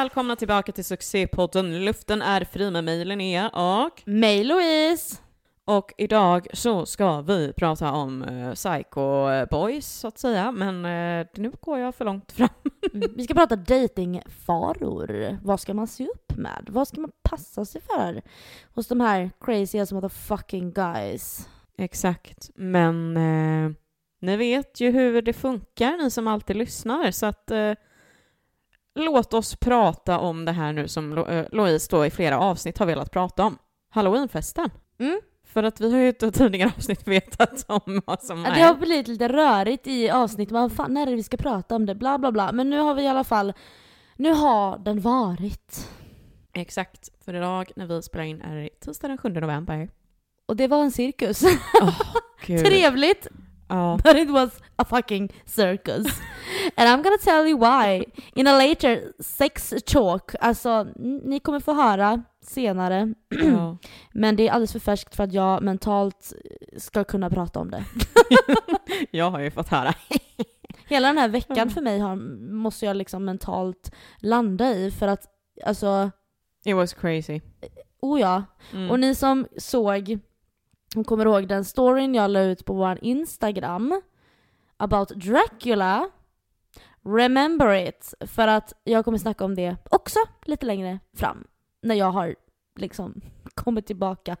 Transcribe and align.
välkomna 0.00 0.36
tillbaka 0.36 0.72
till 0.72 0.84
succépodden 0.84 1.84
Luften 1.84 2.22
är 2.22 2.44
fri 2.44 2.70
med 2.70 2.84
mig 2.84 3.04
Linnea 3.04 3.48
och... 3.48 4.02
Mig 4.04 4.44
Louise! 4.44 5.16
Och 5.64 5.92
idag 5.98 6.46
så 6.52 6.86
ska 6.86 7.20
vi 7.20 7.52
prata 7.52 7.92
om 7.92 8.22
uh, 8.22 8.54
Psycho 8.54 9.26
Boys 9.50 9.86
så 9.86 10.08
att 10.08 10.18
säga, 10.18 10.52
men 10.52 10.84
uh, 10.84 11.26
nu 11.34 11.52
går 11.60 11.78
jag 11.78 11.94
för 11.94 12.04
långt 12.04 12.32
fram. 12.32 12.48
Mm, 12.94 13.10
vi 13.16 13.24
ska 13.24 13.34
prata 13.34 13.56
datingfaror. 13.56 15.38
Vad 15.42 15.60
ska 15.60 15.74
man 15.74 15.86
se 15.86 16.06
upp 16.06 16.36
med? 16.36 16.66
Vad 16.68 16.88
ska 16.88 17.00
man 17.00 17.12
passa 17.22 17.64
sig 17.64 17.80
för 17.80 18.22
hos 18.74 18.88
de 18.88 19.00
här 19.00 19.30
crazy 19.40 19.78
as 19.78 19.92
motherfucking 19.92 20.72
guys? 20.72 21.48
Exakt, 21.78 22.50
men 22.54 23.16
uh, 23.16 23.72
ni 24.20 24.36
vet 24.36 24.80
ju 24.80 24.90
hur 24.90 25.22
det 25.22 25.32
funkar, 25.32 25.96
ni 26.02 26.10
som 26.10 26.26
alltid 26.26 26.56
lyssnar, 26.56 27.10
så 27.10 27.26
att 27.26 27.50
låt 28.94 29.34
oss 29.34 29.56
prata 29.56 30.18
om 30.18 30.44
det 30.44 30.52
här 30.52 30.72
nu 30.72 30.88
som 30.88 31.14
Lo 31.14 31.44
Louise 31.52 31.88
då 31.90 32.06
i 32.06 32.10
flera 32.10 32.38
avsnitt 32.38 32.78
har 32.78 32.86
velat 32.86 33.10
prata 33.10 33.44
om. 33.44 33.58
Halloweenfesten. 33.90 34.70
Mm. 34.98 35.20
För 35.44 35.62
att 35.62 35.80
vi 35.80 35.92
har 35.92 35.98
ju 35.98 36.08
inte 36.08 36.30
tidigare 36.32 36.72
avsnitt 36.76 37.08
vetat 37.08 37.64
om 37.68 38.02
vad 38.06 38.22
som 38.22 38.44
är. 38.44 38.54
Det 38.54 38.60
har 38.60 38.74
blivit 38.74 39.08
lite 39.08 39.28
rörigt 39.28 39.86
i 39.86 40.10
avsnitt, 40.10 40.50
vad 40.50 40.72
fan 40.72 40.94
när 40.94 41.02
är 41.02 41.06
det 41.06 41.16
vi 41.16 41.22
ska 41.22 41.36
prata 41.36 41.76
om 41.76 41.86
det, 41.86 41.94
bla 41.94 42.18
bla 42.18 42.32
bla. 42.32 42.52
Men 42.52 42.70
nu 42.70 42.78
har 42.78 42.94
vi 42.94 43.02
i 43.02 43.08
alla 43.08 43.24
fall, 43.24 43.52
nu 44.16 44.32
har 44.32 44.78
den 44.78 45.00
varit. 45.00 45.88
Exakt, 46.52 47.08
för 47.24 47.34
idag 47.34 47.72
när 47.76 47.86
vi 47.86 48.02
spelar 48.02 48.24
in 48.24 48.40
är 48.40 48.56
det 48.56 48.68
tisdag 48.80 49.08
den 49.08 49.18
7 49.18 49.28
november. 49.28 49.90
Och 50.46 50.56
det 50.56 50.68
var 50.68 50.82
en 50.82 50.90
cirkus. 50.90 51.42
Oh, 51.42 52.00
Trevligt! 52.46 53.28
Oh. 53.80 53.96
But 53.96 54.16
it 54.16 54.30
was 54.30 54.50
a 54.76 54.84
fucking 54.84 55.30
circus. 55.44 56.06
And 56.76 56.88
I'm 56.88 57.02
gonna 57.02 57.18
tell 57.18 57.46
you 57.46 57.56
why 57.56 58.04
in 58.34 58.46
a 58.46 58.58
later 58.58 59.12
sex 59.20 59.74
talk. 59.86 60.34
Alltså, 60.40 60.86
ni 61.24 61.40
kommer 61.40 61.60
få 61.60 61.74
höra 61.74 62.22
senare. 62.42 63.14
Ja. 63.28 63.76
Men 64.12 64.36
det 64.36 64.48
är 64.48 64.52
alldeles 64.52 64.72
för 64.72 64.78
färskt 64.78 65.16
för 65.16 65.24
att 65.24 65.32
jag 65.32 65.62
mentalt 65.62 66.32
ska 66.76 67.04
kunna 67.04 67.30
prata 67.30 67.60
om 67.60 67.70
det. 67.70 67.84
jag 69.10 69.30
har 69.30 69.40
ju 69.40 69.50
fått 69.50 69.68
höra. 69.68 69.94
Hela 70.88 71.08
den 71.08 71.18
här 71.18 71.28
veckan 71.28 71.70
för 71.70 71.80
mig 71.80 71.98
har, 71.98 72.16
måste 72.52 72.86
jag 72.86 72.96
liksom 72.96 73.24
mentalt 73.24 73.92
landa 74.18 74.70
i 74.70 74.90
för 74.90 75.08
att 75.08 75.26
alltså... 75.64 76.10
It 76.64 76.76
was 76.76 76.94
crazy. 76.94 77.40
Oh 78.00 78.20
ja. 78.20 78.44
Mm. 78.72 78.90
Och 78.90 79.00
ni 79.00 79.14
som 79.14 79.46
såg, 79.56 80.18
hon 80.94 81.04
kommer 81.04 81.26
ihåg 81.26 81.48
den 81.48 81.64
storyn 81.64 82.14
jag 82.14 82.30
la 82.30 82.40
ut 82.40 82.64
på 82.64 82.72
vår 82.72 82.98
Instagram 83.02 84.02
about 84.76 85.08
Dracula. 85.08 86.10
Remember 87.02 87.88
it! 87.88 88.14
För 88.20 88.48
att 88.48 88.72
jag 88.84 89.04
kommer 89.04 89.18
snacka 89.18 89.44
om 89.44 89.54
det 89.54 89.76
också 89.90 90.18
lite 90.44 90.66
längre 90.66 90.98
fram 91.16 91.44
när 91.82 91.94
jag 91.94 92.10
har 92.10 92.36
liksom 92.76 93.20
kommit 93.54 93.86
tillbaka 93.86 94.36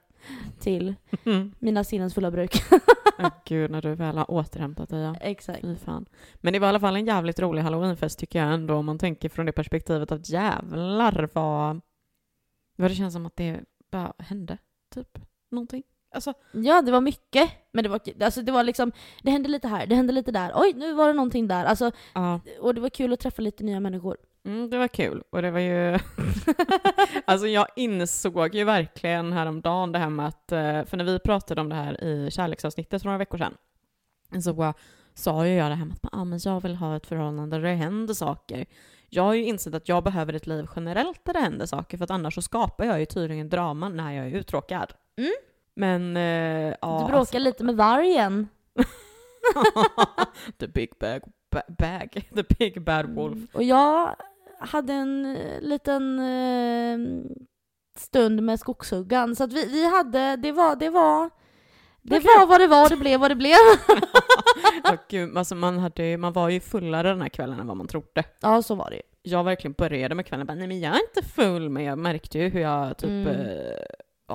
till 0.58 0.94
mm. 1.24 1.54
mina 1.58 1.84
sinnens 1.84 2.14
fulla 2.14 2.30
bruk. 2.30 2.62
oh, 3.18 3.30
gud, 3.44 3.70
när 3.70 3.82
du 3.82 3.94
väl 3.94 4.18
har 4.18 4.30
återhämtat 4.30 4.88
dig. 4.88 5.00
Ja. 5.00 5.14
Exakt. 5.20 5.60
Fy 5.60 5.76
fan. 5.76 6.06
Men 6.34 6.52
det 6.52 6.58
var 6.58 6.68
i 6.68 6.68
alla 6.68 6.80
fall 6.80 6.96
en 6.96 7.06
jävligt 7.06 7.40
rolig 7.40 7.62
halloweenfest 7.62 8.18
tycker 8.18 8.38
jag 8.38 8.54
ändå 8.54 8.74
om 8.74 8.86
man 8.86 8.98
tänker 8.98 9.28
från 9.28 9.46
det 9.46 9.52
perspektivet 9.52 10.12
att 10.12 10.28
jävlar 10.28 11.28
vad, 11.32 11.80
vad 12.76 12.90
det 12.90 12.94
känns 12.94 13.14
som 13.14 13.26
att 13.26 13.36
det 13.36 13.60
bara 13.90 14.12
hände. 14.18 14.58
Typ 14.94 15.18
någonting. 15.50 15.82
Alltså, 16.12 16.34
ja, 16.52 16.82
det 16.82 16.92
var 16.92 17.00
mycket. 17.00 17.50
Men 17.72 17.84
det 17.84 17.88
var, 17.90 18.00
alltså, 18.22 18.42
det 18.42 18.52
var 18.52 18.64
liksom, 18.64 18.92
det 19.22 19.30
hände 19.30 19.48
lite 19.48 19.68
här, 19.68 19.86
det 19.86 19.94
hände 19.94 20.12
lite 20.12 20.32
där. 20.32 20.52
Oj, 20.54 20.72
nu 20.76 20.92
var 20.92 21.08
det 21.08 21.14
någonting 21.14 21.48
där. 21.48 21.64
Alltså, 21.64 21.90
ja. 22.14 22.40
Och 22.60 22.74
det 22.74 22.80
var 22.80 22.88
kul 22.88 23.12
att 23.12 23.20
träffa 23.20 23.42
lite 23.42 23.64
nya 23.64 23.80
människor. 23.80 24.16
Mm, 24.44 24.70
det 24.70 24.78
var 24.78 24.88
kul. 24.88 25.22
Och 25.30 25.42
det 25.42 25.50
var 25.50 25.60
ju... 25.60 25.98
alltså 27.24 27.46
jag 27.46 27.66
insåg 27.76 28.54
ju 28.54 28.64
verkligen 28.64 29.32
häromdagen 29.32 29.92
det 29.92 29.98
här 29.98 30.10
med 30.10 30.26
att, 30.26 30.52
eh, 30.52 30.84
för 30.84 30.96
när 30.96 31.04
vi 31.04 31.18
pratade 31.18 31.60
om 31.60 31.68
det 31.68 31.74
här 31.74 32.04
i 32.04 32.30
kärleksavsnittet 32.30 33.02
för 33.02 33.08
några 33.08 33.18
veckor 33.18 33.38
sedan, 33.38 33.54
så 34.42 34.74
sa 35.14 35.46
ju 35.46 35.54
jag 35.54 35.70
det 35.70 35.74
här 35.74 35.84
med 35.84 35.96
att 36.02 36.14
ah, 36.14 36.24
men 36.24 36.40
jag 36.44 36.60
vill 36.60 36.76
ha 36.76 36.96
ett 36.96 37.06
förhållande 37.06 37.56
där 37.56 37.62
det 37.62 37.74
händer 37.74 38.14
saker. 38.14 38.66
Jag 39.08 39.22
har 39.22 39.34
ju 39.34 39.44
insett 39.44 39.74
att 39.74 39.88
jag 39.88 40.04
behöver 40.04 40.32
ett 40.32 40.46
liv 40.46 40.66
generellt 40.76 41.24
där 41.24 41.32
det 41.32 41.40
händer 41.40 41.66
saker, 41.66 41.98
för 41.98 42.04
att 42.04 42.10
annars 42.10 42.34
så 42.34 42.42
skapar 42.42 42.84
jag 42.84 43.00
ju 43.00 43.06
tydligen 43.06 43.48
drama 43.48 43.88
när 43.88 44.12
jag 44.12 44.26
är 44.26 44.30
uttråkad. 44.30 44.92
Mm. 45.18 45.32
Men, 45.80 46.16
eh, 46.16 46.74
ja. 46.80 46.98
Du 46.98 47.04
bråkar 47.04 47.18
alltså... 47.18 47.38
lite 47.38 47.64
med 47.64 47.76
vargen. 47.76 48.48
The 50.58 50.66
big 50.66 50.90
bag, 51.00 51.22
bag, 51.78 52.28
the 52.34 52.54
big 52.58 52.82
bad 52.82 53.14
wolf. 53.14 53.36
Mm. 53.36 53.48
Och 53.52 53.62
jag 53.62 54.16
hade 54.58 54.92
en 54.92 55.36
eh, 55.36 55.60
liten 55.60 56.18
eh, 56.18 56.98
stund 57.96 58.42
med 58.42 58.60
skogshuggan. 58.60 59.36
Så 59.36 59.44
att 59.44 59.52
vi, 59.52 59.66
vi 59.66 59.86
hade, 59.90 60.36
det 60.36 60.52
var, 60.52 60.76
det 60.76 60.90
var, 60.90 61.30
det 62.02 62.16
okay. 62.16 62.38
var 62.38 62.46
vad 62.46 62.60
det 62.60 62.66
var, 62.66 62.88
det 62.88 62.96
blev 62.96 63.20
vad 63.20 63.30
det 63.30 63.34
blev. 63.34 63.56
oh, 64.84 64.96
gud, 65.08 65.36
alltså 65.36 65.54
man, 65.54 65.78
hade, 65.78 66.16
man 66.16 66.32
var 66.32 66.48
ju 66.48 66.60
fullare 66.60 67.08
den 67.08 67.22
här 67.22 67.28
kvällen 67.28 67.60
än 67.60 67.66
vad 67.66 67.76
man 67.76 67.88
trodde. 67.88 68.24
Ja, 68.40 68.62
så 68.62 68.74
var 68.74 68.90
det 68.90 68.96
ju. 68.96 69.02
Jag 69.22 69.44
verkligen 69.44 69.72
började 69.72 70.14
med 70.14 70.26
kvällen 70.26 70.46
bara, 70.46 70.54
nej 70.54 70.68
men 70.68 70.80
jag 70.80 70.94
är 70.94 71.00
inte 71.00 71.30
full, 71.30 71.68
men 71.68 71.84
jag 71.84 71.98
märkte 71.98 72.38
ju 72.38 72.48
hur 72.48 72.60
jag 72.60 72.96
typ 72.96 73.10
mm. 73.10 73.26
eh, 73.26 73.76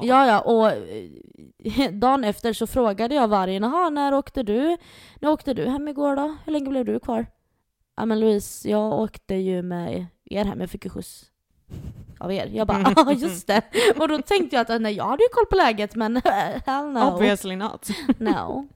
Ja, 0.03 0.27
ja, 0.27 0.39
och 0.39 0.71
eh, 0.71 1.91
dagen 1.91 2.23
efter 2.23 2.53
så 2.53 2.67
frågade 2.67 3.15
jag 3.15 3.27
vargen, 3.27 3.63
jaha, 3.63 3.89
när 3.89 4.13
åkte 4.13 4.43
du? 4.43 4.77
När 5.19 5.29
åkte 5.29 5.53
du 5.53 5.65
hem 5.65 5.87
igår 5.87 6.15
då? 6.15 6.37
Hur 6.45 6.53
länge 6.53 6.69
blev 6.69 6.85
du 6.85 6.99
kvar? 6.99 7.25
Ja 7.97 8.05
men 8.05 8.19
Louise, 8.19 8.69
jag 8.69 8.93
åkte 8.93 9.35
ju 9.35 9.61
med 9.61 10.05
er 10.25 10.45
hem, 10.45 10.61
jag 10.61 10.69
fick 10.69 10.85
ju 10.85 10.89
skjuts 10.89 11.25
av 12.19 12.31
er. 12.31 12.47
Jag 12.47 12.67
bara, 12.67 12.93
ja 12.95 13.11
just 13.13 13.47
det. 13.47 13.61
Och 13.99 14.07
då 14.07 14.21
tänkte 14.21 14.55
jag 14.55 14.71
att 14.71 14.81
nej, 14.81 14.93
jag 14.93 15.05
hade 15.05 15.23
ju 15.23 15.29
koll 15.31 15.45
på 15.45 15.55
läget 15.55 15.95
men 15.95 16.21
hell 16.65 16.91
no. 16.91 17.13
Obviously 17.13 17.55
not. 17.55 17.89
no. 18.17 18.67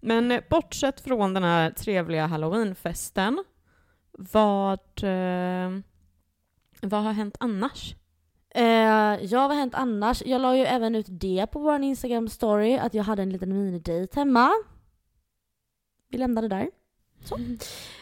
Men 0.00 0.30
eh, 0.30 0.40
bortsett 0.50 1.00
från 1.00 1.34
den 1.34 1.42
här 1.44 1.70
trevliga 1.70 2.26
halloweenfesten, 2.26 3.44
vad, 4.12 4.80
eh, 5.02 5.70
vad 6.80 7.02
har 7.02 7.12
hänt 7.12 7.36
annars? 7.40 7.94
Eh, 8.54 9.24
ja, 9.24 9.40
vad 9.40 9.50
har 9.50 9.54
hänt 9.54 9.74
annars? 9.74 10.22
Jag 10.26 10.40
la 10.40 10.56
ju 10.56 10.62
även 10.62 10.94
ut 10.94 11.06
det 11.08 11.46
på 11.52 11.58
vår 11.58 11.82
Instagram 11.82 12.28
story, 12.28 12.76
att 12.76 12.94
jag 12.94 13.04
hade 13.04 13.22
en 13.22 13.30
liten 13.30 13.48
minidejt 13.48 14.16
hemma. 14.16 14.50
Vi 16.08 16.18
lämnade 16.18 16.48
där. 16.48 16.70
Så. 17.24 17.36
Mm. 17.36 17.58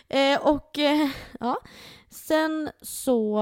Eh, 0.08 0.46
och 0.46 0.78
eh, 0.78 1.08
ja, 1.40 1.56
sen 2.10 2.70
så... 2.82 3.38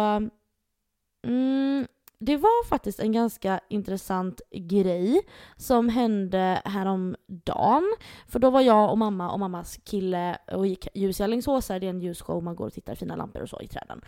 Mm, 1.27 1.87
det 2.21 2.37
var 2.37 2.67
faktiskt 2.67 3.01
en 3.01 3.13
ganska 3.13 3.61
intressant 3.69 4.41
grej 4.51 5.21
som 5.57 5.89
hände 5.89 6.63
häromdagen. 6.65 7.95
För 8.27 8.39
då 8.39 8.51
var 8.51 8.61
jag 8.61 8.91
och 8.91 8.99
mamma 8.99 9.31
och 9.31 9.41
mammas 9.41 9.79
kille 9.85 10.39
och 10.53 10.67
gick 10.67 10.89
ljus 10.95 11.21
i 11.21 11.23
Alingsås, 11.23 11.67
det 11.67 11.75
är 11.75 11.83
en 11.85 12.01
ljusshow, 12.01 12.43
man 12.43 12.57
går 12.57 12.67
och 12.67 12.73
tittar 12.73 12.95
fina 12.95 13.17
lampor 13.17 13.43
och 13.43 13.49
så 13.49 13.61
i 13.61 13.69
träden. 13.69 14.01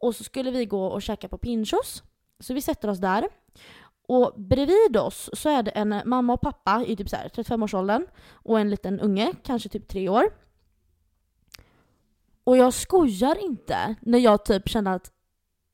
Och 0.00 0.14
så 0.14 0.24
skulle 0.24 0.50
vi 0.50 0.66
gå 0.66 0.86
och 0.86 1.02
käka 1.02 1.28
på 1.28 1.38
Pinchos. 1.38 2.02
Så 2.42 2.54
vi 2.54 2.62
sätter 2.62 2.88
oss 2.90 2.98
där. 2.98 3.28
Och 4.08 4.32
bredvid 4.36 4.96
oss 4.96 5.30
så 5.32 5.48
är 5.48 5.62
det 5.62 5.70
en 5.70 6.02
mamma 6.04 6.32
och 6.32 6.40
pappa 6.40 6.84
i 6.86 6.96
typ 6.96 7.06
35-årsåldern 7.06 8.06
och 8.32 8.60
en 8.60 8.70
liten 8.70 9.00
unge, 9.00 9.32
kanske 9.42 9.68
typ 9.68 9.88
tre 9.88 10.08
år. 10.08 10.24
Och 12.44 12.56
jag 12.56 12.74
skojar 12.74 13.44
inte 13.44 13.94
när 14.00 14.18
jag 14.18 14.44
typ 14.44 14.68
kände 14.68 14.90
att 14.90 15.12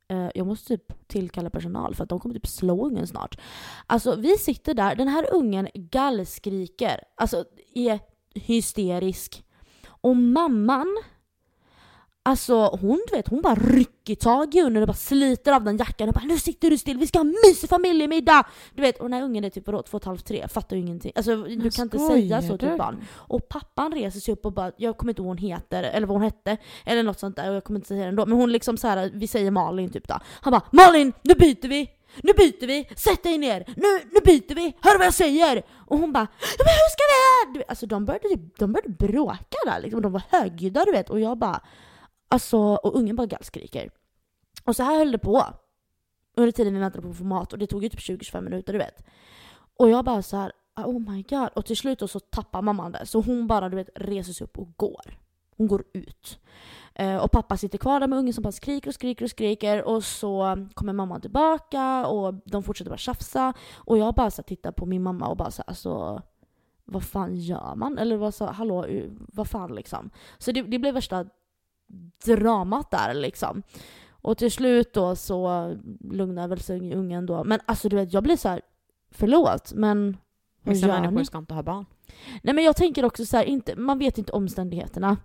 eh, 0.08 0.28
jag 0.34 0.46
måste 0.46 0.68
typ 0.68 1.08
tillkalla 1.08 1.50
personal 1.50 1.94
för 1.94 2.02
att 2.02 2.10
de 2.10 2.20
kommer 2.20 2.34
typ 2.34 2.46
slå 2.46 2.86
ungen 2.86 3.06
snart. 3.06 3.40
Alltså 3.86 4.16
vi 4.16 4.38
sitter 4.38 4.74
där, 4.74 4.94
den 4.94 5.08
här 5.08 5.34
ungen 5.34 5.68
gallskriker, 5.74 7.00
alltså 7.14 7.44
är 7.74 8.00
hysterisk. 8.34 9.44
Och 9.86 10.16
mamman 10.16 10.96
Alltså 12.28 12.78
hon 12.80 13.00
du 13.10 13.16
vet, 13.16 13.28
hon 13.28 13.42
bara 13.42 13.54
rycker 13.54 14.14
tag 14.14 14.54
i 14.54 14.60
hunden 14.60 14.82
och 14.82 14.86
bara 14.86 14.92
sliter 14.92 15.52
av 15.52 15.64
den 15.64 15.76
jackan 15.76 16.08
och 16.08 16.14
bara 16.14 16.24
nu 16.24 16.38
sitter 16.38 16.70
du 16.70 16.78
still, 16.78 16.98
vi 16.98 17.06
ska 17.06 17.18
ha 17.18 17.24
mysig 17.24 17.70
familjemiddag! 17.70 18.46
Du 18.74 18.82
vet, 18.82 18.98
och 18.98 19.04
den 19.04 19.12
här 19.12 19.22
ungen 19.22 19.44
är 19.44 19.50
typ 19.50 19.66
vadå, 19.66 19.82
två 19.82 19.96
och 19.96 20.02
ett 20.02 20.06
halvt, 20.06 20.26
tre, 20.26 20.48
fattar 20.48 20.76
ju 20.76 20.82
ingenting. 20.82 21.12
Alltså 21.14 21.36
du 21.36 21.70
kan 21.70 21.82
inte 21.82 21.98
säga 21.98 22.42
så 22.42 22.58
till 22.58 22.68
ett 22.68 22.78
barn. 22.78 23.04
Och 23.12 23.48
pappan 23.48 23.92
reser 23.92 24.20
sig 24.20 24.32
upp 24.34 24.46
och 24.46 24.52
bara, 24.52 24.72
jag 24.76 24.96
kommer 24.96 25.10
inte 25.10 25.22
ihåg 25.22 25.26
vad 25.26 25.40
hon 25.40 25.48
heter, 25.48 25.82
eller 25.82 26.06
vad 26.06 26.14
hon 26.14 26.22
hette, 26.22 26.56
eller 26.84 27.02
något 27.02 27.20
sånt 27.20 27.36
där 27.36 27.50
och 27.50 27.56
jag 27.56 27.64
kommer 27.64 27.78
inte 27.78 27.88
säga 27.88 28.02
det 28.02 28.08
ändå. 28.08 28.26
Men 28.26 28.38
hon 28.38 28.52
liksom 28.52 28.76
så 28.76 28.88
här, 28.88 29.10
vi 29.14 29.26
säger 29.26 29.50
Malin 29.50 29.90
typ 29.90 30.08
då. 30.08 30.20
Han 30.40 30.50
bara 30.50 30.62
Malin, 30.72 31.12
nu 31.22 31.34
byter 31.34 31.68
vi! 31.68 31.90
Nu 32.22 32.32
byter 32.32 32.66
vi! 32.66 32.88
Sätt 32.96 33.22
dig 33.22 33.38
ner! 33.38 33.64
Nu, 33.66 34.08
nu 34.12 34.20
byter 34.24 34.54
vi! 34.54 34.76
Hör 34.80 34.98
vad 34.98 35.06
jag 35.06 35.14
säger! 35.14 35.62
Och 35.86 35.98
hon 35.98 36.12
bara 36.12 36.26
Men 36.58 36.66
hur 36.66 36.90
ska 36.90 37.58
vi? 37.58 37.64
Alltså 37.68 37.86
de 37.86 38.04
började, 38.04 38.28
typ, 38.28 38.58
de 38.58 38.72
började 38.72 38.92
bråka 38.92 39.56
där 39.64 39.80
liksom, 39.80 40.02
de 40.02 40.12
var 40.12 40.22
högljudda 40.28 40.84
du 40.84 40.92
vet 40.92 41.10
och 41.10 41.20
jag 41.20 41.38
bara 41.38 41.60
Alltså, 42.28 42.58
och 42.58 42.96
ungen 42.96 43.16
bara 43.16 43.26
gallskriker. 43.26 43.90
Och 44.64 44.76
så 44.76 44.82
här 44.82 44.98
höll 44.98 45.12
det 45.12 45.18
på. 45.18 45.44
Under 46.36 46.52
tiden 46.52 46.74
vi 46.74 46.80
väntade 46.80 47.02
på 47.02 47.10
att 47.10 47.16
få 47.16 47.24
mat 47.24 47.52
och 47.52 47.58
det 47.58 47.66
tog 47.66 47.82
ju 47.82 47.88
typ 47.88 48.00
20-25 48.00 48.40
minuter 48.40 48.72
du 48.72 48.78
vet. 48.78 49.04
Och 49.78 49.90
jag 49.90 50.04
bara 50.04 50.22
så 50.22 50.36
här, 50.36 50.52
ah, 50.74 50.84
oh 50.84 51.10
my 51.10 51.22
god. 51.22 51.48
Och 51.54 51.66
till 51.66 51.76
slut 51.76 52.10
så 52.10 52.20
tappar 52.20 52.62
mamman 52.62 52.92
det. 52.92 53.06
Så 53.06 53.20
hon 53.20 53.46
bara 53.46 53.68
du 53.68 53.76
vet 53.76 53.90
reser 53.94 54.32
sig 54.32 54.44
upp 54.44 54.58
och 54.58 54.76
går. 54.76 55.18
Hon 55.56 55.68
går 55.68 55.84
ut. 55.92 56.38
Eh, 56.94 57.16
och 57.16 57.30
pappa 57.30 57.56
sitter 57.56 57.78
kvar 57.78 58.00
där 58.00 58.06
med 58.06 58.18
ungen 58.18 58.34
som 58.34 58.42
bara 58.42 58.52
skriker 58.52 58.90
och 58.90 58.94
skriker 58.94 59.24
och 59.24 59.30
skriker 59.30 59.82
och 59.82 60.04
så 60.04 60.66
kommer 60.74 60.92
mamma 60.92 61.20
tillbaka 61.20 62.06
och 62.06 62.34
de 62.44 62.62
fortsätter 62.62 62.90
bara 62.90 62.98
tjafsa. 62.98 63.52
Och 63.74 63.98
jag 63.98 64.14
bara 64.14 64.30
så 64.30 64.42
här, 64.42 64.46
tittar 64.46 64.72
på 64.72 64.86
min 64.86 65.02
mamma 65.02 65.28
och 65.28 65.36
bara 65.36 65.50
så 65.50 65.62
här, 65.62 65.68
alltså 65.68 66.22
vad 66.84 67.04
fan 67.04 67.36
gör 67.36 67.74
man? 67.74 67.98
Eller 67.98 68.16
vad 68.16 68.34
så, 68.34 68.46
hallå, 68.46 68.86
vad 69.10 69.48
fan 69.48 69.74
liksom. 69.74 70.10
Så 70.38 70.52
det, 70.52 70.62
det 70.62 70.78
blev 70.78 70.94
värsta 70.94 71.26
dramat 72.24 72.90
där 72.90 73.14
liksom. 73.14 73.62
Och 74.10 74.38
till 74.38 74.52
slut 74.52 74.92
då 74.92 75.16
så 75.16 75.76
lugnar 76.00 76.48
väl 76.48 76.60
sig 76.60 76.94
ungen 76.94 77.26
då. 77.26 77.44
Men 77.44 77.60
alltså 77.66 77.88
du 77.88 77.96
vet, 77.96 78.12
jag 78.12 78.22
blir 78.22 78.36
så 78.36 78.48
här, 78.48 78.60
förlåt 79.10 79.72
men 79.74 80.16
vad 80.62 80.74
Vissa 80.74 80.86
gör 80.86 80.94
människor 80.94 81.18
ni? 81.18 81.24
ska 81.24 81.38
inte 81.38 81.54
ha 81.54 81.62
barn. 81.62 81.86
Nej 82.42 82.54
men 82.54 82.64
jag 82.64 82.76
tänker 82.76 83.04
också 83.04 83.26
så 83.26 83.36
här, 83.36 83.44
inte, 83.44 83.76
man 83.76 83.98
vet 83.98 84.18
inte 84.18 84.32
omständigheterna. 84.32 85.16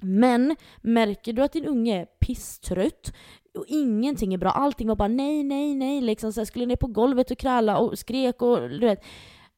Men 0.00 0.56
märker 0.80 1.32
du 1.32 1.42
att 1.42 1.52
din 1.52 1.66
unge 1.66 2.00
är 2.00 2.04
pisstrött 2.04 3.12
och 3.58 3.64
ingenting 3.68 4.34
är 4.34 4.38
bra, 4.38 4.50
allting 4.50 4.88
var 4.88 4.96
bara 4.96 5.08
nej, 5.08 5.42
nej, 5.42 5.74
nej, 5.74 6.00
liksom 6.00 6.32
så 6.32 6.40
här, 6.40 6.44
skulle 6.44 6.66
ner 6.66 6.76
på 6.76 6.86
golvet 6.86 7.30
och 7.30 7.38
kräla 7.38 7.78
och 7.78 7.98
skrek 7.98 8.42
och 8.42 8.60
du 8.60 8.78
vet. 8.78 9.04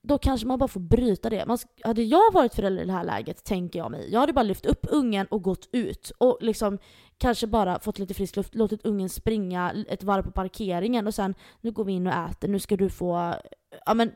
Då 0.02 0.18
kanske 0.18 0.46
man 0.46 0.58
bara 0.58 0.68
får 0.68 0.80
bryta 0.80 1.30
det. 1.30 1.46
Man, 1.46 1.58
hade 1.84 2.02
jag 2.02 2.32
varit 2.32 2.54
förälder 2.54 2.82
i 2.82 2.86
det 2.86 2.92
här 2.92 3.04
läget, 3.04 3.44
tänker 3.44 3.78
jag 3.78 3.90
mig, 3.90 4.12
jag 4.12 4.20
hade 4.20 4.32
bara 4.32 4.42
lyft 4.42 4.66
upp 4.66 4.86
ungen 4.90 5.26
och 5.26 5.42
gått 5.42 5.68
ut. 5.72 6.12
Och 6.18 6.38
liksom 6.40 6.78
kanske 7.18 7.46
bara 7.46 7.80
fått 7.80 7.98
lite 7.98 8.14
frisk 8.14 8.36
luft, 8.36 8.54
låtit 8.54 8.86
ungen 8.86 9.08
springa 9.08 9.84
ett 9.88 10.02
varv 10.02 10.22
på 10.22 10.30
parkeringen 10.30 11.06
och 11.06 11.14
sen 11.14 11.34
nu 11.60 11.70
går 11.70 11.84
vi 11.84 11.92
in 11.92 12.06
och 12.06 12.12
äter, 12.12 12.48
nu 12.48 12.58
ska 12.58 12.76
du 12.76 12.90
få... 12.90 13.34
Ja 13.86 13.94
men, 13.94 14.12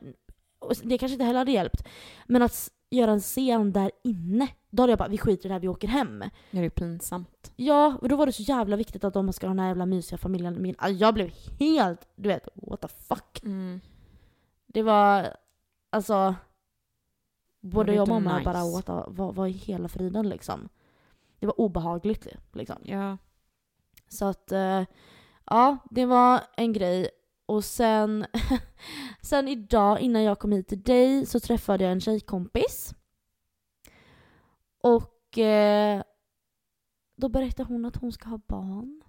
det 0.83 0.97
kanske 0.97 1.13
inte 1.13 1.25
heller 1.25 1.39
hade 1.39 1.51
hjälpt. 1.51 1.87
Men 2.27 2.41
att 2.41 2.69
göra 2.89 3.11
en 3.11 3.19
scen 3.19 3.71
där 3.71 3.91
inne, 4.03 4.47
då 4.69 4.83
hade 4.83 4.91
jag 4.91 4.99
bara 4.99 5.09
vi 5.09 5.17
skiter 5.17 5.45
i 5.45 5.47
det 5.47 5.53
här, 5.53 5.59
vi 5.59 5.67
åker 5.67 5.87
hem. 5.87 6.23
Det 6.51 6.57
är 6.57 6.63
ju 6.63 6.69
pinsamt. 6.69 7.53
Ja, 7.55 7.97
och 8.01 8.09
då 8.09 8.15
var 8.15 8.25
det 8.25 8.31
så 8.31 8.43
jävla 8.43 8.75
viktigt 8.75 9.03
att 9.03 9.13
de 9.13 9.33
ska 9.33 9.47
ha 9.47 9.51
den 9.51 9.59
här 9.59 9.67
jävla 9.67 9.85
mysiga 9.85 10.17
familjen. 10.17 10.75
Alltså 10.77 11.01
jag 11.01 11.13
blev 11.13 11.31
helt, 11.59 12.07
du 12.15 12.29
vet, 12.29 12.47
what 12.55 12.81
the 12.81 12.87
fuck. 12.87 13.43
Mm. 13.43 13.81
Det 14.67 14.83
var, 14.83 15.35
alltså, 15.93 16.35
både 17.61 17.93
jag 17.93 18.01
och 18.01 18.07
mamma 18.07 18.37
nice. 18.37 18.51
bara 18.51 18.81
the, 18.81 19.11
vad, 19.11 19.35
vad 19.35 19.49
i 19.49 19.51
hela 19.51 19.87
friden 19.87 20.29
liksom. 20.29 20.69
Det 21.39 21.45
var 21.45 21.59
obehagligt 21.59 22.27
liksom. 22.51 22.77
Ja. 22.83 23.17
Så 24.07 24.25
att, 24.25 24.51
eh, 24.51 24.83
ja, 25.45 25.77
det 25.89 26.05
var 26.05 26.41
en 26.57 26.73
grej. 26.73 27.09
Och 27.45 27.65
sen, 27.65 28.25
sen 29.21 29.47
idag 29.47 29.99
innan 29.99 30.23
jag 30.23 30.39
kom 30.39 30.51
hit 30.51 30.67
till 30.67 30.81
dig 30.81 31.25
så 31.25 31.39
träffade 31.39 31.83
jag 31.83 31.91
en 31.93 32.01
tjejkompis. 32.01 32.93
Och 34.83 35.37
eh, 35.37 36.01
då 37.15 37.29
berättade 37.29 37.73
hon 37.73 37.85
att 37.85 37.95
hon 37.95 38.11
ska 38.11 38.29
ha 38.29 38.39
barn. 38.47 39.01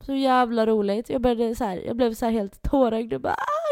Så 0.00 0.14
jävla 0.14 0.66
roligt. 0.66 1.08
Jag, 1.08 1.22
började 1.22 1.54
så 1.54 1.64
här, 1.64 1.76
jag 1.76 1.96
blev 1.96 2.14
så 2.14 2.24
här 2.24 2.32
helt 2.32 2.62
tårögd 2.62 3.12
och 3.12 3.20
bara 3.20 3.34
ah 3.34 3.64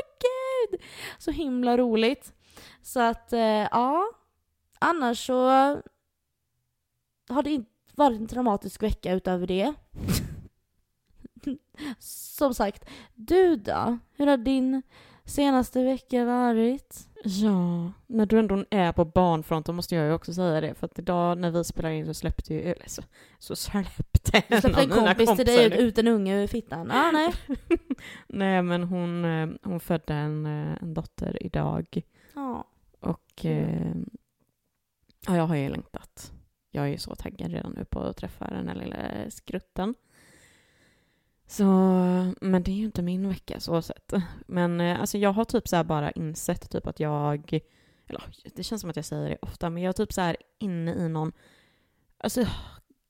gud! 0.72 0.80
Så 1.18 1.30
himla 1.30 1.76
roligt. 1.76 2.34
Så 2.82 3.00
att 3.00 3.32
eh, 3.32 3.40
ja, 3.70 4.04
annars 4.78 5.26
så 5.26 5.48
har 7.28 7.42
det 7.42 7.50
inte 7.50 7.70
varit 7.94 8.20
en 8.20 8.26
traumatisk 8.26 8.82
vecka 8.82 9.12
utöver 9.12 9.46
det. 9.46 9.74
Som 11.98 12.54
sagt, 12.54 12.88
du 13.14 13.56
då? 13.56 13.98
Hur 14.16 14.26
har 14.26 14.36
din 14.36 14.82
senaste 15.24 15.84
vecka 15.84 16.24
varit? 16.24 17.08
Ja, 17.24 17.92
när 18.06 18.26
du 18.26 18.38
ändå 18.38 18.64
är 18.70 18.92
på 18.92 19.04
barnfronten 19.04 19.74
måste 19.74 19.94
jag 19.94 20.06
ju 20.06 20.12
också 20.12 20.34
säga 20.34 20.60
det. 20.60 20.74
För 20.74 20.86
att 20.86 20.98
idag 20.98 21.38
när 21.38 21.50
vi 21.50 21.64
spelar 21.64 21.90
in 21.90 22.06
så 22.06 22.14
släppte 22.14 22.54
ju, 22.54 22.60
eller 22.60 22.88
så, 22.88 23.02
så 23.38 23.56
släppte 23.56 24.42
Du 24.48 24.60
släppte 24.60 24.82
en 24.82 24.88
mina 24.88 25.14
kompis 25.14 25.36
till 25.36 25.46
dig 25.46 25.66
ut, 25.66 25.72
ut 25.72 25.98
en 25.98 26.08
unge 26.08 26.42
ur 26.42 26.46
fittan. 26.46 26.90
Ah, 26.90 27.10
nej. 27.10 27.32
Nej 28.26 28.62
men 28.62 28.82
hon, 28.82 29.24
eh, 29.24 29.48
hon 29.62 29.80
födde 29.80 30.14
en, 30.14 30.46
eh, 30.46 30.76
en 30.82 30.94
dotter 30.94 31.42
idag. 31.42 32.02
Ja. 32.34 32.64
Och 33.00 33.32
Kul. 33.34 33.50
eh, 33.52 33.94
ja, 35.26 35.36
jag 35.36 35.46
har 35.46 35.56
ju 35.56 35.68
längtat. 35.68 36.32
Jag 36.70 36.84
är 36.84 36.88
ju 36.88 36.98
så 36.98 37.14
taggad 37.14 37.52
redan 37.52 37.72
nu 37.72 37.84
på 37.84 38.00
att 38.00 38.16
träffa 38.16 38.44
den 38.50 38.68
här 38.68 38.74
lilla 38.74 39.30
skrutten. 39.30 39.94
Så, 41.52 41.64
men 42.40 42.62
det 42.62 42.70
är 42.70 42.74
ju 42.74 42.84
inte 42.84 43.02
min 43.02 43.28
vecka 43.28 43.60
så 43.60 43.82
sett. 43.82 44.12
Men 44.46 44.80
eh, 44.80 45.00
alltså 45.00 45.18
jag 45.18 45.32
har 45.32 45.44
typ 45.44 45.68
så 45.68 45.76
här 45.76 45.84
bara 45.84 46.10
insett 46.10 46.70
typ 46.70 46.86
att 46.86 47.00
jag, 47.00 47.60
eller 48.06 48.22
det 48.54 48.62
känns 48.62 48.80
som 48.80 48.90
att 48.90 48.96
jag 48.96 49.04
säger 49.04 49.28
det 49.30 49.38
ofta, 49.42 49.70
men 49.70 49.82
jag 49.82 49.88
är 49.88 49.92
typ 49.92 50.12
så 50.12 50.20
här 50.20 50.36
inne 50.58 50.94
i 50.94 51.08
någon, 51.08 51.32
alltså 52.18 52.44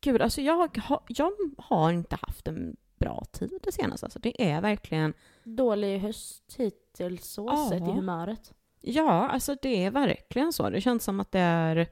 gud, 0.01 0.23
alltså 0.23 0.41
jag, 0.41 0.77
har- 0.79 1.03
jag 1.09 1.33
har 1.59 1.93
inte 1.93 2.17
haft 2.21 2.49
en 2.49 2.77
bra 2.99 3.25
tid 3.33 3.59
det 3.63 3.73
senaste. 3.73 4.07
Alltså 4.07 4.19
det 4.19 4.43
är 4.53 4.61
verkligen 4.61 5.15
Dålig 5.45 5.99
höst 5.99 6.55
hittills 6.59 7.25
så 7.27 7.47
Ja. 7.47 7.67
sett 7.71 7.89
i 7.89 7.93
humöret. 7.93 8.53
Ja, 8.81 9.29
alltså 9.29 9.57
det 9.63 9.85
är 9.85 9.91
verkligen 9.91 10.53
så. 10.53 10.71
Det 10.71 10.81
känns 10.81 11.05
som 11.05 11.21
att 11.21 11.33
det 11.33 11.41
är... 11.41 11.87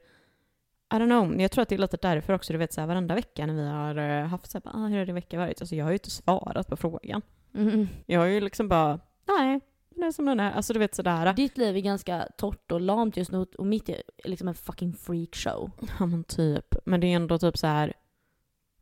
I 0.91 0.95
don't 0.95 1.05
know, 1.07 1.41
jag 1.41 1.51
tror 1.51 1.61
att 1.61 1.69
det 1.69 1.75
är 1.75 1.79
lite 1.79 1.97
därför 2.01 2.33
också, 2.33 2.53
du 2.53 2.59
vet 2.59 2.73
så 2.73 2.81
här, 2.81 2.87
varenda 2.87 3.15
vecka 3.15 3.45
när 3.45 3.53
vi 3.53 3.67
har 3.67 3.95
eh, 3.95 4.27
haft 4.27 4.51
så 4.51 4.61
här, 4.63 4.71
ah, 4.75 4.87
hur 4.87 4.97
har 4.97 5.05
din 5.05 5.15
vecka 5.15 5.37
varit? 5.37 5.61
Alltså 5.61 5.75
jag 5.75 5.85
har 5.85 5.91
ju 5.91 5.95
inte 5.95 6.11
svarat 6.11 6.67
på 6.67 6.77
frågan. 6.77 7.21
Mm. 7.55 7.87
Jag 8.05 8.19
har 8.19 8.27
ju 8.27 8.41
liksom 8.41 8.67
bara, 8.67 8.99
nej, 9.27 9.59
det 9.89 10.05
är 10.05 10.11
som 10.11 10.25
den 10.25 10.39
är. 10.39 10.51
Alltså 10.51 10.73
du 10.73 10.79
vet 10.79 10.95
sådär. 10.95 11.33
Ditt 11.33 11.57
liv 11.57 11.77
är 11.77 11.81
ganska 11.81 12.27
torrt 12.37 12.71
och 12.71 12.81
lamt 12.81 13.17
just 13.17 13.31
nu 13.31 13.45
och 13.57 13.65
mitt 13.65 13.89
är 13.89 14.01
liksom 14.23 14.47
en 14.47 14.55
fucking 14.55 14.93
freakshow. 14.93 15.71
Ja 15.99 16.05
men 16.05 16.23
typ. 16.23 16.75
Men 16.85 16.99
det 16.99 17.07
är 17.07 17.15
ändå 17.15 17.37
typ 17.37 17.57
så 17.57 17.67
här. 17.67 17.93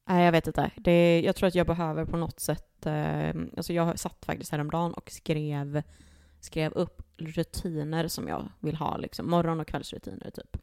Nej 0.08 0.26
jag 0.26 0.32
vet 0.32 0.48
inte. 0.48 0.72
Det 0.78 0.92
är, 0.92 1.22
jag 1.22 1.36
tror 1.36 1.48
att 1.48 1.56
jag 1.56 1.68
behöver 1.68 2.06
på 2.06 2.18
något 2.18 2.40
sätt, 2.40 2.86
eh, 2.86 3.30
alltså 3.58 3.74
jag 3.74 4.00
satt 4.00 4.26
faktiskt 4.26 4.52
häromdagen 4.52 4.94
och 4.94 5.12
skrev, 5.12 5.82
skrev 6.40 6.72
upp 6.72 7.02
rutiner 7.18 8.08
som 8.08 8.28
jag 8.28 8.52
vill 8.60 8.76
ha, 8.76 8.98
liksom 8.98 9.30
morgon 9.30 9.60
och 9.60 9.68
kvällsrutiner 9.68 10.32
typ. 10.32 10.58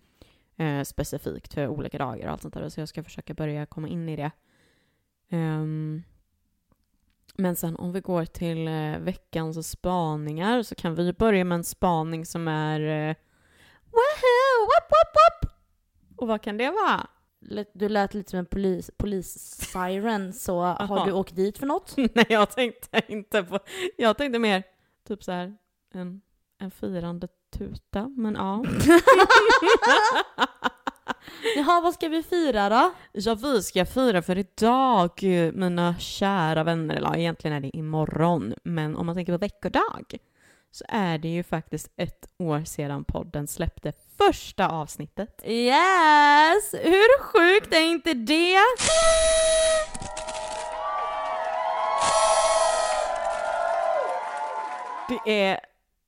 Eh, 0.57 0.83
specifikt 0.83 1.55
för 1.55 1.69
olika 1.69 1.99
dagar 1.99 2.27
och 2.27 2.33
allt 2.33 2.43
sånt 2.43 2.55
där. 2.55 2.69
Så 2.69 2.81
jag 2.81 2.89
ska 2.89 3.05
försöka 3.05 3.35
börja 3.35 3.67
komma 3.67 3.89
in 3.89 4.09
i 4.09 4.17
det. 4.17 4.31
Ehm, 5.31 6.03
men 7.35 7.57
sen 7.57 7.77
om 7.77 7.93
vi 7.93 8.01
går 8.01 8.25
till 8.25 8.69
eh, 8.69 8.99
veckans 8.99 9.71
spaningar 9.71 10.63
så 10.63 10.75
kan 10.75 10.95
vi 10.95 11.13
börja 11.13 11.45
med 11.45 11.57
en 11.57 11.65
spaning 11.65 12.27
som 12.27 12.49
är 12.49 12.81
eh, 12.81 13.17
Woohoo! 13.85 14.61
Whoop, 14.61 14.91
whoop, 14.91 15.15
whoop! 15.15 15.53
Och 16.17 16.29
vad 16.29 16.43
kan 16.43 16.57
det 16.57 16.71
vara? 16.71 17.07
Du 17.73 17.89
lät 17.89 18.15
lite 18.15 18.31
som 18.31 18.39
en 18.39 18.47
polis, 18.47 18.91
polis-siren, 18.97 20.33
så 20.33 20.61
har 20.61 20.97
Aha. 20.97 21.05
du 21.05 21.13
åkt 21.13 21.37
dit 21.37 21.59
för 21.59 21.67
något? 21.67 21.95
Nej, 21.97 22.27
jag 22.29 22.51
tänkte 22.51 23.03
inte 23.09 23.43
på... 23.43 23.59
Jag 23.97 24.19
tänkte 24.19 24.39
mer 24.39 24.63
typ 25.09 25.25
så 25.25 25.33
här 25.33 25.57
en, 25.95 26.21
en 26.59 26.71
firande 26.71 27.29
tuta, 27.59 28.09
men 28.17 28.35
ja. 28.35 28.65
Jaha, 31.57 31.81
vad 31.81 31.95
ska 31.95 32.09
vi 32.09 32.23
fira 32.23 32.69
då? 32.69 32.93
ja, 33.13 33.35
vi 33.35 33.63
ska 33.63 33.87
fira 33.87 34.23
för 34.23 34.39
idag, 34.39 35.11
mina 35.55 35.95
kära 35.99 36.65
vänner. 36.65 36.95
Eller 36.97 37.17
egentligen 37.17 37.57
är 37.57 37.61
det 37.61 37.77
imorgon, 37.77 38.55
men 38.65 38.97
om 38.97 39.07
man 39.07 39.15
tänker 39.15 39.33
på 39.33 39.39
veckodag 39.39 40.17
så 40.71 40.85
är 40.89 41.19
det 41.19 41.29
ju 41.29 41.43
faktiskt 41.43 41.91
ett 41.97 42.29
år 42.39 42.65
sedan 42.65 43.05
podden 43.05 43.47
släppte 43.47 43.93
första 44.19 44.69
avsnittet. 44.69 45.43
Yes! 45.45 46.75
Hur 46.83 47.23
sjukt 47.23 47.75
är 47.75 47.81
inte 47.81 48.15
det? 48.15 48.59
Det 55.09 55.43
är 55.43 55.61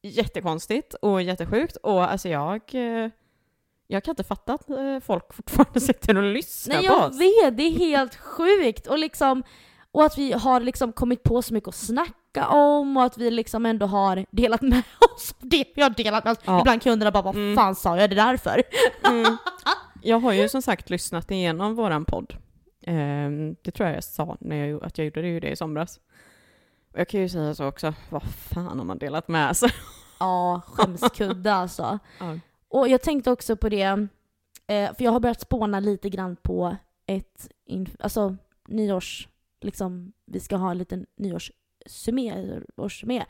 jättekonstigt 0.02 0.94
och 0.94 1.22
jättesjukt 1.22 1.76
och 1.76 2.10
alltså 2.10 2.28
jag... 2.28 2.60
eh, 2.72 3.10
Jag 3.86 4.04
kan 4.04 4.12
inte 4.12 4.24
fatta 4.24 4.54
att 4.54 4.70
eh, 4.70 5.00
folk 5.00 5.34
fortfarande 5.34 5.80
sitter 5.90 6.16
och 6.16 6.22
lyssnar 6.22 6.76
Nej 6.76 6.88
på 6.88 6.94
jag 6.94 7.08
oss. 7.10 7.20
vet, 7.20 7.56
det 7.56 7.62
är 7.62 7.78
helt 7.78 8.14
sjukt. 8.16 8.86
Och, 8.86 8.98
liksom, 8.98 9.42
och 9.92 10.04
att 10.04 10.18
vi 10.18 10.32
har 10.32 10.60
liksom 10.60 10.92
kommit 10.92 11.22
på 11.22 11.42
så 11.42 11.54
mycket 11.54 11.68
att 11.68 11.74
snacka 11.74 12.48
om 12.48 12.96
och 12.96 13.04
att 13.04 13.18
vi 13.18 13.30
liksom 13.30 13.66
ändå 13.66 13.86
har 13.86 14.24
delat 14.30 14.62
med 14.62 14.82
oss 15.14 15.34
av 15.42 15.48
det 15.48 15.64
vi 15.76 15.82
har 15.82 15.90
delat 15.90 16.24
med 16.24 16.30
oss. 16.32 16.38
Ja. 16.44 16.60
Ibland 16.60 16.82
kunderna 16.82 17.10
bara 17.10 17.22
vad 17.22 17.34
Mm. 17.36 17.56
fan 17.56 17.74
sa 17.74 17.96
jag 18.00 18.10
det 18.10 18.16
där 18.16 18.36
för? 18.36 18.62
Mm. 19.08 19.36
Jag 20.02 20.18
har 20.20 20.32
ju 20.32 20.48
som 20.48 20.62
sagt 20.62 20.90
lyssnat 20.90 21.30
igenom 21.30 21.74
våran 21.74 22.04
podd. 22.04 22.34
Ehm, 22.86 23.56
det 23.62 23.70
tror 23.70 23.88
jag 23.88 23.96
jag 23.96 24.04
sa 24.04 24.36
när 24.40 24.66
jag, 24.66 24.84
att 24.84 24.98
jag 24.98 25.04
gjorde 25.04 25.40
det 25.40 25.48
i 25.50 25.56
somras. 25.56 26.00
Jag 26.98 27.08
kan 27.08 27.20
ju 27.20 27.28
säga 27.28 27.54
så 27.54 27.66
också, 27.66 27.94
vad 28.10 28.22
fan 28.22 28.78
har 28.78 28.84
man 28.84 28.98
delat 28.98 29.28
med 29.28 29.56
sig? 29.56 29.70
Ja, 30.20 30.60
skämskudde 30.66 31.54
alltså. 31.54 31.98
Ja. 32.20 32.38
Och 32.68 32.88
jag 32.88 33.02
tänkte 33.02 33.30
också 33.30 33.56
på 33.56 33.68
det, 33.68 34.06
eh, 34.66 34.94
för 34.94 35.04
jag 35.04 35.12
har 35.12 35.20
börjat 35.20 35.40
spåna 35.40 35.80
lite 35.80 36.10
grann 36.10 36.36
på 36.36 36.76
ett, 37.06 37.48
alltså 38.00 38.36
nyårs, 38.68 39.28
liksom, 39.60 40.12
vi 40.26 40.40
ska 40.40 40.56
ha 40.56 40.70
en 40.70 40.78
liten 40.78 41.06
nyårssummé, 41.16 42.60
årssummé. 42.76 43.24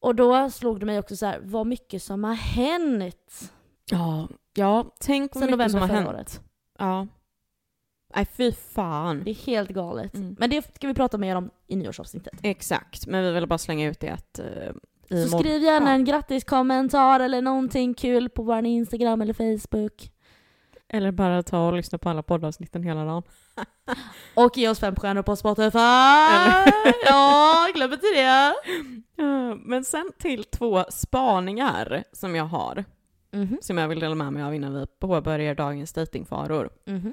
Och 0.00 0.14
då 0.14 0.50
slog 0.50 0.80
det 0.80 0.86
mig 0.86 0.98
också 0.98 1.16
så 1.16 1.26
här, 1.26 1.40
vad 1.42 1.66
mycket 1.66 2.02
som 2.02 2.24
har 2.24 2.34
hänt 2.34 3.52
Ja, 3.90 4.28
ja 4.54 4.94
tänk 5.00 5.34
vad 5.34 5.50
mycket 5.50 5.70
som 5.70 5.80
har 5.80 5.88
hänt. 5.88 6.08
året. 6.08 6.40
Ja. 6.78 7.06
Nej 8.16 8.26
fy 8.36 8.52
fan. 8.52 9.22
Det 9.24 9.30
är 9.30 9.34
helt 9.46 9.70
galet. 9.70 10.14
Mm. 10.14 10.36
Men 10.38 10.50
det 10.50 10.74
ska 10.74 10.86
vi 10.86 10.94
prata 10.94 11.18
mer 11.18 11.36
om 11.36 11.50
i 11.66 11.76
nyårsavsnittet. 11.76 12.34
Exakt, 12.42 13.06
men 13.06 13.24
vi 13.24 13.32
vill 13.32 13.46
bara 13.46 13.58
slänga 13.58 13.88
ut 13.88 14.00
det 14.00 14.08
att 14.08 14.40
uh, 15.10 15.26
Så 15.28 15.38
skriv 15.38 15.62
gärna 15.62 15.92
en 15.92 16.04
grattiskommentar 16.04 17.20
eller 17.20 17.42
någonting 17.42 17.94
kul 17.94 18.28
på 18.28 18.42
vår 18.42 18.64
Instagram 18.66 19.22
eller 19.22 19.32
Facebook. 19.34 20.10
Eller 20.88 21.12
bara 21.12 21.42
ta 21.42 21.66
och 21.66 21.72
lyssna 21.76 21.98
på 21.98 22.08
alla 22.10 22.22
poddavsnitten 22.22 22.82
hela 22.82 23.04
dagen. 23.04 23.22
Och 24.34 24.58
ge 24.58 24.68
oss 24.68 24.78
fem 24.80 24.96
stjärnor 24.96 25.22
på 25.22 25.36
Spotify! 25.36 25.78
Ja, 27.06 27.68
glöm 27.74 27.92
inte 27.92 28.06
det! 28.14 28.54
Men 29.64 29.84
sen 29.84 30.10
till 30.18 30.44
två 30.44 30.84
spaningar 30.90 32.04
som 32.12 32.34
jag 32.34 32.44
har, 32.44 32.84
Mhm. 33.32 33.58
som 33.62 33.78
jag 33.78 33.88
vill 33.88 34.00
dela 34.00 34.14
med 34.14 34.32
mig 34.32 34.42
av 34.42 34.54
innan 34.54 34.74
vi 34.74 34.86
påbörjar 34.86 35.54
dagens 35.54 35.92
dejtingfaror. 35.92 36.70
Mhm. 36.86 37.12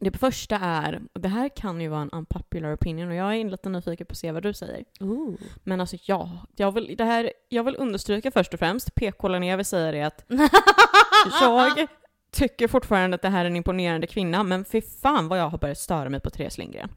Det 0.00 0.18
första 0.18 0.56
är, 0.56 1.02
och 1.12 1.20
det 1.20 1.28
här 1.28 1.48
kan 1.48 1.80
ju 1.80 1.88
vara 1.88 2.00
en 2.00 2.10
unpopular 2.10 2.74
opinion 2.74 3.08
och 3.08 3.14
jag 3.14 3.36
är 3.36 3.44
lite 3.44 3.68
nyfiken 3.68 4.06
på 4.06 4.12
att 4.12 4.18
se 4.18 4.32
vad 4.32 4.42
du 4.42 4.52
säger. 4.52 4.84
Ooh. 5.00 5.34
Men 5.64 5.80
alltså 5.80 5.96
ja, 6.06 6.46
jag 6.56 6.72
vill, 6.72 6.94
det 6.98 7.04
här, 7.04 7.32
jag 7.48 7.64
vill 7.64 7.76
understryka 7.76 8.30
först 8.30 8.54
och 8.54 8.58
främst, 8.58 8.94
PK 8.94 9.28
Linnea 9.28 9.56
vill 9.56 9.66
säga 9.66 9.92
det 9.92 10.02
att 10.02 10.24
jag 11.40 11.88
tycker 12.30 12.68
fortfarande 12.68 13.14
att 13.14 13.22
det 13.22 13.28
här 13.28 13.44
är 13.44 13.50
en 13.50 13.56
imponerande 13.56 14.06
kvinna, 14.06 14.42
men 14.42 14.64
fy 14.64 14.82
fan 14.82 15.28
vad 15.28 15.38
jag 15.38 15.48
har 15.48 15.58
börjat 15.58 15.78
störa 15.78 16.08
mig 16.08 16.20
på 16.20 16.30
Therese 16.30 16.58
Lindgren. 16.58 16.88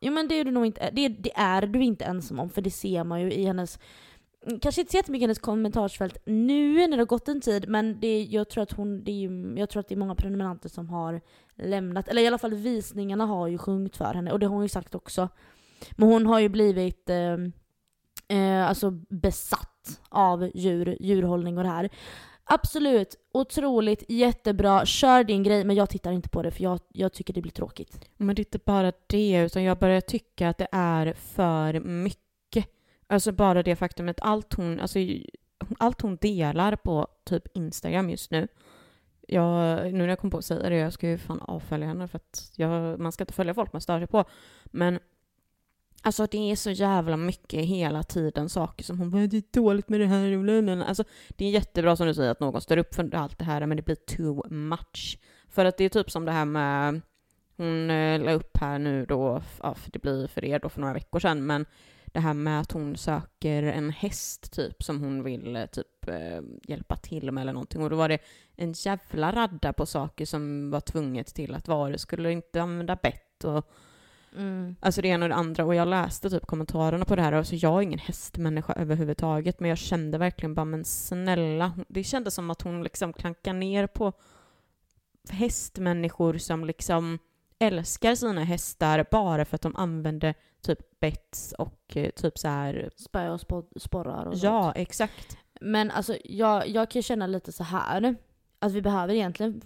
Jo 0.00 0.12
men 0.12 0.28
det 0.28 0.34
är 0.34 0.44
du 0.44 0.50
nog 0.50 0.66
inte, 0.66 0.90
det, 0.92 1.08
det 1.08 1.32
är 1.36 1.66
du 1.66 1.82
inte 1.82 2.04
ensam 2.04 2.38
om 2.38 2.50
för 2.50 2.62
det 2.62 2.70
ser 2.70 3.04
man 3.04 3.20
ju 3.20 3.32
i 3.32 3.44
hennes 3.44 3.78
Kanske 4.62 4.80
inte 4.80 4.90
så 4.90 4.96
jättemycket 4.96 5.22
i 5.22 5.24
hennes 5.24 5.38
kommentarsfält 5.38 6.18
nu 6.26 6.74
när 6.74 6.96
det 6.96 7.00
har 7.00 7.06
gått 7.06 7.28
en 7.28 7.40
tid 7.40 7.68
men 7.68 8.00
det, 8.00 8.22
jag, 8.22 8.50
tror 8.50 8.62
att 8.62 8.72
hon, 8.72 9.04
det 9.04 9.24
är, 9.24 9.58
jag 9.58 9.70
tror 9.70 9.80
att 9.80 9.88
det 9.88 9.94
är 9.94 9.96
många 9.96 10.14
prenumeranter 10.14 10.68
som 10.68 10.88
har 10.88 11.20
lämnat, 11.62 12.08
eller 12.08 12.22
i 12.22 12.26
alla 12.26 12.38
fall 12.38 12.54
visningarna 12.54 13.26
har 13.26 13.48
ju 13.48 13.58
sjungit 13.58 13.96
för 13.96 14.14
henne 14.14 14.32
och 14.32 14.38
det 14.38 14.46
har 14.46 14.54
hon 14.54 14.62
ju 14.62 14.68
sagt 14.68 14.94
också. 14.94 15.28
Men 15.90 16.08
hon 16.08 16.26
har 16.26 16.40
ju 16.40 16.48
blivit 16.48 17.10
eh, 17.10 17.36
eh, 18.38 18.68
alltså 18.68 18.90
besatt 19.08 20.00
av 20.08 20.50
djur, 20.54 20.96
djurhållning 21.00 21.58
och 21.58 21.64
det 21.64 21.70
här. 21.70 21.90
Absolut, 22.44 23.14
otroligt, 23.32 24.04
jättebra, 24.08 24.86
kör 24.86 25.24
din 25.24 25.42
grej 25.42 25.64
men 25.64 25.76
jag 25.76 25.90
tittar 25.90 26.12
inte 26.12 26.28
på 26.28 26.42
det 26.42 26.50
för 26.50 26.62
jag, 26.62 26.80
jag 26.88 27.12
tycker 27.12 27.34
det 27.34 27.42
blir 27.42 27.52
tråkigt. 27.52 28.08
Men 28.16 28.36
det 28.36 28.40
är 28.40 28.44
inte 28.44 28.58
bara 28.58 28.92
det, 29.06 29.40
utan 29.40 29.62
jag 29.62 29.78
börjar 29.78 30.00
tycka 30.00 30.48
att 30.48 30.58
det 30.58 30.68
är 30.72 31.12
för 31.12 31.80
mycket. 31.80 32.66
Alltså 33.06 33.32
bara 33.32 33.62
det 33.62 33.76
faktumet, 33.76 34.20
allt 34.20 34.54
hon, 34.54 34.80
alltså, 34.80 34.98
allt 35.78 36.00
hon 36.00 36.16
delar 36.16 36.76
på 36.76 37.06
typ 37.24 37.56
Instagram 37.56 38.10
just 38.10 38.30
nu. 38.30 38.48
Jag, 39.28 39.84
nu 39.84 39.98
när 39.98 40.08
jag 40.08 40.18
kom 40.18 40.30
på 40.30 40.38
att 40.38 40.44
säga 40.44 40.68
det, 40.68 40.76
jag 40.76 40.92
ska 40.92 41.08
ju 41.08 41.18
fan 41.18 41.40
avfölja 41.40 41.86
henne 41.86 42.08
för 42.08 42.16
att 42.16 42.52
jag, 42.56 43.00
man 43.00 43.12
ska 43.12 43.22
inte 43.22 43.34
följa 43.34 43.54
folk 43.54 43.72
man 43.72 43.80
stör 43.80 43.98
sig 43.98 44.06
på. 44.06 44.24
Men 44.64 44.98
alltså 46.02 46.26
det 46.26 46.50
är 46.50 46.56
så 46.56 46.70
jävla 46.70 47.16
mycket 47.16 47.64
hela 47.64 48.02
tiden 48.02 48.48
saker 48.48 48.84
som 48.84 48.98
hon 48.98 49.10
bara 49.10 49.26
det 49.26 49.36
är 49.36 49.42
dåligt 49.52 49.88
med 49.88 50.00
det 50.00 50.06
här. 50.06 50.82
Alltså 50.82 51.04
det 51.28 51.44
är 51.44 51.50
jättebra 51.50 51.96
som 51.96 52.06
du 52.06 52.14
säger 52.14 52.30
att 52.30 52.40
någon 52.40 52.60
står 52.60 52.76
upp 52.76 52.94
för 52.94 53.14
allt 53.14 53.38
det 53.38 53.44
här 53.44 53.66
men 53.66 53.76
det 53.76 53.82
blir 53.82 53.96
too 54.16 54.48
much. 54.50 55.18
För 55.48 55.64
att 55.64 55.76
det 55.76 55.84
är 55.84 55.88
typ 55.88 56.10
som 56.10 56.24
det 56.24 56.32
här 56.32 56.44
med 56.44 57.00
hon 57.56 57.90
eh, 57.90 58.20
la 58.20 58.32
upp 58.32 58.56
här 58.56 58.78
nu 58.78 59.06
då, 59.06 59.42
ja, 59.62 59.74
för 59.74 59.90
det 59.90 59.98
blir 59.98 60.26
för 60.26 60.44
er 60.44 60.58
då 60.58 60.68
för 60.68 60.80
några 60.80 60.94
veckor 60.94 61.20
sedan, 61.20 61.46
men 61.46 61.66
det 62.12 62.20
här 62.20 62.34
med 62.34 62.60
att 62.60 62.72
hon 62.72 62.96
söker 62.96 63.62
en 63.62 63.90
häst 63.90 64.52
typ 64.52 64.82
som 64.82 65.00
hon 65.00 65.22
vill 65.22 65.56
eh, 65.56 65.66
typ 65.66 66.08
eh, 66.08 66.40
hjälpa 66.62 66.96
till 66.96 67.32
med 67.32 67.42
eller 67.42 67.52
någonting. 67.52 67.82
Och 67.82 67.90
då 67.90 67.96
var 67.96 68.08
det 68.08 68.18
en 68.56 68.72
jävla 68.72 69.32
radda 69.32 69.72
på 69.72 69.86
saker 69.86 70.26
som 70.26 70.70
var 70.70 70.80
tvunget 70.80 71.34
till 71.34 71.54
att 71.54 71.68
vara. 71.68 71.98
skulle 71.98 72.32
inte 72.32 72.62
använda 72.62 72.96
bett 72.96 73.44
och 73.44 73.70
Mm. 74.36 74.76
Alltså 74.80 75.02
det 75.02 75.08
ena 75.08 75.24
och 75.24 75.28
det 75.28 75.34
andra. 75.34 75.64
Och 75.64 75.74
jag 75.74 75.88
läste 75.88 76.30
typ 76.30 76.46
kommentarerna 76.46 77.04
på 77.04 77.16
det 77.16 77.22
här. 77.22 77.32
Alltså 77.32 77.54
jag 77.54 77.78
är 77.78 77.82
ingen 77.82 77.98
hästmänniska 77.98 78.72
överhuvudtaget. 78.72 79.60
Men 79.60 79.68
jag 79.68 79.78
kände 79.78 80.18
verkligen 80.18 80.54
bara, 80.54 80.64
men 80.64 80.84
snälla. 80.84 81.72
Det 81.88 82.04
kändes 82.04 82.34
som 82.34 82.50
att 82.50 82.62
hon 82.62 82.82
liksom 82.82 83.12
klankar 83.12 83.52
ner 83.52 83.86
på 83.86 84.12
hästmänniskor 85.30 86.38
som 86.38 86.64
liksom 86.64 87.18
älskar 87.60 88.14
sina 88.14 88.44
hästar 88.44 89.06
bara 89.10 89.44
för 89.44 89.54
att 89.54 89.62
de 89.62 89.76
använder 89.76 90.34
typ 90.62 91.00
bets 91.00 91.54
och 91.58 91.96
eh, 91.96 92.10
typ 92.10 92.38
så 92.38 92.48
här. 92.48 92.90
Spö 92.96 93.30
och 93.30 93.40
sporrar 93.80 94.26
och 94.26 94.32
sånt. 94.32 94.42
Ja, 94.42 94.72
exakt. 94.72 95.38
Men 95.60 95.90
alltså 95.90 96.16
jag, 96.24 96.68
jag 96.68 96.90
kan 96.90 97.02
känna 97.02 97.26
lite 97.26 97.52
så 97.52 97.64
här 97.64 98.16
att 98.58 98.72
vi 98.72 98.82
behöver 98.82 99.14
egentligen 99.14 99.62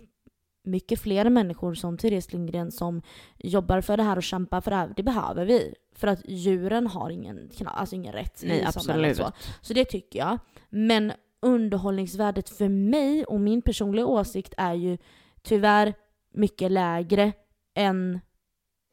mycket 0.65 1.01
fler 1.01 1.31
människor 1.31 1.75
som 1.75 1.99
Therese 1.99 2.33
Lindgren 2.33 2.73
som 2.73 3.03
jobbar 3.39 3.81
för 3.81 3.97
det 3.97 4.03
här 4.03 4.17
och 4.17 4.23
kämpar 4.23 4.61
för 4.61 4.71
det 4.71 4.77
här. 4.77 4.93
Det 4.97 5.03
behöver 5.03 5.45
vi. 5.45 5.75
För 5.97 6.09
att 6.09 6.21
djuren 6.29 6.87
har 6.87 7.11
ingen, 7.11 7.51
alltså 7.65 7.95
ingen 7.95 8.13
rätt 8.13 8.43
Nej, 8.45 8.65
absolut. 8.67 9.17
Så. 9.17 9.33
så 9.61 9.73
det 9.73 9.85
tycker 9.85 10.19
jag. 10.19 10.39
Men 10.69 11.13
underhållningsvärdet 11.43 12.49
för 12.49 12.69
mig 12.69 13.25
och 13.25 13.41
min 13.41 13.63
personliga 13.63 14.07
åsikt 14.07 14.55
är 14.57 14.75
ju 14.75 14.99
tyvärr 15.43 15.95
mycket 16.33 16.73
lägre 16.73 17.33
än 17.75 18.21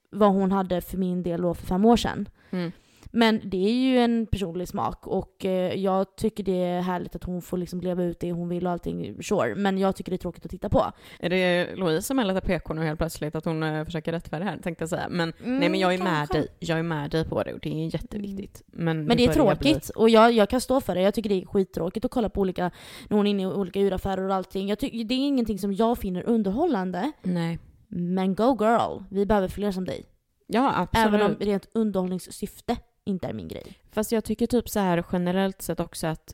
vad 0.09 0.31
hon 0.31 0.51
hade 0.51 0.81
för 0.81 0.97
min 0.97 1.23
del 1.23 1.41
då 1.41 1.53
för 1.53 1.65
fem 1.65 1.85
år 1.85 1.97
sedan. 1.97 2.29
Mm. 2.49 2.71
Men 3.13 3.41
det 3.43 3.57
är 3.67 3.73
ju 3.73 3.97
en 3.97 4.25
personlig 4.31 4.67
smak 4.67 5.07
och 5.07 5.45
eh, 5.45 5.73
jag 5.79 6.15
tycker 6.15 6.43
det 6.43 6.63
är 6.63 6.81
härligt 6.81 7.15
att 7.15 7.23
hon 7.23 7.41
får 7.41 7.57
liksom 7.57 7.81
leva 7.81 8.03
ut 8.03 8.19
det 8.19 8.31
hon 8.31 8.49
vill 8.49 8.65
och 8.65 8.71
allting, 8.71 9.23
sure. 9.23 9.55
Men 9.55 9.77
jag 9.77 9.95
tycker 9.95 10.11
det 10.11 10.15
är 10.15 10.17
tråkigt 10.17 10.45
att 10.45 10.51
titta 10.51 10.69
på. 10.69 10.85
Är 11.19 11.29
det 11.29 11.75
Louise 11.75 12.01
som 12.07 12.19
är 12.19 12.25
lite 12.25 12.41
PK 12.41 12.73
nu 12.73 12.83
helt 12.83 12.99
plötsligt? 12.99 13.35
Att 13.35 13.45
hon 13.45 13.63
eh, 13.63 13.85
försöker 13.85 14.11
rättfärdiga 14.11 14.45
det 14.45 14.51
här 14.51 14.61
tänkte 14.61 14.81
jag 14.81 14.89
säga. 14.89 15.07
Men 15.09 15.33
nej 15.43 15.69
men 15.69 15.79
jag 15.79 15.93
är 15.93 15.97
med 15.97 16.07
Mm, 16.07 16.17
kanske. 16.17 16.37
dig. 16.37 16.47
Jag 16.59 16.79
är 16.79 16.83
med 16.83 17.11
dig 17.11 17.25
på 17.25 17.43
det 17.43 17.53
och 17.53 17.59
det 17.59 17.69
är 17.69 17.93
jätteviktigt. 17.95 18.61
Men, 18.65 19.05
Men 19.05 19.17
det 19.17 19.23
är 19.23 19.27
börjar 19.27 19.55
bli- 19.55 19.69
tråkigt 19.71 19.89
och 19.89 20.09
jag, 20.09 20.31
jag 20.31 20.49
kan 20.49 20.61
stå 20.61 20.81
för 20.81 20.95
det. 20.95 21.01
Jag 21.01 21.13
tycker 21.13 21.29
det 21.29 21.41
är 21.41 21.45
skittråkigt 21.45 22.05
att 22.05 22.11
kolla 22.11 22.29
på 22.29 22.41
olika, 22.41 22.71
när 23.09 23.17
hon 23.17 23.27
är 23.27 23.31
inne 23.31 23.43
i 23.43 23.45
olika 23.45 23.79
djuraffärer 23.79 24.27
och 24.29 24.35
allting. 24.35 24.69
Jag 24.69 24.79
tycker, 24.79 25.03
det 25.03 25.13
är 25.13 25.27
ingenting 25.27 25.59
som 25.59 25.73
jag 25.73 25.97
finner 25.97 26.23
underhållande. 26.23 27.11
Nej. 27.21 27.59
Men 27.93 28.35
go 28.35 28.57
girl, 28.59 29.03
vi 29.09 29.25
behöver 29.25 29.47
fler 29.47 29.71
som 29.71 29.85
dig. 29.85 30.05
Ja, 30.47 30.73
absolut. 30.77 31.07
Även 31.07 31.21
om 31.21 31.35
rent 31.39 31.67
underhållningssyfte 31.73 32.77
inte 33.03 33.27
är 33.27 33.33
min 33.33 33.47
grej. 33.47 33.77
Fast 33.91 34.11
jag 34.11 34.23
tycker 34.23 34.47
typ 34.47 34.69
så 34.69 34.79
här 34.79 35.05
generellt 35.11 35.61
sett 35.61 35.79
också 35.79 36.07
att 36.07 36.33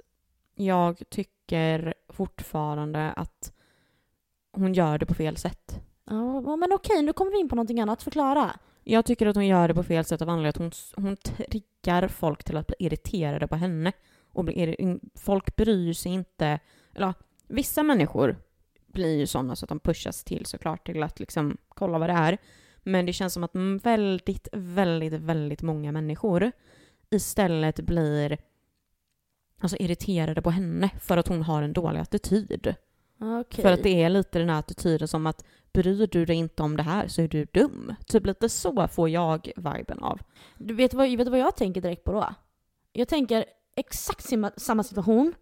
jag 0.55 1.01
tycker 1.09 1.93
fortfarande 2.09 3.11
att 3.11 3.53
hon 4.51 4.73
gör 4.73 4.97
det 4.97 5.05
på 5.05 5.13
fel 5.13 5.37
sätt. 5.37 5.79
Ja, 6.05 6.55
men 6.55 6.73
okej, 6.73 7.01
nu 7.01 7.13
kommer 7.13 7.31
vi 7.31 7.39
in 7.39 7.49
på 7.49 7.55
någonting 7.55 7.79
annat. 7.79 8.03
Förklara. 8.03 8.51
Jag 8.83 9.05
tycker 9.05 9.27
att 9.27 9.35
hon 9.35 9.47
gör 9.47 9.67
det 9.67 9.73
på 9.73 9.83
fel 9.83 10.05
sätt 10.05 10.21
av 10.21 10.29
anledning 10.29 10.49
att 10.49 10.57
hon, 10.57 10.71
hon 11.05 11.17
triggar 11.17 12.07
folk 12.07 12.43
till 12.43 12.57
att 12.57 12.67
bli 12.67 12.75
irriterade 12.79 13.47
på 13.47 13.55
henne. 13.55 13.91
Och 14.33 14.43
bli 14.43 14.53
irri- 14.55 14.99
folk 15.15 15.55
bryr 15.55 15.93
sig 15.93 16.11
inte, 16.11 16.59
eller 16.93 17.13
vissa 17.47 17.83
människor 17.83 18.37
blir 18.87 19.15
ju 19.15 19.27
sådana 19.27 19.55
så 19.55 19.65
att 19.65 19.69
de 19.69 19.79
pushas 19.79 20.23
till 20.23 20.45
såklart 20.45 20.85
till 20.85 21.03
att 21.03 21.19
liksom 21.19 21.57
kolla 21.69 21.97
vad 21.97 22.09
det 22.09 22.13
är. 22.13 22.37
Men 22.83 23.05
det 23.05 23.13
känns 23.13 23.33
som 23.33 23.43
att 23.43 23.55
väldigt, 23.83 24.47
väldigt, 24.51 25.13
väldigt 25.13 25.61
många 25.61 25.91
människor 25.91 26.51
istället 27.09 27.79
blir 27.79 28.37
alltså 29.59 29.77
irriterade 29.77 30.41
på 30.41 30.49
henne 30.49 30.89
för 31.01 31.17
att 31.17 31.27
hon 31.27 31.41
har 31.41 31.61
en 31.61 31.73
dålig 31.73 31.99
attityd. 31.99 32.75
Okej. 33.19 33.61
För 33.61 33.71
att 33.71 33.83
det 33.83 34.03
är 34.03 34.09
lite 34.09 34.39
den 34.39 34.49
här 34.49 34.59
attityden 34.59 35.07
som 35.07 35.27
att 35.27 35.45
bryr 35.73 36.07
du 36.07 36.25
dig 36.25 36.35
inte 36.35 36.63
om 36.63 36.77
det 36.77 36.83
här 36.83 37.07
så 37.07 37.21
är 37.21 37.27
du 37.27 37.45
dum. 37.45 37.95
Typ 38.05 38.25
lite 38.25 38.49
så 38.49 38.87
får 38.87 39.09
jag 39.09 39.51
viben 39.55 39.99
av. 39.99 40.19
Du 40.57 40.73
vet 40.73 40.93
vad, 40.93 41.17
vet 41.17 41.27
vad 41.27 41.39
jag 41.39 41.55
tänker 41.55 41.81
direkt 41.81 42.03
på 42.03 42.11
då? 42.11 42.33
Jag 42.93 43.07
tänker 43.07 43.45
exakt 43.75 44.25
samma 44.57 44.83
situation. 44.83 45.33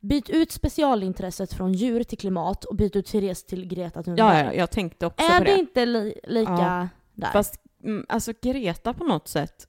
Byt 0.00 0.30
ut 0.30 0.52
specialintresset 0.52 1.52
från 1.52 1.72
djur 1.72 2.02
till 2.02 2.18
klimat 2.18 2.64
och 2.64 2.76
byt 2.76 2.96
ut 2.96 3.06
Therese 3.06 3.44
till 3.44 3.66
Greta 3.68 4.02
Thunberg. 4.02 4.26
Ja, 4.38 4.44
ja, 4.44 4.52
jag 4.52 4.70
tänkte 4.70 5.06
också 5.06 5.24
är 5.24 5.38
på 5.38 5.44
det 5.44 5.50
det. 5.54 5.58
inte 5.58 5.86
li, 5.86 6.20
lika 6.24 6.50
Ja. 6.52 6.88
där? 7.14 7.30
Fast 7.32 7.60
mm, 7.84 8.06
alltså 8.08 8.32
Greta 8.42 8.94
på 8.94 9.04
något 9.04 9.28
sätt 9.28 9.68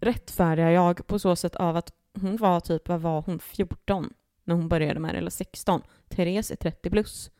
rättfärdigar 0.00 0.70
jag 0.70 1.06
på 1.06 1.18
så 1.18 1.36
sätt 1.36 1.56
av 1.56 1.76
att 1.76 1.92
hon 2.20 2.36
var 2.36 2.60
typ, 2.60 2.88
vad 2.88 3.00
var 3.00 3.22
hon, 3.22 3.38
14 3.38 4.12
när 4.44 4.54
hon 4.54 4.68
började 4.68 5.00
med 5.00 5.14
det, 5.14 5.18
eller 5.18 5.30
16. 5.30 5.82
Therese 6.08 6.50
är 6.50 6.56
30 6.56 6.90
plus. 6.90 7.30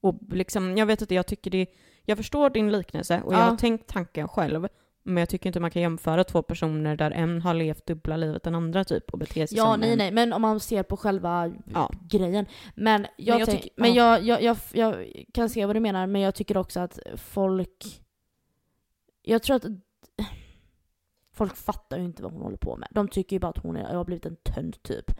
Och 0.00 0.14
liksom, 0.30 0.76
jag 0.76 0.86
vet 0.86 1.00
inte, 1.00 1.14
jag 1.14 1.26
tycker 1.26 1.50
det, 1.50 1.66
jag 2.04 2.16
förstår 2.16 2.50
din 2.50 2.72
liknelse 2.72 3.22
och 3.24 3.32
jag 3.34 3.40
Ja. 3.40 3.44
har 3.44 3.56
tänkt 3.56 3.86
tanken 3.88 4.28
själv. 4.28 4.68
Men 5.08 5.16
jag 5.20 5.28
tycker 5.28 5.46
inte 5.48 5.60
man 5.60 5.70
kan 5.70 5.82
jämföra 5.82 6.24
två 6.24 6.42
personer 6.42 6.96
där 6.96 7.10
en 7.10 7.42
har 7.42 7.54
levt 7.54 7.86
dubbla 7.86 8.16
livet 8.16 8.46
än 8.46 8.54
andra 8.54 8.84
typ 8.84 9.10
och 9.12 9.18
beter 9.18 9.46
sig 9.46 9.58
ja, 9.58 9.64
som 9.72 9.80
nej, 9.80 9.92
en. 9.92 9.98
nej, 9.98 10.10
men 10.10 10.32
om 10.32 10.42
man 10.42 10.60
ser 10.60 10.82
på 10.82 10.96
själva 10.96 11.52
Ja. 11.74 11.90
grejen. 12.08 12.46
Men 12.74 13.06
jag, 13.16 13.40
jag 13.40 13.48
tänk, 13.48 13.62
tycker- 13.62 13.80
men 13.80 13.94
ja. 13.94 14.18
jag, 14.18 14.42
jag, 14.42 14.56
jag, 14.72 15.12
kan 15.34 15.50
se 15.50 15.66
vad 15.66 15.76
du 15.76 15.80
menar, 15.80 16.06
men 16.06 16.20
jag 16.20 16.34
tycker 16.34 16.56
också 16.56 16.80
att 16.80 16.98
folk... 17.16 18.02
Jag 19.22 19.42
tror 19.42 19.56
att 19.56 19.64
folk 21.32 21.56
fattar 21.56 21.98
ju 21.98 22.04
inte 22.04 22.22
vad 22.22 22.32
hon 22.32 22.42
håller 22.42 22.56
på 22.56 22.76
med. 22.76 22.88
De 22.90 23.08
tycker 23.08 23.36
ju 23.36 23.40
bara 23.40 23.48
att 23.50 23.58
hon 23.62 23.76
är, 23.76 23.94
har 23.94 24.04
blivit 24.04 24.26
en 24.26 24.36
tönt 24.36 24.82
typ. 24.82 25.10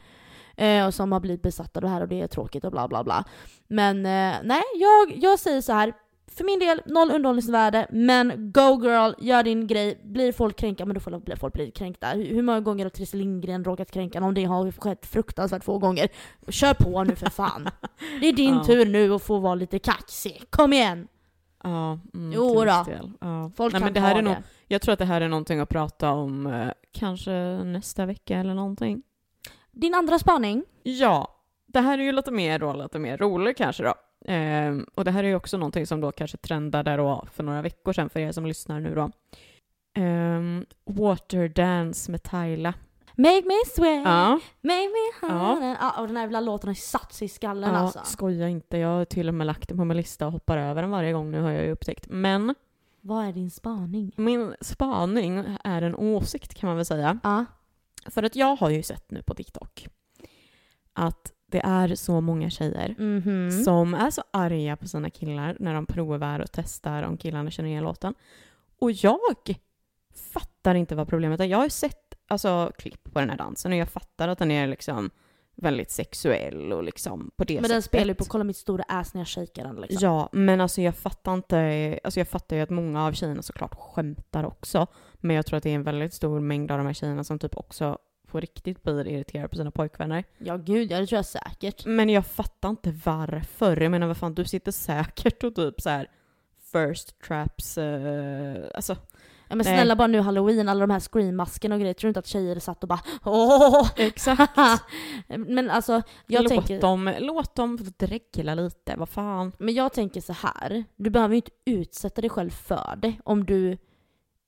Eh, 0.56 0.86
och 0.86 0.94
som 0.94 1.12
har 1.12 1.20
blivit 1.20 1.42
besatta 1.42 1.78
av 1.78 1.82
det 1.82 1.88
här 1.88 2.00
och 2.00 2.08
det 2.08 2.20
är 2.20 2.26
tråkigt 2.26 2.64
och 2.64 2.72
bla 2.72 2.88
bla 2.88 3.04
bla. 3.04 3.24
Men 3.68 3.96
eh, 3.96 4.36
nej, 4.44 4.62
jag, 4.74 5.16
jag 5.16 5.38
säger 5.38 5.60
så 5.60 5.72
här. 5.72 5.92
För 6.28 6.44
min 6.44 6.58
del, 6.58 6.80
noll 6.86 7.10
underhållningsvärde, 7.10 7.86
men 7.90 8.52
go 8.52 8.82
girl, 8.82 9.12
gör 9.18 9.42
din 9.42 9.66
grej. 9.66 10.00
Blir 10.04 10.32
folk 10.32 10.56
kränkta, 10.56 10.84
men 10.84 10.94
då 10.94 11.00
får 11.00 11.36
folk 11.36 11.54
bli 11.54 11.70
kränkta. 11.70 12.08
Hur, 12.08 12.42
många 12.42 12.60
gånger 12.60 12.84
har 12.84 12.90
Christer 12.90 13.18
Lindgren 13.18 13.64
råkat 13.64 13.90
kränka 13.90 14.20
någon? 14.20 14.34
Det 14.34 14.44
har 14.44 14.72
skett 14.72 15.06
fruktansvärt 15.06 15.64
få 15.64 15.78
gånger. 15.78 16.08
Kör 16.48 16.74
på 16.74 17.04
nu 17.04 17.16
för 17.16 17.30
fan. 17.30 17.68
Det 18.20 18.26
är 18.28 18.32
din 18.32 18.54
Ja. 18.58 18.64
tur 18.64 18.86
nu 18.86 19.14
att 19.14 19.22
få 19.22 19.38
vara 19.38 19.54
lite 19.54 19.78
kaxig. 19.78 20.42
Kom 20.50 20.72
igen! 20.72 21.08
Ja, 21.62 21.98
mm, 22.14 22.32
Jo 22.34 22.54
då. 22.54 22.84
Ja. 23.20 23.50
Folk 23.56 23.72
Nej, 23.72 23.80
kan 23.80 23.84
men 23.86 23.92
det 23.94 24.00
här 24.00 24.16
är 24.16 24.22
nog, 24.22 24.32
det. 24.32 24.42
Jag 24.66 24.82
tror 24.82 24.92
att 24.92 24.98
det 24.98 25.04
här 25.04 25.20
är 25.20 25.28
någonting 25.28 25.60
att 25.60 25.68
prata 25.68 26.10
om 26.12 26.46
eh, 26.46 26.68
kanske 26.92 27.30
nästa 27.64 28.06
vecka 28.06 28.38
eller 28.38 28.54
någonting. 28.54 29.02
Din 29.72 29.94
andra 29.94 30.18
spaning? 30.18 30.64
Ja, 30.82 31.34
det 31.66 31.80
här 31.80 31.98
är 31.98 32.02
ju 32.02 32.12
lite 32.12 32.30
mer 32.30 32.58
då, 32.58 32.72
lite 32.72 32.98
mer 32.98 33.16
roligt 33.18 33.56
kanske 33.56 33.82
då. 33.82 33.94
Ehm, 34.24 34.86
och 34.94 35.04
det 35.04 35.10
här 35.10 35.24
är 35.24 35.28
ju 35.28 35.34
också 35.34 35.56
någonting 35.56 35.86
som 35.86 36.00
då 36.00 36.12
kanske 36.12 36.36
trendade 36.36 36.96
då 36.96 37.24
för 37.32 37.42
några 37.44 37.62
veckor 37.62 37.92
sedan 37.92 38.10
för 38.10 38.20
er 38.20 38.32
som 38.32 38.46
lyssnar 38.46 38.80
nu 38.80 38.94
då. 38.94 39.10
Um, 40.02 40.66
Waterdance 40.84 42.10
med 42.10 42.22
Tyla. 42.22 42.74
Make 43.16 43.42
me 43.44 43.54
sweat, 43.74 44.04
Ja, 44.04 44.40
make 44.60 44.88
me 44.88 45.28
Ja. 45.28 45.76
Ja. 45.80 46.00
och 46.00 46.06
den 46.06 46.16
här 46.16 46.22
jävla 46.24 46.40
låten 46.40 46.68
har 46.68 46.74
satt 46.74 47.12
sig 47.12 47.24
i 47.24 47.28
skallen 47.28 47.74
ja 47.74 47.78
alltså. 47.78 48.00
skoja 48.04 48.48
inte. 48.48 48.78
Jag 48.78 48.88
har 48.88 49.04
till 49.04 49.28
och 49.28 49.34
med 49.34 49.46
lagt 49.46 49.68
den 49.68 49.78
på 49.78 49.84
min 49.84 49.96
lista 49.96 50.26
och 50.26 50.32
hoppar 50.32 50.58
över 50.58 50.82
den 50.82 50.90
varje 50.90 51.12
gång 51.12 51.30
nu 51.30 51.40
har 51.42 51.50
jag 51.50 51.64
ju 51.64 51.70
upptäckt. 51.70 52.06
Men 52.08 52.54
Vad 53.00 53.24
är 53.26 53.32
din 53.32 53.50
spaning? 53.50 54.12
min 54.16 54.54
spaning 54.60 55.56
är 55.64 55.82
en 55.82 55.94
åsikt 55.96 56.54
kan 56.54 56.66
man 56.66 56.76
väl 56.76 56.86
säga. 56.86 57.18
Ja. 57.22 57.44
För 58.06 58.22
att 58.22 58.36
jag 58.36 58.56
har 58.56 58.70
ju 58.70 58.82
sett 58.82 59.10
nu 59.10 59.22
på 59.22 59.34
TikTok 59.34 59.86
att 60.92 61.32
det 61.50 61.60
är 61.64 61.94
så 61.94 62.20
många 62.20 62.50
tjejer 62.50 62.94
Mhm. 62.98 63.64
som 63.64 63.94
är 63.94 64.10
så 64.10 64.22
arga 64.30 64.76
på 64.76 64.88
sina 64.88 65.10
killar 65.10 65.56
när 65.60 65.74
de 65.74 65.86
provar 65.86 66.40
och 66.40 66.52
testar 66.52 67.02
om 67.02 67.16
killarna 67.16 67.50
känner 67.50 67.68
igen 67.68 67.84
låten. 67.84 68.14
Och 68.80 68.90
jag 68.92 69.18
fattar 70.32 70.74
inte 70.74 70.94
vad 70.94 71.08
problemet 71.08 71.40
är. 71.40 71.44
Jag 71.44 71.58
har 71.58 71.64
ju 71.64 71.70
sett 71.70 72.14
alltså, 72.28 72.72
klipp 72.78 73.12
på 73.12 73.20
den 73.20 73.30
här 73.30 73.36
dansen 73.36 73.72
och 73.72 73.78
jag 73.78 73.88
fattar 73.88 74.28
att 74.28 74.38
den 74.38 74.50
är 74.50 74.66
liksom 74.66 75.10
väldigt 75.54 75.90
sexuell 75.90 76.72
och 76.72 76.84
liksom 76.84 77.30
på 77.36 77.44
det 77.44 77.54
Men 77.54 77.62
sättet. 77.62 77.74
den 77.74 77.82
spelar 77.82 78.06
ju 78.08 78.14
på 78.14 78.24
kolla 78.24 78.44
mitt 78.44 78.56
stora 78.56 78.82
ass 78.88 79.14
när 79.14 79.20
jag 79.20 79.28
shakar 79.28 79.64
den 79.64 79.76
liksom. 79.76 79.98
Ja, 80.00 80.28
men 80.32 80.60
alltså 80.60 80.82
jag 80.82 80.94
fattar 80.96 81.34
inte, 81.34 81.98
alltså 82.04 82.20
jag 82.20 82.28
fattar 82.28 82.56
ju 82.56 82.62
att 82.62 82.70
många 82.70 83.06
av 83.06 83.12
tjejerna 83.12 83.42
såklart 83.42 83.74
skämtar 83.74 84.44
också. 84.44 84.86
Men 85.14 85.36
jag 85.36 85.46
tror 85.46 85.56
att 85.56 85.62
det 85.62 85.70
är 85.70 85.74
en 85.74 85.82
väldigt 85.82 86.14
stor 86.14 86.40
mängd 86.40 86.70
av 86.70 86.78
de 86.78 86.86
här 86.86 86.94
tjejerna 86.94 87.24
som 87.24 87.38
typ 87.38 87.56
också 87.56 87.98
på 88.28 88.40
riktigt 88.40 88.82
blir 88.82 89.08
irriterade 89.08 89.48
på 89.48 89.56
sina 89.56 89.70
pojkvänner. 89.70 90.24
Ja 90.38 90.56
gud, 90.56 90.90
ja 90.90 91.00
det 91.00 91.06
tror 91.06 91.16
jag 91.16 91.26
säkert. 91.26 91.86
Men 91.86 92.08
jag 92.08 92.26
fattar 92.26 92.68
inte 92.68 92.94
varför. 93.04 93.80
Jag 93.80 93.90
menar 93.90 94.06
vad 94.06 94.16
fan, 94.16 94.34
du 94.34 94.44
sitter 94.44 94.72
säkert 94.72 95.44
och 95.44 95.54
typ 95.54 95.80
så 95.80 95.90
här 95.90 96.10
first 96.72 97.20
traps, 97.22 97.78
eh, 97.78 98.64
alltså 98.74 98.96
Ja, 99.50 99.56
men 99.56 99.64
Nej. 99.64 99.76
snälla 99.76 99.96
bara 99.96 100.06
nu 100.06 100.20
halloween, 100.20 100.68
alla 100.68 100.80
de 100.86 100.90
här 100.92 101.00
screammaskerna 101.00 101.74
och 101.74 101.80
grejer. 101.80 101.94
Tror 101.94 102.08
du 102.08 102.10
inte 102.10 102.18
att 102.18 102.26
tjejer 102.26 102.58
satt 102.58 102.82
och 102.82 102.88
bara 102.88 103.00
åh? 103.24 103.90
exakt. 103.96 104.56
men 105.28 105.70
alltså, 105.70 106.02
jag 106.26 106.42
låt, 106.42 106.52
tänker, 106.52 106.80
dem, 106.80 107.14
låt 107.18 107.54
dem 107.54 107.78
dregla 107.96 108.54
lite, 108.54 108.94
vad 108.96 109.08
fan. 109.08 109.52
men 109.58 109.74
jag 109.74 109.92
tänker 109.92 110.20
så 110.20 110.32
här. 110.32 110.84
Du 110.96 111.10
behöver 111.10 111.34
ju 111.34 111.36
inte 111.36 111.50
utsätta 111.64 112.20
dig 112.20 112.30
själv 112.30 112.50
för 112.50 112.98
det. 113.02 113.14
Om 113.24 113.46
du 113.46 113.78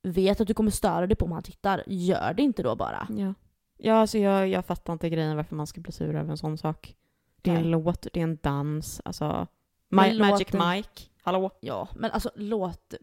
vet 0.02 0.40
att 0.40 0.46
du 0.46 0.54
kommer 0.54 0.70
störa 0.70 1.06
dig 1.06 1.16
på 1.16 1.24
om 1.24 1.32
han 1.32 1.42
tittar, 1.42 1.84
gör 1.86 2.34
det 2.36 2.42
inte 2.42 2.62
då 2.62 2.76
bara. 2.76 3.06
Ja, 3.16 3.34
ja 3.82 3.94
alltså 3.94 4.18
jag, 4.18 4.48
jag 4.48 4.64
fattar 4.66 4.92
inte 4.92 5.08
grejen 5.10 5.36
varför 5.36 5.56
man 5.56 5.66
ska 5.66 5.80
bli 5.80 5.92
sur 5.92 6.16
över 6.16 6.30
en 6.30 6.36
sån 6.36 6.58
sak. 6.58 6.96
Det 7.42 7.50
är 7.50 7.54
en 7.54 7.62
Nej. 7.62 7.70
låt, 7.70 8.06
det 8.12 8.20
är 8.20 8.24
en 8.24 8.38
dans, 8.42 9.00
alltså. 9.04 9.46
Men 9.88 10.04
Ma- 10.14 10.18
Magic 10.30 10.52
låten- 10.52 10.68
Mike, 10.70 11.02
hallå? 11.22 11.50
Ja, 11.60 11.88
men 11.94 12.10
alltså 12.10 12.30
låt... 12.34 12.94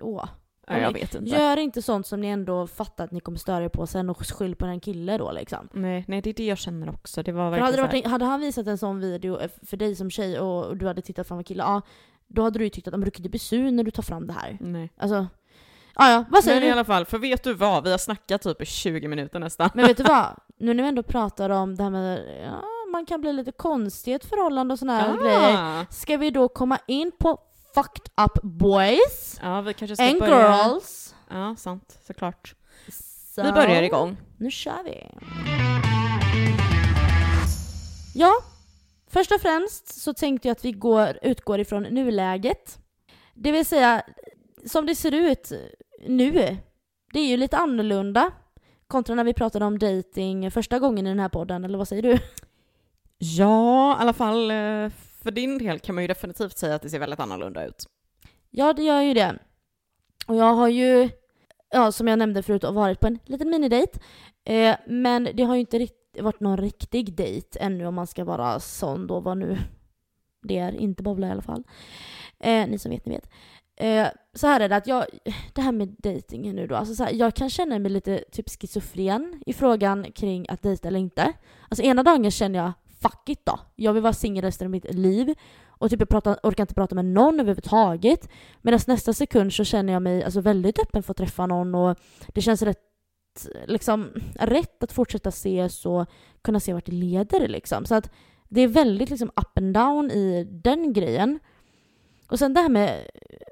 Åh. 0.00 0.24
Ja, 0.68 0.78
jag 0.78 0.92
vet 0.92 1.14
inte. 1.14 1.30
Gör 1.30 1.56
inte 1.56 1.82
sånt 1.82 2.06
som 2.06 2.20
ni 2.20 2.26
ändå 2.28 2.66
fattar 2.66 3.04
att 3.04 3.10
ni 3.12 3.20
kommer 3.20 3.38
störa 3.38 3.64
er 3.64 3.68
på 3.68 3.86
sen 3.86 4.10
och 4.10 4.26
skyll 4.26 4.56
på 4.56 4.66
en 4.66 4.80
kille 4.80 5.18
då 5.18 5.32
liksom. 5.32 5.68
Nej, 5.72 6.04
nej, 6.08 6.22
det 6.22 6.30
är 6.30 6.34
det 6.34 6.46
jag 6.46 6.58
känner 6.58 6.88
också. 6.90 7.22
Det 7.22 7.32
var 7.32 7.52
För 7.52 7.58
hade, 7.60 7.76
det 7.76 7.82
varit, 7.82 8.06
hade 8.06 8.24
han 8.24 8.40
visat 8.40 8.66
en 8.66 8.78
sån 8.78 9.00
video 9.00 9.38
eh, 9.40 9.50
för 9.62 9.76
dig 9.76 9.96
som 9.96 10.10
tjej 10.10 10.40
och 10.40 10.66
och 10.66 10.76
du 10.76 10.86
hade 10.86 11.02
tittat 11.02 11.28
fram 11.28 11.38
en 11.38 11.44
kille, 11.44 11.62
ja 11.62 11.82
då 12.26 12.42
hade 12.42 12.58
du 12.58 12.64
ju 12.64 12.70
tyckt 12.70 12.88
att 12.88 12.92
"Ja, 12.92 12.98
men 12.98 13.04
du 13.04 13.10
kan 13.10 13.20
inte 13.20 13.30
bli 13.30 13.38
sur 13.38 13.70
när 13.70 13.84
du 13.84 13.90
tar 13.90 14.02
fram 14.02 14.26
det 14.26 14.32
här, 14.32 14.58
nej. 14.60 14.90
Alltså, 14.96 15.26
ja 15.98 16.10
ja, 16.10 16.24
vad 16.30 16.44
säger 16.44 16.56
Men 16.60 16.62
i 16.64 16.66
du? 16.66 16.72
alla 16.72 16.84
fall, 16.84 17.04
för 17.04 17.18
vet 17.18 17.42
du 17.44 17.54
vad? 17.54 17.84
Vi 17.84 17.90
har 17.90 17.98
snackat 17.98 18.42
typ 18.42 18.62
i 18.62 18.66
20 18.66 19.08
minuter 19.08 19.38
nästan. 19.38 19.70
Men 19.74 19.86
vet 19.86 19.96
du 19.96 20.02
vad? 20.02 20.26
Nu 20.58 20.74
när 20.74 20.82
vi 20.82 20.88
ändå 20.88 21.02
pratar 21.02 21.50
om 21.50 21.74
det 21.76 21.82
här 21.82 21.90
med, 21.90 22.40
ja, 22.46 22.62
man 22.92 23.06
kan 23.06 23.20
bli 23.20 23.32
lite 23.32 23.52
konstig 23.52 24.12
i 24.12 24.14
ett 24.14 24.24
förhållande 24.24 24.72
och 24.72 24.78
såna 24.78 24.96
här 25.00 25.16
grejer. 25.22 25.56
Ah. 25.80 25.86
Ska 25.90 26.16
vi 26.16 26.30
då 26.30 26.48
komma 26.48 26.78
in 26.86 27.12
på 27.18 27.38
fucked 27.74 28.06
up 28.26 28.42
boys 28.42 29.38
Ja, 29.42 29.60
vi 29.60 29.74
kanske 29.74 29.96
ska 29.96 30.04
and 30.10 30.20
börja. 30.20 30.56
girls? 30.68 31.14
Ja, 31.30 31.56
sant. 31.58 31.98
Såklart. 32.06 32.54
Så, 33.34 33.42
Vi 33.42 33.52
börjar 33.52 33.82
igång. 33.82 34.16
Nu 34.38 34.50
kör 34.50 34.82
vi. 34.84 35.06
Ja, 38.14 38.32
först 39.10 39.32
och 39.32 39.40
främst 39.40 40.02
så 40.02 40.14
tänkte 40.14 40.48
jag 40.48 40.52
att 40.52 40.64
vi 40.64 40.72
går, 40.72 41.18
utgår 41.22 41.60
ifrån 41.60 41.82
nuläget. 41.82 42.78
Det 43.34 43.52
vill 43.52 43.66
säga, 43.66 44.02
som 44.66 44.86
det 44.86 44.94
ser 44.94 45.14
ut 45.14 45.52
nu, 46.06 46.56
det 47.12 47.20
är 47.20 47.28
ju 47.28 47.36
lite 47.36 47.56
annorlunda 47.56 48.30
kontra 48.86 49.14
när 49.14 49.24
vi 49.24 49.34
pratade 49.34 49.64
om 49.64 49.78
dating 49.78 50.50
första 50.50 50.78
gången 50.78 51.06
i 51.06 51.10
den 51.10 51.20
här 51.20 51.28
podden, 51.28 51.64
eller 51.64 51.78
vad 51.78 51.88
säger 51.88 52.02
du? 52.02 52.18
Ja, 53.18 53.92
i 53.98 54.00
alla 54.00 54.12
fall 54.12 54.50
eh, 54.50 54.90
för 55.22 55.30
din 55.30 55.58
del 55.58 55.78
kan 55.78 55.94
man 55.94 56.04
ju 56.04 56.08
definitivt 56.08 56.58
säga 56.58 56.74
att 56.74 56.82
det 56.82 56.90
ser 56.90 56.98
väldigt 56.98 57.20
annorlunda 57.20 57.66
ut. 57.66 57.86
Ja, 58.50 58.72
det 58.72 58.82
gör 58.82 59.00
ju 59.00 59.14
det. 59.14 59.38
Och 60.26 60.36
jag 60.36 60.54
har 60.54 60.68
ju, 60.68 61.08
ja, 61.70 61.92
som 61.92 62.08
jag 62.08 62.18
nämnde 62.18 62.42
förut, 62.42 62.64
varit 62.64 63.00
på 63.00 63.06
en 63.06 63.18
liten 63.24 63.50
minidejt. 63.50 64.00
Eh, 64.44 64.76
men 64.86 65.28
det 65.34 65.42
har 65.42 65.54
ju 65.54 65.60
inte 65.60 65.88
varit 66.18 66.40
någon 66.40 66.56
riktig 66.56 67.16
dejt 67.16 67.58
ännu 67.60 67.86
om 67.86 67.94
man 67.94 68.06
ska 68.06 68.24
vara 68.24 68.60
sån 68.60 69.06
då, 69.06 69.20
vad 69.20 69.38
nu 69.38 69.58
det 70.42 70.58
är. 70.58 70.72
Inte 70.72 71.02
bowla 71.02 71.28
i 71.28 71.30
alla 71.30 71.42
fall. 71.42 71.64
Eh, 72.38 72.68
ni 72.68 72.78
som 72.78 72.90
vet, 72.90 73.06
ni 73.06 73.12
vet. 73.12 73.30
Eh, 73.76 74.08
så 74.34 74.46
här 74.46 74.60
är 74.60 74.68
det 74.68 74.76
att 74.76 74.86
jag, 74.86 75.04
det 75.52 75.60
här 75.60 75.72
med 75.72 75.96
dejtingen 75.98 76.56
nu 76.56 76.66
då, 76.66 76.76
alltså 76.76 76.94
så 76.94 77.04
här, 77.04 77.12
jag 77.12 77.34
kan 77.34 77.50
känna 77.50 77.78
mig 77.78 77.90
lite 77.90 78.24
typ 78.32 78.50
schizofren 78.50 79.42
i 79.46 79.52
frågan 79.52 80.06
kring 80.12 80.46
att 80.48 80.62
dejta 80.62 80.88
eller 80.88 81.00
inte. 81.00 81.32
Alltså 81.68 81.82
ena 81.82 82.02
dagen 82.02 82.30
känner 82.30 82.58
jag 82.58 82.72
fuck 83.00 83.28
it 83.28 83.46
då, 83.46 83.60
jag 83.76 83.92
vill 83.92 84.02
vara 84.02 84.12
singel 84.12 84.44
resten 84.44 84.66
av 84.66 84.70
mitt 84.70 84.94
liv 84.94 85.34
och 85.78 85.90
typ 85.90 86.00
jag 86.00 86.08
pratar, 86.08 86.38
orkar 86.42 86.62
inte 86.62 86.74
prata 86.74 86.94
med 86.94 87.04
någon 87.04 87.40
överhuvudtaget. 87.40 88.28
Medan 88.62 88.80
nästa 88.86 89.12
sekund 89.12 89.52
så 89.52 89.64
känner 89.64 89.92
jag 89.92 90.02
mig 90.02 90.24
alltså 90.24 90.40
väldigt 90.40 90.78
öppen 90.78 91.02
för 91.02 91.10
att 91.10 91.16
träffa 91.16 91.46
någon 91.46 91.74
och 91.74 91.96
det 92.28 92.40
känns 92.40 92.62
rätt, 92.62 92.78
liksom, 93.66 94.10
rätt 94.34 94.82
att 94.82 94.92
fortsätta 94.92 95.28
ses 95.28 95.86
och 95.86 96.06
kunna 96.42 96.60
se 96.60 96.72
vart 96.72 96.86
det 96.86 96.92
leder 96.92 97.48
liksom. 97.48 97.84
Så 97.84 97.94
att 97.94 98.10
det 98.48 98.60
är 98.60 98.68
väldigt 98.68 99.10
liksom 99.10 99.28
up 99.28 99.58
and 99.58 99.74
down 99.74 100.10
i 100.10 100.44
den 100.44 100.92
grejen. 100.92 101.38
Och 102.28 102.38
sen 102.38 102.54
det 102.54 102.60
här 102.60 102.68
med, 102.68 103.06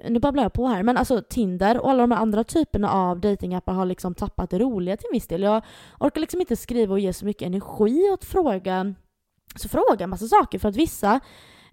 nu 0.09 0.19
babblar 0.19 0.43
jag 0.43 0.53
på 0.53 0.67
här, 0.67 0.83
men 0.83 0.97
alltså 0.97 1.21
Tinder 1.29 1.79
och 1.79 1.89
alla 1.89 2.03
de 2.03 2.11
här 2.11 2.21
andra 2.21 2.43
typerna 2.43 2.91
av 2.91 3.19
datingappar 3.19 3.73
har 3.73 3.85
liksom 3.85 4.15
tappat 4.15 4.49
det 4.49 4.59
roliga 4.59 4.97
till 4.97 5.09
viss 5.11 5.27
del. 5.27 5.41
Jag 5.41 5.63
orkar 5.99 6.21
liksom 6.21 6.39
inte 6.39 6.55
skriva 6.55 6.93
och 6.93 6.99
ge 6.99 7.13
så 7.13 7.25
mycket 7.25 7.45
energi 7.45 8.09
åt 8.13 8.25
fråga, 8.25 8.95
så 9.55 9.69
fråga 9.69 10.03
en 10.03 10.09
massa 10.09 10.27
saker 10.27 10.59
för 10.59 10.69
att 10.69 10.75
vissa, 10.75 11.19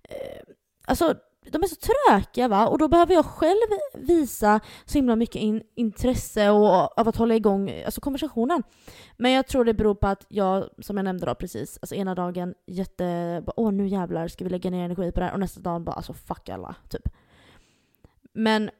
eh, 0.02 0.42
alltså 0.86 1.14
de 1.50 1.62
är 1.62 1.66
så 1.66 1.76
trökiga 1.76 2.48
va? 2.48 2.68
Och 2.68 2.78
då 2.78 2.88
behöver 2.88 3.14
jag 3.14 3.24
själv 3.24 3.68
visa 3.94 4.60
så 4.84 4.98
himla 4.98 5.16
mycket 5.16 5.42
in, 5.42 5.62
intresse 5.74 6.50
och 6.50 6.98
av 6.98 7.08
att 7.08 7.16
hålla 7.16 7.34
igång 7.34 7.82
alltså 7.84 8.00
konversationen. 8.00 8.62
Men 9.16 9.32
jag 9.32 9.46
tror 9.46 9.64
det 9.64 9.74
beror 9.74 9.94
på 9.94 10.06
att 10.06 10.26
jag, 10.28 10.68
som 10.78 10.96
jag 10.96 11.04
nämnde 11.04 11.26
då 11.26 11.34
precis, 11.34 11.78
alltså 11.82 11.94
ena 11.94 12.14
dagen 12.14 12.54
jätte, 12.66 13.42
bara, 13.46 13.52
åh 13.56 13.72
nu 13.72 13.86
jävlar 13.86 14.28
ska 14.28 14.44
vi 14.44 14.50
lägga 14.50 14.70
ner 14.70 14.84
energi 14.84 15.12
på 15.12 15.20
det 15.20 15.26
här 15.26 15.32
och 15.32 15.40
nästa 15.40 15.60
dag 15.60 15.82
bara 15.82 15.96
alltså 15.96 16.12
fuck 16.12 16.48
alla, 16.48 16.74
typ. 16.88 17.08
Men 18.32 18.70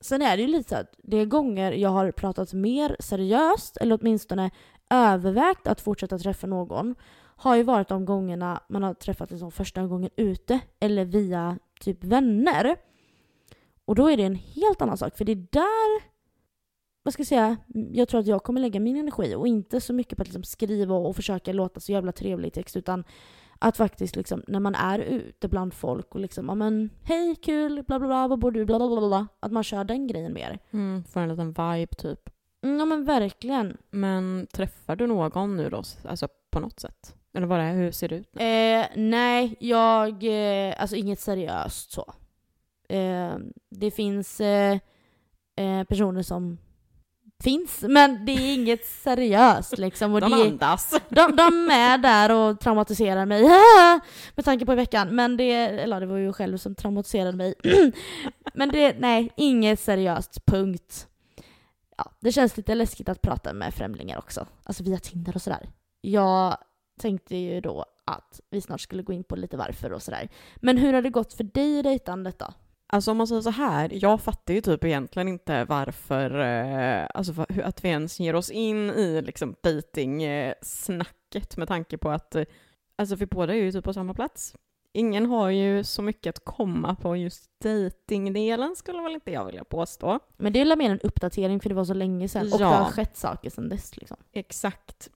sen 0.00 0.22
är 0.22 0.36
det 0.36 0.42
ju 0.42 0.48
lite 0.48 0.68
så 0.68 0.76
att 0.76 0.94
det 1.02 1.16
är 1.16 1.24
gånger 1.26 1.72
jag 1.72 1.90
har 1.90 2.10
pratat 2.10 2.52
mer 2.52 2.96
seriöst 3.00 3.76
eller 3.76 3.98
åtminstone 4.00 4.50
övervägt 4.90 5.66
att 5.66 5.80
fortsätta 5.80 6.18
träffa 6.18 6.46
någon 6.46 6.94
har 7.36 7.56
ju 7.56 7.62
varit 7.62 7.88
de 7.88 8.04
gångerna 8.04 8.62
man 8.68 8.82
har 8.82 8.94
träffat 8.94 9.30
liksom 9.30 9.50
första 9.52 9.86
gången 9.86 10.10
ute 10.16 10.60
eller 10.80 11.04
via 11.04 11.58
typ 11.80 12.04
vänner. 12.04 12.76
Och 13.84 13.94
då 13.94 14.10
är 14.10 14.16
det 14.16 14.22
en 14.22 14.34
helt 14.34 14.82
annan 14.82 14.96
sak 14.96 15.16
för 15.16 15.24
det 15.24 15.32
är 15.32 15.46
där 15.50 16.10
vad 17.02 17.12
ska 17.12 17.20
jag 17.20 17.26
säga, 17.26 17.56
jag 17.92 18.08
tror 18.08 18.20
att 18.20 18.26
jag 18.26 18.42
kommer 18.42 18.60
lägga 18.60 18.80
min 18.80 18.96
energi 18.96 19.34
och 19.34 19.48
inte 19.48 19.80
så 19.80 19.92
mycket 19.92 20.16
på 20.16 20.22
att 20.22 20.28
liksom 20.28 20.42
skriva 20.42 20.94
och 20.94 21.16
försöka 21.16 21.52
låta 21.52 21.80
så 21.80 21.92
jävla 21.92 22.12
trevlig 22.12 22.48
i 22.48 22.50
text 22.50 22.76
utan 22.76 23.04
att 23.58 23.76
faktiskt 23.76 24.16
liksom 24.16 24.42
när 24.46 24.60
man 24.60 24.74
är 24.74 24.98
ute 24.98 25.48
bland 25.48 25.74
folk 25.74 26.14
och 26.14 26.20
liksom 26.20 26.48
ja 26.48 26.54
men 26.54 26.90
hej 27.02 27.36
kul 27.36 27.84
bla 27.86 27.98
bla 27.98 28.08
bla 28.08 28.28
vad 28.28 28.38
bor 28.38 28.50
du 28.50 28.64
bla 28.64 28.78
bla 28.78 28.88
bla 28.88 29.08
bla 29.08 29.26
att 29.40 29.52
man 29.52 29.64
kör 29.64 29.84
den 29.84 30.06
grejen 30.06 30.32
mer. 30.32 30.58
Mm, 30.70 31.04
får 31.04 31.20
en 31.20 31.28
liten 31.28 31.48
vibe 31.48 31.94
typ. 31.98 32.30
Ja 32.60 32.84
men 32.84 33.04
verkligen. 33.04 33.76
Men 33.90 34.46
träffar 34.52 34.96
du 34.96 35.06
någon 35.06 35.56
nu 35.56 35.70
då, 35.70 35.82
alltså 36.08 36.28
på 36.50 36.60
något 36.60 36.80
sätt? 36.80 37.14
Eller 37.34 37.46
vad 37.46 37.58
det 37.58 37.64
är, 37.64 37.74
hur 37.74 37.90
ser 37.92 38.08
det 38.08 38.16
ut? 38.16 38.36
Eh, 38.36 39.02
nej, 39.02 39.56
jag... 39.60 40.24
Eh, 40.24 40.74
alltså 40.78 40.96
inget 40.96 41.20
seriöst 41.20 41.92
så. 41.92 42.14
Eh, 42.88 43.34
det 43.70 43.90
finns 43.90 44.40
eh, 44.40 44.78
eh, 45.56 45.84
personer 45.88 46.22
som 46.22 46.58
finns, 47.42 47.84
men 47.88 48.26
det 48.26 48.32
är 48.32 48.54
inget 48.54 48.86
seriöst 49.04 49.78
liksom. 49.78 50.14
Och 50.14 50.20
De 50.20 50.30
det, 50.30 50.42
andas. 50.42 51.00
de, 51.08 51.36
de 51.36 51.70
är 51.70 51.98
där 51.98 52.30
och 52.32 52.60
traumatiserar 52.60 53.26
mig. 53.26 53.42
Med 54.34 54.44
tanke 54.44 54.66
på 54.66 54.72
i 54.72 54.76
veckan. 54.76 55.14
Men 55.14 55.36
det, 55.36 55.52
eller 55.54 56.00
det 56.00 56.06
var 56.06 56.16
ju 56.16 56.32
själv 56.32 56.56
som 56.56 56.74
traumatiserade 56.74 57.36
mig. 57.36 57.54
men 58.54 58.68
det, 58.68 58.96
nej, 58.98 59.32
inget 59.36 59.80
seriöst. 59.80 60.44
Punkt. 60.46 61.06
Ja, 62.04 62.12
det 62.20 62.32
känns 62.32 62.56
lite 62.56 62.74
läskigt 62.74 63.08
att 63.08 63.22
prata 63.22 63.52
med 63.52 63.74
främlingar 63.74 64.18
också. 64.18 64.46
Alltså 64.62 64.82
via 64.82 64.98
Tinder 64.98 65.36
och 65.36 65.42
sådär. 65.42 65.68
Jag 66.00 66.56
tänkte 67.00 67.36
ju 67.36 67.60
då 67.60 67.84
att 68.04 68.40
vi 68.50 68.60
snart 68.60 68.80
skulle 68.80 69.02
gå 69.02 69.12
in 69.12 69.24
på 69.24 69.36
lite 69.36 69.56
varför 69.56 69.92
och 69.92 70.02
sådär. 70.02 70.28
Men 70.56 70.78
hur 70.78 70.92
har 70.92 71.02
det 71.02 71.10
gått 71.10 71.32
för 71.32 71.44
dig 71.44 71.78
i 71.78 71.82
dejtandet 71.82 72.38
då? 72.38 72.54
Alltså 72.86 73.10
om 73.10 73.16
man 73.16 73.26
säger 73.26 73.42
så 73.42 73.50
här, 73.50 73.90
jag 73.92 74.20
fattar 74.20 74.54
ju 74.54 74.60
typ 74.60 74.84
egentligen 74.84 75.28
inte 75.28 75.64
varför, 75.64 76.40
eh, 76.40 77.06
alltså 77.14 77.32
för, 77.32 77.62
att 77.62 77.84
vi 77.84 77.88
ens 77.88 78.20
ger 78.20 78.34
oss 78.34 78.50
in 78.50 78.90
i 78.90 79.22
liksom 79.22 79.54
dating-snacket 79.62 81.54
eh, 81.54 81.58
med 81.58 81.68
tanke 81.68 81.98
på 81.98 82.10
att, 82.10 82.34
eh, 82.34 82.44
alltså 82.96 83.16
vi 83.16 83.26
båda 83.26 83.54
är 83.54 83.58
ju 83.58 83.72
typ 83.72 83.84
på 83.84 83.92
samma 83.94 84.14
plats. 84.14 84.54
Ingen 84.92 85.26
har 85.26 85.50
ju 85.50 85.84
så 85.84 86.02
mycket 86.02 86.36
att 86.36 86.44
komma 86.44 86.94
på 86.94 87.16
just 87.16 87.50
datingdelen 87.64 88.76
skulle 88.76 89.02
väl 89.02 89.12
inte 89.14 89.30
jag 89.30 89.44
vilja 89.44 89.64
påstå. 89.64 90.18
Men 90.36 90.52
det 90.52 90.60
är 90.60 90.76
mer 90.76 90.90
en 90.90 91.00
uppdatering 91.00 91.60
för 91.60 91.68
det 91.68 91.74
var 91.74 91.84
så 91.84 91.94
länge 91.94 92.28
sedan. 92.28 92.46
Och 92.52 92.60
Ja. 92.60 92.68
det 92.68 92.74
har 92.76 92.84
skett 92.90 93.16
saker 93.16 93.50
sedan 93.50 93.68
dess 93.68 93.96
liksom. 93.96 94.16
Exakt. 94.32 95.08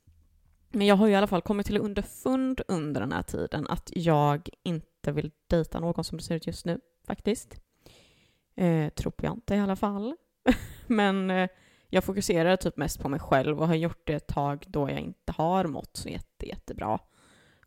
Men 0.71 0.87
jag 0.87 0.97
har 0.97 1.07
ju 1.07 1.13
i 1.13 1.17
alla 1.17 1.27
fall 1.27 1.43
kommit 1.43 1.67
till 1.67 1.79
underfund 1.79 2.61
under 2.69 3.01
den 3.01 3.13
här 3.13 3.23
tiden 3.23 3.67
att 3.69 3.91
jag 3.95 4.49
inte 4.63 5.13
vill 5.13 5.31
dejta 5.47 5.81
någon 5.81 6.05
som 6.05 6.19
det 6.19 6.25
ser 6.25 6.35
ut 6.35 6.47
just 6.47 6.65
nu, 6.65 6.81
faktiskt. 7.07 7.57
Eh, 8.57 8.89
tror 8.89 9.15
jag 9.23 9.33
inte 9.33 9.55
i 9.55 9.59
alla 9.61 9.77
fall. 9.77 10.17
Men 10.87 11.31
eh, 11.31 11.49
jag 11.89 12.05
fokuserar 12.05 12.57
typ 12.57 12.77
mest 12.77 13.01
på 13.01 13.09
mig 13.09 13.21
själv 13.21 13.61
och 13.61 13.69
har 13.69 13.75
gjort 13.75 14.07
det 14.07 14.15
ett 14.15 14.27
tag 14.27 14.65
då 14.69 14.91
jag 14.91 15.01
inte 15.01 15.33
har 15.33 15.65
mått 15.67 15.97
så 15.97 16.09
jätte, 16.09 16.49
jättebra. 16.49 16.99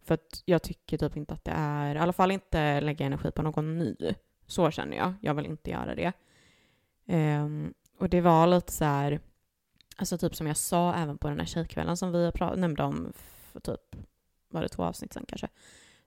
För 0.07 0.13
att 0.13 0.43
jag 0.45 0.63
tycker 0.63 0.97
typ 0.97 1.17
inte 1.17 1.33
att 1.33 1.45
det 1.45 1.51
är, 1.51 1.95
i 1.95 1.99
alla 1.99 2.13
fall 2.13 2.31
inte 2.31 2.81
lägga 2.81 3.05
energi 3.05 3.31
på 3.31 3.41
någon 3.41 3.77
ny. 3.77 3.95
Så 4.45 4.71
känner 4.71 4.97
jag. 4.97 5.13
Jag 5.21 5.33
vill 5.33 5.45
inte 5.45 5.71
göra 5.71 5.95
det. 5.95 6.13
Um, 7.05 7.73
och 7.99 8.09
det 8.09 8.21
var 8.21 8.47
lite 8.47 8.71
så 8.71 8.85
här, 8.85 9.19
alltså 9.97 10.17
typ 10.17 10.35
som 10.35 10.47
jag 10.47 10.57
sa 10.57 10.93
även 10.93 11.17
på 11.17 11.27
den 11.27 11.39
här 11.39 11.45
tjejkvällen 11.45 11.97
som 11.97 12.11
vi 12.11 12.31
nämnde 12.55 12.83
om 12.83 13.13
för 13.15 13.59
typ, 13.59 13.95
var 14.49 14.61
det 14.61 14.69
två 14.69 14.83
avsnitt 14.83 15.13
sen 15.13 15.25
kanske? 15.27 15.47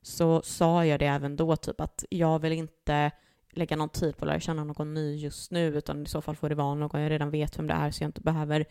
Så 0.02 0.42
sa 0.42 0.84
jag 0.86 1.00
det 1.00 1.06
även 1.06 1.36
då 1.36 1.56
typ 1.56 1.80
att 1.80 2.04
jag 2.10 2.38
vill 2.38 2.52
inte 2.52 3.10
lägga 3.50 3.76
någon 3.76 3.88
tid 3.88 4.16
på 4.16 4.24
att 4.24 4.28
lära 4.28 4.40
känna 4.40 4.64
någon 4.64 4.94
ny 4.94 5.16
just 5.16 5.50
nu 5.50 5.66
utan 5.66 6.02
i 6.02 6.06
så 6.06 6.22
fall 6.22 6.36
får 6.36 6.48
det 6.48 6.54
vara 6.54 6.74
någon 6.74 7.00
jag 7.00 7.10
redan 7.10 7.30
vet 7.30 7.58
vem 7.58 7.66
det 7.66 7.74
är 7.74 7.90
så 7.90 8.02
jag 8.02 8.08
inte 8.08 8.20
behöver 8.20 8.66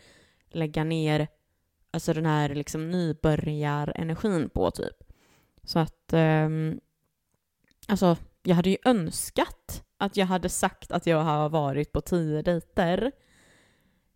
lägga 0.48 0.84
ner 0.84 1.28
alltså 1.90 2.12
den 2.12 2.26
här 2.26 2.54
liksom 2.54 2.90
nybörjarenergin 2.90 4.50
på 4.50 4.70
typ. 4.70 4.99
Så 5.64 5.78
att 5.78 6.12
ehm, 6.12 6.80
alltså 7.88 8.16
jag 8.42 8.56
hade 8.56 8.70
ju 8.70 8.76
önskat 8.84 9.84
att 9.98 10.16
jag 10.16 10.26
hade 10.26 10.48
sagt 10.48 10.92
att 10.92 11.06
jag 11.06 11.22
har 11.22 11.48
varit 11.48 11.92
på 11.92 12.00
tio 12.00 12.42
dejter 12.42 13.12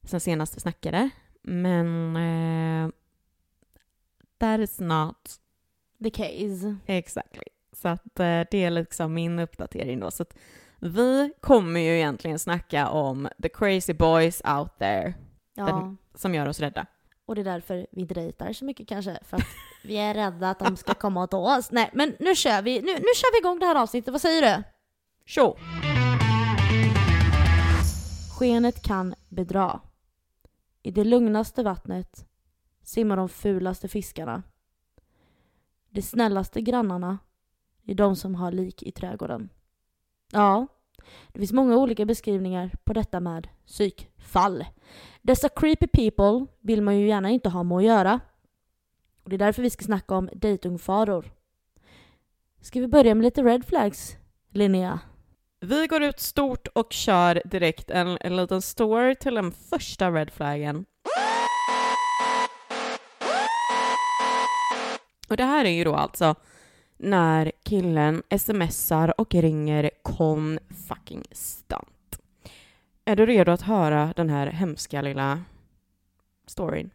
sen 0.02 0.20
senast 0.20 0.56
vi 0.56 0.60
snackade. 0.60 1.10
Men 1.42 2.16
eh, 2.16 2.90
that 4.38 4.60
is 4.60 4.80
not 4.80 5.40
The 6.02 6.10
case. 6.10 6.76
exactly. 6.86 7.44
Så 7.72 7.88
att 7.88 8.20
eh, 8.20 8.40
det 8.50 8.54
är 8.64 8.70
liksom 8.70 9.14
min 9.14 9.38
uppdatering 9.38 10.00
då. 10.00 10.10
Så 10.10 10.22
att 10.22 10.36
vi 10.80 11.32
kommer 11.40 11.80
ju 11.80 11.96
egentligen 11.96 12.38
snacka 12.38 12.88
om 12.88 13.28
the 13.42 13.48
crazy 13.48 13.92
boys 13.92 14.42
out 14.44 14.78
there 14.78 15.14
Ja. 15.54 15.66
Den- 15.66 15.98
som 16.14 16.34
gör 16.34 16.48
oss 16.48 16.60
rädda. 16.60 16.86
Och 17.26 17.34
det 17.34 17.40
är 17.40 17.44
därför 17.44 17.86
vi 17.92 18.00
inte 18.00 18.14
dejtar 18.14 18.52
så 18.52 18.64
mycket 18.64 18.88
kanske. 18.88 19.18
För 19.22 19.36
att 19.36 19.46
vi 19.84 19.96
är 19.96 20.14
rädda 20.14 20.50
att 20.50 20.58
de 20.58 20.76
ska 20.76 20.94
komma 20.94 21.22
och 21.22 21.30
ta 21.30 21.56
oss. 21.58 21.70
Nej, 21.70 21.90
men 21.92 22.16
nu 22.18 22.34
kör 22.34 22.62
vi. 22.62 22.80
Nu, 22.80 22.92
nu 22.92 23.08
kör 23.14 23.32
vi 23.32 23.38
igång 23.38 23.58
det 23.58 23.66
här 23.66 23.82
avsnittet. 23.82 24.12
Vad 24.12 24.20
säger 24.20 24.42
du? 24.56 24.64
Tjo! 25.26 25.56
Skenet 28.38 28.82
kan 28.82 29.14
bedra. 29.28 29.80
I 30.82 30.90
det 30.90 31.04
lugnaste 31.04 31.62
vattnet 31.62 32.26
simmar 32.82 33.16
de 33.16 33.28
fulaste 33.28 33.88
fiskarna. 33.88 34.42
De 35.90 36.02
snällaste 36.02 36.60
grannarna 36.60 37.18
är 37.86 37.94
de 37.94 38.16
som 38.16 38.34
har 38.34 38.52
lik 38.52 38.82
i 38.82 38.92
trädgården. 38.92 39.48
Ja, 40.32 40.66
det 41.32 41.38
finns 41.38 41.52
många 41.52 41.76
olika 41.76 42.04
beskrivningar 42.04 42.70
på 42.84 42.92
detta 42.92 43.20
med 43.20 43.48
psykfall. 43.66 44.64
Dessa 45.22 45.48
creepy 45.48 45.86
people 45.86 46.46
vill 46.60 46.82
man 46.82 46.98
ju 46.98 47.08
gärna 47.08 47.30
inte 47.30 47.48
ha 47.48 47.62
med 47.62 47.76
att 47.76 47.84
göra. 47.84 48.20
Och 49.22 49.30
det 49.30 49.36
är 49.36 49.38
därför 49.38 49.62
vi 49.62 49.70
ska 49.70 49.84
snacka 49.84 50.14
om 50.14 50.28
dejtungfaror. 50.32 51.24
Ska 52.60 52.80
vi 52.80 52.88
börja 52.88 53.14
med 53.14 53.24
lite 53.24 53.42
red 53.42 53.64
flags, 53.64 54.16
Linnea? 54.50 55.00
Vi 55.60 55.86
går 55.86 56.02
ut 56.02 56.20
stort 56.20 56.68
och 56.74 56.92
kör 56.92 57.42
direkt 57.44 57.90
en, 57.90 58.18
en 58.20 58.36
liten 58.36 58.62
story 58.62 59.14
till 59.14 59.34
den 59.34 59.52
första 59.52 60.10
red 60.10 60.30
flaggen. 60.30 60.84
Och 65.28 65.36
det 65.36 65.44
här 65.44 65.64
är 65.64 65.70
ju 65.70 65.84
då 65.84 65.94
alltså 65.94 66.34
när 66.96 67.52
killen 67.62 68.22
smsar 68.38 69.20
och 69.20 69.34
ringer 69.34 69.90
kon 70.02 70.58
fucking 70.88 71.24
stant. 71.32 72.20
Är 73.04 73.16
du 73.16 73.26
redo 73.26 73.52
att 73.52 73.62
höra 73.62 74.12
den 74.16 74.30
här 74.30 74.46
hemska 74.46 75.02
lilla 75.02 75.42
storyn, 76.46 76.90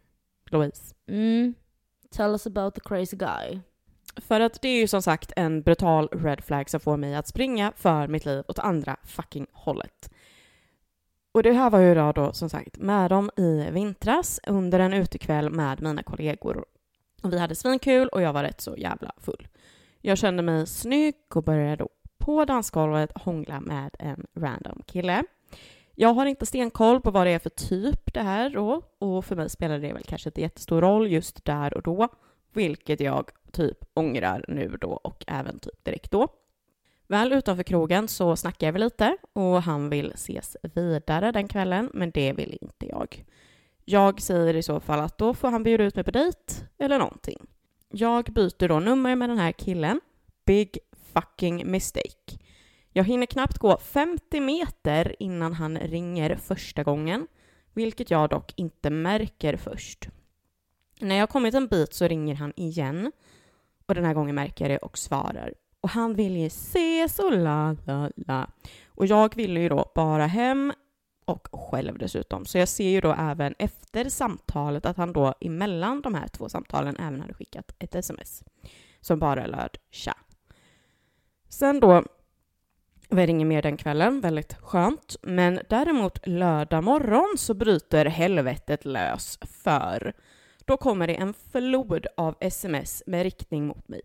Louise? 0.52 0.96
Mm. 1.08 1.54
Tell 2.12 2.32
us 2.32 2.48
about 2.48 2.76
the 2.76 2.82
crazy 2.82 3.18
guy. 3.18 3.60
För 4.16 4.40
att 4.40 4.62
det 4.62 4.70
är 4.70 4.80
ju 4.80 4.88
som 4.88 5.02
sagt 5.02 5.34
en 5.36 5.62
brutal 5.62 6.08
red 6.08 6.44
flag 6.44 6.70
som 6.70 6.80
får 6.80 6.98
mig 6.98 7.16
att 7.16 7.28
springa 7.28 7.74
för 7.76 8.08
mitt 8.08 8.26
liv 8.26 8.44
åt 8.48 8.60
andra 8.60 8.98
fucking 9.04 9.48
hållet. 9.52 10.10
Och 11.32 11.44
det 11.44 11.52
här 11.52 11.70
var 11.70 11.80
ju 11.80 11.96
då, 11.96 12.12
då 12.12 12.34
som 12.34 12.50
sagt 12.50 12.78
med 12.78 13.10
dem 13.10 13.32
i 13.38 13.70
vintras 13.72 14.40
under 14.48 14.80
en 14.80 14.94
utekväll 14.94 15.50
med 15.50 15.82
mina 15.82 16.04
kollegor. 16.04 16.66
Och 17.24 17.34
vi 17.34 17.40
hade 17.40 17.56
svinkul 17.56 18.08
och 18.08 18.22
jag 18.22 18.34
var 18.34 18.44
rätt 18.44 18.62
så 18.62 18.76
jävla 18.78 19.12
full. 19.18 19.48
Jag 20.02 20.18
kände 20.18 20.44
mig 20.44 20.68
snygg 20.68 21.16
och 21.36 21.44
började 21.44 21.76
då 21.76 21.90
på 22.20 22.46
dansgolvet 22.46 23.12
hångla 23.16 23.60
med 23.60 23.96
en 24.00 24.26
random 24.36 24.82
kille. 24.86 25.24
Jag 25.96 26.14
har 26.14 26.26
inte 26.26 26.46
stenkoll 26.46 27.02
på 27.02 27.12
vad 27.12 27.28
det 27.28 27.32
är 27.32 27.40
för 27.40 27.50
typ 27.50 28.14
det 28.14 28.22
här 28.22 28.50
då 28.50 28.82
och 29.00 29.26
för 29.26 29.36
mig 29.36 29.50
spelar 29.50 29.80
det 29.80 29.94
väl 29.94 30.04
kanske 30.04 30.30
inte 30.30 30.42
jättestor 30.42 30.82
roll 30.82 31.12
just 31.12 31.46
där 31.46 31.74
och 31.74 31.82
då 31.82 32.08
vilket 32.54 33.00
jag 33.00 33.32
typ 33.52 33.78
ångrar 33.94 34.46
nu 34.48 34.78
då 34.82 34.90
och 34.90 35.24
även 35.28 35.60
typ 35.60 35.86
direkt 35.86 36.12
då. 36.12 36.28
Väl 37.08 37.34
utanför 37.34 37.64
krogen 37.64 38.08
så 38.08 38.36
snackar 38.36 38.72
vi 38.72 38.80
lite 38.80 39.18
och 39.34 39.64
han 39.64 39.90
vill 39.90 40.12
ses 40.12 40.58
vidare 40.62 41.32
den 41.32 41.48
kvällen, 41.48 41.90
men 41.94 42.12
det 42.12 42.34
vill 42.34 42.58
inte 42.62 42.88
jag. 42.88 43.26
Jag 43.86 44.22
säger 44.22 44.54
i 44.54 44.64
så 44.64 44.80
fall 44.80 45.00
att 45.00 45.18
då 45.18 45.34
får 45.34 45.48
han 45.48 45.64
bjuda 45.64 45.84
ut 45.84 45.96
mig 45.96 46.04
på 46.04 46.12
dejt 46.12 46.54
eller 46.78 47.00
någonting. 47.00 47.40
Jag 47.90 48.26
byter 48.26 48.68
då 48.68 48.80
nummer 48.80 49.16
med 49.16 49.30
den 49.30 49.38
här 49.38 49.52
killen. 49.52 50.02
Big 50.46 50.78
fucking 51.14 51.72
mistake. 51.72 52.40
Jag 52.94 53.04
hinner 53.04 53.26
knappt 53.26 53.58
gå 53.58 53.78
50 53.78 54.40
meter 54.40 55.16
innan 55.20 55.54
han 55.54 55.78
ringer 55.78 56.36
första 56.36 56.84
gången, 56.84 57.28
vilket 57.74 58.12
jag 58.12 58.30
dock 58.30 58.54
inte 58.56 58.90
märker 58.90 59.58
först. 59.58 60.08
När 61.00 61.16
jag 61.16 61.30
kommit 61.30 61.54
en 61.54 61.68
bit 61.68 61.94
så 61.94 62.08
ringer 62.08 62.36
han 62.36 62.54
igen 62.56 63.12
och 63.86 63.96
den 63.96 64.06
här 64.06 64.14
gången 64.14 64.36
märker 64.36 64.66
jag 64.66 64.72
det 64.72 64.78
och 64.78 64.98
svarar. 64.98 65.54
Och 65.82 65.90
han 65.90 66.16
vill 66.16 66.38
ju 66.38 66.48
ses 66.48 67.20
och 67.20 67.38
la 67.38 67.76
la 67.86 68.10
la. 68.16 68.50
Och 68.88 69.06
jag 69.06 69.36
ville 69.36 69.60
ju 69.60 69.70
då 69.70 69.92
bara 69.96 70.28
hem 70.28 70.74
och 71.26 71.48
själv 71.52 71.98
dessutom. 71.98 72.46
Så 72.46 72.58
jag 72.58 72.68
ser 72.68 72.90
ju 72.90 73.02
då 73.02 73.16
även 73.20 73.56
efter 73.60 74.10
samtalet 74.10 74.86
att 74.86 74.98
han 74.98 75.14
då 75.14 75.34
emellan 75.42 76.02
de 76.02 76.16
här 76.16 76.28
två 76.28 76.50
samtalen 76.50 76.96
även 76.98 77.22
hade 77.22 77.34
skickat 77.34 77.76
ett 77.80 77.96
sms 77.96 78.44
som 79.02 79.20
bara 79.20 79.48
löd 79.48 79.78
tja. 79.92 80.14
Sen 81.50 81.80
då 81.80 82.04
var 83.10 83.26
det 83.26 83.32
inget 83.32 83.48
mer 83.48 83.62
den 83.62 83.78
kvällen, 83.78 84.22
väldigt 84.22 84.54
skönt. 84.54 85.16
Men 85.22 85.60
däremot 85.70 86.28
lördag 86.28 86.84
morgon 86.84 87.36
så 87.38 87.54
bryter 87.54 88.06
helvetet 88.06 88.86
lös 88.86 89.40
för 89.64 90.14
då 90.66 90.78
kommer 90.78 91.08
det 91.08 91.16
en 91.16 91.34
flod 91.34 92.08
av 92.18 92.36
sms 92.40 93.04
med 93.06 93.24
riktning 93.24 93.68
mot 93.68 93.88
mig. 93.88 94.02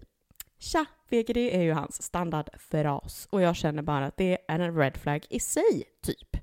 Tja, 0.59 0.85
VGD 1.11 1.37
är 1.37 1.63
ju 1.63 1.73
hans 1.73 2.03
standardfras 2.03 3.29
och 3.31 3.43
jag 3.43 3.57
känner 3.57 3.83
bara 3.83 4.07
att 4.07 4.17
det 4.17 4.39
är 4.49 4.59
en 4.59 4.77
red 4.77 4.97
flag 4.97 5.27
i 5.31 5.41
sig, 5.41 5.85
typ. 6.03 6.37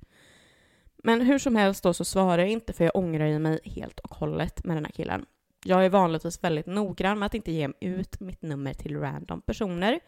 Men 1.04 1.22
hur 1.22 1.40
som 1.40 1.56
helst 1.56 1.84
då 1.84 1.94
så 1.94 2.06
svarar 2.06 2.38
jag 2.38 2.50
inte 2.50 2.74
för 2.74 2.84
jag 2.84 2.96
ångrar 2.96 3.26
ju 3.26 3.40
mig 3.40 3.60
helt 3.64 4.00
och 4.00 4.16
hållet 4.16 4.66
med 4.66 4.78
den 4.78 4.86
här 4.86 4.92
killen. 4.92 5.26
Jag 5.66 5.86
är 5.86 5.90
vanligtvis 5.90 6.44
väldigt 6.44 6.66
noggrann 6.66 7.20
med 7.20 7.26
att 7.26 7.34
inte 7.34 7.52
ge 7.52 7.70
ut 7.80 8.20
mitt 8.20 8.42
nummer 8.42 8.74
till 8.74 9.00
random 9.00 9.42
personer, 9.42 10.00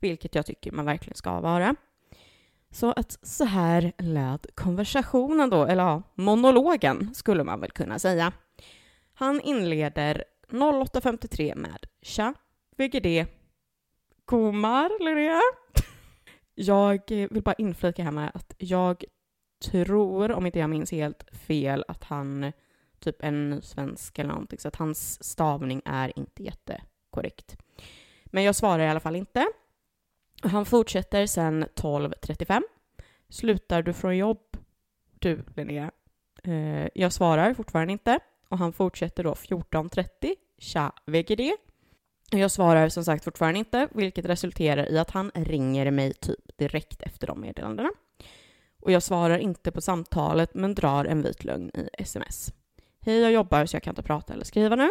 vilket 0.00 0.34
jag 0.34 0.46
tycker 0.46 0.72
man 0.72 0.84
verkligen 0.84 1.16
ska 1.16 1.40
vara. 1.40 1.76
Så 2.70 2.92
att 2.92 3.18
så 3.22 3.44
här 3.44 3.92
lät 3.98 4.46
konversationen 4.54 5.50
då, 5.50 5.64
eller 5.64 5.82
ja, 5.82 6.02
monologen 6.14 7.14
skulle 7.14 7.44
man 7.44 7.60
väl 7.60 7.70
kunna 7.70 7.98
säga. 7.98 8.32
Han 9.14 9.40
inleder 9.40 10.24
08.53 10.48 11.56
med 11.56 11.86
Tja, 12.02 12.34
VGD, 12.76 13.26
Komar 14.24 15.04
Linnea. 15.04 15.40
Jag 16.54 17.00
vill 17.08 17.42
bara 17.42 17.54
inflika 17.54 18.02
här 18.02 18.10
med 18.10 18.30
att 18.34 18.54
jag 18.58 19.04
tror, 19.64 20.32
om 20.32 20.46
inte 20.46 20.58
jag 20.58 20.70
minns 20.70 20.90
helt 20.90 21.24
fel, 21.32 21.84
att 21.88 22.04
han 22.04 22.52
typ 22.98 23.16
en 23.22 23.62
svensk 23.62 24.18
eller 24.18 24.30
någonting, 24.30 24.58
så 24.58 24.68
att 24.68 24.76
hans 24.76 25.24
stavning 25.24 25.82
är 25.84 26.18
inte 26.18 26.42
jättekorrekt. 26.42 27.56
Men 28.24 28.44
jag 28.44 28.54
svarar 28.54 28.84
i 28.84 28.88
alla 28.88 29.00
fall 29.00 29.16
inte. 29.16 29.46
Han 30.42 30.66
fortsätter 30.66 31.26
sen 31.26 31.64
12.35. 31.64 32.62
Slutar 33.28 33.82
du 33.82 33.92
från 33.92 34.16
jobb? 34.16 34.56
Du, 35.18 35.44
Linnea. 35.56 35.90
Eh, 36.44 36.88
jag 36.94 37.12
svarar 37.12 37.54
fortfarande 37.54 37.92
inte. 37.92 38.18
Och 38.48 38.58
han 38.58 38.72
fortsätter 38.72 39.24
då 39.24 39.34
14.30. 39.34 40.34
Tja, 40.58 40.92
VGD. 41.06 41.52
Jag 42.30 42.50
svarar 42.50 42.88
som 42.88 43.04
sagt 43.04 43.24
fortfarande 43.24 43.58
inte, 43.58 43.88
vilket 43.92 44.24
resulterar 44.24 44.92
i 44.92 44.98
att 44.98 45.10
han 45.10 45.30
ringer 45.34 45.90
mig 45.90 46.12
typ 46.12 46.58
direkt 46.58 47.02
efter 47.02 47.26
de 47.26 47.40
meddelandena. 47.40 47.90
Och 48.80 48.92
jag 48.92 49.02
svarar 49.02 49.38
inte 49.38 49.72
på 49.72 49.80
samtalet, 49.80 50.54
men 50.54 50.74
drar 50.74 51.04
en 51.04 51.22
vit 51.22 51.44
lögn 51.44 51.70
i 51.74 51.88
sms. 51.92 52.52
Hej, 53.00 53.20
jag 53.20 53.32
jobbar 53.32 53.66
så 53.66 53.76
jag 53.76 53.82
kan 53.82 53.90
inte 53.92 54.02
prata 54.02 54.32
eller 54.32 54.44
skriva 54.44 54.76
nu. 54.76 54.88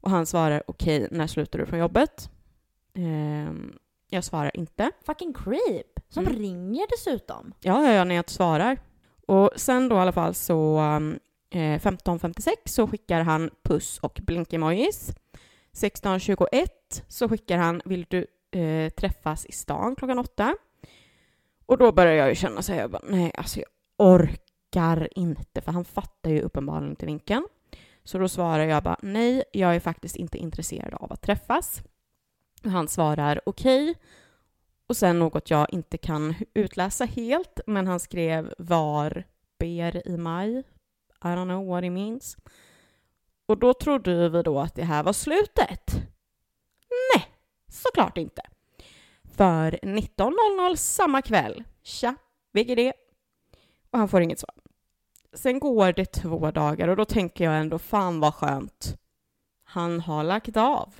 Och 0.00 0.10
han 0.10 0.26
svarar 0.26 0.62
okej, 0.66 1.08
när 1.10 1.26
slutar 1.26 1.58
du 1.58 1.66
från 1.66 1.78
jobbet? 1.78 2.30
Ehm, 2.94 3.78
jag 4.10 4.24
svarar 4.24 4.56
inte. 4.56 4.90
Fucking 5.06 5.32
creep! 5.34 5.86
Som 6.08 6.26
Mm. 6.26 6.38
ringer 6.38 6.86
dessutom. 6.90 7.52
Ja, 7.60 7.82
ja, 7.86 7.92
ja, 7.92 8.04
när 8.04 8.14
jag 8.14 8.20
inte 8.20 8.32
svarar. 8.32 8.78
Och 9.26 9.50
sen 9.56 9.88
då 9.88 9.96
i 9.96 9.98
alla 9.98 10.12
fall 10.12 10.34
så 10.34 10.78
eh, 11.50 11.58
15.56 11.58 12.50
så 12.64 12.86
skickar 12.86 13.20
han 13.20 13.50
puss 13.62 13.98
och 13.98 14.20
blinkemojis. 14.22 15.10
16.21 15.72 16.66
så 17.08 17.28
skickar 17.28 17.58
han 17.58 17.82
vill 17.84 18.06
du 18.08 18.26
eh, 18.60 18.90
träffas 18.90 19.46
i 19.46 19.52
stan 19.52 19.96
klockan 19.96 20.18
åtta? 20.18 20.56
Och 21.66 21.78
då 21.78 21.92
börjar 21.92 22.14
jag 22.14 22.28
ju 22.28 22.34
känna 22.34 22.62
så 22.62 22.72
här, 22.72 22.80
jag 22.80 22.90
bara, 22.90 23.02
nej 23.08 23.32
alltså 23.34 23.60
jag 23.60 23.68
orkar 23.98 25.08
inte, 25.18 25.60
för 25.60 25.72
han 25.72 25.84
fattar 25.84 26.30
ju 26.30 26.40
uppenbarligen 26.40 26.90
inte 26.90 27.06
vinkeln. 27.06 27.46
Så 28.04 28.18
då 28.18 28.28
svarar 28.28 28.64
jag 28.64 28.82
bara 28.82 28.96
nej, 29.02 29.44
jag 29.52 29.74
är 29.76 29.80
faktiskt 29.80 30.16
inte 30.16 30.38
intresserad 30.38 30.94
av 30.94 31.12
att 31.12 31.22
träffas. 31.22 31.82
Han 32.64 32.88
svarar 32.88 33.40
okej. 33.46 33.94
Och 34.86 34.96
sen 34.96 35.18
något 35.18 35.50
jag 35.50 35.66
inte 35.70 35.98
kan 35.98 36.34
utläsa 36.54 37.04
helt, 37.04 37.60
men 37.66 37.86
han 37.86 38.00
skrev 38.00 38.54
var 38.58 39.24
ber 39.58 40.08
i 40.08 40.16
maj. 40.16 40.58
I 41.24 41.26
don't 41.26 41.44
know 41.44 41.66
what 41.66 41.84
it 41.84 41.92
means. 41.92 42.36
Och 43.46 43.58
då 43.58 43.74
trodde 43.74 44.28
vi 44.28 44.42
då 44.42 44.60
att 44.60 44.74
det 44.74 44.84
här 44.84 45.02
var 45.02 45.12
slutet. 45.12 45.94
Nej, 47.14 47.26
såklart 47.68 48.18
inte. 48.18 48.42
För 49.36 49.78
19.00 49.82 50.76
samma 50.76 51.22
kväll, 51.22 51.64
tja, 51.82 52.14
VGD. 52.52 52.92
Och 53.90 53.98
han 53.98 54.08
får 54.08 54.20
inget 54.20 54.40
svar. 54.40 54.54
Sen 55.32 55.58
går 55.58 55.92
det 55.92 56.04
två 56.04 56.50
dagar 56.50 56.88
och 56.88 56.96
då 56.96 57.04
tänker 57.04 57.44
jag 57.44 57.60
ändå, 57.60 57.78
fan 57.78 58.20
vad 58.20 58.34
skönt. 58.34 58.96
Han 59.64 60.00
har 60.00 60.24
lagt 60.24 60.56
av. 60.56 60.94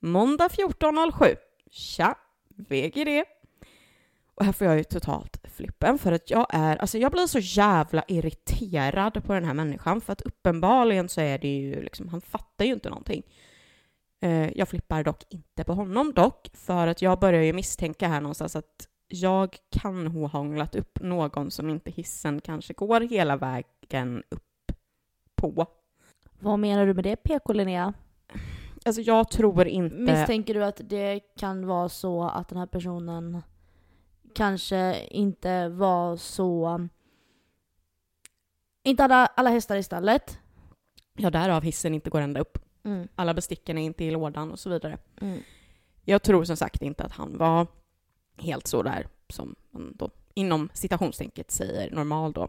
Måndag 0.00 0.48
14.07, 0.48 1.36
tja, 1.70 2.14
VGD. 2.48 3.24
Och 4.34 4.44
här 4.44 4.52
får 4.52 4.66
jag 4.66 4.76
ju 4.76 4.84
totalt 4.84 5.40
flippen 5.44 5.98
för 5.98 6.12
att 6.12 6.30
jag 6.30 6.46
är, 6.50 6.76
alltså 6.76 6.98
jag 6.98 7.12
blir 7.12 7.26
så 7.26 7.38
jävla 7.38 8.04
irriterad 8.08 9.24
på 9.24 9.32
den 9.32 9.44
här 9.44 9.54
människan 9.54 10.00
för 10.00 10.12
att 10.12 10.20
uppenbarligen 10.20 11.08
så 11.08 11.20
är 11.20 11.38
det 11.38 11.56
ju 11.56 11.82
liksom, 11.82 12.08
han 12.08 12.20
fattar 12.20 12.64
ju 12.64 12.72
inte 12.72 12.88
någonting. 12.88 13.22
Eh, 14.20 14.58
jag 14.58 14.68
flippar 14.68 15.04
dock 15.04 15.22
inte 15.28 15.64
på 15.64 15.72
honom 15.72 16.12
dock, 16.12 16.50
för 16.54 16.86
att 16.86 17.02
jag 17.02 17.18
börjar 17.18 17.42
ju 17.42 17.52
misstänka 17.52 18.08
här 18.08 18.20
någonstans 18.20 18.56
att 18.56 18.88
jag 19.08 19.56
kan 19.70 20.06
ha 20.06 20.26
hånglat 20.26 20.74
upp 20.74 20.98
någon 21.00 21.50
som 21.50 21.70
inte 21.70 21.90
hissen 21.90 22.40
kanske 22.40 22.72
går 22.72 23.00
hela 23.00 23.36
vägen 23.36 24.22
upp 24.28 24.72
på. 25.34 25.66
Vad 26.38 26.58
menar 26.58 26.86
du 26.86 26.94
med 26.94 27.04
det 27.04 27.16
PK 27.16 27.52
Linnea? 27.52 27.94
Alltså 28.86 29.02
jag 29.02 29.30
tror 29.30 29.66
inte... 29.66 29.96
Misstänker 29.96 30.54
du 30.54 30.64
att 30.64 30.80
det 30.84 31.20
kan 31.20 31.66
vara 31.66 31.88
så 31.88 32.24
att 32.24 32.48
den 32.48 32.58
här 32.58 32.66
personen 32.66 33.42
kanske 34.34 35.06
inte 35.10 35.68
var 35.68 36.16
så... 36.16 36.88
Inte 38.82 39.02
hade 39.02 39.14
alla 39.14 39.50
hästar 39.50 39.76
i 39.76 39.82
stallet? 39.82 40.38
Ja, 41.16 41.30
därav 41.30 41.62
hissen 41.62 41.94
inte 41.94 42.10
går 42.10 42.20
ända 42.20 42.40
upp. 42.40 42.58
Mm. 42.84 43.08
Alla 43.14 43.34
besticken 43.34 43.78
är 43.78 43.82
inte 43.82 44.04
i 44.04 44.10
lådan 44.10 44.52
och 44.52 44.58
så 44.58 44.70
vidare. 44.70 44.98
Mm. 45.20 45.40
Jag 46.04 46.22
tror 46.22 46.44
som 46.44 46.56
sagt 46.56 46.82
inte 46.82 47.04
att 47.04 47.12
han 47.12 47.38
var 47.38 47.66
helt 48.38 48.66
så 48.66 48.82
där 48.82 49.06
som 49.28 49.54
man 49.70 49.92
då 49.96 50.10
inom 50.34 50.68
citationstänket 50.72 51.50
säger 51.50 51.90
normal 51.90 52.32
då. 52.32 52.48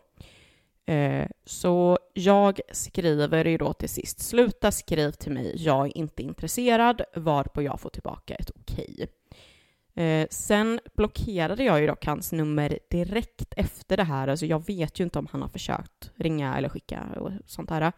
Eh, 0.88 1.28
så 1.46 2.00
jag 2.14 2.60
skriver 2.72 3.46
ju 3.46 3.58
då 3.58 3.74
till 3.74 3.90
sist, 3.90 4.20
sluta 4.20 4.72
skriv 4.72 5.12
till 5.12 5.32
mig, 5.32 5.54
jag 5.58 5.88
är 5.88 5.98
inte 5.98 6.24
intresserad, 6.24 7.02
varpå 7.16 7.62
jag 7.62 7.80
får 7.80 7.90
tillbaka 7.90 8.36
ett 8.36 8.52
okej. 8.56 9.08
Eh, 9.96 10.28
sen 10.30 10.80
blockerade 10.96 11.64
jag 11.64 11.82
ju 11.82 11.88
dock 11.88 12.06
hans 12.06 12.32
nummer 12.32 12.80
direkt 12.90 13.54
efter 13.58 13.98
det 13.98 14.04
här, 14.04 14.28
alltså 14.28 14.46
jag 14.46 14.68
vet 14.68 15.00
ju 15.00 15.04
inte 15.04 15.20
om 15.20 15.28
han 15.32 15.42
har 15.42 15.50
försökt 15.50 16.12
ringa 16.16 16.58
eller 16.58 16.70
skicka 16.70 17.04
och 17.20 17.32
sånt 17.46 17.70
här. 17.70 17.92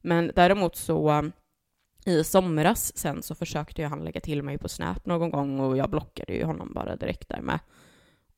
Men 0.00 0.32
däremot 0.34 0.76
så 0.76 1.30
i 2.04 2.24
somras 2.24 2.98
sen 2.98 3.22
så 3.22 3.34
försökte 3.34 3.82
ju 3.82 3.88
han 3.88 4.04
lägga 4.04 4.20
till 4.20 4.42
mig 4.42 4.58
på 4.58 4.68
Snap 4.68 5.06
någon 5.06 5.30
gång 5.30 5.60
och 5.60 5.76
jag 5.76 5.90
blockade 5.90 6.32
ju 6.32 6.44
honom 6.44 6.72
bara 6.74 6.96
direkt 6.96 7.28
där 7.28 7.40
med. 7.40 7.58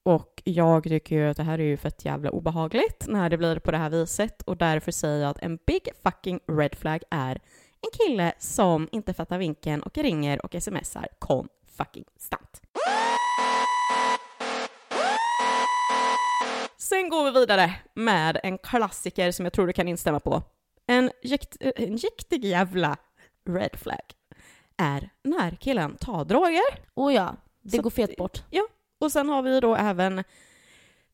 Och 0.06 0.42
jag 0.44 0.84
tycker 0.84 1.16
ju 1.16 1.28
att 1.28 1.36
det 1.36 1.42
här 1.42 1.58
är 1.58 1.64
ju 1.64 1.76
fett 1.76 2.04
jävla 2.04 2.30
obehagligt 2.30 3.06
när 3.08 3.30
det 3.30 3.38
blir 3.38 3.58
på 3.58 3.70
det 3.70 3.78
här 3.78 3.90
viset 3.90 4.42
och 4.42 4.56
därför 4.56 4.92
säger 4.92 5.20
jag 5.20 5.30
att 5.30 5.42
en 5.42 5.58
big 5.66 5.88
fucking 6.02 6.40
red 6.46 6.74
flag 6.74 7.02
är 7.10 7.40
en 7.80 7.90
kille 8.06 8.32
som 8.38 8.88
inte 8.92 9.14
fattar 9.14 9.38
vinkeln 9.38 9.82
och 9.82 9.98
ringer 9.98 10.44
och 10.44 10.62
smsar 10.62 11.08
kon 11.18 11.48
fucking 11.76 12.04
stant. 12.16 12.62
Sen 16.76 17.08
går 17.08 17.24
vi 17.24 17.40
vidare 17.40 17.74
med 17.94 18.40
en 18.42 18.58
klassiker 18.58 19.30
som 19.30 19.46
jag 19.46 19.52
tror 19.52 19.66
du 19.66 19.72
kan 19.72 19.88
instämma 19.88 20.20
på. 20.20 20.42
En, 20.86 21.10
jäkt, 21.22 21.56
en 21.60 21.96
jäktig 21.96 22.44
jävla 22.44 22.96
red 23.46 23.76
flag 23.76 24.14
är 24.76 25.10
när 25.22 25.50
killen 25.50 25.96
tar 25.96 26.24
droger. 26.24 26.78
Oh 26.94 27.14
ja, 27.14 27.36
det 27.62 27.76
Så 27.76 27.82
går 27.82 27.90
fet 27.90 28.16
bort. 28.16 28.42
Och 29.04 29.12
sen 29.12 29.28
har 29.28 29.42
vi 29.42 29.60
då 29.60 29.74
även 29.74 30.24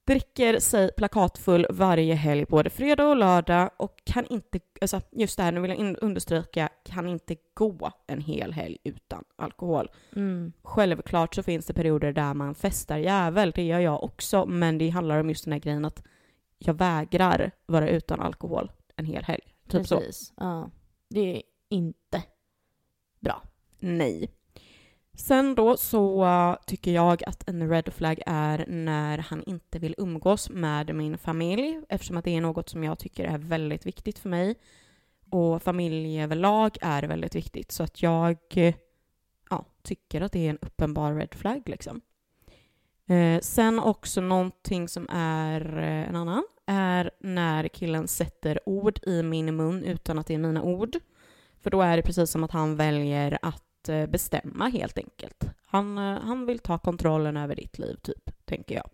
dricker 0.05 0.59
sig 0.59 0.90
plakatfull 0.96 1.66
varje 1.70 2.14
helg, 2.14 2.44
både 2.44 2.70
fredag 2.70 3.07
och 3.07 3.16
lördag 3.16 3.70
och 3.76 4.03
kan 4.05 4.26
inte, 4.26 4.61
alltså 4.81 5.00
just 5.11 5.37
det 5.37 5.42
här, 5.42 5.53
nu 5.53 5.61
vill 5.61 5.70
jag 5.70 5.96
understryka, 6.03 6.68
kan 6.85 7.09
inte 7.09 7.37
gå 7.55 7.92
en 8.07 8.20
hel 8.20 8.53
helg 8.53 8.79
utan 8.85 9.24
alkohol. 9.37 9.90
Mm. 10.16 10.53
Självklart 10.62 11.35
så 11.35 11.42
finns 11.42 11.66
det 11.66 11.74
perioder 11.74 12.12
där 12.12 12.35
man 12.35 12.55
festar 12.55 12.98
jävel, 12.98 13.50
det 13.50 13.62
gör 13.62 13.81
jag 13.81 14.05
också, 14.05 14.46
men 14.46 14.79
det 14.79 14.88
handlar 14.88 15.20
om 15.20 15.29
just 15.29 15.44
den 15.44 15.53
här 15.53 15.61
grejen 15.61 15.85
att 15.85 16.03
jag 16.59 16.74
vägrar 16.74 17.50
vara 17.66 17.88
utan 17.88 18.20
alkohol 18.20 18.72
en 18.96 19.05
hel 19.05 19.24
helg. 19.24 19.55
Typ 19.68 19.87
så. 19.87 19.96
Precis. 19.96 20.33
Ja. 20.37 20.70
Det 21.09 21.37
är 21.37 21.42
inte 21.68 22.22
bra. 23.20 23.42
Nej. 23.79 24.31
Sen 25.21 25.55
då 25.55 25.77
så 25.77 26.25
uh, 26.25 26.57
tycker 26.67 26.91
jag 26.91 27.23
att 27.27 27.49
en 27.49 27.71
red 27.71 27.93
flag 27.93 28.21
är 28.27 28.65
när 28.69 29.19
han 29.19 29.43
inte 29.43 29.79
vill 29.79 29.95
umgås 29.99 30.51
med 30.51 30.95
min 30.95 31.19
familj 31.19 31.81
eftersom 31.89 32.17
att 32.17 32.25
det 32.25 32.37
är 32.37 32.41
något 32.41 32.69
som 32.69 32.85
jag 32.85 32.99
tycker 32.99 33.25
är 33.25 33.39
väldigt 33.39 33.87
viktigt 33.87 34.19
för 34.19 34.29
mig. 34.29 34.55
Och 35.31 35.63
familj 35.63 36.23
överlag 36.23 36.79
är 36.81 37.03
väldigt 37.03 37.35
viktigt 37.35 37.73
så 37.73 37.83
att 37.83 38.03
jag 38.03 38.37
ja, 39.51 39.65
tycker 39.83 40.21
att 40.21 40.33
det 40.33 40.47
är 40.47 40.51
en 40.51 40.59
uppenbar 40.63 41.15
red 41.15 41.35
flag 41.35 41.63
liksom. 41.67 42.01
Eh, 43.07 43.41
sen 43.41 43.79
också 43.79 44.21
någonting 44.21 44.89
som 44.89 45.09
är 45.13 45.79
eh, 45.79 46.09
en 46.09 46.17
annan 46.17 46.45
är 46.67 47.11
när 47.21 47.69
killen 47.69 48.09
sätter 48.09 48.69
ord 48.69 49.01
i 49.03 49.23
min 49.23 49.57
mun 49.57 49.85
utan 49.85 50.19
att 50.19 50.27
det 50.27 50.35
är 50.35 50.39
mina 50.39 50.63
ord. 50.63 50.97
För 51.63 51.71
då 51.71 51.83
är 51.83 51.97
det 51.97 52.03
precis 52.03 52.31
som 52.31 52.45
att 52.45 52.51
han 52.51 52.77
väljer 52.77 53.39
att 53.43 53.70
att 53.81 53.88
eh, 53.88 54.07
bestämma 54.07 54.69
helt 54.69 54.99
enkelt. 54.99 55.45
Han, 55.66 55.99
eh, 55.99 56.21
han 56.21 56.47
vill 56.47 56.59
ta 56.59 56.79
kontrollen 56.79 57.37
över 57.37 57.55
ditt 57.55 57.79
liv, 57.79 57.97
typ, 58.03 58.31
tänker 58.45 58.75
jag. 58.75 58.90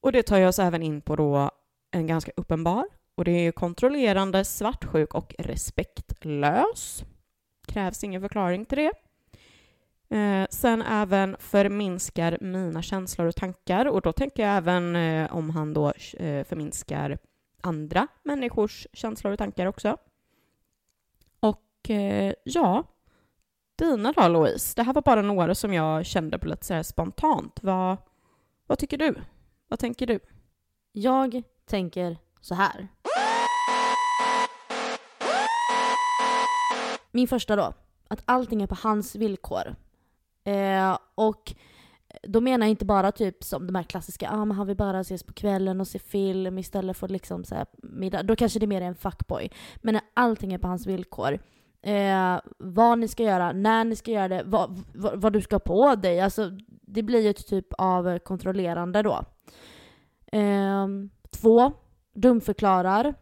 Och 0.00 0.12
det 0.12 0.22
tar 0.22 0.38
jag 0.38 0.48
oss 0.48 0.58
även 0.58 0.82
in 0.82 1.00
på 1.00 1.16
då 1.16 1.50
en 1.90 2.06
ganska 2.06 2.32
uppenbar 2.36 2.86
och 3.14 3.24
det 3.24 3.30
är 3.30 3.52
kontrollerande, 3.52 4.44
svartsjuk 4.44 5.14
och 5.14 5.34
respektlös. 5.38 7.04
Krävs 7.66 8.04
ingen 8.04 8.20
förklaring 8.20 8.64
till 8.64 8.78
det. 8.78 8.92
Eh, 10.16 10.46
sen 10.50 10.82
även 10.82 11.36
förminskar 11.38 12.38
mina 12.40 12.82
känslor 12.82 13.26
och 13.26 13.36
tankar 13.36 13.86
och 13.86 14.00
då 14.00 14.12
tänker 14.12 14.42
jag 14.42 14.56
även 14.56 14.96
eh, 14.96 15.36
om 15.36 15.50
han 15.50 15.74
då 15.74 15.88
eh, 16.18 16.44
förminskar 16.44 17.18
andra 17.60 18.06
människors 18.22 18.86
känslor 18.92 19.32
och 19.32 19.38
tankar 19.38 19.66
också. 19.66 19.96
Och 21.40 21.90
eh, 21.90 22.34
ja, 22.44 22.84
dina 23.76 24.12
då 24.12 24.28
Louise? 24.28 24.72
Det 24.76 24.82
här 24.82 24.92
var 24.92 25.02
bara 25.02 25.22
några 25.22 25.54
som 25.54 25.74
jag 25.74 26.06
kände 26.06 26.38
på 26.38 26.48
lite 26.48 26.66
så 26.66 26.74
här 26.74 26.82
spontant. 26.82 27.58
Vad, 27.62 27.96
vad 28.66 28.78
tycker 28.78 28.98
du? 28.98 29.14
Vad 29.68 29.78
tänker 29.78 30.06
du? 30.06 30.20
Jag 30.92 31.42
tänker 31.66 32.16
så 32.40 32.54
här. 32.54 32.88
Min 37.10 37.28
första 37.28 37.56
då, 37.56 37.72
att 38.08 38.22
allting 38.24 38.62
är 38.62 38.66
på 38.66 38.76
hans 38.82 39.14
villkor. 39.14 39.76
Eh, 40.44 40.98
och 41.14 41.54
då 42.22 42.40
menar 42.40 42.66
jag 42.66 42.70
inte 42.70 42.84
bara 42.84 43.12
typ 43.12 43.44
som 43.44 43.66
de 43.66 43.74
här 43.74 43.82
klassiska, 43.82 44.30
ah, 44.30 44.44
men 44.44 44.56
han 44.56 44.66
vill 44.66 44.76
bara 44.76 45.00
ses 45.00 45.22
på 45.22 45.32
kvällen 45.32 45.80
och 45.80 45.88
se 45.88 45.98
film 45.98 46.58
istället 46.58 46.96
för 46.96 47.08
liksom 47.08 47.44
så 47.44 47.54
här, 47.54 47.66
middag. 47.82 48.22
Då 48.22 48.36
kanske 48.36 48.58
det 48.58 48.64
är 48.64 48.68
mer 48.68 48.80
en 48.80 48.94
fuckboy. 48.94 49.50
Men 49.76 49.94
när 49.94 50.02
allting 50.14 50.52
är 50.52 50.58
på 50.58 50.68
hans 50.68 50.86
villkor. 50.86 51.38
Eh, 51.82 52.40
vad 52.58 52.98
ni 52.98 53.08
ska 53.08 53.22
göra, 53.22 53.52
när 53.52 53.84
ni 53.84 53.96
ska 53.96 54.10
göra 54.10 54.28
det, 54.28 54.42
vad, 54.46 54.82
vad, 54.94 55.20
vad, 55.20 55.32
du 55.32 55.40
ska 55.40 55.58
på 55.58 55.94
dig. 55.94 56.20
Alltså, 56.20 56.50
det 56.82 57.02
blir 57.02 57.20
ju 57.20 57.30
ett 57.30 57.46
typ 57.46 57.66
av 57.78 58.18
kontrollerande 58.18 59.02
då. 59.02 59.24
Eh, 60.32 60.86
två, 61.30 61.72
dumförklarar 62.14 63.14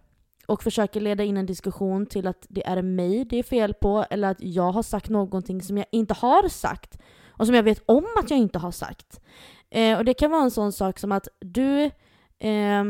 och 0.46 0.62
försöker 0.62 1.00
leda 1.00 1.24
in 1.24 1.36
en 1.36 1.46
diskussion 1.46 2.06
till 2.06 2.26
att 2.26 2.46
det 2.48 2.66
är 2.66 2.82
mig 2.82 3.24
det 3.24 3.38
är 3.38 3.42
fel 3.42 3.74
på 3.74 4.04
eller 4.10 4.30
att 4.30 4.40
jag 4.40 4.72
har 4.72 4.82
sagt 4.82 5.08
någonting 5.08 5.62
som 5.62 5.76
jag 5.76 5.86
inte 5.92 6.14
har 6.14 6.48
sagt 6.48 6.98
och 7.28 7.46
som 7.46 7.54
jag 7.54 7.62
vet 7.62 7.82
om 7.86 8.06
att 8.18 8.30
jag 8.30 8.38
inte 8.38 8.58
har 8.58 8.70
sagt. 8.70 9.20
Eh, 9.70 9.98
och 9.98 10.04
det 10.04 10.14
kan 10.14 10.30
vara 10.30 10.42
en 10.42 10.50
sån 10.50 10.72
sak 10.72 10.98
som 10.98 11.12
att 11.12 11.28
du 11.38 11.90
eh, 12.38 12.80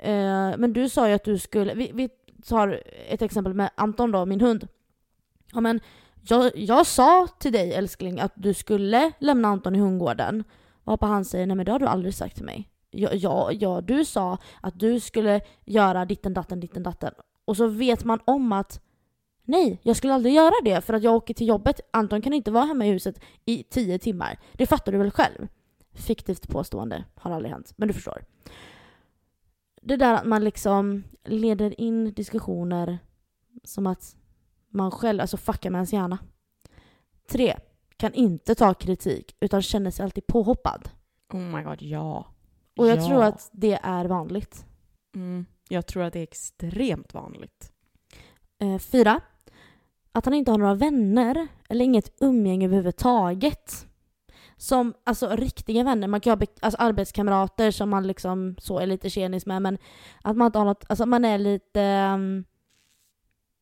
eh, 0.00 0.56
men 0.58 0.72
du 0.72 0.88
sa 0.88 1.08
ju 1.08 1.14
att 1.14 1.24
du 1.24 1.38
skulle, 1.38 1.74
vi, 1.74 1.90
vi 1.94 2.08
tar 2.44 2.82
ett 3.08 3.22
exempel 3.22 3.54
med 3.54 3.70
Anton 3.74 4.10
då, 4.10 4.26
min 4.26 4.40
hund. 4.40 4.68
Ja 5.52 5.60
men 5.60 5.80
jag, 6.22 6.56
jag 6.56 6.86
sa 6.86 7.26
till 7.38 7.52
dig 7.52 7.74
älskling 7.74 8.20
att 8.20 8.32
du 8.34 8.54
skulle 8.54 9.12
lämna 9.18 9.48
Anton 9.48 9.74
i 9.74 9.78
hundgården. 9.78 10.44
Varpå 10.84 11.06
han 11.06 11.24
säger 11.24 11.46
nej 11.46 11.56
men 11.56 11.66
det 11.66 11.72
har 11.72 11.78
du 11.78 11.86
aldrig 11.86 12.14
sagt 12.14 12.36
till 12.36 12.44
mig 12.44 12.70
ja, 12.94 13.10
ja, 13.12 13.52
ja, 13.52 13.80
du 13.80 14.04
sa 14.04 14.38
att 14.60 14.80
du 14.80 15.00
skulle 15.00 15.40
göra 15.64 16.04
ditten 16.04 16.34
datten, 16.34 16.60
ditten 16.60 16.82
datten. 16.82 17.14
Och 17.44 17.56
så 17.56 17.66
vet 17.66 18.04
man 18.04 18.20
om 18.24 18.52
att 18.52 18.80
nej, 19.44 19.80
jag 19.82 19.96
skulle 19.96 20.14
aldrig 20.14 20.34
göra 20.34 20.54
det 20.64 20.80
för 20.80 20.94
att 20.94 21.02
jag 21.02 21.14
åker 21.14 21.34
till 21.34 21.48
jobbet. 21.48 21.80
Anton 21.90 22.22
kan 22.22 22.32
inte 22.32 22.50
vara 22.50 22.64
hemma 22.64 22.86
i 22.86 22.90
huset 22.90 23.20
i 23.44 23.62
tio 23.62 23.98
timmar. 23.98 24.38
Det 24.52 24.66
fattar 24.66 24.92
du 24.92 24.98
väl 24.98 25.10
själv? 25.10 25.48
Fiktivt 25.92 26.48
påstående, 26.48 27.04
har 27.14 27.30
aldrig 27.30 27.52
hänt, 27.52 27.72
men 27.76 27.88
du 27.88 27.94
förstår. 27.94 28.24
Det 29.86 29.96
där 29.96 30.14
att 30.14 30.26
man 30.26 30.44
liksom 30.44 31.04
leder 31.24 31.80
in 31.80 32.14
diskussioner 32.14 32.98
som 33.64 33.86
att 33.86 34.16
man 34.68 34.90
själv, 34.90 35.20
alltså 35.20 35.36
fuckar 35.36 35.70
med 35.70 35.78
ens 35.78 35.92
hjärna. 35.92 36.18
Tre, 37.28 37.56
kan 37.96 38.14
inte 38.14 38.54
ta 38.54 38.74
kritik 38.74 39.36
utan 39.40 39.62
känner 39.62 39.90
sig 39.90 40.04
alltid 40.04 40.26
påhoppad. 40.26 40.88
Oh 41.32 41.40
my 41.40 41.62
god, 41.62 41.82
ja. 41.82 42.26
Och 42.76 42.86
jag 42.86 42.98
ja. 42.98 43.06
tror 43.06 43.22
att 43.22 43.50
det 43.52 43.78
är 43.82 44.04
vanligt. 44.04 44.66
Mm, 45.14 45.46
jag 45.68 45.86
tror 45.86 46.02
att 46.02 46.12
det 46.12 46.18
är 46.18 46.22
extremt 46.22 47.14
vanligt. 47.14 47.72
Eh, 48.58 48.78
fyra. 48.78 49.20
Att 50.12 50.24
han 50.24 50.34
inte 50.34 50.50
har 50.50 50.58
några 50.58 50.74
vänner 50.74 51.46
eller 51.68 51.84
inget 51.84 52.22
umgänge 52.22 52.66
överhuvudtaget. 52.66 53.86
Som 54.64 54.94
alltså 55.04 55.28
riktiga 55.28 55.84
vänner, 55.84 56.08
man 56.08 56.20
kan 56.20 56.38
ha 56.38 56.46
alltså, 56.60 56.80
arbetskamrater 56.80 57.70
som 57.70 57.90
man 57.90 58.06
liksom 58.06 58.54
så 58.58 58.78
är 58.78 58.86
lite 58.86 59.10
tjenis 59.10 59.46
med 59.46 59.62
men 59.62 59.78
att 60.22 60.36
man 60.36 60.46
inte 60.46 60.58
har 60.58 60.64
något, 60.64 60.84
alltså 60.88 61.06
man 61.06 61.24
är 61.24 61.38
lite 61.38 61.80
um, 62.14 62.44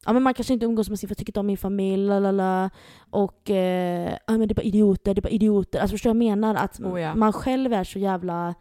Ja 0.06 0.12
men 0.12 0.22
man 0.22 0.34
kanske 0.34 0.52
inte 0.52 0.66
umgås 0.66 0.88
med 0.88 0.98
sin, 0.98 1.08
för 1.08 1.12
jag 1.12 1.18
tycker 1.18 1.30
inte 1.30 1.40
om 1.40 1.46
min 1.46 1.58
familj, 1.58 2.06
lalala. 2.06 2.70
Och 3.10 3.50
eh, 3.50 4.18
ja, 4.26 4.38
men 4.38 4.48
det 4.48 4.52
är 4.52 4.54
bara 4.54 4.62
idioter, 4.62 5.14
det 5.14 5.18
är 5.18 5.22
bara 5.22 5.28
idioter. 5.28 5.80
Alltså 5.80 5.94
förstår 5.94 6.10
du 6.10 6.18
vad 6.18 6.24
jag 6.24 6.38
menar? 6.38 6.54
Att 6.54 6.80
Oh 6.80 7.00
ja. 7.00 7.14
man 7.14 7.32
själv 7.32 7.72
är 7.72 7.84
så 7.84 7.98
jävla 7.98 8.54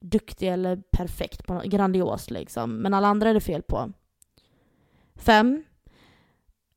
duktig 0.00 0.48
eller 0.48 0.76
perfekt, 0.76 1.46
på 1.46 1.54
något, 1.54 1.64
grandios 1.64 2.30
liksom. 2.30 2.76
Men 2.76 2.94
alla 2.94 3.08
andra 3.08 3.28
är 3.28 3.34
det 3.34 3.40
fel 3.40 3.62
på. 3.62 3.92
Fem. 5.16 5.64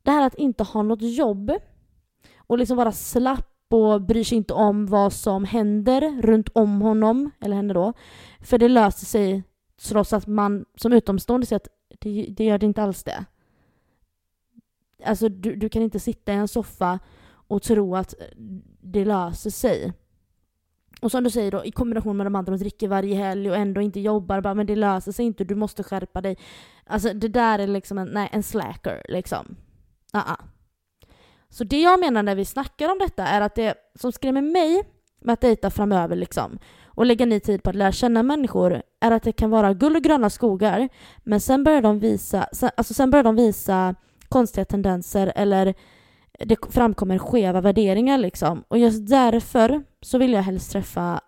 Det 0.03 0.12
här 0.12 0.27
att 0.27 0.36
inte 0.36 0.63
ha 0.63 0.82
något 0.82 1.01
jobb 1.01 1.51
och 2.38 2.58
liksom 2.58 2.77
vara 2.77 2.91
slapp 2.91 3.57
och 3.69 4.01
bryr 4.01 4.23
sig 4.23 4.38
inte 4.38 4.53
om 4.53 4.86
vad 4.86 5.13
som 5.13 5.45
händer 5.45 6.21
runt 6.21 6.49
om 6.53 6.82
honom, 6.82 7.32
eller 7.41 7.56
henne 7.56 7.73
då. 7.73 7.93
För 8.41 8.58
det 8.58 8.67
löser 8.67 9.06
sig 9.06 9.43
trots 9.89 10.13
att 10.13 10.27
man 10.27 10.65
som 10.75 10.93
utomstående 10.93 11.45
ser 11.45 11.56
att 11.56 11.67
det, 11.99 12.27
det 12.38 12.43
gör 12.43 12.58
det 12.58 12.65
inte 12.65 12.84
alls 12.84 13.03
det. 13.03 13.25
Alltså 15.06 15.30
du, 15.30 15.56
du 15.56 15.69
kan 15.69 15.82
inte 15.82 15.99
sitta 15.99 16.34
i 16.34 16.36
en 16.36 16.47
soffa 16.47 16.99
och 17.47 17.62
tro 17.62 17.95
att 17.95 18.13
det 18.82 19.06
löser 19.06 19.49
sig. 19.49 19.93
Och 21.01 21.12
som 21.12 21.23
du 21.23 21.30
säger 21.30 21.51
då, 21.51 21.65
i 21.65 21.71
kombination 21.71 22.17
med 22.17 22.25
de 22.25 22.36
andra, 22.36 22.51
de 22.51 22.58
dricker 22.58 22.88
varje 22.88 23.15
helg 23.15 23.49
och 23.49 23.58
ändå 23.58 23.82
inte 23.82 23.99
jobbar, 23.99 24.41
bara, 24.41 24.53
men 24.53 24.65
det 24.65 24.75
löser 24.75 25.12
sig 25.12 25.25
inte, 25.25 25.43
du 25.43 25.56
måste 25.56 25.84
skärpa 25.84 26.21
dig. 26.21 26.38
Alltså 26.86 27.13
det 27.13 27.27
där 27.27 27.60
är 27.60 27.67
liksom 27.67 27.97
en, 27.97 28.08
nej, 28.08 28.30
en 28.32 28.43
slacker 28.43 29.06
liksom. 29.10 29.56
Uh 30.15 30.21
-uh. 30.21 30.57
Så 31.49 31.63
det 31.63 31.81
jag 31.81 31.99
menar 31.99 32.23
när 32.23 32.36
vi 32.36 32.45
snackar 32.45 32.91
om 32.91 32.97
detta 32.99 33.27
är 33.27 33.41
att 33.41 33.55
det 33.55 33.75
som 33.95 34.12
skrämmer 34.12 34.41
mig 34.41 34.83
med 35.21 35.33
att 35.33 35.41
dejta 35.41 35.69
framöver 35.69 36.15
liksom, 36.15 36.60
och 36.86 37.05
lägga 37.05 37.25
ny 37.25 37.39
tid 37.39 37.63
på 37.63 37.69
att 37.69 37.75
lära 37.75 37.91
känna 37.91 38.23
människor 38.23 38.81
är 38.99 39.12
att 39.12 39.23
det 39.23 39.31
kan 39.31 39.49
vara 39.49 39.73
guld 39.73 39.95
och 39.95 40.03
gröna 40.03 40.29
skogar, 40.29 40.89
men 41.23 41.41
sen 41.41 41.63
börjar 41.63 41.81
de 41.81 41.99
visa, 41.99 42.47
alltså 42.75 42.93
sen 42.93 43.12
börjar 43.12 43.23
de 43.23 43.36
visa 43.36 43.95
konstiga 44.29 44.65
tendenser 44.65 45.33
eller 45.36 45.73
det 46.39 46.57
framkommer 46.69 47.17
skeva 47.17 47.62
värderingar 47.62 48.17
liksom. 48.17 48.63
Och 48.67 48.77
just 48.77 49.07
därför 49.10 49.83
så 50.01 50.17
vill 50.17 50.33
jag 50.33 50.41
helst 50.41 50.71
träffa 50.71 51.21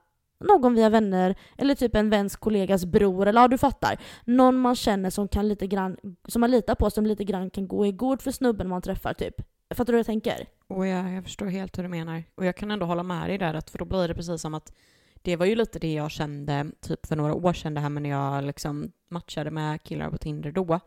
någon 0.46 0.76
via 0.76 0.90
vänner 0.90 1.36
eller 1.58 1.76
typ 1.76 1.96
en 1.96 2.10
väns 2.10 2.36
kollegas 2.36 2.86
bror 2.86 3.28
eller 3.28 3.42
ja 3.42 3.48
du 3.48 3.58
fattar. 3.58 4.00
Någon 4.26 4.58
man 4.58 4.76
känner 4.76 5.10
som 5.10 5.28
kan 5.28 5.48
lite 5.48 5.68
grann, 5.68 5.98
som 6.28 6.40
man 6.40 6.52
litar 6.52 6.76
på 6.76 6.90
som 6.90 7.06
lite 7.06 7.24
grann 7.24 7.50
kan 7.50 7.68
gå 7.68 7.86
i 7.86 7.92
god 7.92 8.22
för 8.22 8.32
snubben 8.32 8.70
man 8.70 8.82
träffar 8.82 9.14
typ. 9.14 9.36
Fattar 9.76 9.86
du 9.86 9.92
hur 9.92 10.00
jag 10.00 10.06
tänker? 10.06 10.48
Och 10.68 10.88
ja, 10.88 11.10
jag 11.10 11.24
förstår 11.24 11.46
helt 11.46 11.78
hur 11.78 11.84
du 11.84 11.90
menar. 11.90 12.24
Och 12.36 12.46
jag 12.46 12.56
kan 12.56 12.72
ändå 12.72 12.86
hålla 12.86 13.04
med 13.04 13.30
dig 13.30 13.38
där, 13.38 13.54
att 13.54 13.70
för 13.70 13.78
då 13.78 13.86
blir 13.86 14.08
det 14.08 14.14
precis 14.16 14.42
som 14.42 14.54
att 14.54 14.74
det 15.22 15.36
var 15.36 15.46
ju 15.46 15.56
lite 15.56 15.80
det 15.80 15.94
jag 15.94 16.12
kände 16.12 16.72
typ 16.82 17.06
för 17.06 17.16
några 17.16 17.34
år 17.34 17.54
sedan 17.54 17.74
det 17.74 17.82
här 17.82 17.90
med 17.90 18.04
när 18.04 18.10
jag 18.10 18.44
liksom 18.44 18.92
matchade 19.10 19.52
med 19.52 19.84
killar 19.84 20.10
på 20.10 20.18
Tinder 20.18 20.52
då. 20.52 20.80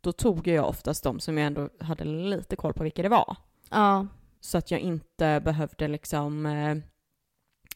Då 0.00 0.12
tog 0.12 0.46
jag 0.46 0.68
oftast 0.68 1.04
de 1.04 1.20
som 1.20 1.38
jag 1.38 1.46
ändå 1.46 1.68
hade 1.80 2.04
lite 2.04 2.56
koll 2.56 2.74
på 2.74 2.82
vilka 2.82 3.02
det 3.02 3.08
var. 3.08 3.36
Ja. 3.70 4.06
Så 4.40 4.58
att 4.58 4.70
jag 4.70 4.80
inte 4.80 5.40
behövde 5.44 5.88
liksom 5.88 6.46
eh, 6.46 6.76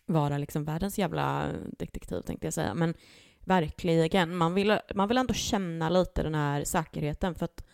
vara 0.07 0.39
liksom 0.39 0.65
världens 0.65 0.99
jävla 0.99 1.47
detektiv 1.79 2.21
tänkte 2.21 2.47
jag 2.47 2.55
säga. 2.55 2.75
Men 2.75 2.95
verkligen, 3.41 4.37
man 4.37 4.55
vill, 4.55 4.79
man 4.95 5.09
vill 5.09 5.19
ändå 5.19 5.35
känna 5.35 5.89
lite 5.89 6.23
den 6.23 6.35
här 6.35 6.65
säkerheten 6.65 7.35
för 7.35 7.45
att 7.45 7.65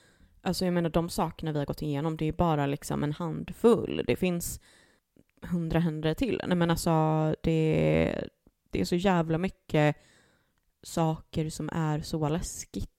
alltså 0.43 0.65
jag 0.65 0.75
menar 0.75 0.91
de 0.91 1.09
sakerna 1.09 1.53
vi 1.53 1.59
har 1.59 1.67
gått 1.67 1.83
igenom 1.83 2.17
det 2.17 2.25
är 2.25 2.33
bara 2.33 2.67
liksom 2.67 3.03
en 3.03 3.13
handfull. 3.13 4.05
Det 4.07 4.17
finns 4.17 4.61
hundra 5.43 5.79
händer 5.79 6.15
till. 6.15 6.43
Nej 6.47 6.57
men 6.57 6.71
alltså 6.71 6.91
det, 7.43 8.29
det 8.71 8.81
är 8.81 8.85
så 8.85 8.97
jävla 8.97 9.39
mycket 9.39 9.97
saker 10.83 11.51
som 11.51 11.71
är 11.73 12.01
så 12.01 12.29
läskigt 12.29 12.91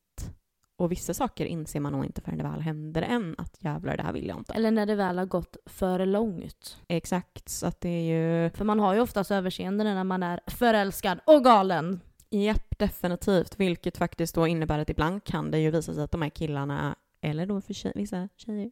och 0.81 0.91
vissa 0.91 1.13
saker 1.13 1.45
inser 1.45 1.79
man 1.79 1.93
nog 1.93 2.05
inte 2.05 2.21
förrän 2.21 2.37
det 2.37 2.43
väl 2.43 2.61
händer 2.61 3.01
än 3.01 3.35
att 3.37 3.57
jävlar 3.59 3.97
det 3.97 4.03
här 4.03 4.13
vill 4.13 4.27
jag 4.27 4.37
inte. 4.37 4.53
Eller 4.53 4.71
när 4.71 4.85
det 4.85 4.95
väl 4.95 5.17
har 5.17 5.25
gått 5.25 5.57
för 5.65 6.05
långt. 6.05 6.77
Exakt, 6.87 7.49
så 7.49 7.67
att 7.67 7.81
det 7.81 7.89
är 7.89 8.01
ju... 8.01 8.49
För 8.49 8.65
man 8.65 8.79
har 8.79 8.93
ju 8.93 8.99
oftast 8.99 9.31
överseende 9.31 9.83
när 9.83 10.03
man 10.03 10.23
är 10.23 10.39
förälskad 10.47 11.19
och 11.25 11.43
galen. 11.43 11.99
Japp, 12.29 12.79
definitivt. 12.79 13.59
Vilket 13.59 13.97
faktiskt 13.97 14.35
då 14.35 14.47
innebär 14.47 14.79
att 14.79 14.89
ibland 14.89 15.23
kan 15.23 15.51
det 15.51 15.59
ju 15.59 15.71
visa 15.71 15.93
sig 15.93 16.03
att 16.03 16.11
de 16.11 16.21
här 16.21 16.29
killarna, 16.29 16.95
eller 17.21 17.45
då 17.45 17.61
för 17.61 17.73
tjej, 17.73 17.91
vissa 17.95 18.29
tjejer, 18.35 18.71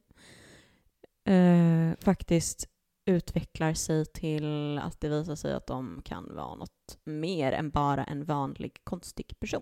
eh, 1.24 1.97
faktiskt 2.00 2.70
utvecklar 3.06 3.74
sig 3.74 4.06
till 4.06 4.80
att 4.80 5.02
det 5.02 5.10
visar 5.10 5.36
sig 5.36 5.54
att 5.54 5.68
de 5.68 6.02
kan 6.06 6.36
vara 6.36 6.56
något 6.56 6.97
mer 7.04 7.52
än 7.52 7.70
bara 7.70 8.04
en 8.04 8.24
vanlig 8.24 8.82
konstig 8.84 9.39
person. 9.39 9.62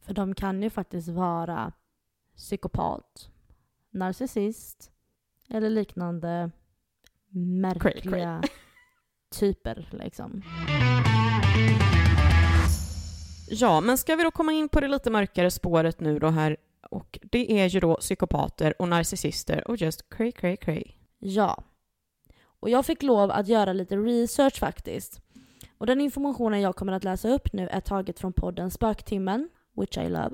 För 0.00 0.14
de 0.14 0.34
kan 0.34 0.62
ju 0.62 0.70
faktiskt 0.70 1.08
vara 1.08 1.72
psykopat, 2.36 3.30
narcissist 3.90 4.90
eller 5.48 5.70
liknande 5.70 6.50
märkliga 7.32 8.40
Cray, 8.42 8.50
typer 9.38 9.88
liksom. 9.92 10.42
Ja, 13.50 13.80
men 13.80 13.98
ska 13.98 14.16
vi 14.16 14.22
då 14.22 14.30
komma 14.30 14.52
in 14.52 14.68
på 14.68 14.80
det 14.80 14.88
lite 14.88 15.10
mörkare 15.10 15.50
spåret 15.50 16.00
nu 16.00 16.18
då 16.18 16.28
här? 16.28 16.56
Och 16.90 17.18
det 17.22 17.60
är 17.60 17.66
ju 17.66 17.80
då 17.80 17.96
psykopater 17.96 18.82
och 18.82 18.88
narcissister 18.88 19.68
och 19.68 19.76
just 19.76 20.08
cray, 20.10 20.32
cray, 20.32 20.56
cray. 20.56 20.84
Ja. 21.18 21.62
Och 22.42 22.70
jag 22.70 22.86
fick 22.86 23.02
lov 23.02 23.30
att 23.30 23.48
göra 23.48 23.72
lite 23.72 23.96
research 23.96 24.58
faktiskt. 24.58 25.20
Och 25.78 25.86
den 25.86 26.00
informationen 26.00 26.60
jag 26.60 26.76
kommer 26.76 26.92
att 26.92 27.04
läsa 27.04 27.28
upp 27.28 27.52
nu 27.52 27.68
är 27.68 27.80
taget 27.80 28.20
från 28.20 28.32
podden 28.32 28.70
Spöktimmen, 28.70 29.48
which 29.76 29.98
I 29.98 30.08
love. 30.08 30.30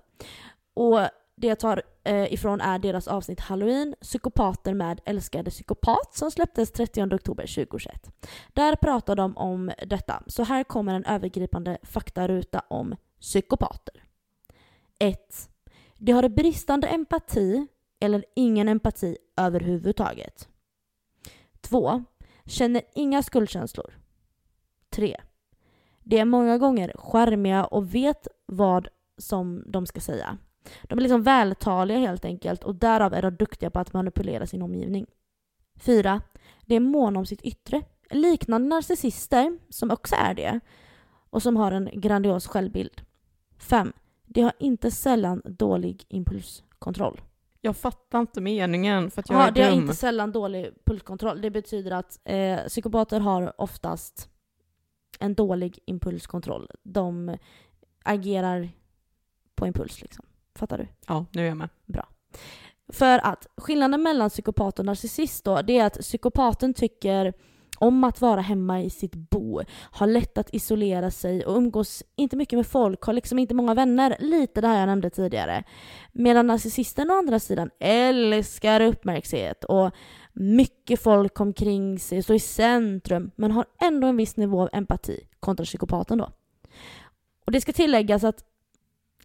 Och 0.75 1.01
det 1.37 1.47
jag 1.47 1.59
tar 1.59 1.83
eh, 2.05 2.33
ifrån 2.33 2.61
är 2.61 2.79
deras 2.79 3.09
avsnitt 3.09 3.41
Halloween, 3.41 3.95
Psykopater 4.01 4.75
med 4.75 5.01
älskade 5.05 5.51
psykopat 5.51 6.15
som 6.15 6.31
släpptes 6.31 6.73
30 6.73 7.03
oktober 7.15 7.55
2021. 7.55 8.11
Där 8.53 8.77
pratar 8.77 9.17
de 9.17 9.37
om 9.37 9.73
detta, 9.87 10.23
så 10.27 10.43
här 10.43 10.65
kommer 10.65 10.95
en 10.95 11.05
övergripande 11.05 11.79
faktaruta 11.83 12.63
om 12.69 12.97
psykopater. 13.21 14.03
1. 14.99 15.49
De 15.99 16.13
har 16.13 16.29
bristande 16.29 16.87
empati 16.87 17.67
eller 18.01 18.25
ingen 18.37 18.69
empati 18.69 19.17
överhuvudtaget. 19.37 20.49
2. 21.61 22.05
Känner 22.45 22.83
inga 22.95 23.23
skuldkänslor. 23.23 23.99
3. 24.91 25.17
De 26.03 26.19
är 26.19 26.25
många 26.25 26.59
gånger 26.59 26.93
charmiga 26.97 27.65
och 27.65 27.95
vet 27.95 28.29
vad 28.47 28.89
som 29.19 29.65
de 29.67 29.87
ska 29.87 30.01
säga. 30.01 30.39
De 30.83 30.99
är 30.99 31.03
liksom 31.03 31.23
vältaliga 31.23 31.99
helt 31.99 32.25
enkelt 32.25 32.65
och 32.65 32.75
därav 32.75 33.15
är 33.15 33.23
de 33.23 33.37
duktiga 33.37 33.71
på 33.71 33.79
att 33.79 33.93
manipulera 33.93 34.47
sin 34.47 34.63
omgivning. 34.63 35.07
4. 35.77 36.21
De 36.63 36.77
är 36.77 36.81
måna 36.81 37.19
om 37.19 37.27
sitt 37.27 37.43
yttre. 37.43 37.83
Liknande 38.11 38.69
narcissister, 38.69 39.59
som 39.69 39.91
också 39.91 40.15
är 40.15 40.35
det, 40.35 40.61
och 41.31 41.43
som 41.43 41.57
har 41.57 41.73
en 41.73 41.91
grandios 41.93 42.47
självbild. 42.47 43.03
5. 43.59 43.93
De 44.27 44.41
har 44.43 44.53
inte 44.59 44.91
sällan 44.91 45.43
dålig 45.45 46.05
impulskontroll. 46.09 47.21
Jag 47.61 47.77
fattar 47.77 48.21
inte 48.21 48.41
meningen 48.41 49.11
för 49.11 49.21
att 49.21 49.29
jag 49.31 49.39
Ja, 49.41 49.47
är 49.47 49.51
det 49.53 49.63
har 49.63 49.71
dum. 49.71 49.81
inte 49.81 49.95
sällan 49.95 50.33
dålig 50.33 50.71
pulskontroll. 50.85 51.41
Det 51.41 51.51
betyder 51.51 51.91
att 51.91 52.21
eh, 52.25 52.59
psykopater 52.69 53.21
har 53.21 53.61
oftast 53.61 54.29
en 55.21 55.35
dålig 55.35 55.79
impulskontroll. 55.85 56.71
De 56.83 57.37
agerar 58.05 58.69
på 59.55 59.67
impuls 59.67 60.01
liksom. 60.03 60.25
Fattar 60.55 60.79
du? 60.79 60.87
Ja, 61.07 61.27
nu 61.33 61.43
är 61.43 61.49
jag 61.49 61.57
med. 61.57 61.69
För 62.93 63.19
att 63.27 63.47
skillnaden 63.57 64.03
mellan 64.03 64.31
psykopat 64.31 64.79
och 64.79 64.85
narcissist 64.85 65.45
då, 65.45 65.63
det 65.63 65.79
är 65.79 65.87
att 65.87 66.01
psykopaten 66.01 66.75
tycker 66.75 67.33
om 67.79 68.05
att 68.05 68.21
vara 68.21 68.41
hemma 68.41 68.83
i 68.83 68.91
sitt 68.91 69.15
bo, 69.15 69.63
har 69.91 70.07
lätt 70.07 70.39
att 70.39 70.55
isolera 70.55 71.11
sig 71.11 71.47
och 71.47 71.57
umgås 71.57 72.03
inte 72.17 72.37
mycket 72.37 72.59
med 72.59 72.67
folk, 72.67 73.03
har 73.03 73.13
liksom 73.13 73.39
inte 73.39 73.55
många 73.55 73.75
vänner. 73.75 74.17
Lite 74.21 74.61
det 74.61 74.69
här 74.69 74.79
jag 74.79 74.87
nämnde 74.87 75.11
tidigare. 75.11 75.65
Medan 76.13 76.47
narcissisten 76.47 77.11
å 77.11 77.15
andra 77.15 77.39
sidan 77.39 77.71
älskar 77.81 78.81
uppmärksamhet 78.81 79.65
och 79.65 79.91
mycket 80.33 81.03
folk 81.03 81.41
omkring 81.41 81.99
sig, 81.99 82.23
står 82.23 82.37
i 82.37 82.41
centrum, 82.41 83.31
men 83.37 83.51
har 83.51 83.65
ändå 83.81 84.07
en 84.07 84.17
viss 84.17 84.37
nivå 84.37 84.63
av 84.63 84.69
empati 84.73 85.21
kontra 85.41 85.65
psykopaten 85.65 86.19
då. 86.19 86.31
Och 87.47 87.53
det 87.53 87.61
ska 87.61 87.73
tilläggas 87.73 88.25
att 88.25 88.45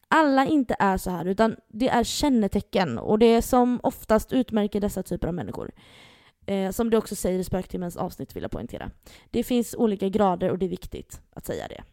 alla 0.07 0.45
inte 0.45 0.75
är 0.79 0.97
så 0.97 1.09
här, 1.09 1.25
utan 1.25 1.55
det 1.67 1.89
är 1.89 2.03
kännetecken 2.03 2.97
och 2.97 3.19
det 3.19 3.25
är 3.25 3.41
som 3.41 3.79
oftast 3.83 4.33
utmärker 4.33 4.81
dessa 4.81 5.03
typer 5.03 5.27
av 5.27 5.33
människor. 5.33 5.71
Eh, 6.45 6.71
som 6.71 6.89
det 6.89 6.97
också 6.97 7.15
säger 7.15 7.39
i 7.39 7.43
Spöktimmens 7.43 7.97
avsnitt 7.97 8.35
vill 8.35 8.43
jag 8.43 8.51
poängtera. 8.51 8.91
Det 9.31 9.43
finns 9.43 9.75
olika 9.77 10.09
grader 10.09 10.49
och 10.49 10.57
det 10.57 10.65
är 10.65 10.69
viktigt 10.69 11.21
att 11.33 11.45
säga 11.45 11.67
det. 11.67 11.83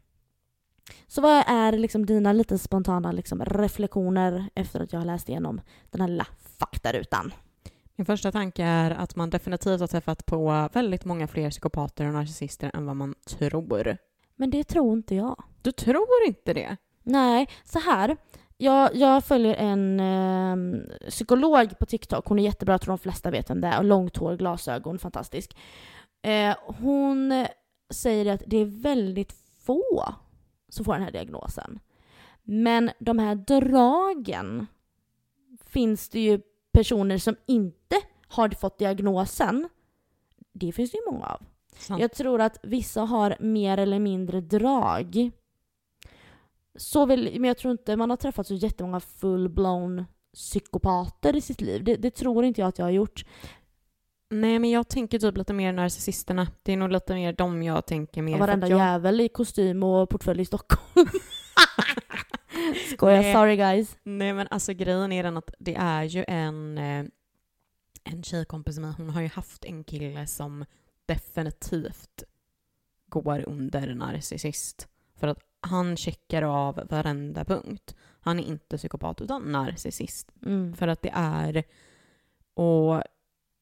Så 1.07 1.20
vad 1.20 1.44
är 1.46 1.72
liksom 1.72 2.07
dina 2.07 2.32
lite 2.32 2.59
spontana 2.59 3.12
liksom 3.12 3.44
reflektioner 3.44 4.51
efter 4.55 4.80
att 4.80 4.92
jag 4.92 5.01
har 5.01 5.07
läst 5.07 5.28
igenom 5.28 5.61
den 5.90 6.01
här 6.01 6.09
lilla 6.09 6.26
faktarutan? 6.59 7.32
Min 7.96 8.07
första 8.07 8.32
tanke 8.32 8.64
är 8.64 8.90
att 8.90 9.16
man 9.16 9.30
definitivt 9.30 9.80
har 9.80 9.86
träffat 9.86 10.26
på 10.26 10.68
väldigt 10.72 11.05
många 11.05 11.26
fler 11.26 11.51
psykopater 11.51 12.07
och 12.07 12.12
narcissister 12.12 12.70
än 12.74 12.86
vad 12.86 12.96
man 12.96 13.14
tror. 13.26 13.96
Men 14.36 14.51
det 14.51 14.64
tror 14.64 14.92
inte 14.92 15.14
jag. 15.14 15.42
Du 15.62 15.72
tror 15.72 16.26
inte 16.26 16.55
det? 16.55 16.76
Nej, 17.03 17.49
så 17.64 17.78
här. 17.78 18.16
Jag, 18.61 18.97
jag 18.97 19.25
följer 19.25 19.55
en 19.55 20.01
eh, 20.01 21.09
psykolog 21.09 21.79
på 21.79 21.87
TikTok. 21.87 22.27
Hon 22.27 22.39
är 22.39 22.43
jättebra, 22.43 22.73
jag 22.73 22.81
tror 22.81 22.93
de 22.93 22.99
flesta 22.99 23.31
vet 23.31 23.51
vem 23.51 23.61
det 23.61 23.69
är. 23.69 23.79
Och 23.79 23.85
långt 23.85 24.17
hår, 24.17 24.37
glasögon, 24.37 24.99
fantastisk. 24.99 25.57
Eh, 26.23 26.57
hon 26.61 27.47
säger 27.91 28.35
att 28.35 28.43
det 28.47 28.57
är 28.57 28.65
väldigt 28.65 29.33
få 29.61 30.15
som 30.69 30.85
får 30.85 30.93
den 30.93 31.03
här 31.03 31.11
diagnosen. 31.11 31.79
Men 32.43 32.91
de 32.99 33.19
här 33.19 33.35
dragen 33.35 34.67
finns 35.65 36.09
det 36.09 36.21
ju 36.21 36.41
personer 36.73 37.19
som 37.19 37.37
inte 37.47 37.97
har 38.29 38.49
fått 38.49 38.79
diagnosen. 38.79 39.69
Det 40.53 40.73
finns 40.73 40.91
det 40.91 40.97
ju 40.97 41.13
många 41.13 41.27
av. 41.27 41.43
Sant. 41.77 42.01
Jag 42.01 42.13
tror 42.13 42.41
att 42.41 42.59
vissa 42.63 43.01
har 43.01 43.37
mer 43.41 43.79
eller 43.79 43.99
mindre 43.99 44.41
drag. 44.41 45.31
Så 46.79 47.07
vill, 47.07 47.41
men 47.41 47.49
jag 47.49 47.59
tror 47.59 47.72
inte 47.72 47.97
man 47.97 48.11
har 48.11 48.16
träffat 48.16 48.47
så 48.47 48.55
jättemånga 48.55 48.99
full-blown 49.01 50.05
psykopater 50.35 51.37
i 51.37 51.41
sitt 51.41 51.61
liv. 51.61 51.85
Det, 51.85 51.97
det 51.97 52.11
tror 52.11 52.45
inte 52.45 52.61
jag 52.61 52.68
att 52.68 52.79
jag 52.79 52.87
har 52.87 52.91
gjort. 52.91 53.24
Nej, 54.31 54.59
men 54.59 54.70
jag 54.70 54.89
tänker 54.89 55.18
typ 55.18 55.37
lite 55.37 55.53
mer 55.53 55.72
narcissisterna. 55.72 56.49
Det 56.62 56.72
är 56.72 56.76
nog 56.76 56.93
lite 56.93 57.14
mer 57.14 57.33
dem 57.33 57.62
jag 57.62 57.87
tänker 57.87 58.22
mer. 58.22 58.33
Och 58.33 58.39
varenda 58.39 58.68
jag... 58.68 58.79
jävel 58.79 59.20
i 59.20 59.29
kostym 59.29 59.83
och 59.83 60.11
portfölj 60.11 60.43
i 60.43 60.45
Stockholm. 60.45 61.09
Skojar, 62.93 63.22
Nej. 63.22 63.35
sorry 63.35 63.57
guys. 63.57 63.97
Nej, 64.03 64.33
men 64.33 64.49
alltså 64.51 64.72
grejen 64.72 65.12
är 65.12 65.22
den 65.22 65.37
att 65.37 65.51
det 65.59 65.74
är 65.74 66.05
ju 66.05 66.24
en, 66.29 66.79
eh, 66.79 67.05
en 68.05 68.22
tjejkompis 68.22 68.79
med 68.79 68.95
hon 68.95 69.11
har 69.11 69.20
ju 69.20 69.29
haft 69.29 69.64
en 69.64 69.85
kille 69.85 70.26
som 70.26 70.64
definitivt 71.07 72.24
går 73.09 73.49
under 73.49 73.95
narcissist. 73.95 74.89
För 75.16 75.29
att 75.29 75.47
han 75.61 75.97
checkar 75.97 76.43
av 76.43 76.81
varenda 76.91 77.45
punkt. 77.45 77.97
Han 78.21 78.39
är 78.39 78.45
inte 78.45 78.77
psykopat 78.77 79.21
utan 79.21 79.53
narcissist. 79.53 80.31
Mm. 80.47 80.75
För 80.75 80.89
att 80.89 81.03
det 81.03 81.11
är... 81.15 81.65
Och 82.55 83.03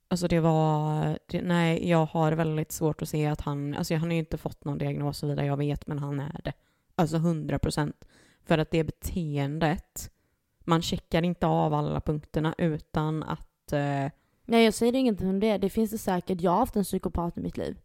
alltså 0.09 0.29
det 0.29 0.41
var... 0.41 1.19
Det, 1.27 1.43
nej, 1.43 1.89
jag 1.91 2.07
har 2.07 2.33
väldigt 2.33 2.73
svårt 2.73 3.03
att 3.03 3.09
se 3.09 3.27
att 3.27 3.41
han... 3.41 3.75
Alltså 3.75 3.95
han 3.95 4.03
har 4.09 4.13
ju 4.13 4.19
inte 4.19 4.39
fått 4.39 4.65
någon 4.65 4.79
diagnos 4.79 5.23
och 5.23 5.31
vidare, 5.31 5.47
jag 5.47 5.57
vet, 5.57 5.87
men 5.87 5.99
han 5.99 6.21
är 6.21 6.41
det. 6.45 6.53
Alltså 6.95 7.17
100 7.17 7.59
procent. 7.59 8.05
För 8.45 8.59
att 8.59 8.71
det 8.71 8.85
beteendet, 8.85 10.11
man 10.65 10.83
checkar 10.83 11.23
inte 11.23 11.47
av 11.47 11.75
alla 11.75 12.01
punkterna 12.01 12.55
utan 12.59 13.23
att... 13.23 13.73
Eh, 13.73 14.11
Nej 14.49 14.65
jag 14.65 14.75
säger 14.75 14.95
ingenting 14.95 15.29
om 15.29 15.41
det. 15.41 15.59
Det 15.59 15.71
finns 15.71 15.91
det 15.91 15.99
säkert. 15.99 16.41
Jag 16.41 16.51
har 16.51 16.59
haft 16.59 16.77
en 16.77 16.85
psykopat 16.85 17.39
i 17.39 17.41
mitt 17.41 17.57
liv. 17.57 17.79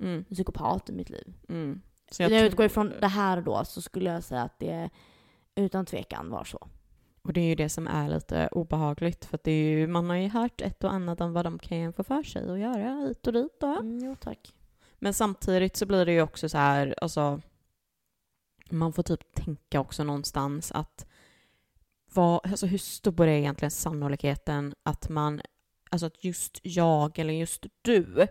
mm, 0.00 0.24
En 0.28 0.34
psykopat 0.34 0.88
i 0.90 0.92
mitt 0.92 1.10
liv. 1.10 1.34
mm. 1.48 1.80
Så 2.12 2.22
Jag, 2.22 2.32
jag 2.32 2.46
utgår 2.46 2.66
ifrån 2.66 2.92
det 3.00 3.08
här 3.08 3.40
då 3.40 3.64
så 3.64 3.82
skulle 3.82 4.10
jag 4.10 4.24
säga 4.24 4.42
att 4.42 4.58
det 4.58 4.90
utan 5.54 5.86
tvekan 5.86 6.30
var 6.30 6.44
så. 6.44 6.68
Och 7.22 7.32
det 7.32 7.40
är 7.40 7.48
ju 7.48 7.54
det 7.54 7.68
som 7.68 7.86
är 7.86 8.08
lite 8.08 8.48
obehagligt 8.52 9.24
för 9.24 9.34
att 9.34 9.44
det 9.44 9.52
är 9.52 9.78
ju, 9.78 9.86
man 9.86 10.10
har 10.10 10.16
ju 10.16 10.28
hört 10.28 10.60
ett 10.60 10.84
och 10.84 10.92
annat 10.92 11.20
om 11.20 11.32
vad 11.32 11.46
de 11.46 11.58
kan 11.58 11.92
få 11.92 12.04
för 12.04 12.22
sig 12.22 12.50
och 12.50 12.58
göra 12.58 12.94
hit 12.94 13.26
och 13.26 13.32
dit. 13.32 13.60
Då. 13.60 13.66
Mm, 13.66 13.98
jo 14.04 14.16
tack. 14.20 14.54
Men 14.98 15.14
samtidigt 15.14 15.76
så 15.76 15.86
blir 15.86 16.06
det 16.06 16.12
ju 16.12 16.22
också 16.22 16.48
så 16.48 16.58
här, 16.58 16.94
alltså 17.02 17.40
man 18.70 18.92
får 18.92 19.02
typ 19.02 19.34
tänka 19.34 19.80
också 19.80 20.04
någonstans 20.04 20.72
att 20.72 21.06
vad, 22.14 22.40
alltså 22.46 22.66
hur 22.66 22.78
stor 22.78 23.26
är 23.26 23.38
egentligen 23.38 23.70
sannolikheten 23.70 24.74
att 24.82 25.08
man, 25.08 25.40
alltså 25.90 26.06
att 26.06 26.24
just 26.24 26.60
jag 26.62 27.18
eller 27.18 27.34
just 27.34 27.66
du 27.82 28.26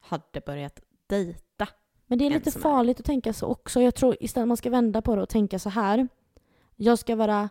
hade 0.00 0.40
börjat 0.40 0.80
dejta? 1.06 1.68
Men 2.06 2.18
det 2.18 2.26
är 2.26 2.30
lite 2.30 2.50
är- 2.50 2.60
farligt 2.60 3.00
att 3.00 3.06
tänka 3.06 3.32
så 3.32 3.46
också. 3.46 3.80
Jag 3.80 3.94
tror 3.94 4.16
istället 4.20 4.48
man 4.48 4.56
ska 4.56 4.70
vända 4.70 5.02
på 5.02 5.16
det 5.16 5.22
och 5.22 5.28
tänka 5.28 5.58
så 5.58 5.70
här. 5.70 6.08
Jag 6.76 6.98
ska 6.98 7.16
vara 7.16 7.48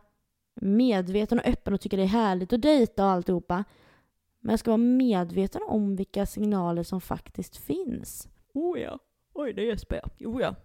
medveten 0.55 1.39
och 1.39 1.45
öppen 1.47 1.73
och 1.73 1.81
tycka 1.81 1.97
det 1.97 2.03
är 2.03 2.07
härligt 2.07 2.53
att 2.53 2.61
dejta 2.61 3.05
och 3.05 3.11
alltihopa. 3.11 3.63
Men 4.39 4.53
jag 4.53 4.59
ska 4.59 4.71
vara 4.71 4.77
medveten 4.77 5.61
om 5.67 5.95
vilka 5.95 6.25
signaler 6.25 6.83
som 6.83 7.01
faktiskt 7.01 7.57
finns. 7.57 8.27
Oh 8.53 8.79
ja, 8.79 8.99
oj 9.33 9.53
det 9.53 9.69
är 9.69 9.75
spö. 9.77 9.99
Jo 10.17 10.41
ja, 10.41 10.55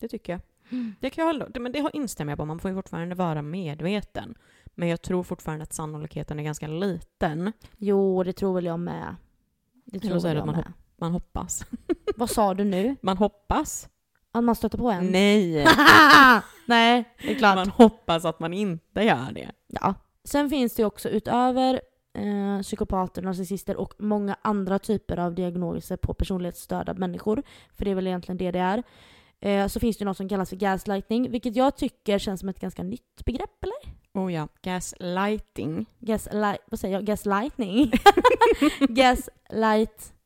det 0.00 0.08
tycker 0.08 0.32
jag. 0.32 0.40
Mm. 0.70 0.94
Det 1.00 1.10
kan 1.10 1.22
jag 1.26 1.32
hålla, 1.32 1.48
men 1.60 1.72
det 1.72 1.90
instämmer 1.92 2.32
jag 2.32 2.38
på, 2.38 2.44
man 2.44 2.58
får 2.58 2.70
ju 2.70 2.74
fortfarande 2.76 3.14
vara 3.14 3.42
medveten. 3.42 4.34
Men 4.74 4.88
jag 4.88 5.02
tror 5.02 5.22
fortfarande 5.22 5.62
att 5.62 5.72
sannolikheten 5.72 6.38
är 6.38 6.42
ganska 6.42 6.66
liten. 6.66 7.52
Jo, 7.76 8.22
det 8.22 8.32
tror 8.32 8.54
väl 8.54 8.64
jag 8.64 8.80
med. 8.80 9.16
Det 9.84 9.96
Eller 9.96 10.08
tror 10.08 10.18
så 10.18 10.26
är 10.26 10.34
väl 10.34 10.46
det 10.46 10.50
jag 10.52 10.58
att 10.58 10.64
man. 10.64 10.74
Man 10.96 11.12
hoppas. 11.12 11.64
Vad 12.16 12.30
sa 12.30 12.54
du 12.54 12.64
nu? 12.64 12.96
Man 13.00 13.16
hoppas. 13.16 13.88
Att 14.32 14.44
man 14.44 14.54
stöter 14.54 14.78
på 14.78 14.90
en? 14.90 15.06
Nej! 15.06 15.66
Nej, 16.66 17.04
det 17.22 17.30
är 17.30 17.34
klart. 17.34 17.56
Man 17.56 17.68
hoppas 17.68 18.24
att 18.24 18.40
man 18.40 18.52
inte 18.52 19.02
gör 19.02 19.32
det. 19.32 19.50
Ja. 19.66 19.94
Sen 20.24 20.50
finns 20.50 20.74
det 20.74 20.84
också 20.84 21.08
utöver 21.08 21.80
eh, 22.18 22.62
psykopater, 22.62 23.22
narcissister 23.22 23.76
och 23.76 23.94
många 23.98 24.36
andra 24.42 24.78
typer 24.78 25.16
av 25.18 25.34
diagnoser 25.34 25.96
på 25.96 26.14
personlighetsstörda 26.14 26.94
människor, 26.94 27.42
för 27.72 27.84
det 27.84 27.90
är 27.90 27.94
väl 27.94 28.06
egentligen 28.06 28.38
det 28.38 28.50
det 28.50 28.58
är, 28.58 28.82
eh, 29.40 29.66
så 29.68 29.80
finns 29.80 29.96
det 29.96 30.04
något 30.04 30.16
som 30.16 30.28
kallas 30.28 30.48
för 30.48 30.56
gaslighting, 30.56 31.30
vilket 31.30 31.56
jag 31.56 31.76
tycker 31.76 32.18
känns 32.18 32.40
som 32.40 32.48
ett 32.48 32.60
ganska 32.60 32.82
nytt 32.82 33.24
begrepp, 33.24 33.62
eller? 33.62 33.94
Oh 34.24 34.32
ja, 34.32 34.48
gaslighting. 34.62 35.86
Gaslight, 35.98 36.60
vad 36.66 36.80
säger 36.80 36.94
jag? 36.94 37.04
Gaslightning? 37.04 37.92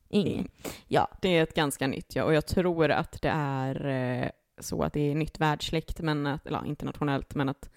Gaslighting. 0.09 0.51
Ja. 0.87 1.07
Det 1.21 1.29
är 1.37 1.43
ett 1.43 1.53
ganska 1.53 1.87
nytt, 1.87 2.15
ja. 2.15 2.23
Och 2.23 2.33
jag 2.33 2.45
tror 2.45 2.91
att 2.91 3.21
det 3.21 3.31
är 3.33 3.85
eh, 4.23 4.29
så 4.59 4.83
att 4.83 4.93
det 4.93 5.11
är 5.11 5.15
nytt 5.15 5.39
världslikt, 5.39 5.99
men 5.99 6.27
att, 6.27 6.47
eller 6.47 6.65
internationellt, 6.65 7.35
men 7.35 7.49
att 7.49 7.69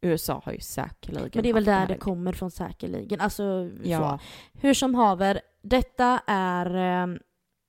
USA 0.00 0.42
har 0.44 0.52
ju 0.52 0.60
säkerligen 0.60 1.30
Men 1.34 1.42
det 1.42 1.48
är 1.48 1.54
väl 1.54 1.64
där 1.64 1.72
här. 1.72 1.86
det 1.86 1.98
kommer 1.98 2.32
från 2.32 2.50
säkerligen. 2.50 3.20
Alltså, 3.20 3.70
Ja, 3.82 4.18
så. 4.18 4.58
Hur 4.60 4.74
som 4.74 4.94
haver, 4.94 5.40
detta 5.62 6.20
är... 6.26 6.76
Eh, 6.76 7.16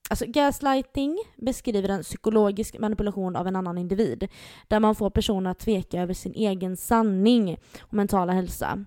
alltså 0.09 0.25
gaslighting 0.27 1.17
beskriver 1.37 1.89
en 1.89 2.03
psykologisk 2.03 2.79
manipulation 2.79 3.35
av 3.35 3.47
en 3.47 3.55
annan 3.55 3.77
individ. 3.77 4.27
Där 4.67 4.79
man 4.79 4.95
får 4.95 5.09
personen 5.09 5.47
att 5.47 5.59
tveka 5.59 6.01
över 6.01 6.13
sin 6.13 6.33
egen 6.33 6.77
sanning 6.77 7.57
och 7.79 7.93
mentala 7.93 8.33
hälsa. 8.33 8.85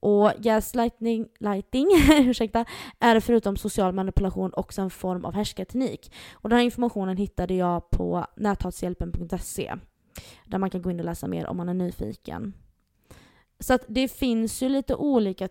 Och 0.00 0.32
gaslighting 0.38 1.28
lighting, 1.38 1.86
ursäkta, 2.10 2.64
är 2.98 3.20
förutom 3.20 3.56
social 3.56 3.92
manipulation 3.92 4.52
också 4.56 4.82
en 4.82 4.90
form 4.90 5.24
av 5.24 5.34
härskarteknik. 5.34 6.12
Och 6.32 6.48
den 6.48 6.58
här 6.58 6.64
informationen 6.64 7.16
hittade 7.16 7.54
jag 7.54 7.90
på 7.90 8.26
näthatshjälpen.se. 8.36 9.74
Där 10.44 10.58
man 10.58 10.70
kan 10.70 10.82
gå 10.82 10.90
in 10.90 10.98
och 11.00 11.06
läsa 11.06 11.28
mer 11.28 11.46
om 11.46 11.56
man 11.56 11.68
är 11.68 11.74
nyfiken. 11.74 12.54
Så 13.58 13.74
att 13.74 13.84
det 13.88 14.08
finns 14.08 14.62
ju 14.62 14.68
lite 14.68 14.94
olika 14.94 15.48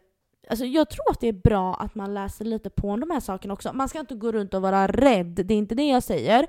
Alltså 0.50 0.66
jag 0.66 0.90
tror 0.90 1.12
att 1.12 1.20
det 1.20 1.28
är 1.28 1.34
bra 1.34 1.76
att 1.76 1.96
man 1.96 2.14
läser 2.14 2.46
lite 2.46 2.70
på 2.70 2.90
om 2.90 3.00
de 3.00 3.12
här 3.12 3.20
sakerna 3.20 3.54
också. 3.54 3.74
Man 3.74 3.90
ska 3.90 4.00
inte 4.00 4.16
gå 4.16 4.32
runt 4.32 4.54
och 4.54 4.62
vara 4.62 4.88
rädd, 4.88 5.26
det 5.46 5.54
är 5.54 5.58
inte 5.58 5.76
det 5.76 5.84
jag 5.84 6.04
säger. 6.04 6.48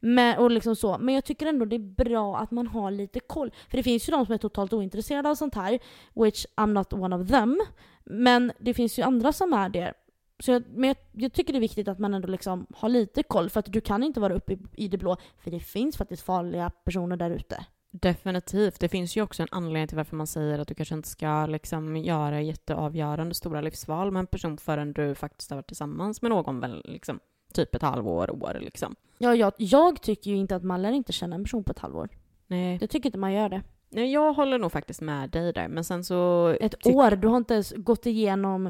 Men, 0.00 0.38
och 0.38 0.50
liksom 0.50 0.76
så. 0.76 0.98
Men 0.98 1.14
jag 1.14 1.24
tycker 1.24 1.46
ändå 1.46 1.64
det 1.64 1.76
är 1.76 2.04
bra 2.04 2.36
att 2.36 2.50
man 2.50 2.66
har 2.66 2.90
lite 2.90 3.20
koll. 3.20 3.50
För 3.70 3.76
det 3.76 3.82
finns 3.82 4.08
ju 4.08 4.10
de 4.10 4.26
som 4.26 4.34
är 4.34 4.38
totalt 4.38 4.72
ointresserade 4.72 5.28
av 5.30 5.34
sånt 5.34 5.54
här, 5.54 5.78
which 6.14 6.46
I'm 6.56 6.72
not 6.72 6.92
one 6.92 7.16
of 7.16 7.28
them. 7.28 7.60
Men 8.04 8.52
det 8.58 8.74
finns 8.74 8.98
ju 8.98 9.02
andra 9.02 9.32
som 9.32 9.52
är 9.52 9.68
det. 9.68 9.94
Så 10.40 10.50
jag, 10.50 10.62
men 10.68 10.88
jag, 10.88 10.96
jag 11.12 11.32
tycker 11.32 11.52
det 11.52 11.58
är 11.58 11.60
viktigt 11.60 11.88
att 11.88 11.98
man 11.98 12.14
ändå 12.14 12.28
liksom 12.28 12.66
har 12.74 12.88
lite 12.88 13.22
koll, 13.22 13.50
för 13.50 13.60
att 13.60 13.72
du 13.72 13.80
kan 13.80 14.02
inte 14.02 14.20
vara 14.20 14.34
uppe 14.34 14.52
i, 14.52 14.58
i 14.76 14.88
det 14.88 14.98
blå. 14.98 15.16
För 15.38 15.50
det 15.50 15.60
finns 15.60 15.96
faktiskt 15.96 16.22
farliga 16.22 16.70
personer 16.70 17.16
där 17.16 17.30
ute 17.30 17.64
definitivt. 18.02 18.80
Det 18.80 18.88
finns 18.88 19.16
ju 19.16 19.22
också 19.22 19.42
en 19.42 19.48
anledning 19.50 19.88
till 19.88 19.96
varför 19.96 20.16
man 20.16 20.26
säger 20.26 20.58
att 20.58 20.68
du 20.68 20.74
kanske 20.74 20.94
inte 20.94 21.08
ska 21.08 21.46
liksom 21.46 21.96
göra 21.96 22.40
jätteavgörande 22.40 23.34
stora 23.34 23.60
livsval 23.60 24.10
med 24.10 24.20
en 24.20 24.26
person 24.26 24.58
förrän 24.58 24.92
du 24.92 25.14
faktiskt 25.14 25.50
har 25.50 25.56
varit 25.56 25.66
tillsammans 25.66 26.22
med 26.22 26.30
någon 26.30 26.60
väl, 26.60 26.82
liksom, 26.84 27.20
typ 27.52 27.74
ett 27.74 27.82
halvår, 27.82 28.30
år 28.30 28.58
liksom. 28.60 28.94
Ja, 29.18 29.34
jag, 29.34 29.52
jag 29.56 30.02
tycker 30.02 30.30
ju 30.30 30.36
inte 30.36 30.56
att 30.56 30.64
man 30.64 30.82
lär 30.82 30.92
inte 30.92 31.12
känna 31.12 31.36
en 31.36 31.44
person 31.44 31.64
på 31.64 31.72
ett 31.72 31.78
halvår. 31.78 32.08
Nej. 32.46 32.78
Jag 32.80 32.90
tycker 32.90 33.06
inte 33.08 33.18
man 33.18 33.32
gör 33.32 33.48
det. 33.48 33.62
Nej, 33.90 34.12
jag 34.12 34.32
håller 34.32 34.58
nog 34.58 34.72
faktiskt 34.72 35.00
med 35.00 35.30
dig 35.30 35.52
där, 35.52 35.68
men 35.68 35.84
sen 35.84 36.04
så... 36.04 36.48
Ett 36.60 36.86
år, 36.86 37.10
du 37.10 37.28
har 37.28 37.36
inte 37.36 37.54
ens 37.54 37.72
gått 37.76 38.06
igenom... 38.06 38.66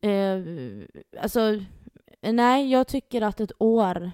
Eh, 0.00 0.38
alltså, 1.20 1.40
nej, 2.22 2.70
jag 2.70 2.86
tycker 2.88 3.22
att 3.22 3.40
ett 3.40 3.52
år, 3.58 4.10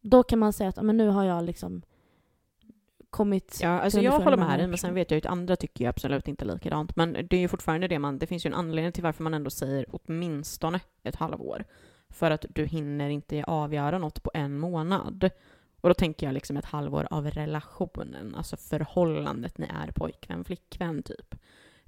då 0.00 0.22
kan 0.22 0.38
man 0.38 0.52
säga 0.52 0.68
att 0.68 0.76
"Ja, 0.76 0.82
men 0.82 0.96
nu 0.96 1.08
har 1.08 1.24
jag 1.24 1.44
liksom 1.44 1.82
kommit... 3.14 3.58
Ja, 3.62 3.80
alltså 3.80 4.00
jag 4.00 4.12
håller 4.12 4.36
med 4.36 4.58
dig, 4.58 4.66
men 4.66 4.78
sen 4.78 4.94
vet 4.94 5.10
jag 5.10 5.16
ju 5.16 5.18
att 5.18 5.32
andra 5.32 5.56
tycker 5.56 5.84
ju 5.84 5.88
absolut 5.88 6.28
inte 6.28 6.44
likadant. 6.44 6.96
Men 6.96 7.12
det 7.12 7.36
är 7.36 7.40
ju 7.40 7.48
fortfarande 7.48 7.88
det 7.88 7.98
man, 7.98 8.18
det 8.18 8.26
finns 8.26 8.46
ju 8.46 8.48
en 8.48 8.54
anledning 8.54 8.92
till 8.92 9.02
varför 9.02 9.22
man 9.22 9.34
ändå 9.34 9.50
säger 9.50 9.86
åtminstone 9.90 10.80
ett 11.02 11.16
halvår. 11.16 11.64
För 12.08 12.30
att 12.30 12.44
du 12.48 12.64
hinner 12.64 13.10
inte 13.10 13.44
avgöra 13.44 13.98
något 13.98 14.22
på 14.22 14.30
en 14.34 14.58
månad. 14.58 15.30
Och 15.80 15.88
då 15.88 15.94
tänker 15.94 16.26
jag 16.26 16.34
liksom 16.34 16.56
ett 16.56 16.64
halvår 16.64 17.06
av 17.10 17.30
relationen, 17.30 18.34
alltså 18.34 18.56
förhållandet 18.56 19.58
ni 19.58 19.66
är 19.66 19.92
pojkvän, 19.92 20.44
flickvän 20.44 21.02
typ. 21.02 21.34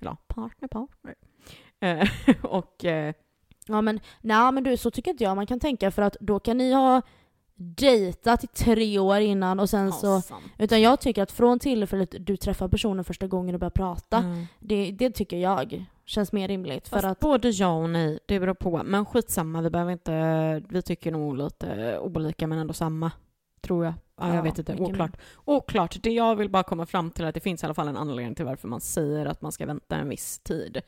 Eller 0.01 0.11
ja, 0.11 0.17
partner, 0.27 0.69
partner. 0.69 1.15
Eh, 1.81 2.09
och 2.43 2.85
eh, 2.85 3.15
Ja 3.69 3.83
men, 3.83 4.01
nej 4.21 4.53
men 4.53 4.65
du, 4.65 4.77
så 4.77 4.91
tycker 4.91 5.11
inte 5.11 5.25
jag 5.25 5.37
man 5.37 5.47
kan 5.47 5.61
tänka 5.61 5.91
för 5.91 6.03
att 6.03 6.17
då 6.21 6.41
kan 6.41 6.59
ni 6.59 6.73
ha 6.73 7.03
dejtat 7.57 8.45
i 8.45 8.47
tre 8.47 8.99
år 8.99 9.19
innan 9.19 9.61
och 9.61 9.71
sen 9.71 9.93
så... 9.93 10.21
sant. 10.21 10.45
Utan 10.59 10.81
jag 10.81 11.01
tycker 11.01 11.23
att 11.23 11.33
från 11.33 11.59
tillfället 11.59 12.15
du 12.21 12.37
träffar 12.37 12.69
personen 12.69 13.05
första 13.05 13.27
gången 13.27 13.55
och 13.55 13.61
börjar 13.61 13.71
prata, 13.71 14.19
Mm. 14.19 14.47
det, 14.61 14.91
det 14.91 15.11
tycker 15.11 15.37
jag 15.39 15.85
känns 16.05 16.33
mer 16.33 16.49
rimligt. 16.49 16.89
För 16.89 17.07
att, 17.07 17.21
både 17.21 17.49
ja 17.51 17.73
och 17.83 17.91
nej, 17.91 18.19
det 18.27 18.41
beror 18.41 18.55
på. 18.55 18.83
Men 18.85 19.07
skitsamma, 19.07 19.61
vi 19.61 19.71
behöver 19.71 19.93
inte... 19.93 20.63
Vi 20.69 20.83
tycker 20.83 21.13
nog 21.13 21.37
lite 21.37 21.99
olika 21.99 22.47
men 22.47 22.59
ändå 22.59 22.73
samma. 22.75 23.11
Tror 23.61 23.85
jag. 23.85 23.95
Ja, 24.21 24.27
jag 24.29 24.37
Ja, 24.37 24.43
vet 24.43 24.59
inte. 24.59 24.77
Oklart. 24.77 25.17
Oklart. 25.45 26.03
Det 26.03 26.11
jag 26.11 26.37
vill 26.37 26.51
bara 26.51 26.63
komma 26.63 26.87
fram 26.87 27.11
till 27.11 27.25
är 27.25 27.29
att 27.29 27.35
det 27.35 27.41
finns 27.41 27.63
i 27.63 27.67
alla 27.67 27.75
fall 27.75 27.89
en 27.89 27.97
anledning 27.97 28.35
till 28.35 28.45
varför 28.45 28.69
man 28.69 28.81
säger 28.81 29.27
att 29.27 29.43
man 29.43 29.53
ska 29.53 29.67
vänta 29.67 29.97
en 29.97 30.09
viss 30.09 30.39
tid. 30.39 30.81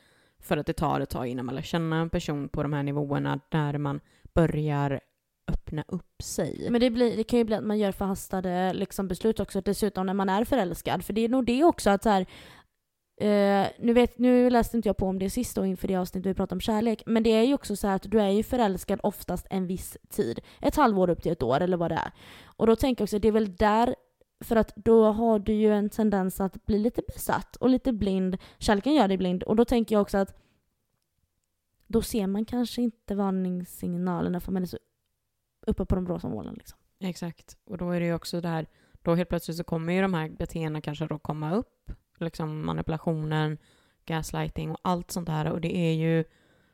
För 0.42 0.56
att 0.56 0.66
det 0.66 0.72
tar 0.72 1.00
ett 1.00 1.10
tag 1.10 1.26
innan 1.26 1.46
man 1.46 1.54
lär 1.54 1.62
känna 1.62 1.96
en 1.96 2.10
person 2.10 2.48
på 2.48 2.62
de 2.62 2.72
här 2.72 2.82
nivåerna 2.82 3.40
där 3.48 3.78
man 3.78 4.00
börjar 4.34 5.00
öppna 5.48 5.84
upp 5.88 6.22
sig. 6.22 6.66
Men 6.70 6.80
det, 6.80 6.90
blir, 6.90 7.16
det 7.16 7.24
kan 7.24 7.38
ju 7.38 7.44
bli 7.44 7.54
att 7.54 7.64
man 7.64 7.78
gör 7.78 7.92
förhastade 7.92 8.72
liksom, 8.72 9.08
beslut 9.08 9.40
också, 9.40 9.60
dessutom 9.60 10.06
när 10.06 10.14
man 10.14 10.28
är 10.28 10.44
förälskad. 10.44 11.04
För 11.04 11.12
det 11.12 11.20
är 11.20 11.28
nog 11.28 11.46
det 11.46 11.64
också 11.64 11.90
att 11.90 12.02
så 12.02 12.08
här, 12.08 12.26
eh, 13.20 13.66
nu, 13.78 13.92
vet, 13.92 14.18
nu 14.18 14.50
läste 14.50 14.76
inte 14.76 14.88
jag 14.88 14.96
på 14.96 15.06
om 15.06 15.18
det 15.18 15.30
sist 15.30 15.56
då 15.56 15.64
inför 15.64 15.88
det 15.88 15.96
avsnittet 15.96 16.30
vi 16.30 16.34
pratade 16.34 16.56
om 16.56 16.60
kärlek, 16.60 17.02
men 17.06 17.22
det 17.22 17.30
är 17.30 17.42
ju 17.42 17.54
också 17.54 17.76
så 17.76 17.86
här 17.86 17.96
att 17.96 18.10
du 18.10 18.20
är 18.20 18.30
ju 18.30 18.42
förälskad 18.42 19.00
oftast 19.02 19.46
en 19.50 19.66
viss 19.66 19.96
tid. 20.08 20.40
Ett 20.60 20.76
halvår 20.76 21.10
upp 21.10 21.22
till 21.22 21.32
ett 21.32 21.42
år 21.42 21.60
eller 21.60 21.76
vad 21.76 21.90
det 21.90 21.94
är. 22.04 22.12
Och 22.44 22.66
då 22.66 22.76
tänker 22.76 23.02
jag 23.02 23.06
också, 23.06 23.18
det 23.18 23.28
är 23.28 23.32
väl 23.32 23.56
där 23.56 23.94
för 24.44 24.56
att 24.56 24.76
då 24.76 25.12
har 25.12 25.38
du 25.38 25.52
ju 25.52 25.74
en 25.74 25.90
tendens 25.90 26.40
att 26.40 26.66
bli 26.66 26.78
lite 26.78 27.02
besatt 27.06 27.56
och 27.56 27.68
lite 27.68 27.92
blind. 27.92 28.36
Kärleken 28.58 28.94
gör 28.94 29.08
dig 29.08 29.16
blind. 29.16 29.42
Och 29.42 29.56
då 29.56 29.64
tänker 29.64 29.94
jag 29.94 30.02
också 30.02 30.18
att 30.18 30.36
då 31.86 32.02
ser 32.02 32.26
man 32.26 32.44
kanske 32.44 32.82
inte 32.82 33.14
varningssignalerna 33.14 34.40
för 34.40 34.52
man 34.52 34.62
är 34.62 34.66
så 34.66 34.78
uppe 35.68 35.84
på 35.84 35.94
de 35.94 36.08
rosa 36.08 36.28
molnen. 36.28 36.54
Liksom. 36.54 36.78
Exakt. 37.00 37.56
Och 37.64 37.78
då 37.78 37.90
är 37.90 38.00
det 38.00 38.06
ju 38.06 38.14
också 38.14 38.40
där, 38.40 38.66
då 39.02 39.14
helt 39.14 39.28
plötsligt 39.28 39.56
så 39.56 39.64
kommer 39.64 39.92
ju 39.92 40.02
de 40.02 40.14
här 40.14 40.28
beteendena 40.28 40.80
kanske 40.80 41.06
då 41.06 41.18
komma 41.18 41.54
upp. 41.54 41.90
Liksom 42.18 42.66
manipulationen, 42.66 43.58
gaslighting 44.04 44.70
och 44.70 44.78
allt 44.82 45.10
sånt 45.10 45.28
här. 45.28 45.52
Och 45.52 45.60
det 45.60 45.76
är 45.76 45.92
ju, 45.92 46.24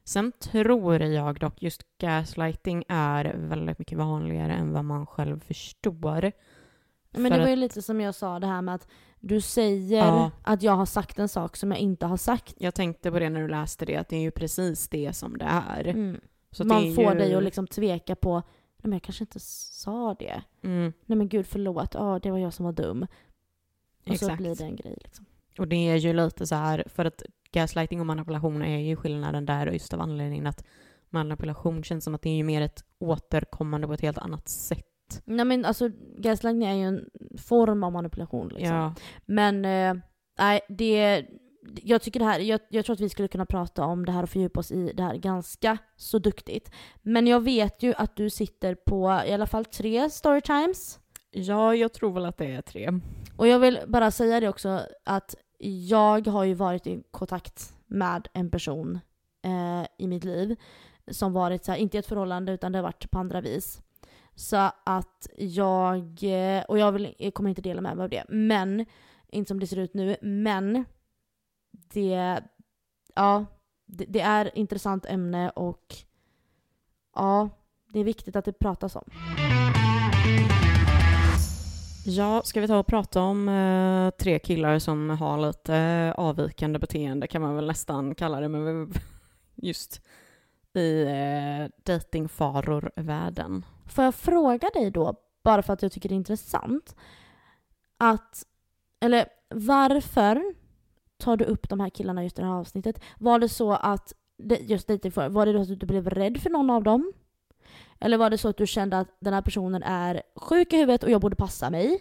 sen 0.05 0.33
tror 0.33 1.03
jag 1.03 1.41
dock 1.41 1.63
just 1.63 1.83
gaslighting 1.99 2.85
är 2.89 3.35
väldigt 3.39 3.79
mycket 3.79 3.99
vanligare 3.99 4.53
än 4.53 4.73
vad 4.73 4.85
man 4.85 5.07
själv 5.07 5.41
förstår. 5.41 6.33
Men 7.11 7.33
det 7.33 7.39
var 7.39 7.49
ju 7.49 7.57
lite 7.57 7.83
som 7.83 8.01
jag 8.01 8.15
sa, 8.15 8.39
det 8.39 8.47
här 8.47 8.63
med 8.63 8.75
att 8.75 8.89
du 9.21 9.41
säger 9.41 9.99
Ja. 9.99 10.31
att 10.43 10.63
jag 10.63 10.73
har 10.73 10.87
sagt 10.87 11.19
en 11.19 11.29
sak 11.29 11.57
som 11.57 11.71
jag 11.71 11.81
inte 11.81 12.07
har 12.07 12.17
sagt. 12.17 12.55
Jag 12.59 12.75
tänkte 12.75 13.11
på 13.11 13.19
det 13.19 13.31
när 13.31 13.41
du 13.41 13.49
läste 13.49 13.85
det, 13.85 13.97
att 13.97 14.09
det 14.09 14.17
är 14.17 14.21
ju 14.21 14.31
precis 14.31 14.89
det 14.89 15.13
som 15.13 15.39
det 15.39 15.45
är. 15.45 15.87
Mm. 15.87 16.21
Man 16.65 16.85
det 16.85 16.95
får 16.95 17.13
ju, 17.13 17.19
dig 17.19 17.35
att 17.35 17.43
liksom 17.43 17.67
tveka 17.67 18.17
på, 18.17 18.43
nej 18.85 18.89
men 18.91 18.93
jag 18.93 19.03
kanske 19.03 19.25
inte 19.25 19.41
sa 19.41 20.15
det. 20.15 20.43
Mm, 20.63 20.93
Nej 21.07 21.19
men 21.19 21.29
gud 21.29 21.47
förlåt, 21.47 21.95
ja 21.95 22.19
det 22.23 22.31
var 22.31 22.39
jag 22.39 22.53
som 22.53 22.65
var 22.65 22.73
dum. 22.73 23.03
Och 23.03 23.09
så 24.07 24.13
Exakt. 24.13 24.37
blir 24.37 24.57
det 24.57 24.65
en 24.65 24.77
grej 24.77 24.99
liksom. 25.05 25.27
Och 25.59 25.69
det 25.69 25.77
är 25.89 25.97
ju 25.97 26.13
lite 26.13 26.47
så 26.47 26.55
här, 26.55 26.85
för 26.87 27.05
att 27.05 27.23
gaslighting 27.53 28.01
och 28.01 28.07
manipulation 28.07 28.63
är 28.63 28.79
ju 28.79 28.97
skillnaden 28.97 29.47
där 29.47 29.67
just 29.67 29.95
av 29.95 30.01
anledningen 30.01 30.47
att 30.47 30.65
manipulation 31.11 31.83
känns 31.83 32.05
som 32.05 32.15
att 32.15 32.23
det 32.23 32.31
är 32.31 32.37
ju 32.37 32.45
mer 32.45 32.63
ett 32.63 32.85
återkommande 32.99 33.87
på 33.87 33.93
ett 33.93 34.01
helt 34.01 34.19
annat 34.19 34.49
sätt. 34.49 35.23
Nej 35.25 35.45
men 35.45 35.65
alltså 35.65 35.91
gaslighting 36.19 36.65
är 36.65 36.75
ju 36.75 36.83
en 36.83 37.11
form 37.39 37.85
av 37.85 37.93
manipulation 37.93 38.49
liksom. 38.49 38.77
Ja, 38.77 38.95
Men 39.27 39.65
eh, 39.65 40.03
nej, 40.39 40.61
det... 40.69 41.27
Jag 41.83 42.03
tycker 42.03 42.21
det 42.21 42.27
här, 42.27 42.41
jag, 42.41 42.61
jag 42.69 42.85
tror 42.85 42.95
att 42.95 43.01
vi 43.01 43.09
skulle 43.09 43.29
kunna 43.29 43.47
prata 43.47 43.85
om 43.85 44.07
det 44.07 44.13
här 44.13 44.23
och 44.23 44.31
fördjupa 44.31 44.61
oss 44.61 44.73
i 44.73 44.93
det 44.95 45.03
här 45.03 45.17
ganska 45.17 45.79
så 45.97 46.19
duktigt. 46.19 46.71
Men 47.03 47.27
jag 47.27 47.41
vet 47.41 47.83
ju 47.83 47.95
att 47.97 48.17
du 48.17 48.31
sitter 48.31 48.75
på 48.75 49.23
i 49.27 49.33
alla 49.33 49.47
fall 49.47 49.65
tre 49.65 50.11
storytimes. 50.11 50.99
ja, 51.31 51.75
jag 51.75 51.93
tror 51.93 52.13
väl 52.13 52.25
att 52.25 52.39
det 52.39 52.47
är 52.47 52.63
tre. 52.63 53.01
Och 53.37 53.49
jag 53.49 53.59
vill 53.59 53.81
bara 53.87 54.11
säga 54.11 54.41
det 54.41 54.49
också 54.49 54.81
att 55.05 55.35
jag 55.89 56.27
har 56.27 56.45
ju 56.45 56.55
varit 56.55 56.87
i 56.87 57.03
kontakt 57.11 57.75
med 57.87 58.29
en 58.33 58.51
person 58.51 59.01
eh, 59.43 59.87
i 59.99 60.07
mitt 60.07 60.25
liv 60.25 60.57
som 61.11 61.33
varit 61.33 61.65
så 61.65 61.73
här, 61.73 61.79
inte 61.79 61.97
i 61.97 62.01
ett 62.01 62.07
förhållande 62.07 62.53
utan 62.53 62.73
det 62.73 62.79
har 62.79 62.83
varit 62.83 63.11
på 63.11 63.19
andra 63.19 63.41
vis. 63.41 63.81
Så 64.35 64.71
att 64.85 65.29
jag, 65.37 66.19
eh, 66.23 66.65
och 66.65 66.79
jag, 66.79 66.93
vill, 66.93 67.15
jag 67.19 67.35
kommer 67.35 67.51
inte 67.51 67.63
dela 67.63 67.81
med 67.81 67.97
mig 67.97 68.05
av 68.05 68.11
det, 68.11 68.25
men, 68.29 68.87
inte 69.29 69.49
som 69.49 69.61
det 69.61 69.67
ser 69.67 69.79
ut 69.79 69.95
nu, 69.95 70.17
men 70.23 70.85
det, 71.95 72.43
ja, 73.15 73.47
det, 73.87 74.05
det 74.05 74.21
är 74.21 74.59
intressant 74.59 75.07
ämne 75.07 75.51
och 75.51 75.95
ja, 77.15 77.49
det 77.93 78.01
är 78.01 78.05
viktigt 78.05 78.37
att 78.37 78.45
det 78.45 78.53
pratas 78.53 78.97
om. 78.97 79.05
Ja, 82.07 82.43
ska 82.45 82.61
vi 82.61 82.67
ta 82.67 82.79
och 82.79 82.87
prata 82.87 83.21
om 83.21 83.49
eh, 83.49 84.11
tre 84.11 84.39
killar 84.39 84.79
som 84.79 85.11
har 85.11 85.47
lite 85.47 86.15
avvikande 86.17 86.79
beteende 86.79 87.27
kan 87.27 87.43
man 87.43 87.57
väl 87.57 87.67
nästan 87.67 88.15
kalla 88.15 88.41
det, 88.41 88.49
men 88.49 88.93
just 89.55 90.01
i 90.75 91.03
eh, 91.03 91.85
datingfaror-världen. 91.85 93.65
Får 93.87 94.05
jag 94.05 94.15
fråga 94.15 94.71
dig 94.75 94.91
då, 94.91 95.15
bara 95.45 95.63
för 95.63 95.73
att 95.73 95.83
jag 95.83 95.93
tycker 95.93 96.09
det 96.09 96.15
är 96.15 96.17
intressant. 96.17 96.97
att, 97.99 98.43
eller 99.01 99.27
varför 99.55 100.55
tar 101.19 101.37
du 101.37 101.45
upp 101.45 101.69
de 101.69 101.81
här 101.81 101.91
killarna 101.91 102.23
just 102.23 102.39
i 102.39 102.43
det 102.43 102.49
här 102.49 102.55
avsnittet? 102.55 103.01
Var 103.19 103.39
det 103.39 103.49
så 103.49 103.73
att, 103.73 104.13
just 104.61 104.89
dating 104.89 105.13
för, 105.13 105.29
var 105.29 105.47
det 105.47 105.53
då 105.53 105.61
att 105.61 105.81
du 105.81 105.87
blev 105.87 106.11
rädd 106.11 106.41
för 106.41 106.51
någon 106.51 106.71
av 106.71 106.83
dem? 106.83 107.13
Eller 108.01 108.17
var 108.17 108.31
det 108.31 108.39
så 108.39 108.49
att 108.49 108.57
du 108.57 108.67
kände 108.67 108.99
att 108.99 109.09
den 109.21 109.35
här 109.35 109.43
personen 109.43 109.83
är 109.83 110.23
sjuk 110.37 110.73
i 110.73 110.77
huvudet 110.77 111.03
och 111.03 111.11
jag 111.11 111.21
borde 111.21 111.37
passa 111.37 111.71
mig? 111.71 112.01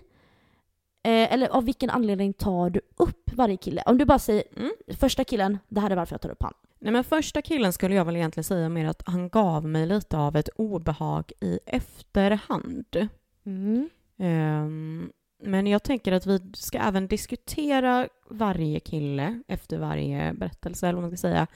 Eh, 1.05 1.33
eller 1.33 1.47
av 1.47 1.65
vilken 1.65 1.89
anledning 1.89 2.33
tar 2.33 2.69
du 2.69 2.81
upp 2.97 3.31
varje 3.33 3.57
kille? 3.57 3.83
Om 3.85 3.97
du 3.97 4.05
bara 4.05 4.19
säger 4.19 4.43
Mm. 4.57 4.71
första 4.87 5.23
killen, 5.23 5.59
det 5.67 5.79
här 5.79 5.89
är 5.91 5.95
varför 5.95 6.13
jag 6.13 6.21
tar 6.21 6.29
upp 6.29 6.43
han. 6.43 6.53
Nej 6.79 6.91
men 6.93 7.03
första 7.03 7.41
killen 7.41 7.73
skulle 7.73 7.95
jag 7.95 8.05
väl 8.05 8.15
egentligen 8.15 8.43
säga 8.43 8.69
mer 8.69 8.85
att 8.85 9.03
han 9.05 9.29
gav 9.29 9.65
mig 9.67 9.85
lite 9.85 10.17
av 10.17 10.35
ett 10.35 10.49
obehag 10.55 11.31
i 11.39 11.59
efterhand. 11.65 13.07
Ehm, 14.17 15.11
men 15.43 15.67
jag 15.67 15.83
tänker 15.83 16.11
att 16.11 16.25
vi 16.25 16.51
ska 16.53 16.77
även 16.77 17.07
diskutera 17.07 18.09
varje 18.29 18.79
kille 18.79 19.41
efter 19.47 19.77
varje 19.77 20.33
berättelse, 20.33 20.87
eller 20.87 20.95
vad 20.95 21.03
man 21.03 21.17
ska 21.17 21.27
säga. 21.27 21.47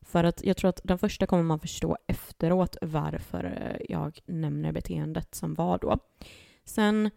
För 0.00 0.24
att 0.24 0.44
jag 0.44 0.56
tror 0.56 0.68
att 0.68 0.80
den 0.84 0.98
första 0.98 1.26
kommer 1.26 1.42
man 1.42 1.60
förstå 1.60 1.96
efteråt 2.06 2.76
varför 2.82 3.76
jag 3.88 4.18
nämner 4.26 4.72
beteendet 4.72 5.34
som 5.34 5.54
var 5.54 5.78
då. 5.78 5.98
Sen 6.64 7.10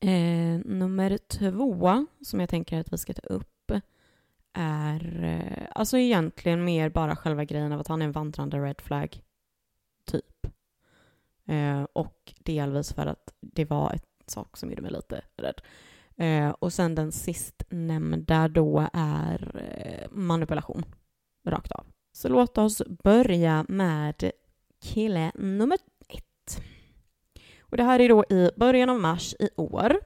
eh, 0.00 0.60
nummer 0.64 1.18
två 1.18 2.06
som 2.20 2.40
jag 2.40 2.48
tänker 2.48 2.80
att 2.80 2.92
vi 2.92 2.98
ska 2.98 3.12
ta 3.12 3.26
upp 3.26 3.72
är 4.52 5.24
eh, 5.24 5.66
alltså 5.74 5.98
egentligen 5.98 6.64
mer 6.64 6.90
bara 6.90 7.16
själva 7.16 7.44
grejen 7.44 7.72
av 7.72 7.80
att 7.80 7.88
han 7.88 8.02
är 8.02 8.06
en 8.06 8.12
vandrande 8.12 8.58
red 8.58 8.80
flag, 8.80 9.22
typ. 10.04 10.46
Eh, 11.46 11.82
och 11.92 12.34
delvis 12.38 12.92
för 12.92 13.06
att 13.06 13.34
det 13.40 13.64
var 13.64 13.92
ett 13.92 14.11
sak 14.30 14.56
som 14.56 14.70
gjorde 14.70 14.82
mig 14.82 14.90
lite 14.90 15.22
rädd. 15.36 15.60
Eh, 16.16 16.50
och 16.50 16.72
sen 16.72 16.94
den 16.94 17.12
sistnämnda 17.12 18.48
då 18.48 18.88
är 18.92 19.50
eh, 19.56 20.10
manipulation, 20.10 20.84
rakt 21.46 21.72
av. 21.72 21.86
Så 22.12 22.28
låt 22.28 22.58
oss 22.58 22.82
börja 23.02 23.64
med 23.68 24.30
kille 24.82 25.32
nummer 25.34 25.78
ett. 26.08 26.62
Och 27.60 27.76
det 27.76 27.82
här 27.82 28.00
är 28.00 28.08
då 28.08 28.24
i 28.30 28.50
början 28.56 28.90
av 28.90 29.00
mars 29.00 29.34
i 29.38 29.48
år. 29.56 30.00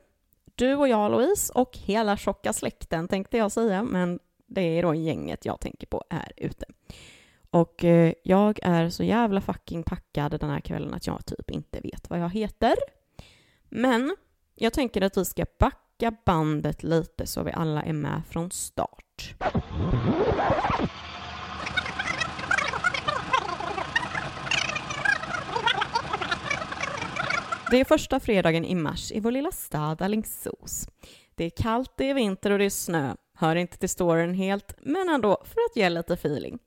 Du 0.54 0.74
och 0.74 0.88
jag, 0.88 1.10
Louise, 1.10 1.52
och 1.52 1.78
hela 1.78 2.16
tjocka 2.16 2.52
släkten 2.52 3.08
tänkte 3.08 3.36
jag 3.36 3.52
säga, 3.52 3.82
men 3.82 4.18
det 4.46 4.60
är 4.60 4.82
då 4.82 4.94
gänget 4.94 5.44
jag 5.44 5.60
tänker 5.60 5.86
på 5.86 6.04
är 6.10 6.32
ute. 6.36 6.66
Och 7.50 7.84
eh, 7.84 8.12
jag 8.24 8.58
är 8.62 8.90
så 8.90 9.02
jävla 9.02 9.40
fucking 9.40 9.82
packad 9.82 10.40
den 10.40 10.50
här 10.50 10.60
kvällen 10.60 10.94
att 10.94 11.06
jag 11.06 11.26
typ 11.26 11.50
inte 11.50 11.80
vet 11.80 12.10
vad 12.10 12.18
jag 12.20 12.30
heter. 12.30 12.74
Men 13.68 14.16
jag 14.54 14.72
tänker 14.72 15.02
att 15.02 15.16
vi 15.16 15.24
ska 15.24 15.44
backa 15.58 16.16
bandet 16.26 16.82
lite 16.82 17.26
så 17.26 17.42
vi 17.42 17.52
alla 17.52 17.82
är 17.82 17.92
med 17.92 18.22
från 18.30 18.50
start. 18.50 19.34
Det 27.70 27.80
är 27.80 27.84
första 27.84 28.20
fredagen 28.20 28.64
i 28.64 28.74
mars 28.74 29.12
i 29.12 29.20
vår 29.20 29.30
lilla 29.30 29.52
stad 29.52 30.02
Alingsås. 30.02 30.88
Det 31.34 31.44
är 31.44 31.50
kallt, 31.50 31.92
det 31.96 32.10
är 32.10 32.14
vinter 32.14 32.50
och 32.50 32.58
det 32.58 32.64
är 32.64 32.70
snö. 32.70 33.14
Hör 33.38 33.56
inte 33.56 33.78
till 33.78 33.88
storyn 33.88 34.34
helt, 34.34 34.74
men 34.82 35.08
ändå 35.08 35.42
för 35.44 35.60
att 35.70 35.76
ge 35.76 35.90
lite 35.90 36.14
feeling. 36.14 36.58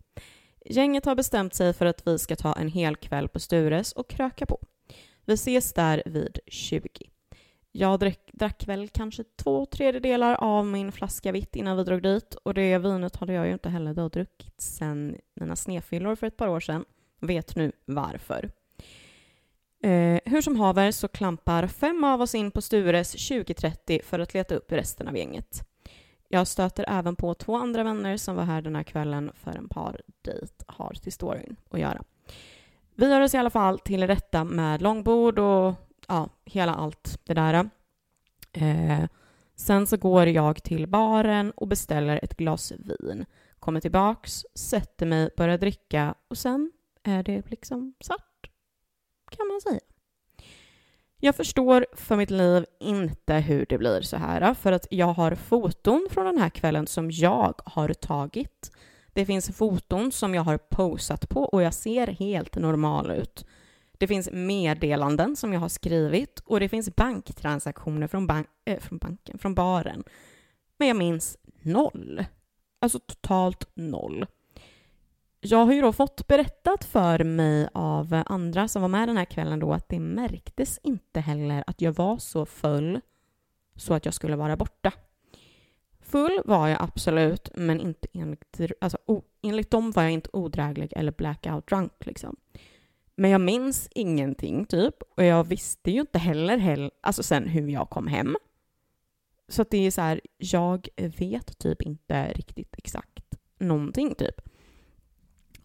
Gänget 0.66 1.06
har 1.06 1.16
bestämt 1.16 1.54
sig 1.54 1.74
för 1.74 1.86
att 1.86 2.08
vi 2.08 2.20
ska 2.20 2.36
ta 2.36 2.54
en 2.54 2.68
hel 2.68 2.96
kväll 2.96 3.28
på 3.28 3.40
Stures 3.40 3.92
och 3.92 4.10
kröka 4.10 4.46
på. 4.46 4.60
Vi 5.30 5.34
ses 5.34 5.74
där 5.74 6.04
vid 6.06 6.40
20. 6.48 6.90
Jag 7.72 8.00
drack, 8.00 8.30
drack 8.34 8.68
väl 8.68 8.90
kanske 8.90 9.24
två 9.24 9.66
tredjedelar 9.66 10.34
av 10.36 10.66
min 10.66 10.92
flaska 10.92 11.32
vitt 11.32 11.56
innan 11.56 11.78
vi 11.78 11.84
drog 11.84 12.02
dit 12.02 12.36
och 12.36 12.54
det 12.54 12.78
vinet 12.78 13.16
hade 13.16 13.34
jag 13.34 13.48
ju 13.48 13.54
inte 13.54 13.70
heller 13.70 13.94
då 13.94 14.10
druckit 14.10 14.62
sen 14.62 15.18
mina 15.34 15.56
snefyllor 15.56 16.16
för 16.16 16.28
ett 16.28 16.38
par 16.38 16.48
år 16.48 16.60
sedan. 16.60 16.86
Vet 17.20 17.56
nu 17.56 17.72
varför. 17.86 18.52
Eh, 19.84 20.20
hur 20.26 20.42
som 20.42 20.56
haver 20.56 20.92
så 20.92 21.08
klampar 21.08 21.68
fem 21.68 22.04
av 22.04 22.22
oss 22.22 22.36
in 22.36 22.52
på 22.52 22.62
Stures 22.62 23.16
20.30 23.16 24.04
för 24.04 24.20
att 24.20 24.34
leta 24.34 24.56
upp 24.56 24.72
resten 24.72 25.08
av 25.08 25.18
gänget. 25.18 25.64
Jag 26.28 26.48
stöter 26.48 26.86
även 26.88 27.16
på 27.16 27.34
två 27.34 27.56
andra 27.56 27.84
vänner 27.84 28.18
som 28.18 28.36
var 28.36 28.44
här 28.44 28.62
den 28.62 28.76
här 28.76 28.84
kvällen 28.84 29.32
för 29.34 29.52
en 29.52 29.70
par 29.70 30.02
dejt 30.22 30.54
har 30.68 30.94
till 30.94 31.14
storyn 31.14 31.56
att 31.70 31.80
göra. 31.80 32.04
Vi 33.00 33.10
gör 33.10 33.22
oss 33.22 33.34
i 33.34 33.38
alla 33.38 33.50
fall 33.50 33.80
till 33.80 34.08
rätta 34.08 34.44
med 34.44 34.82
långbord 34.82 35.40
och 35.40 35.76
ja, 36.08 36.30
hela 36.46 36.74
allt 36.74 37.20
det 37.24 37.34
där. 37.34 37.70
Eh, 38.52 39.04
sen 39.56 39.88
så 39.88 39.98
går 39.98 40.28
jag 40.28 40.64
till 40.64 40.88
baren 40.88 41.52
och 41.52 41.68
beställer 41.68 42.20
ett 42.24 42.38
glas 42.38 42.72
vin. 42.72 43.26
Kommer 43.60 43.80
tillbaks, 43.80 44.46
sätter 44.56 45.06
mig, 45.06 45.30
börjar 45.38 45.58
dricka 45.58 46.16
och 46.28 46.38
sen 46.38 46.72
är 47.04 47.24
det 47.24 47.50
liksom 47.50 47.94
svart, 48.00 48.50
kan 49.32 49.48
man 49.48 49.62
säga. 49.62 49.80
Jag 51.18 51.36
förstår 51.36 51.86
för 51.94 52.16
mitt 52.16 52.32
liv 52.32 52.66
inte 52.80 53.34
hur 53.34 53.66
det 53.70 53.78
blir 53.78 54.02
så 54.02 54.18
här, 54.18 54.54
för 54.54 54.72
att 54.72 54.88
jag 54.90 55.14
har 55.14 55.36
foton 55.36 56.08
från 56.12 56.26
den 56.26 56.38
här 56.38 56.50
kvällen 56.50 56.88
som 56.88 57.12
jag 57.12 57.62
har 57.66 57.94
tagit. 57.94 58.72
Det 59.14 59.26
finns 59.26 59.58
foton 59.58 60.12
som 60.12 60.36
jag 60.36 60.44
har 60.44 60.58
posat 60.58 61.30
på 61.30 61.42
och 61.44 61.62
jag 61.62 61.74
ser 61.74 62.08
helt 62.08 62.56
normal 62.56 63.12
ut. 63.12 63.46
Det 63.98 64.08
finns 64.08 64.30
meddelanden 64.32 65.36
som 65.36 65.54
jag 65.54 65.60
har 65.60 65.70
skrivit 65.70 66.40
och 66.40 66.60
det 66.60 66.70
finns 66.70 66.96
banktransaktioner 66.96 68.08
från, 68.08 68.28
bank, 68.28 68.48
äh, 68.66 68.80
från 68.80 68.98
banken, 68.98 69.38
från 69.38 69.56
baren. 69.56 70.04
Men 70.78 70.88
jag 70.88 70.98
minns 70.98 71.38
noll. 71.62 72.26
Alltså 72.80 73.00
totalt 73.00 73.70
noll. 73.74 74.26
Jag 75.42 75.66
har 75.66 75.74
ju 75.74 75.82
då 75.82 75.94
fått 75.94 76.28
berättat 76.28 76.84
för 76.84 77.24
mig 77.24 77.70
av 77.74 78.24
andra 78.26 78.68
som 78.68 78.82
var 78.82 78.90
med 78.90 79.08
den 79.08 79.18
här 79.18 79.26
kvällen 79.26 79.60
då 79.60 79.74
att 79.74 79.90
det 79.90 80.00
märktes 80.00 80.80
inte 80.84 81.20
heller 81.20 81.64
att 81.68 81.82
jag 81.82 81.92
var 81.92 82.18
så 82.18 82.46
full 82.46 83.02
så 83.76 83.94
att 83.94 84.06
jag 84.06 84.14
skulle 84.14 84.36
vara 84.36 84.58
borta. 84.58 84.92
Full 86.10 86.42
var 86.46 86.68
jag 86.68 86.82
absolut, 86.82 87.50
men 87.56 87.80
inte 87.80 88.08
enligt, 88.14 88.60
alltså, 88.82 88.98
o, 89.06 89.24
enligt 89.42 89.72
dem 89.72 89.92
var 89.92 90.04
jag 90.04 90.12
inte 90.12 90.30
odräglig 90.34 90.94
eller 90.96 91.12
blackout 91.12 91.68
drunk 91.68 91.92
liksom. 92.00 92.36
Men 93.16 93.32
jag 93.32 93.42
minns 93.42 93.90
ingenting 93.92 94.66
typ 94.66 94.96
och 95.18 95.24
jag 95.24 95.44
visste 95.44 95.92
ju 95.92 96.00
inte 96.00 96.20
heller, 96.20 96.58
heller 96.58 96.92
alltså 97.02 97.24
sen 97.24 97.48
hur 97.48 97.70
jag 97.70 97.90
kom 97.90 98.08
hem. 98.08 98.38
Så 99.48 99.62
att 99.62 99.70
det 99.70 99.88
är 99.88 99.92
så 99.92 100.02
här, 100.02 100.22
jag 100.38 100.88
vet 100.96 101.60
typ 101.60 101.82
inte 101.82 102.34
riktigt 102.34 102.76
exakt 102.78 103.24
någonting 103.58 104.16
typ. 104.16 104.42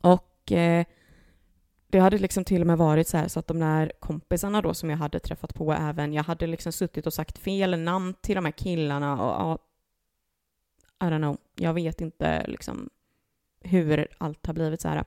Och 0.01 0.53
eh, 0.53 0.85
det 1.87 1.99
hade 1.99 2.19
liksom 2.19 2.45
till 2.45 2.61
och 2.61 2.67
med 2.67 2.79
varit 2.79 3.09
så 3.09 3.17
här 3.17 3.29
så 3.29 3.39
att 3.39 3.47
de 3.47 3.59
där 3.59 3.93
kompisarna 4.01 4.63
då 4.63 4.75
som 4.75 4.91
jag 4.91 4.97
hade 4.97 5.19
träffat 5.19 5.55
på 5.55 5.73
även, 5.73 6.13
jag 6.13 6.25
hade 6.25 6.47
liksom 6.47 6.73
suttit 6.73 7.07
och 7.07 7.15
sagt 7.15 7.39
fel 7.39 7.81
namn 7.81 8.15
till 8.21 8.35
de 8.35 8.45
här 8.45 8.53
killarna 8.53 9.13
och 9.13 9.29
ja, 9.29 9.59
i 11.09 11.11
don't 11.11 11.19
know, 11.19 11.37
jag 11.55 11.75
vet 11.75 12.01
inte 12.01 12.47
liksom 12.47 12.91
hur 13.61 14.09
allt 14.19 14.47
har 14.47 14.55
blivit 14.55 14.81
så 14.81 14.89
här. 14.89 15.05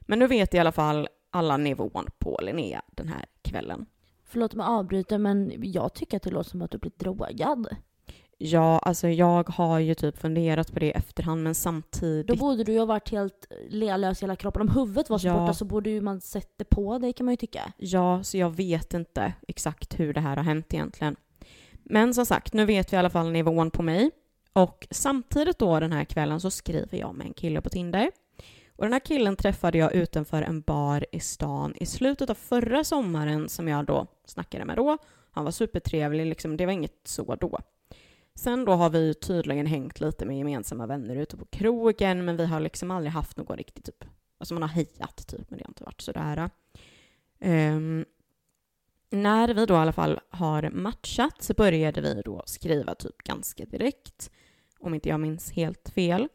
Men 0.00 0.18
nu 0.18 0.26
vet 0.26 0.54
i 0.54 0.58
alla 0.58 0.72
fall 0.72 1.08
alla 1.30 1.56
nivån 1.56 2.06
på 2.18 2.38
Linnea 2.42 2.82
den 2.90 3.08
här 3.08 3.24
kvällen. 3.42 3.86
Förlåt 4.24 4.54
mig 4.54 4.66
avbryta 4.66 5.18
men 5.18 5.52
jag 5.56 5.94
tycker 5.94 6.16
att 6.16 6.22
det 6.22 6.30
låter 6.30 6.50
som 6.50 6.62
att 6.62 6.70
du 6.70 6.78
blivit 6.78 6.98
drogad. 6.98 7.76
Ja, 8.38 8.78
alltså 8.78 9.08
jag 9.08 9.48
har 9.48 9.78
ju 9.78 9.94
typ 9.94 10.18
funderat 10.18 10.72
på 10.72 10.78
det 10.78 10.86
i 10.86 10.90
efterhand 10.90 11.42
men 11.42 11.50
Då 11.50 11.54
samtidigt... 11.54 12.38
borde 12.38 12.64
du 12.64 12.72
ju 12.72 12.78
ha 12.78 12.86
varit 12.86 13.10
helt 13.10 13.46
lealös 13.68 14.22
i 14.22 14.24
hela 14.24 14.36
kroppen. 14.36 14.62
Om 14.62 14.68
huvudet 14.68 15.10
var 15.10 15.18
så 15.18 15.26
Ja. 15.26 15.38
borta 15.38 15.54
så 15.54 15.64
borde 15.64 15.90
ju 15.90 16.00
man 16.00 16.20
sett 16.20 16.52
det 16.58 16.64
på 16.64 16.98
dig 16.98 17.12
kan 17.12 17.24
man 17.26 17.32
ju 17.32 17.36
tycka. 17.36 17.72
Ja, 17.76 18.22
så 18.22 18.38
jag 18.38 18.50
vet 18.56 18.94
inte 18.94 19.32
exakt 19.48 20.00
hur 20.00 20.14
det 20.14 20.20
här 20.20 20.36
har 20.36 20.44
hänt 20.44 20.74
egentligen. 20.74 21.16
Men 21.84 22.14
som 22.14 22.26
sagt, 22.26 22.52
nu 22.52 22.64
vet 22.64 22.92
vi 22.92 22.96
i 22.96 22.98
alla 22.98 23.10
fall 23.10 23.30
nivån 23.30 23.70
på 23.70 23.82
mig. 23.82 24.10
Och 24.54 24.86
samtidigt 24.90 25.58
då 25.58 25.80
den 25.80 25.92
här 25.92 26.04
kvällen 26.04 26.40
så 26.40 26.50
skriver 26.50 26.98
jag 26.98 27.14
med 27.14 27.26
en 27.26 27.34
kille 27.34 27.60
på 27.60 27.70
Tinder. 27.70 28.10
Och 28.76 28.84
den 28.84 28.92
här 28.92 29.00
killen 29.00 29.36
träffade 29.36 29.78
jag 29.78 29.94
utanför 29.94 30.42
en 30.42 30.60
bar 30.60 31.06
i 31.12 31.20
stan 31.20 31.74
i 31.76 31.86
slutet 31.86 32.30
av 32.30 32.34
förra 32.34 32.84
sommaren 32.84 33.48
som 33.48 33.68
jag 33.68 33.84
då 33.84 34.06
snackade 34.24 34.64
med 34.64 34.76
då. 34.76 34.98
Han 35.30 35.44
var 35.44 35.50
supertrevlig, 35.50 36.26
liksom, 36.26 36.56
det 36.56 36.66
var 36.66 36.72
inget 36.72 37.00
så 37.04 37.34
då. 37.34 37.58
Sen 38.34 38.64
då 38.64 38.72
har 38.72 38.90
vi 38.90 39.14
tydligen 39.14 39.66
hängt 39.66 40.00
lite 40.00 40.26
med 40.26 40.38
gemensamma 40.38 40.86
vänner 40.86 41.16
ute 41.16 41.36
på 41.36 41.44
krogen, 41.44 42.24
men 42.24 42.36
vi 42.36 42.46
har 42.46 42.60
liksom 42.60 42.90
aldrig 42.90 43.12
haft 43.12 43.36
någon 43.36 43.56
riktig 43.56 43.84
typ, 43.84 44.04
alltså 44.38 44.54
man 44.54 44.62
har 44.62 44.68
hejat 44.68 45.26
typ, 45.26 45.50
men 45.50 45.58
det 45.58 45.64
har 45.64 45.70
inte 45.70 45.84
varit 45.84 46.00
sådär. 46.00 46.38
Um, 46.38 46.50
ehm, 47.40 48.04
när 49.10 49.54
vi 49.54 49.66
då 49.66 49.74
i 49.74 49.76
alla 49.76 49.92
fall 49.92 50.20
har 50.30 50.70
matchat 50.70 51.42
så 51.42 51.54
började 51.54 52.00
vi 52.00 52.22
då 52.24 52.42
skriva 52.46 52.94
typ 52.94 53.18
ganska 53.18 53.64
direkt, 53.64 54.30
om 54.84 54.94
inte 54.94 55.08
jag 55.08 55.20
minns 55.20 55.52
helt 55.52 55.88
fel. 55.94 56.28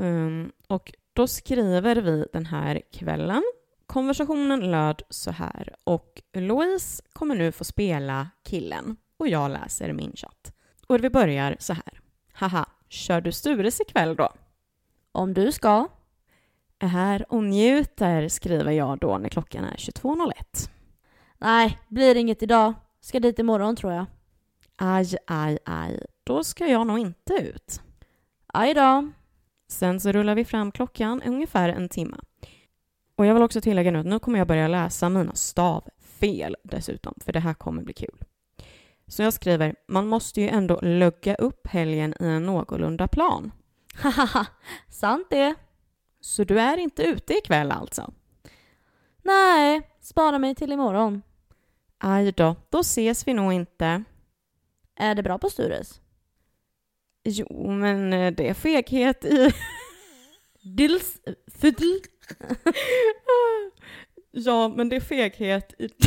Ehm, 0.00 0.52
och 0.66 0.92
då 1.12 1.26
skriver 1.26 1.96
vi 1.96 2.26
den 2.32 2.46
här 2.46 2.80
kvällen. 2.92 3.42
Konversationen 3.86 4.70
löd 4.70 5.02
så 5.10 5.30
här 5.30 5.74
och 5.84 6.22
Louise 6.32 7.02
kommer 7.12 7.34
nu 7.34 7.52
få 7.52 7.64
spela 7.64 8.30
killen. 8.44 8.96
och 9.16 9.28
jag 9.28 9.50
läser 9.50 9.92
min 9.92 10.12
chatt. 10.12 10.52
Och 10.86 11.04
vi 11.04 11.10
börjar 11.10 11.56
så 11.58 11.72
här. 11.72 12.00
Haha, 12.32 12.66
kör 12.88 13.20
du 13.20 13.32
Stures 13.32 13.80
ikväll 13.80 14.16
då? 14.16 14.32
Om 15.12 15.34
du 15.34 15.52
ska. 15.52 15.88
Är 16.78 16.86
här 16.88 17.32
och 17.32 17.44
njuter, 17.44 18.28
skriver 18.28 18.72
jag 18.72 18.98
då 18.98 19.18
när 19.18 19.28
klockan 19.28 19.64
är 19.64 19.76
22.01. 19.76 20.70
Nej, 21.38 21.78
blir 21.88 22.14
inget 22.16 22.42
idag. 22.42 22.74
Ska 23.00 23.20
dit 23.20 23.38
imorgon 23.38 23.76
tror 23.76 23.92
jag. 23.92 24.06
Aj, 24.76 25.16
aj, 25.26 25.58
aj. 25.64 26.00
Då 26.24 26.44
ska 26.44 26.66
jag 26.66 26.86
nog 26.86 26.98
inte 26.98 27.34
ut. 27.34 27.82
Aj 28.46 28.74
då. 28.74 29.10
Sen 29.68 30.00
så 30.00 30.12
rullar 30.12 30.34
vi 30.34 30.44
fram 30.44 30.72
klockan 30.72 31.22
ungefär 31.22 31.68
en 31.68 31.88
timme. 31.88 32.16
Och 33.16 33.26
jag 33.26 33.34
vill 33.34 33.42
också 33.42 33.60
tillägga 33.60 33.90
nu 33.90 33.98
att 33.98 34.06
nu 34.06 34.18
kommer 34.18 34.38
jag 34.38 34.48
börja 34.48 34.68
läsa 34.68 35.08
mina 35.08 35.34
stavfel 35.34 36.56
dessutom, 36.62 37.14
för 37.24 37.32
det 37.32 37.40
här 37.40 37.54
kommer 37.54 37.82
bli 37.82 37.94
kul. 37.94 38.24
Så 39.06 39.22
jag 39.22 39.32
skriver, 39.32 39.74
man 39.88 40.06
måste 40.06 40.40
ju 40.40 40.48
ändå 40.48 40.80
lugga 40.82 41.34
upp 41.34 41.66
helgen 41.66 42.14
i 42.20 42.24
en 42.24 42.46
någorlunda 42.46 43.08
plan. 43.08 43.52
Haha, 43.94 44.46
sant 44.88 45.26
det. 45.30 45.54
Så 46.20 46.44
du 46.44 46.60
är 46.60 46.76
inte 46.76 47.02
ute 47.02 47.34
ikväll 47.34 47.70
alltså? 47.70 48.12
Nej, 49.22 49.82
spara 50.00 50.38
mig 50.38 50.54
till 50.54 50.72
imorgon. 50.72 51.22
Aj 51.98 52.32
då, 52.32 52.56
då 52.70 52.78
ses 52.78 53.28
vi 53.28 53.34
nog 53.34 53.52
inte. 53.52 54.04
Är 54.96 55.14
det 55.14 55.22
bra 55.22 55.38
på 55.38 55.50
Stures? 55.50 56.00
Jo, 57.24 57.70
men 57.70 58.12
eh, 58.12 58.32
det 58.32 58.48
är 58.48 58.54
feghet 58.54 59.24
i... 59.24 59.52
Dils... 60.62 61.20
Fudl. 61.60 61.84
ja, 64.30 64.68
men 64.68 64.88
det 64.88 64.96
är 64.96 65.00
feghet 65.00 65.74
i... 65.78 65.88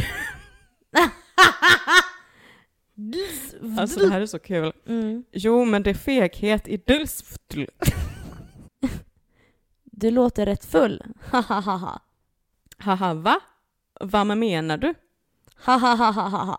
Alltså 3.79 3.99
det 3.99 4.09
här 4.09 4.21
är 4.21 4.25
så 4.25 4.39
kul. 4.39 4.73
Mm. 4.87 5.23
Jo, 5.31 5.65
men 5.65 5.83
det 5.83 5.89
är 5.89 5.93
feghet 5.93 6.67
i 6.67 6.77
dulsftl. 6.77 7.63
Du 9.83 10.11
låter 10.11 10.45
rätt 10.45 10.65
full. 10.65 11.03
Hahaha. 11.31 12.01
Haha, 12.77 13.13
va? 13.13 13.39
Vad 13.99 14.37
menar 14.37 14.77
du? 14.77 14.93
Hahaha. 15.55 16.57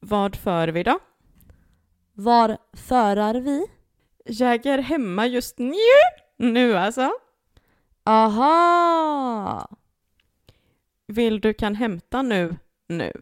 Vad 0.00 0.36
för 0.36 0.68
vi 0.68 0.82
då? 0.82 0.98
Var 2.20 2.58
förar 2.72 3.34
vi? 3.34 3.66
Jag 4.24 4.66
är 4.66 4.78
hemma 4.78 5.26
just 5.26 5.58
nu. 5.58 5.74
Nu 6.36 6.76
alltså. 6.76 7.10
Aha! 8.04 9.68
Vill 11.06 11.40
du 11.40 11.54
kan 11.54 11.74
hämta 11.74 12.22
nu, 12.22 12.56
nu. 12.88 13.12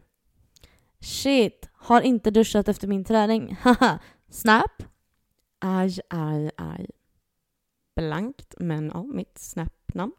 Shit, 1.00 1.68
har 1.72 2.00
inte 2.00 2.30
duschat 2.30 2.68
efter 2.68 2.88
min 2.88 3.04
träning. 3.04 3.56
Haha. 3.60 3.98
Snap? 4.30 4.82
Aj, 5.58 6.00
aj, 6.10 6.50
aj. 6.56 6.86
Blankt, 7.96 8.54
men 8.58 8.90
ja, 8.94 9.02
mitt 9.02 9.38
snapnamn. 9.38 10.12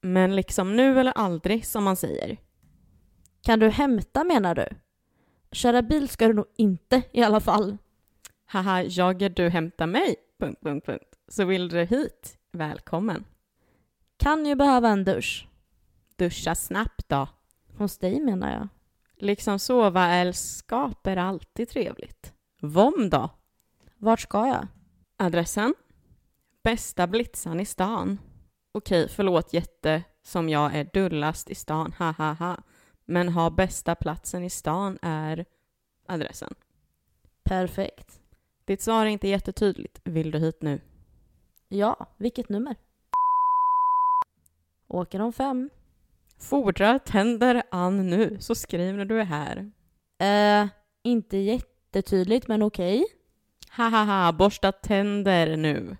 Men 0.00 0.36
liksom 0.36 0.76
nu 0.76 1.00
eller 1.00 1.12
aldrig, 1.12 1.66
som 1.66 1.84
man 1.84 1.96
säger. 1.96 2.36
Kan 3.42 3.58
du 3.58 3.68
hämta 3.68 4.24
menar 4.24 4.54
du? 4.54 4.68
Köra 5.52 5.82
bil 5.82 6.08
ska 6.08 6.28
du 6.28 6.34
nog 6.34 6.46
inte 6.56 7.02
i 7.12 7.22
alla 7.22 7.40
fall. 7.40 7.76
Haha, 8.46 8.82
jag 8.82 9.22
är 9.22 9.28
du 9.28 9.48
hämta 9.48 9.86
mig. 9.86 10.16
Punkt, 10.38 10.60
punkt, 10.62 10.86
punkt. 10.86 11.18
Så 11.28 11.44
vill 11.44 11.68
du 11.68 11.84
hit? 11.84 12.38
Välkommen. 12.52 13.24
Kan 14.16 14.46
ju 14.46 14.54
behöva 14.54 14.88
en 14.88 15.04
dusch. 15.04 15.48
Duscha 16.16 16.54
snabbt 16.54 17.08
då. 17.08 17.28
Hos 17.78 17.98
dig 17.98 18.20
menar 18.20 18.52
jag. 18.52 18.68
Liksom 19.16 19.58
sova 19.58 20.08
älskap 20.08 21.06
är 21.06 21.16
alltid 21.16 21.68
trevligt. 21.68 22.32
Vom 22.60 23.10
då? 23.10 23.30
Vart 23.96 24.20
ska 24.20 24.46
jag? 24.46 24.66
Adressen? 25.16 25.74
Bästa 26.62 27.06
blitzan 27.06 27.60
i 27.60 27.64
stan. 27.64 28.18
Okej, 28.72 29.08
förlåt 29.08 29.52
jätte 29.52 30.02
som 30.22 30.48
jag 30.48 30.74
är 30.74 30.90
dullast 30.92 31.50
i 31.50 31.54
stan, 31.54 31.92
ha 31.98 32.12
ha 32.12 32.32
ha. 32.32 32.56
Men 33.10 33.28
ha 33.28 33.50
bästa 33.50 33.94
platsen 33.94 34.44
i 34.44 34.50
stan 34.50 34.98
är 35.02 35.44
adressen. 36.06 36.54
Perfekt. 37.42 38.20
Ditt 38.64 38.82
svar 38.82 39.06
är 39.06 39.10
inte 39.10 39.28
jättetydligt. 39.28 40.00
Vill 40.04 40.30
du 40.30 40.38
hit 40.38 40.62
nu? 40.62 40.80
Ja, 41.68 42.06
vilket 42.16 42.48
nummer? 42.48 42.76
Åker 44.88 45.20
om 45.20 45.32
fem. 45.32 45.70
Fordrar 46.38 46.98
tänder 46.98 47.62
an 47.70 48.10
nu, 48.10 48.36
så 48.40 48.54
skriv 48.54 48.96
när 48.96 49.04
du 49.04 49.20
är 49.20 49.24
här. 49.24 49.70
Eh, 50.18 50.68
inte 51.02 51.36
jättetydligt 51.36 52.48
men 52.48 52.62
okej. 52.62 53.04
Ha 53.76 53.88
ha 53.88 54.04
ha, 54.04 54.32
borsta 54.32 54.72
tänder 54.72 55.56
nu. 55.56 55.96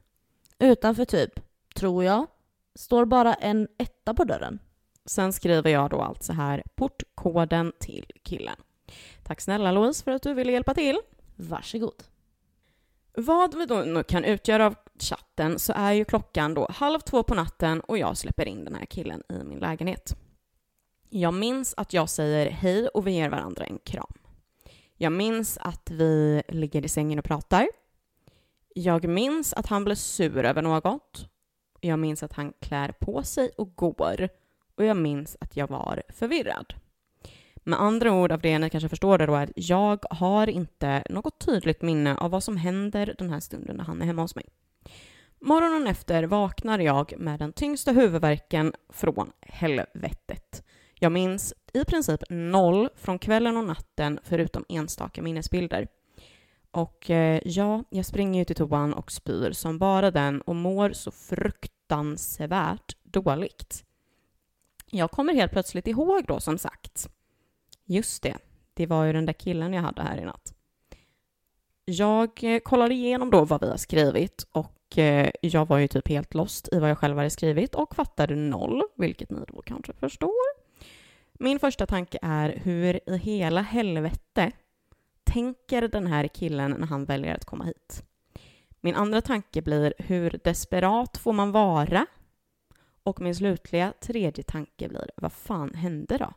Utanför 0.58 1.04
typ, 1.04 1.40
tror 1.74 2.04
jag. 2.04 2.26
Står 2.74 3.04
bara 3.04 3.34
en 3.34 3.68
etta 3.78 4.14
på 4.14 4.24
dörren. 4.24 4.58
Sen 5.06 5.32
skriver 5.32 5.70
jag 5.70 5.90
då 5.90 6.00
alltså 6.00 6.32
här 6.32 6.62
portkoden 6.74 7.72
till 7.80 8.06
killen. 8.22 8.56
Tack 9.22 9.40
snälla 9.40 9.72
Louise 9.72 10.04
för 10.04 10.10
att 10.10 10.22
du 10.22 10.34
ville 10.34 10.52
hjälpa 10.52 10.74
till. 10.74 10.98
Varsågod. 11.36 12.02
Vad 13.12 13.54
vi 13.54 13.66
då 13.66 14.02
kan 14.02 14.24
utgöra 14.24 14.66
av 14.66 14.74
chatten 14.98 15.58
så 15.58 15.72
är 15.76 15.92
ju 15.92 16.04
klockan 16.04 16.54
då 16.54 16.66
halv 16.70 17.00
två 17.00 17.22
på 17.22 17.34
natten 17.34 17.80
och 17.80 17.98
jag 17.98 18.16
släpper 18.16 18.48
in 18.48 18.64
den 18.64 18.74
här 18.74 18.86
killen 18.86 19.22
i 19.28 19.44
min 19.44 19.58
lägenhet. 19.58 20.16
Jag 21.08 21.34
minns 21.34 21.74
att 21.76 21.92
jag 21.92 22.08
säger 22.08 22.50
hej 22.50 22.88
och 22.88 23.06
vi 23.06 23.10
ger 23.10 23.28
varandra 23.28 23.64
en 23.64 23.78
kram. 23.78 24.12
Jag 24.96 25.12
minns 25.12 25.58
att 25.58 25.90
vi 25.90 26.42
ligger 26.48 26.84
i 26.84 26.88
sängen 26.88 27.18
och 27.18 27.24
pratar. 27.24 27.68
Jag 28.74 29.04
minns 29.04 29.52
att 29.52 29.66
han 29.66 29.84
blir 29.84 29.94
sur 29.94 30.44
över 30.44 30.62
något. 30.62 31.28
Jag 31.80 31.98
minns 31.98 32.22
att 32.22 32.32
han 32.32 32.52
klär 32.60 32.92
på 32.92 33.22
sig 33.22 33.50
och 33.58 33.74
går. 33.74 34.28
Och 34.80 34.86
jag 34.86 34.96
minns 34.96 35.36
att 35.40 35.56
jag 35.56 35.68
var 35.68 36.02
förvirrad. 36.08 36.74
Med 37.56 37.80
andra 37.80 38.12
ord 38.12 38.32
av 38.32 38.40
det 38.40 38.58
ni 38.58 38.70
kanske 38.70 38.88
förstår 38.88 39.18
det 39.18 39.26
då 39.26 39.34
är 39.34 39.42
att 39.42 39.50
jag 39.54 40.04
har 40.10 40.46
inte 40.46 41.02
något 41.10 41.46
tydligt 41.46 41.82
minne 41.82 42.16
av 42.16 42.30
vad 42.30 42.44
som 42.44 42.56
händer 42.56 43.14
den 43.18 43.30
här 43.30 43.40
stunden 43.40 43.76
när 43.76 43.84
han 43.84 44.02
är 44.02 44.06
hemma 44.06 44.22
hos 44.22 44.34
mig. 44.34 44.44
Morgonen 45.40 45.86
efter 45.86 46.24
vaknar 46.24 46.78
jag 46.78 47.14
med 47.18 47.38
den 47.38 47.52
tyngsta 47.52 47.92
huvudvärken 47.92 48.72
från 48.88 49.32
helvetet. 49.40 50.64
Jag 50.94 51.12
minns 51.12 51.54
i 51.72 51.84
princip 51.84 52.20
noll 52.30 52.88
från 52.96 53.18
kvällen 53.18 53.56
och 53.56 53.64
natten 53.64 54.20
förutom 54.24 54.64
enstaka 54.68 55.22
minnesbilder. 55.22 55.88
Och 56.70 57.10
eh, 57.10 57.40
ja, 57.44 57.84
jag 57.90 58.06
springer 58.06 58.42
ut 58.42 58.50
i 58.50 58.54
toan 58.54 58.94
och 58.94 59.12
spyr 59.12 59.52
som 59.52 59.78
bara 59.78 60.10
den 60.10 60.40
och 60.40 60.56
mår 60.56 60.90
så 60.92 61.10
fruktansvärt 61.10 62.96
dåligt. 63.02 63.84
Jag 64.90 65.10
kommer 65.10 65.34
helt 65.34 65.52
plötsligt 65.52 65.86
ihåg 65.86 66.24
då 66.26 66.40
som 66.40 66.58
sagt. 66.58 67.08
Just 67.84 68.22
det, 68.22 68.36
det 68.74 68.86
var 68.86 69.04
ju 69.04 69.12
den 69.12 69.26
där 69.26 69.32
killen 69.32 69.72
jag 69.72 69.82
hade 69.82 70.02
här 70.02 70.18
i 70.18 70.24
natt. 70.24 70.54
Jag 71.84 72.30
eh, 72.44 72.58
kollade 72.58 72.94
igenom 72.94 73.30
då 73.30 73.44
vad 73.44 73.60
vi 73.60 73.70
har 73.70 73.76
skrivit 73.76 74.46
och 74.52 74.98
eh, 74.98 75.30
jag 75.42 75.68
var 75.68 75.78
ju 75.78 75.88
typ 75.88 76.08
helt 76.08 76.34
lost 76.34 76.68
i 76.72 76.78
vad 76.78 76.90
jag 76.90 76.98
själv 76.98 77.16
hade 77.16 77.30
skrivit 77.30 77.74
och 77.74 77.94
fattade 77.94 78.34
noll, 78.34 78.82
vilket 78.96 79.30
ni 79.30 79.40
då 79.48 79.62
kanske 79.62 79.92
förstår. 79.92 80.60
Min 81.32 81.58
första 81.58 81.86
tanke 81.86 82.18
är 82.22 82.60
hur 82.62 83.10
i 83.10 83.16
hela 83.16 83.60
helvete 83.60 84.52
tänker 85.24 85.88
den 85.88 86.06
här 86.06 86.28
killen 86.28 86.70
när 86.70 86.86
han 86.86 87.04
väljer 87.04 87.34
att 87.34 87.44
komma 87.44 87.64
hit? 87.64 88.02
Min 88.80 88.94
andra 88.94 89.20
tanke 89.20 89.62
blir 89.62 89.94
hur 89.98 90.40
desperat 90.44 91.18
får 91.18 91.32
man 91.32 91.52
vara? 91.52 92.06
Och 93.02 93.20
min 93.20 93.34
slutliga 93.34 93.92
tredje 94.00 94.44
tanke 94.44 94.88
blir 94.88 95.10
vad 95.16 95.32
fan 95.32 95.74
hände 95.74 96.18
då? 96.18 96.32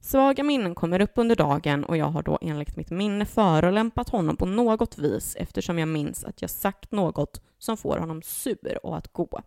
Svaga 0.00 0.42
minnen 0.42 0.74
kommer 0.74 1.00
upp 1.00 1.12
under 1.14 1.36
dagen 1.36 1.84
och 1.84 1.96
jag 1.96 2.06
har 2.06 2.22
då 2.22 2.38
enligt 2.40 2.76
mitt 2.76 2.90
minne 2.90 3.26
förolämpat 3.26 4.08
honom 4.08 4.36
på 4.36 4.46
något 4.46 4.98
vis 4.98 5.36
eftersom 5.36 5.78
jag 5.78 5.88
minns 5.88 6.24
att 6.24 6.42
jag 6.42 6.50
sagt 6.50 6.92
något 6.92 7.42
som 7.58 7.76
får 7.76 7.98
honom 7.98 8.22
sur 8.22 8.86
och 8.86 8.96
att 8.96 9.12
gå. 9.12 9.42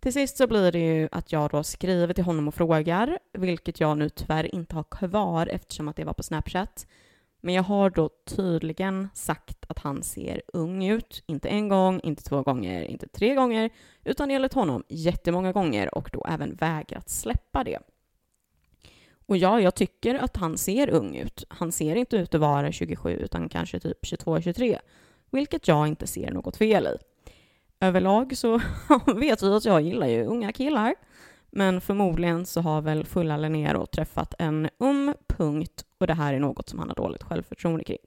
Till 0.00 0.12
sist 0.12 0.36
så 0.36 0.46
blir 0.46 0.72
det 0.72 0.78
ju 0.78 1.08
att 1.12 1.32
jag 1.32 1.50
då 1.50 1.62
skriver 1.62 2.14
till 2.14 2.24
honom 2.24 2.48
och 2.48 2.54
frågar, 2.54 3.18
vilket 3.32 3.80
jag 3.80 3.98
nu 3.98 4.08
tyvärr 4.08 4.54
inte 4.54 4.76
har 4.76 4.84
kvar 4.84 5.46
eftersom 5.46 5.88
att 5.88 5.96
det 5.96 6.04
var 6.04 6.12
på 6.12 6.22
Snapchat. 6.22 6.86
Men 7.44 7.54
jag 7.54 7.62
har 7.62 7.90
då 7.90 8.10
tydligen 8.24 9.08
sagt 9.14 9.64
att 9.68 9.78
han 9.78 10.02
ser 10.02 10.42
ung 10.52 10.84
ut, 10.84 11.22
inte 11.26 11.48
en 11.48 11.68
gång, 11.68 12.00
inte 12.00 12.22
två 12.22 12.42
gånger, 12.42 12.82
inte 12.82 13.08
tre 13.08 13.34
gånger, 13.34 13.70
utan 14.04 14.30
enligt 14.30 14.52
honom 14.52 14.84
jättemånga 14.88 15.52
gånger 15.52 15.94
och 15.94 16.08
då 16.12 16.26
även 16.28 16.54
vägrat 16.54 17.10
släppa 17.10 17.64
det. 17.64 17.78
Och 19.26 19.36
ja, 19.36 19.60
jag 19.60 19.74
tycker 19.74 20.14
att 20.14 20.36
han 20.36 20.58
ser 20.58 20.90
ung 20.90 21.16
ut. 21.16 21.44
Han 21.48 21.72
ser 21.72 21.94
inte 21.96 22.16
ut 22.16 22.34
att 22.34 22.40
vara 22.40 22.72
27 22.72 23.10
utan 23.10 23.48
kanske 23.48 23.80
typ 23.80 24.04
22-23, 24.04 24.78
vilket 25.30 25.68
jag 25.68 25.88
inte 25.88 26.06
ser 26.06 26.30
något 26.30 26.56
fel 26.56 26.86
i. 26.86 26.96
Överlag 27.80 28.36
så 28.36 28.60
vet 29.16 29.42
vi 29.42 29.46
att 29.46 29.64
jag 29.64 29.80
gillar 29.80 30.06
ju 30.06 30.24
unga 30.24 30.52
killar, 30.52 30.94
men 31.50 31.80
förmodligen 31.80 32.46
så 32.46 32.60
har 32.60 32.80
väl 32.80 33.04
fulla 33.04 33.36
Linnea 33.36 33.86
träffat 33.86 34.34
en 34.38 34.68
um 34.78 35.14
punkt 35.26 35.84
och 36.02 36.06
det 36.06 36.14
här 36.14 36.34
är 36.34 36.40
något 36.40 36.68
som 36.68 36.78
han 36.78 36.88
har 36.88 36.94
dåligt 36.94 37.22
självförtroende 37.22 37.84
kring. 37.84 37.98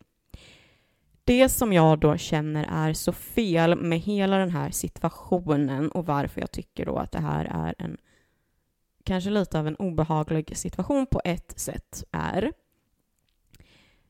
Det 1.24 1.50
som 1.50 1.74
jag 1.74 2.00
då 2.00 2.18
känner 2.18 2.66
är 2.70 2.94
så 2.94 3.12
fel 3.12 3.76
med 3.76 4.00
hela 4.00 4.38
den 4.38 4.50
här 4.50 4.72
situationen 4.72 5.92
och 5.92 6.06
varför 6.06 6.42
jag 6.42 6.52
tycker 6.52 6.86
då 6.86 6.98
att 6.98 7.12
det 7.12 7.22
här 7.22 7.46
är 7.46 7.76
en 7.78 7.98
kanske 9.04 9.30
lite 9.30 9.60
av 9.60 9.68
en 9.68 9.76
obehaglig 9.76 10.58
situation 10.58 11.06
på 11.06 11.22
ett 11.26 11.60
sätt 11.60 12.04
är 12.12 12.52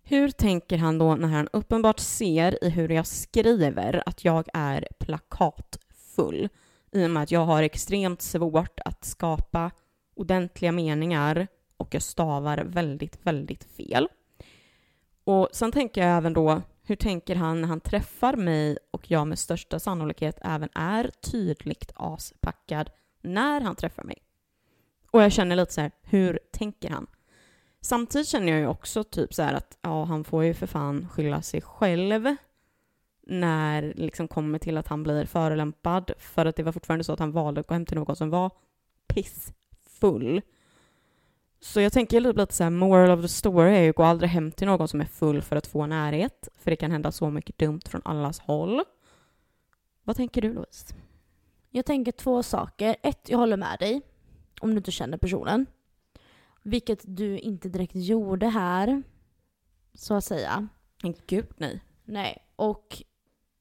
hur 0.04 0.30
tänker 0.30 0.78
han 0.78 0.98
då 0.98 1.16
när 1.16 1.28
han 1.28 1.50
uppenbart 1.54 2.00
ser 2.00 2.64
i 2.64 2.70
hur 2.70 2.90
jag 2.90 3.08
skriver 3.08 4.04
att 4.06 4.26
jag 4.26 4.48
är 4.54 4.88
plakatfull 5.00 6.50
i 6.92 7.06
och 7.06 7.12
med 7.12 7.24
att 7.24 7.32
jag 7.32 7.46
har 7.46 7.64
extremt 7.64 8.22
svårt 8.22 8.80
att 8.86 9.06
skapa 9.06 9.72
ordentliga 10.16 10.72
meningar 10.72 11.48
och 11.86 11.96
jag 11.96 12.02
stavar 12.02 12.58
väldigt, 12.58 13.26
väldigt 13.26 13.64
fel. 13.64 14.08
Och 15.24 15.50
sen 15.52 15.72
tänker 15.72 16.02
jag 16.02 16.18
även 16.18 16.34
då, 16.34 16.62
hur 16.84 16.96
tänker 16.96 17.36
han 17.36 17.62
när 17.62 17.68
han 17.68 17.80
träffar 17.80 18.36
mig 18.36 18.78
och 18.92 19.12
jag 19.12 19.28
med 19.28 19.40
största 19.40 19.80
sannolikhet 19.80 20.40
även 20.42 20.70
är 20.76 21.12
tydligt 21.22 21.92
aspackad 21.96 22.90
när 23.22 23.62
han 23.62 23.76
träffar 23.76 24.04
mig? 24.04 24.18
Och 25.12 25.22
jag 25.22 25.32
känner 25.32 25.56
lite 25.56 25.74
så 25.74 25.82
här, 25.82 25.92
hur 26.02 26.40
tänker 26.52 26.90
han? 26.90 27.08
Samtidigt 27.82 28.28
känner 28.28 28.52
jag 28.52 28.62
ju 28.62 28.68
också 28.68 29.04
typ 29.04 29.34
så 29.34 29.44
här 29.44 29.54
att 29.54 29.78
ja, 29.82 30.04
han 30.04 30.24
får 30.24 30.44
ju 30.44 30.54
för 30.54 30.68
fan 30.68 31.10
skylla 31.10 31.42
sig 31.42 31.62
själv 31.62 32.36
när 33.28 33.82
det 33.82 33.94
liksom 33.94 34.28
kommer 34.28 34.60
till 34.60 34.78
att 34.78 34.88
han 34.88 35.04
blir 35.04 35.26
förolämpad 35.26 36.12
för 36.18 36.46
att 36.46 36.56
det 36.56 36.64
var 36.64 36.72
fortfarande 36.72 37.04
så 37.04 37.14
att 37.14 37.20
han 37.20 37.32
valde 37.32 37.62
att 37.62 37.68
gå 37.68 37.74
hem 37.74 37.86
till 37.86 37.98
någon 37.98 38.16
som 38.16 38.30
var 38.30 38.52
pissfull. 39.08 40.42
Så 41.66 41.82
jag 41.82 41.94
tänker 41.94 42.22
lite 42.22 42.54
så 42.54 42.64
här, 42.64 42.72
moral 42.72 43.18
of 43.18 43.22
the 43.22 43.28
story 43.28 43.76
är 43.76 43.82
ju 43.82 43.92
gå 43.92 44.04
aldrig 44.04 44.30
hem 44.30 44.52
till 44.52 44.68
någon 44.68 44.88
som 44.88 45.02
är 45.02 45.06
full 45.06 45.42
för 45.42 45.56
att 45.56 45.68
få 45.68 45.86
närhet, 45.86 46.48
för 46.58 46.72
det 46.72 46.76
kan 46.76 46.92
hända 46.92 47.12
så 47.12 47.30
mycket 47.30 47.58
dumt 47.58 47.82
från 47.86 48.02
allas 48.06 48.40
håll. 48.40 48.84
Vad 50.04 50.16
tänker 50.16 50.42
du 50.42 50.54
Louise? 50.54 50.96
Jag 51.70 51.86
tänker 51.86 52.12
två 52.12 52.44
saker. 52.44 52.96
Ett, 53.04 53.30
jag 53.30 53.38
håller 53.38 53.58
med 53.58 53.80
dig. 53.80 54.02
Om 54.62 54.70
du 54.70 54.78
inte 54.78 54.92
känner 54.92 55.18
personen. 55.18 55.66
Vilket 56.64 57.00
du 57.04 57.40
inte 57.40 57.70
direkt 57.70 57.96
gjorde 57.96 58.48
här. 58.48 59.04
Så 59.94 60.14
att 60.14 60.26
säga. 60.26 60.68
Men 61.04 61.16
gud 61.28 61.48
nej. 61.58 61.82
Nej. 62.04 62.38
Och 62.56 63.04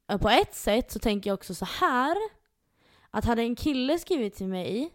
eh, 0.09 0.19
på 0.19 0.31
ett 0.31 0.55
sätt 0.55 0.91
så 0.91 0.99
tänker 0.99 1.31
jag 1.31 1.35
också 1.35 1.55
så 1.55 1.65
här. 1.65 2.17
Att 3.11 3.25
hade 3.25 3.43
en 3.43 3.57
kille 3.57 3.99
skrivit 3.99 4.35
till 4.35 4.49
mig 4.49 4.91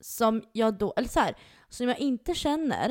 som 0.00 0.42
jag 0.52 0.74
då, 0.74 0.94
eller 0.96 1.08
så 1.08 1.20
här, 1.20 1.36
som 1.72 1.88
jag 1.88 1.98
inte 1.98 2.34
känner. 2.34 2.90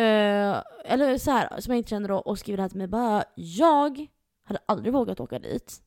Uh, 0.00 0.62
eller 0.84 1.18
så 1.18 1.30
här, 1.30 1.60
som 1.60 1.72
jag 1.72 1.78
inte 1.78 1.90
känner 1.90 2.08
då 2.08 2.16
och 2.16 2.38
skriver 2.38 2.56
det 2.56 2.62
här 2.62 2.68
till 2.68 2.78
mig 2.78 2.86
bara 2.86 3.24
jag 3.34 4.06
hade 4.42 4.60
aldrig 4.66 4.92
vågat 4.92 5.20
åka 5.20 5.38
dit. 5.38 5.82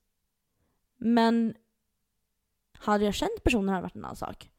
Men 0.97 1.55
hade 2.77 3.05
jag 3.05 3.13
känt 3.13 3.43
personen 3.43 3.69
hade 3.69 3.79
det 3.79 3.83
varit 3.83 3.95
en 3.95 4.05
annan 4.05 4.15
sak. 4.15 4.51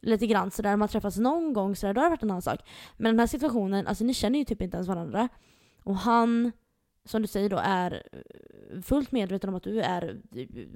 Lite 0.00 0.26
grann 0.26 0.50
sådär, 0.50 0.76
man 0.76 0.88
träffas 0.88 1.18
någon 1.18 1.52
gång 1.52 1.76
sådär, 1.76 1.94
då 1.94 2.00
hade 2.00 2.06
det 2.06 2.10
varit 2.10 2.22
en 2.22 2.30
annan 2.30 2.42
sak. 2.42 2.68
Men 2.96 3.12
den 3.12 3.20
här 3.20 3.26
situationen, 3.26 3.86
alltså 3.86 4.04
ni 4.04 4.14
känner 4.14 4.38
ju 4.38 4.44
typ 4.44 4.62
inte 4.62 4.76
ens 4.76 4.88
varandra. 4.88 5.28
Och 5.82 5.96
han, 5.96 6.52
som 7.04 7.22
du 7.22 7.28
säger 7.28 7.48
då, 7.48 7.60
är 7.62 8.02
fullt 8.82 9.12
medveten 9.12 9.50
om 9.50 9.56
att 9.56 9.62
du 9.62 9.80
är 9.80 10.20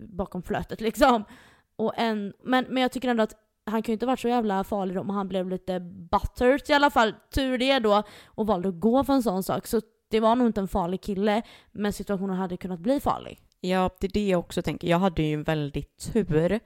bakom 0.06 0.42
flötet 0.42 0.80
liksom. 0.80 1.24
Och 1.76 1.92
en, 1.96 2.32
men, 2.42 2.64
men 2.68 2.82
jag 2.82 2.92
tycker 2.92 3.08
ändå 3.08 3.22
att 3.22 3.43
han 3.66 3.82
kan 3.82 3.92
ju 3.92 3.94
inte 3.94 4.06
varit 4.06 4.20
så 4.20 4.28
jävla 4.28 4.64
farlig 4.64 4.98
om 4.98 5.10
han 5.10 5.28
blev 5.28 5.48
lite 5.48 5.80
buttered 5.80 6.60
i 6.68 6.72
alla 6.72 6.90
fall. 6.90 7.14
Tur 7.34 7.58
det 7.58 7.78
då. 7.78 8.02
Och 8.26 8.46
valde 8.46 8.68
att 8.68 8.80
gå 8.80 9.04
för 9.04 9.12
en 9.12 9.22
sån 9.22 9.42
sak. 9.42 9.66
Så 9.66 9.80
det 10.10 10.20
var 10.20 10.36
nog 10.36 10.46
inte 10.46 10.60
en 10.60 10.68
farlig 10.68 11.02
kille, 11.02 11.42
men 11.72 11.92
situationen 11.92 12.36
hade 12.36 12.56
kunnat 12.56 12.80
bli 12.80 13.00
farlig. 13.00 13.40
Ja, 13.60 13.90
det 14.00 14.06
är 14.06 14.12
det 14.12 14.28
jag 14.28 14.40
också 14.40 14.62
tänker. 14.62 14.88
Jag 14.88 14.98
hade 14.98 15.22
ju 15.22 15.34
en 15.34 15.42
väldigt 15.42 16.12
tur. 16.12 16.60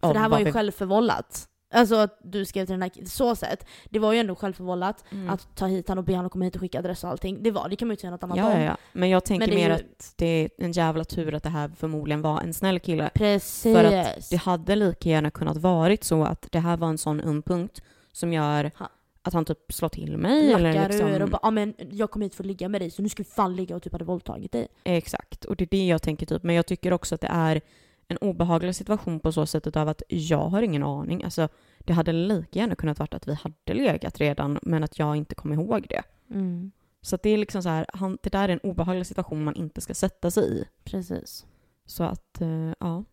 För 0.00 0.12
det 0.14 0.18
här 0.18 0.28
var 0.28 0.38
ju 0.38 0.52
självförvållat. 0.52 1.48
Alltså 1.74 1.94
att 1.96 2.18
du 2.22 2.44
skrev 2.44 2.66
till 2.66 2.72
den 2.72 2.82
här 2.82 2.90
så 3.06 3.36
sätt. 3.36 3.66
Det 3.90 3.98
var 3.98 4.12
ju 4.12 4.18
ändå 4.18 4.34
självförvållat 4.34 5.04
Mm. 5.12 5.30
att 5.30 5.56
ta 5.56 5.66
hit 5.66 5.88
han 5.88 5.98
och 5.98 6.04
be 6.04 6.16
honom 6.16 6.30
komma 6.30 6.44
hit 6.44 6.54
och 6.54 6.60
skicka 6.60 6.78
adress 6.78 7.04
och 7.04 7.10
allting. 7.10 7.42
Det 7.42 7.50
var 7.50 7.68
det 7.68 7.76
kan 7.76 7.88
man 7.88 7.90
ju 7.90 7.94
inte 7.94 8.00
säga 8.00 8.10
något 8.10 8.22
annat 8.22 8.36
Ja, 8.36 8.46
om. 8.46 8.60
ja, 8.60 8.64
ja. 8.64 8.76
Men 8.92 9.08
jag 9.10 9.24
tänker 9.24 9.46
Men 9.46 9.56
mer 9.56 9.68
ju- 9.68 9.74
att 9.74 10.12
det 10.16 10.26
är 10.26 10.50
en 10.58 10.72
jävla 10.72 11.04
tur 11.04 11.34
att 11.34 11.42
det 11.42 11.48
här 11.48 11.70
förmodligen 11.76 12.22
var 12.22 12.40
en 12.40 12.54
snäll 12.54 12.80
kille. 12.80 13.10
Precis. 13.14 13.76
För 13.76 13.84
att 13.84 14.30
det 14.30 14.36
hade 14.36 14.76
lika 14.76 15.08
gärna 15.08 15.30
kunnat 15.30 15.56
varit 15.56 16.04
så 16.04 16.24
att 16.24 16.46
det 16.50 16.58
här 16.60 16.76
var 16.76 16.88
en 16.88 16.98
sån 16.98 17.20
öm 17.20 17.42
punkt 17.42 17.82
som 18.12 18.32
gör 18.32 18.70
Ha. 18.78 18.88
att 19.22 19.32
han 19.34 19.44
typ 19.44 19.72
slår 19.72 19.88
till 19.88 20.16
mig. 20.18 20.52
Eller 20.52 20.72
Lackar 20.74 20.88
liksom, 20.88 21.08
ur 21.08 21.22
och 21.22 21.28
bara, 21.28 21.40
ja 21.42 21.50
men 21.50 21.74
jag 21.90 22.10
kom 22.10 22.22
hit 22.22 22.34
för 22.34 22.42
att 22.42 22.46
ligga 22.46 22.68
med 22.68 22.80
dig 22.80 22.90
så 22.90 23.02
nu 23.02 23.08
ska 23.08 23.22
vi 23.22 23.28
fan 23.30 23.56
ligga 23.56 23.76
och 23.76 23.82
typ 23.82 23.92
hade 23.92 24.04
våldtagit 24.04 24.52
dig. 24.52 24.68
Exakt, 24.84 25.44
och 25.44 25.56
det 25.56 25.64
är 25.64 25.68
det 25.70 25.86
jag 25.86 26.02
tänker 26.02 26.26
typ. 26.26 26.42
Men 26.42 26.54
jag 26.54 26.66
tycker 26.66 26.92
också 26.92 27.14
att 27.14 27.20
det 27.20 27.30
är 27.30 27.60
en 28.08 28.16
obehaglig 28.16 28.76
situation 28.76 29.20
på 29.20 29.32
så 29.32 29.46
sättet 29.46 29.76
av 29.76 29.88
att 29.88 30.02
jag 30.08 30.48
har 30.48 30.62
ingen 30.62 30.82
aning. 30.82 31.24
Alltså, 31.24 31.48
det 31.78 31.92
hade 31.92 32.12
lika 32.12 32.58
gärna 32.58 32.74
kunnat 32.74 32.98
varit 32.98 33.14
att 33.14 33.28
vi 33.28 33.34
hade 33.34 33.74
legat 33.74 34.20
redan, 34.20 34.58
men 34.62 34.84
att 34.84 34.98
jag 34.98 35.16
inte 35.16 35.34
kom 35.34 35.52
ihåg 35.52 35.86
det. 35.88 36.02
Mm. 36.30 36.72
Så 37.00 37.18
det 37.22 37.30
är 37.30 37.38
liksom 37.38 37.62
så 37.62 37.68
här, 37.68 37.86
han, 37.92 38.18
det 38.22 38.30
där 38.30 38.48
är 38.48 38.52
en 38.52 38.58
obehaglig 38.58 39.06
situation 39.06 39.44
man 39.44 39.56
inte 39.56 39.80
ska 39.80 39.94
sätta 39.94 40.30
sig 40.30 40.60
i. 40.60 40.64
Precis. 40.84 41.46
Så 41.86 42.04
att, 42.04 42.40
eh, 42.40 42.72
ja. 42.80 43.04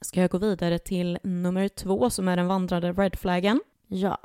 Ska 0.00 0.20
jag 0.20 0.30
gå 0.30 0.38
vidare 0.38 0.78
till 0.78 1.18
nummer 1.22 1.68
två 1.68 2.10
som 2.10 2.28
är 2.28 2.36
den 2.36 2.46
vandrade 2.46 2.92
redflaggen? 2.92 3.60
Ja. 3.86 4.18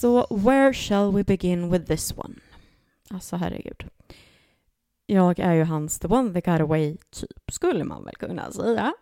Så 0.00 0.26
where 0.30 0.72
shall 0.72 1.12
we 1.12 1.24
begin 1.24 1.70
with 1.70 1.86
this 1.86 2.14
one? 2.16 2.34
Alltså 3.10 3.36
herregud. 3.36 3.84
Jag 5.06 5.38
är 5.38 5.52
ju 5.52 5.64
hans 5.64 5.98
the 5.98 6.08
one 6.08 6.32
that 6.32 6.44
got 6.44 6.60
away 6.60 6.96
typ, 7.10 7.52
skulle 7.52 7.84
man 7.84 8.04
väl 8.04 8.16
kunna 8.16 8.52
säga. 8.52 8.92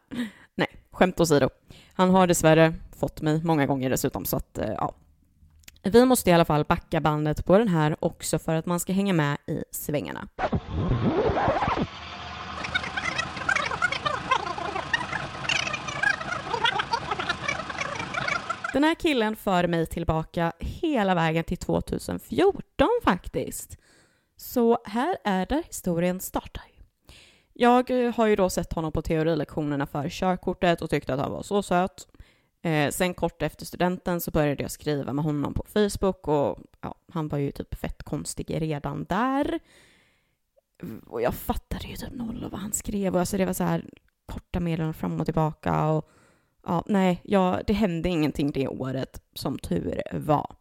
Nej, 0.55 0.69
skämt 0.91 1.21
åsido. 1.21 1.49
Han 1.93 2.11
har 2.11 2.27
dessvärre 2.27 2.75
fått 2.99 3.21
mig 3.21 3.41
många 3.45 3.67
gånger 3.67 3.91
dessutom, 3.91 4.25
så 4.25 4.37
att 4.37 4.59
eh, 4.59 4.71
ja. 4.77 4.95
Vi 5.83 6.05
måste 6.05 6.31
i 6.31 6.33
alla 6.33 6.45
fall 6.45 6.65
backa 6.65 7.01
bandet 7.01 7.45
på 7.45 7.59
den 7.59 7.69
här 7.69 7.97
också 8.01 8.39
för 8.39 8.55
att 8.55 8.67
man 8.67 8.81
ska 8.81 8.93
hänga 8.93 9.13
med 9.13 9.39
i 9.47 9.65
svängarna. 9.71 10.29
Den 18.73 18.85
här 18.85 18.95
killen 18.95 19.37
för 19.37 19.67
mig 19.67 19.87
tillbaka 19.87 20.53
hela 20.59 21.15
vägen 21.15 21.45
till 21.45 21.57
2014 21.57 22.89
faktiskt. 23.05 23.80
Så 24.41 24.79
här 24.85 25.17
är 25.25 25.47
där 25.47 25.63
historien 25.63 26.21
startar. 26.21 26.65
Jag 27.53 27.91
eh, 27.91 28.15
har 28.15 28.27
ju 28.27 28.37
då 28.37 28.51
sett 28.51 28.73
honom 28.73 28.93
på 28.93 29.03
teorilektionerna 29.03 29.87
för 29.87 30.09
körkortet 30.09 30.83
och 30.83 30.91
tyckte 30.91 31.15
att 31.15 31.21
han 31.21 31.33
var 31.33 31.43
så 31.43 31.63
söt. 31.63 32.09
Eh, 32.63 32.91
sen 32.91 33.15
kort 33.15 33.43
efter 33.43 33.67
studenten 33.67 34.21
så 34.21 34.31
började 34.31 34.63
jag 34.63 34.71
skriva 34.71 35.13
med 35.13 35.25
honom 35.25 35.55
på 35.55 35.65
Facebook 35.69 36.29
och 36.29 36.59
ja, 36.81 36.95
han 37.13 37.29
var 37.29 37.39
ju 37.39 37.51
typ 37.51 37.75
fett 37.75 38.03
konstig 38.03 38.61
redan 38.63 39.05
där. 39.05 39.59
Och 41.07 41.23
jag 41.23 41.35
fattade 41.35 41.89
ju 41.89 41.97
typ 41.97 42.15
noll 42.15 42.45
av 42.45 42.51
vad 42.51 42.61
han 42.61 42.73
skrev 42.73 43.15
och 43.15 43.21
alltså 43.21 43.37
det 43.37 43.47
var 43.47 43.53
så 43.53 43.65
här 43.65 43.85
korta 44.27 44.61
meddelanden 44.61 44.95
fram 44.95 45.21
och 45.21 45.27
tillbaka 45.27 45.91
och 45.91 46.11
ja, 46.67 46.85
nej, 46.87 47.21
ja, 47.25 47.61
det 47.67 47.73
hände 47.73 48.09
ingenting 48.09 48.51
det 48.51 48.69
året 48.69 49.23
som 49.35 49.59
tur 49.59 50.03
var. 50.13 50.57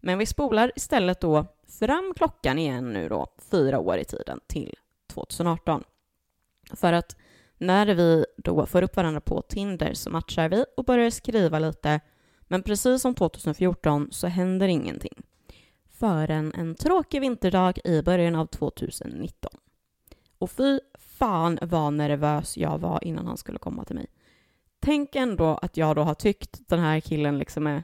Men 0.00 0.18
vi 0.18 0.26
spolar 0.26 0.72
istället 0.76 1.20
då 1.20 1.46
fram 1.70 2.12
klockan 2.16 2.58
igen 2.58 2.92
nu 2.92 3.08
då, 3.08 3.26
fyra 3.38 3.78
år 3.78 3.98
i 3.98 4.04
tiden, 4.04 4.40
till 4.46 4.74
2018. 5.06 5.84
För 6.72 6.92
att 6.92 7.16
när 7.58 7.86
vi 7.86 8.24
då 8.36 8.66
får 8.66 8.82
upp 8.82 8.96
varandra 8.96 9.20
på 9.20 9.42
Tinder 9.42 9.94
så 9.94 10.10
matchar 10.10 10.48
vi 10.48 10.64
och 10.76 10.84
börjar 10.84 11.10
skriva 11.10 11.58
lite. 11.58 12.00
Men 12.40 12.62
precis 12.62 13.02
som 13.02 13.14
2014 13.14 14.08
så 14.10 14.26
händer 14.26 14.68
ingenting. 14.68 15.22
Förrän 15.90 16.54
en 16.54 16.74
tråkig 16.74 17.20
vinterdag 17.20 17.78
i 17.84 18.02
början 18.02 18.34
av 18.34 18.46
2019. 18.46 19.50
Och 20.38 20.50
fy 20.50 20.80
fan 20.98 21.58
vad 21.62 21.92
nervös 21.92 22.56
jag 22.56 22.78
var 22.78 23.04
innan 23.04 23.26
han 23.26 23.36
skulle 23.36 23.58
komma 23.58 23.84
till 23.84 23.96
mig. 23.96 24.06
Tänk 24.80 25.16
ändå 25.16 25.58
att 25.62 25.76
jag 25.76 25.96
då 25.96 26.02
har 26.02 26.14
tyckt 26.14 26.68
den 26.68 26.78
här 26.78 27.00
killen 27.00 27.38
liksom 27.38 27.66
är 27.66 27.82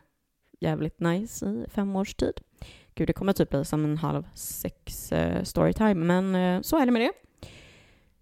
jävligt 0.60 1.00
nice 1.00 1.46
i 1.46 1.66
fem 1.70 1.96
års 1.96 2.14
tid. 2.14 2.40
Gud, 2.96 3.06
det 3.08 3.12
kommer 3.12 3.32
typ 3.32 3.50
bli 3.50 3.64
som 3.64 3.84
en 3.84 3.98
halv 3.98 4.28
sex-storytime, 4.34 5.90
eh, 5.90 5.94
men 5.94 6.34
eh, 6.34 6.62
så 6.62 6.78
är 6.78 6.86
det 6.86 6.92
med 6.92 7.02
det. 7.02 7.12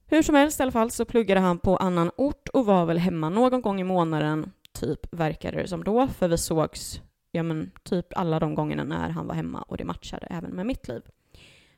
Hur 0.07 0.23
som 0.23 0.35
helst 0.35 0.61
i 0.61 0.63
alla 0.63 0.73
fall 0.73 0.91
så 0.91 1.05
pluggade 1.05 1.41
han 1.41 1.59
på 1.59 1.77
annan 1.77 2.11
ort 2.17 2.49
och 2.49 2.67
var 2.67 2.87
väl 2.87 2.99
hemma 2.99 3.29
någon 3.29 3.63
gång 3.63 3.81
i 3.81 3.85
månaden, 3.85 4.53
typ 4.73 5.15
verkade 5.15 5.63
det 5.63 5.69
som 5.69 5.85
då, 5.85 6.07
för 6.07 6.29
vi 6.29 6.39
sågs 6.39 7.01
ja 7.33 7.43
men 7.43 7.71
typ 7.83 8.07
alla 8.17 8.41
de 8.41 8.55
gångerna 8.55 8.85
när 8.85 9.09
han 9.09 9.27
var 9.27 9.35
hemma 9.35 9.63
och 9.63 9.77
det 9.77 9.85
matchade 9.85 10.27
även 10.31 10.51
med 10.51 10.67
mitt 10.67 10.89
liv. 10.89 11.03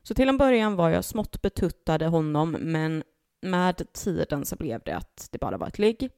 Så 0.03 0.13
till 0.13 0.29
en 0.29 0.37
början 0.37 0.75
var 0.75 0.89
jag 0.89 1.05
smått 1.05 1.41
betuttade 1.41 2.07
honom, 2.07 2.51
men 2.51 3.03
med 3.41 3.93
tiden 3.93 4.45
så 4.45 4.55
blev 4.55 4.81
det 4.85 4.95
att 4.95 5.27
det 5.31 5.39
bara 5.39 5.57
var 5.57 5.67
ett 5.67 5.79
ligg. 5.79 6.09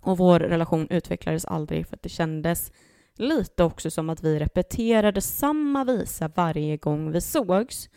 Och 0.00 0.18
vår 0.18 0.40
relation 0.40 0.88
utvecklades 0.90 1.44
aldrig 1.44 1.86
för 1.86 1.96
att 1.96 2.02
det 2.02 2.08
kändes 2.08 2.72
lite 3.16 3.64
också 3.64 3.90
som 3.90 4.10
att 4.10 4.22
vi 4.24 4.38
repeterade 4.38 5.20
samma 5.20 5.84
visa 5.84 6.28
varje 6.28 6.76
gång 6.76 7.12
vi 7.12 7.20
sågs. 7.20 7.88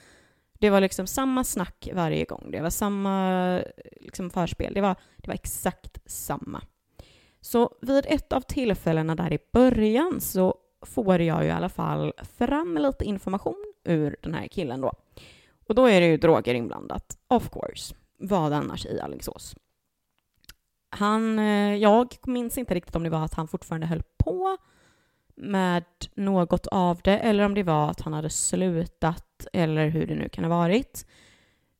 Det 0.59 0.69
var 0.69 0.81
liksom 0.81 1.07
samma 1.07 1.43
snack 1.43 1.89
varje 1.93 2.25
gång. 2.25 2.51
Det 2.51 2.61
var 2.61 2.69
samma 2.69 3.61
liksom, 4.01 4.29
förspel. 4.29 4.73
Det 4.73 4.81
var, 4.81 4.95
det 5.17 5.27
var 5.27 5.35
exakt 5.35 5.97
samma. 6.05 6.61
Så 7.41 7.75
vid 7.81 8.05
ett 8.07 8.33
av 8.33 8.41
tillfällena 8.41 9.15
där 9.15 9.33
i 9.33 9.39
början 9.53 10.21
så 10.21 10.55
får 10.81 11.21
jag 11.21 11.43
ju 11.43 11.49
i 11.49 11.51
alla 11.51 11.69
fall 11.69 12.13
fram 12.37 12.77
lite 12.77 13.05
information 13.05 13.73
ur 13.83 14.15
den 14.21 14.33
här 14.33 14.47
killen 14.47 14.81
då. 14.81 14.93
Och 15.67 15.75
då 15.75 15.85
är 15.85 16.01
det 16.01 16.07
ju 16.07 16.17
droger 16.17 16.53
inblandat, 16.53 17.17
of 17.27 17.49
course. 17.49 17.95
Vad 18.17 18.53
annars 18.53 18.85
i 18.85 18.99
Alingsås? 18.99 19.55
Han, 20.89 21.39
eh, 21.39 21.75
jag 21.75 22.15
minns 22.25 22.57
inte 22.57 22.73
riktigt 22.75 22.95
om 22.95 23.03
det 23.03 23.09
var 23.09 23.25
att 23.25 23.33
han 23.33 23.47
fortfarande 23.47 23.87
höll 23.87 24.03
på 24.17 24.57
med 25.37 25.83
något 26.15 26.67
av 26.67 26.99
det 27.03 27.17
eller 27.17 27.43
om 27.43 27.53
det 27.53 27.63
var 27.63 27.89
att 27.89 28.01
han 28.01 28.13
hade 28.13 28.29
slutat 28.29 29.47
eller 29.53 29.87
hur 29.87 30.07
det 30.07 30.15
nu 30.15 30.29
kan 30.29 30.43
ha 30.43 30.49
varit. 30.49 31.05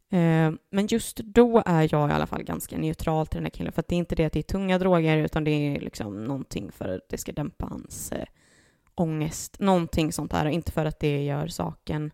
Eh, 0.10 0.52
men 0.70 0.88
just 0.88 1.18
då 1.18 1.64
är 1.66 1.88
jag 1.92 2.10
i 2.10 2.14
alla 2.14 2.28
fall 2.28 2.44
ganska 2.44 2.78
neutral 2.78 3.28
till 3.28 3.38
den 3.38 3.46
här 3.46 3.50
killen 3.50 3.72
för 3.72 3.80
att 3.80 3.88
det 3.88 3.96
är 3.96 4.00
inte 4.00 4.16
det 4.16 4.26
att 4.26 4.34
det 4.34 4.40
är 4.40 4.44
tunga 4.44 4.80
droger 4.80 5.18
utan 5.18 5.44
det 5.44 5.52
är 5.52 5.80
liksom 5.80 6.24
någonting 6.24 6.72
för 6.72 6.90
att 6.90 7.10
det 7.10 7.18
ska 7.18 7.32
dämpa 7.32 7.66
hans 7.66 8.12
eh, 8.12 8.26
ångest. 8.96 9.60
Någonting 9.60 10.12
sånt 10.12 10.32
där, 10.32 10.46
inte 10.46 10.72
för 10.72 10.86
att 10.86 11.00
det 11.00 11.24
gör 11.24 11.48
saken 11.48 12.12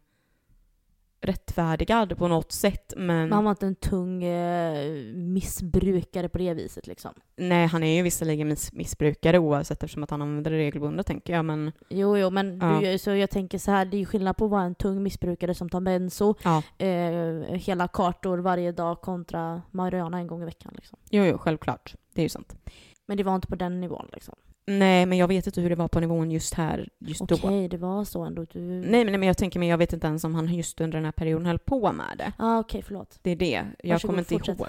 rättfärdigad 1.22 2.18
på 2.18 2.28
något 2.28 2.52
sätt 2.52 2.94
men... 2.98 3.30
Man 3.30 3.44
var 3.44 3.52
inte 3.52 3.66
en 3.66 3.76
tung 3.76 4.24
eh, 4.24 4.92
missbrukare 5.16 6.30
på 6.30 6.38
det 6.38 6.54
viset 6.54 6.88
liksom. 6.88 7.12
Nej, 7.36 7.68
han 7.68 7.84
är 7.84 7.96
ju 7.96 8.04
visserligen 8.04 8.48
miss 8.48 8.74
missbrukare 8.74 9.40
oavsett 9.40 9.84
eftersom 9.84 10.04
att 10.04 10.10
han 10.10 10.22
använder 10.22 10.52
det 10.52 10.58
regelbundet 10.58 11.06
tänker 11.08 11.34
jag 11.34 11.46
men... 11.46 11.72
Jo, 11.90 12.18
jo, 12.18 12.30
men 12.30 12.60
Ja. 12.62 12.80
du, 12.92 12.98
så 12.98 13.12
jag 13.12 13.30
tänker 13.30 13.58
så 13.58 13.72
här, 13.72 13.86
det 13.86 13.98
är 13.98 14.00
ju 14.00 14.06
skillnad 14.06 14.38
på 14.38 14.46
att 14.46 14.52
vara 14.52 14.64
en 14.64 14.76
tung 14.76 15.04
missbrukare 15.04 15.54
som 15.54 15.70
tar 15.70 15.82
benzo, 15.82 16.36
Ja, 16.44 16.64
eh, 16.78 17.56
hela 17.56 17.88
kartor 17.88 18.38
varje 18.38 18.72
dag 18.72 19.02
kontra 19.02 19.62
marijuana 19.72 20.18
en 20.20 20.28
gång 20.28 20.42
i 20.42 20.46
veckan 20.46 20.74
liksom. 20.76 21.00
jo, 21.10 21.24
jo, 21.24 21.38
självklart. 21.38 21.96
Det 22.14 22.22
är 22.22 22.26
ju 22.26 22.30
sant. 22.30 22.56
Men 23.08 23.18
det 23.18 23.24
var 23.24 23.36
inte 23.36 23.48
på 23.48 23.56
den 23.56 23.82
nivån 23.82 24.10
liksom. 24.14 24.36
Nej, 24.66 25.05
men 25.05 25.18
jag 25.18 25.28
vet 25.28 25.47
inte 25.47 25.62
hur 25.62 25.70
det 25.70 25.76
var 25.76 25.88
på 25.88 25.99
nivån 25.99 26.32
just 26.32 26.53
här, 26.53 26.89
just 26.99 27.22
Okej, 27.22 27.62
då. 27.62 27.68
det 27.68 27.78
var 27.78 28.03
så 28.03 28.24
ändå. 28.24 28.45
Du... 28.45 28.59
Nej, 28.59 29.05
men, 29.05 29.20
men 29.20 29.24
jag 29.24 29.38
tänker, 29.38 29.59
men 29.59 29.68
jag 29.68 29.78
vet 29.78 29.93
inte 29.93 30.07
ens 30.07 30.24
om 30.24 30.36
han 30.36 30.53
just 30.55 30.82
under 30.82 30.97
den 30.97 31.05
här 31.05 31.12
perioden 31.12 31.45
höll 31.45 31.59
på 31.59 31.91
med 31.91 32.18
det. 32.18 32.34
Ah, 32.38 32.59
okej, 32.59 32.82
förlåt. 32.82 33.20
Det 33.22 33.32
är 33.32 33.36
det. 33.36 33.66
Jag 33.84 33.89
Varsågod, 33.89 34.01
kommer 34.12 34.20
inte 34.20 34.30
fortsätt. 34.30 34.59
ihåg. 34.59 34.68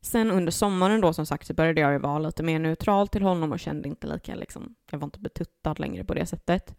Sen 0.00 0.30
under 0.30 0.52
sommaren 0.52 1.00
då 1.00 1.12
som 1.12 1.26
sagt 1.26 1.46
så 1.46 1.54
började 1.54 1.80
jag 1.80 1.92
ju 1.92 1.98
vara 1.98 2.18
lite 2.18 2.42
mer 2.42 2.58
neutral 2.58 3.08
till 3.08 3.22
honom 3.22 3.52
och 3.52 3.60
kände 3.60 3.88
inte 3.88 4.06
lika 4.06 4.34
liksom, 4.34 4.74
jag 4.90 4.98
var 4.98 5.04
inte 5.04 5.20
betuttad 5.20 5.74
längre 5.78 6.04
på 6.04 6.14
det 6.14 6.26
sättet. 6.26 6.76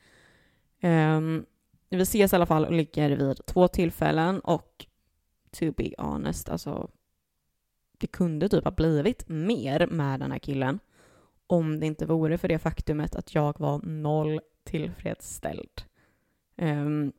Um, 0.83 1.45
vi 1.89 2.01
ses 2.01 2.33
i 2.33 2.35
alla 2.35 2.45
fall 2.45 2.65
och 2.65 2.73
ligger 2.73 3.09
vid 3.09 3.45
två 3.45 3.67
tillfällen 3.67 4.39
och 4.39 4.85
to 5.51 5.71
be 5.77 5.91
honest, 5.97 6.49
alltså 6.49 6.89
det 7.97 8.07
kunde 8.07 8.49
typ 8.49 8.63
ha 8.63 8.71
blivit 8.71 9.29
mer 9.29 9.87
med 9.87 10.19
den 10.19 10.31
här 10.31 10.39
killen 10.39 10.79
om 11.47 11.79
det 11.79 11.85
inte 11.85 12.05
vore 12.05 12.37
för 12.37 12.47
det 12.47 12.59
faktumet 12.59 13.15
att 13.15 13.35
jag 13.35 13.59
var 13.59 13.81
noll 13.83 14.39
tillfredsställd. 14.63 15.81
Um, 16.57 17.13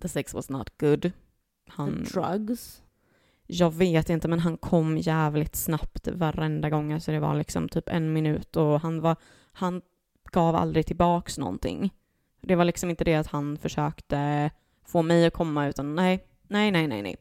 the 0.00 0.08
sex 0.08 0.34
was 0.34 0.50
not 0.50 0.78
good. 0.78 1.12
Han, 1.68 2.04
The 2.04 2.20
drugs. 2.20 2.82
jag 3.46 3.70
vet 3.70 4.10
inte, 4.10 4.28
men 4.28 4.38
han 4.38 4.56
kom 4.56 4.98
jävligt 4.98 5.56
snabbt 5.56 6.08
varenda 6.08 6.70
gång. 6.70 6.92
Alltså 6.92 7.12
det 7.12 7.20
var 7.20 7.34
liksom 7.34 7.68
typ 7.68 7.88
en 7.88 8.12
minut 8.12 8.56
och 8.56 8.80
han, 8.80 9.00
var, 9.00 9.16
han 9.52 9.82
gav 10.32 10.56
aldrig 10.56 10.86
tillbaks 10.86 11.38
någonting. 11.38 11.94
Det 12.40 12.54
var 12.54 12.64
liksom 12.64 12.90
inte 12.90 13.04
det 13.04 13.14
att 13.14 13.26
han 13.26 13.58
försökte 13.58 14.50
få 14.84 15.02
mig 15.02 15.26
att 15.26 15.32
komma, 15.32 15.68
utan 15.68 15.94
nej, 15.94 16.24
nej, 16.48 16.70
nej, 16.70 16.86
nej, 16.86 17.02
nej. 17.02 17.16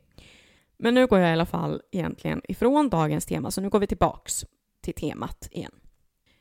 Men 0.78 0.94
nu 0.94 1.08
går 1.08 1.20
jag 1.20 1.30
i 1.30 1.34
alla 1.34 1.46
fall 1.46 1.82
egentligen 1.92 2.42
ifrån 2.48 2.90
dagens 2.90 3.26
tema, 3.26 3.52
så 3.52 3.62
nu 3.62 3.70
går 3.70 3.80
vi 3.80 3.88
tillbaks 3.88 4.46
till 4.82 4.94
temat 4.94 5.48
igen. 5.52 5.72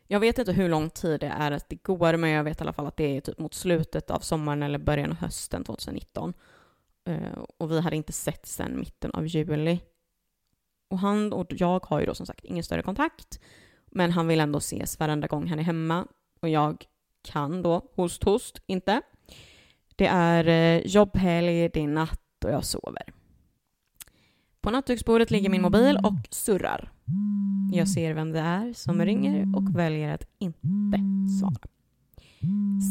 Jag 0.06 0.20
vet 0.20 0.38
inte 0.38 0.52
hur 0.52 0.68
lång 0.68 0.90
tid 0.90 1.20
det 1.20 1.26
är 1.26 1.52
att 1.52 1.68
det 1.68 1.82
går, 1.82 2.16
men 2.16 2.30
jag 2.30 2.44
vet 2.44 2.60
i 2.60 2.62
alla 2.62 2.72
fall 2.72 2.86
att 2.86 2.96
det 2.96 3.16
är 3.16 3.20
typ 3.20 3.38
mot 3.38 3.54
slutet 3.54 4.10
av 4.10 4.20
sommaren 4.20 4.62
eller 4.62 4.78
början 4.78 5.10
av 5.10 5.16
hösten 5.16 5.64
2019. 5.64 6.34
Eh, 7.04 7.38
och 7.58 7.70
vi 7.70 7.80
hade 7.80 7.96
inte 7.96 8.12
sett 8.12 8.46
sedan 8.46 8.78
mitten 8.78 9.10
av 9.10 9.26
juli. 9.26 9.80
Och 10.90 10.98
han 10.98 11.32
och 11.32 11.46
jag 11.48 11.86
har 11.86 12.00
ju 12.00 12.06
då 12.06 12.14
som 12.14 12.26
sagt 12.26 12.44
ingen 12.44 12.64
större 12.64 12.82
kontakt. 12.82 13.40
Men 13.86 14.10
han 14.10 14.28
vill 14.28 14.40
ändå 14.40 14.58
ses 14.58 14.98
varenda 14.98 15.26
gång 15.26 15.46
han 15.46 15.58
är 15.58 15.62
hemma. 15.62 16.06
Och 16.40 16.48
jag 16.48 16.84
kan 17.22 17.62
då, 17.62 17.90
host 17.94 18.24
host, 18.24 18.62
inte. 18.66 19.02
Det 19.96 20.06
är 20.06 20.48
eh, 20.48 20.86
jobbhelg, 20.86 21.68
det 21.68 21.80
är 21.80 21.88
natt 21.88 22.44
och 22.44 22.50
jag 22.50 22.64
sover. 22.64 23.12
På 24.66 24.70
nattduksbordet 24.70 25.30
ligger 25.30 25.50
min 25.50 25.62
mobil 25.62 25.96
och 25.96 26.28
surrar. 26.30 26.92
Jag 27.72 27.88
ser 27.88 28.14
vem 28.14 28.32
det 28.32 28.40
är 28.40 28.72
som 28.72 29.04
ringer 29.04 29.56
och 29.56 29.78
väljer 29.78 30.14
att 30.14 30.24
inte 30.38 30.98
svara. 31.40 31.68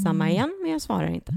Samma 0.04 0.30
igen, 0.30 0.60
men 0.62 0.72
jag 0.72 0.82
svarar 0.82 1.08
inte. 1.08 1.34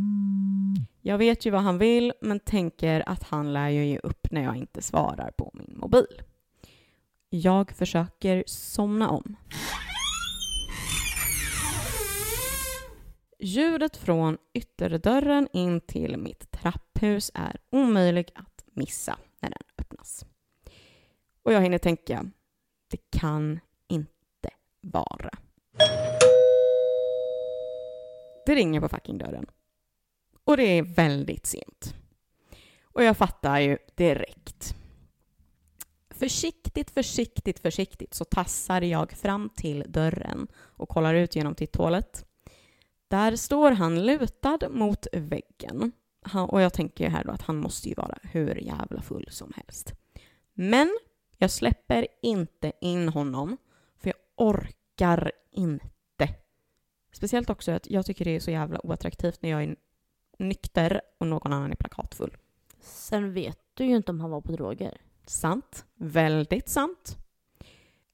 Jag 1.03 1.19
vet 1.19 1.47
ju 1.47 1.51
vad 1.51 1.63
han 1.63 1.79
vill, 1.79 2.13
men 2.21 2.41
tänker 2.41 3.09
att 3.09 3.23
han 3.23 3.53
lär 3.53 3.69
ju 3.69 3.87
ge 3.87 3.99
upp 3.99 4.27
när 4.31 4.43
jag 4.43 4.57
inte 4.57 4.83
svarar 4.83 5.31
på 5.31 5.51
min 5.55 5.79
mobil. 5.79 6.23
Jag 7.31 7.71
försöker 7.71 8.45
somna 8.47 9.11
om. 9.11 9.37
Ljudet 13.39 13.97
från 13.97 14.39
ytterdörren 14.55 15.49
in 15.53 15.81
till 15.81 16.17
mitt 16.17 16.51
trapphus 16.51 17.31
är 17.35 17.57
omöjlig 17.71 18.31
att 18.35 18.65
missa 18.75 19.19
när 19.41 19.51
den 19.51 19.63
öppnas. 19.79 20.25
Och 21.49 21.55
jag 21.55 21.63
hinner 21.63 21.79
tänka, 21.79 22.31
det 22.89 23.11
kan 23.11 23.61
inte 23.89 24.51
vara. 24.81 25.31
Det 28.47 28.55
ringer 28.55 28.81
på 28.81 28.89
fucking 28.89 29.19
dörren. 29.19 29.47
Och 30.45 30.57
det 30.57 30.63
är 30.63 30.83
väldigt 30.83 31.47
sent. 31.47 31.95
Och 32.83 33.05
jag 33.05 33.17
fattar 33.17 33.59
ju 33.59 33.79
direkt. 33.95 34.75
Försiktigt, 36.11 36.91
försiktigt, 36.91 37.59
försiktigt 37.59 38.15
så 38.15 38.25
tassar 38.25 38.83
jag 38.83 39.13
fram 39.13 39.51
till 39.57 39.85
dörren 39.89 40.49
och 40.57 40.89
kollar 40.89 41.15
ut 41.15 41.37
genom 41.37 41.55
titthålet. 41.55 42.25
Där 43.09 43.37
står 43.37 43.71
han 43.71 44.07
lutad 44.07 44.59
mot 44.71 45.07
väggen. 45.13 45.93
Och 46.49 46.63
jag 46.63 46.73
tänker 46.73 47.05
ju 47.05 47.11
här 47.11 47.25
då 47.25 47.31
att 47.31 47.43
han 47.43 47.57
måste 47.57 47.89
ju 47.89 47.95
vara 47.95 48.19
hur 48.23 48.55
jävla 48.55 49.03
full 49.03 49.29
som 49.31 49.53
helst. 49.57 49.93
Men 50.55 50.99
jag 51.39 51.51
släpper 51.51 52.07
inte 52.23 52.73
in 52.81 53.09
honom, 53.09 53.57
för 53.97 54.09
jag 54.09 54.17
orkar 54.37 55.33
inte. 55.51 56.35
Speciellt 57.13 57.51
också 57.51 57.73
att 57.73 57.91
jag 57.91 58.07
tycker 58.07 58.25
det 58.25 58.37
är 58.37 58.41
så 58.41 58.51
jävla 58.51 58.87
oattraktivt 58.87 59.43
när 59.43 59.51
jag 59.51 59.63
är 59.63 59.77
nykter 60.39 61.01
och 61.19 61.27
någon 61.27 61.53
annan 61.53 61.73
är 61.73 61.77
plakatfull. 61.77 62.37
Sen 62.81 63.33
vet 63.33 63.59
du 63.75 63.85
ju 63.85 63.97
inte 63.97 64.13
om 64.13 64.21
han 64.21 64.31
var 64.31 64.41
på 64.41 64.53
droger. 64.53 65.01
Sant. 65.27 65.85
Väldigt 65.95 66.69
sant. 66.69 67.17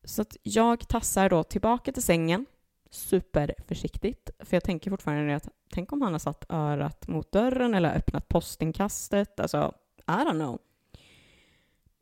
Så 0.05 0.23
att 0.23 0.37
jag 0.43 0.89
tassar 0.89 1.31
då 1.31 1.45
tillbaka 1.45 1.93
till 1.93 2.03
sängen 2.03 2.47
superförsiktigt. 2.91 4.31
För 4.39 4.57
jag 4.57 4.65
tänker 4.65 4.91
fortfarande 4.91 5.37
att 5.37 5.49
tänk 5.71 5.93
om 5.93 6.03
han 6.03 6.13
har 6.13 6.19
satt 6.19 6.45
örat 6.49 7.09
mot 7.09 7.33
dörren 7.33 7.75
eller 7.75 7.97
öppnat 7.97 8.29
postinkastet. 8.29 9.41
Alltså, 9.41 9.75
I 9.99 10.11
don't 10.11 10.31
know. 10.31 10.59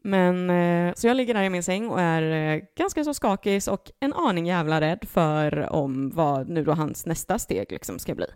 Men 0.05 0.51
eh, 0.51 0.95
så 0.95 1.07
jag 1.07 1.17
ligger 1.17 1.35
där 1.35 1.43
i 1.43 1.51
min 1.51 1.63
säng 1.63 1.89
och 1.89 2.01
är 2.01 2.23
eh, 2.23 2.63
ganska 2.77 3.05
så 3.05 3.15
skakig 3.15 3.63
och 3.71 3.91
en 4.01 4.13
aning 4.13 4.47
jävla 4.47 4.81
rädd 4.81 5.05
för 5.09 5.73
om 5.73 6.11
vad 6.11 6.49
nu 6.49 6.65
då 6.65 6.73
hans 6.73 7.07
nästa 7.07 7.39
steg 7.39 7.73
liksom 7.73 7.99
ska 7.99 8.15
bli. 8.15 8.27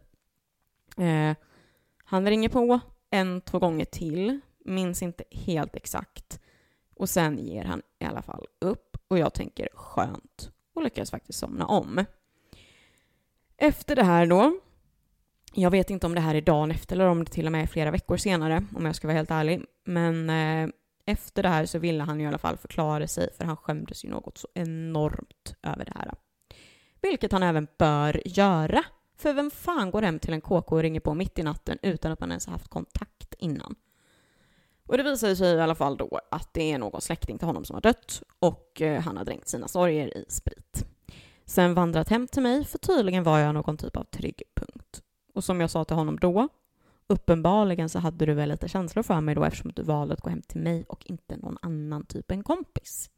Eh, 0.96 1.36
han 2.04 2.28
ringer 2.28 2.48
på 2.48 2.80
en, 3.10 3.40
två 3.40 3.58
gånger 3.58 3.84
till, 3.84 4.40
minns 4.64 5.02
inte 5.02 5.24
helt 5.30 5.76
exakt. 5.76 6.40
Och 6.94 7.08
sen 7.08 7.38
ger 7.38 7.64
han 7.64 7.82
i 7.98 8.04
alla 8.04 8.22
fall 8.22 8.46
upp 8.58 8.96
och 9.08 9.18
jag 9.18 9.34
tänker 9.34 9.68
skönt 9.74 10.50
och 10.74 10.82
lyckas 10.82 11.10
faktiskt 11.10 11.38
somna 11.38 11.66
om. 11.66 12.04
Efter 13.56 13.96
det 13.96 14.04
här 14.04 14.26
då, 14.26 14.60
jag 15.54 15.70
vet 15.70 15.90
inte 15.90 16.06
om 16.06 16.14
det 16.14 16.20
här 16.20 16.34
är 16.34 16.40
dagen 16.40 16.70
efter 16.70 16.96
eller 16.96 17.06
om 17.06 17.24
det 17.24 17.30
till 17.30 17.46
och 17.46 17.52
med 17.52 17.62
är 17.62 17.66
flera 17.66 17.90
veckor 17.90 18.16
senare 18.16 18.64
om 18.76 18.86
jag 18.86 18.96
ska 18.96 19.06
vara 19.06 19.16
helt 19.16 19.30
ärlig, 19.30 19.64
men 19.84 20.30
eh, 20.30 20.68
efter 21.06 21.42
det 21.42 21.48
här 21.48 21.66
så 21.66 21.78
ville 21.78 22.04
han 22.04 22.20
i 22.20 22.26
alla 22.26 22.38
fall 22.38 22.56
förklara 22.56 23.06
sig 23.08 23.28
för 23.32 23.44
han 23.44 23.56
skämdes 23.56 24.04
ju 24.04 24.08
något 24.08 24.38
så 24.38 24.48
enormt 24.54 25.56
över 25.62 25.84
det 25.84 25.92
här. 25.94 26.14
Vilket 27.02 27.32
han 27.32 27.42
även 27.42 27.68
bör 27.78 28.22
göra. 28.24 28.84
För 29.18 29.32
vem 29.32 29.50
fan 29.50 29.90
går 29.90 30.02
hem 30.02 30.18
till 30.18 30.32
en 30.32 30.40
KK 30.40 30.76
och 30.76 30.82
ringer 30.82 31.00
på 31.00 31.14
mitt 31.14 31.38
i 31.38 31.42
natten 31.42 31.78
utan 31.82 32.12
att 32.12 32.20
man 32.20 32.30
ens 32.30 32.46
har 32.46 32.52
haft 32.52 32.68
kontakt 32.68 33.34
innan? 33.38 33.74
Och 34.86 34.96
det 34.96 35.02
visar 35.02 35.34
sig 35.34 35.54
i 35.54 35.60
alla 35.60 35.74
fall 35.74 35.96
då 35.96 36.20
att 36.30 36.54
det 36.54 36.72
är 36.72 36.78
någon 36.78 37.00
släkting 37.00 37.38
till 37.38 37.46
honom 37.46 37.64
som 37.64 37.74
har 37.74 37.80
dött 37.80 38.22
och 38.38 38.82
eh, 38.82 39.02
han 39.02 39.16
har 39.16 39.24
dränkt 39.24 39.48
sina 39.48 39.68
sorger 39.68 40.18
i 40.18 40.24
sprit. 40.28 40.86
Sen 41.44 41.74
vandrat 41.74 42.08
hem 42.08 42.28
till 42.28 42.42
mig, 42.42 42.64
för 42.64 42.78
tydligen 42.78 43.24
var 43.24 43.38
jag 43.38 43.54
någon 43.54 43.76
typ 43.76 43.96
av 43.96 44.04
trygg 44.04 44.42
punkt. 44.54 45.02
Och 45.34 45.44
som 45.44 45.60
jag 45.60 45.70
sa 45.70 45.84
till 45.84 45.96
honom 45.96 46.18
då, 46.18 46.48
uppenbarligen 47.06 47.88
så 47.88 47.98
hade 47.98 48.26
du 48.26 48.34
väl 48.34 48.48
lite 48.48 48.68
känslor 48.68 49.02
för 49.02 49.20
mig 49.20 49.34
då 49.34 49.44
eftersom 49.44 49.72
du 49.72 49.82
valde 49.82 50.14
att 50.14 50.20
gå 50.20 50.30
hem 50.30 50.42
till 50.42 50.60
mig 50.60 50.84
och 50.88 51.06
inte 51.06 51.36
någon 51.36 51.58
annan 51.62 52.04
typ 52.04 52.30
en 52.30 52.42
kompis. 52.42 53.10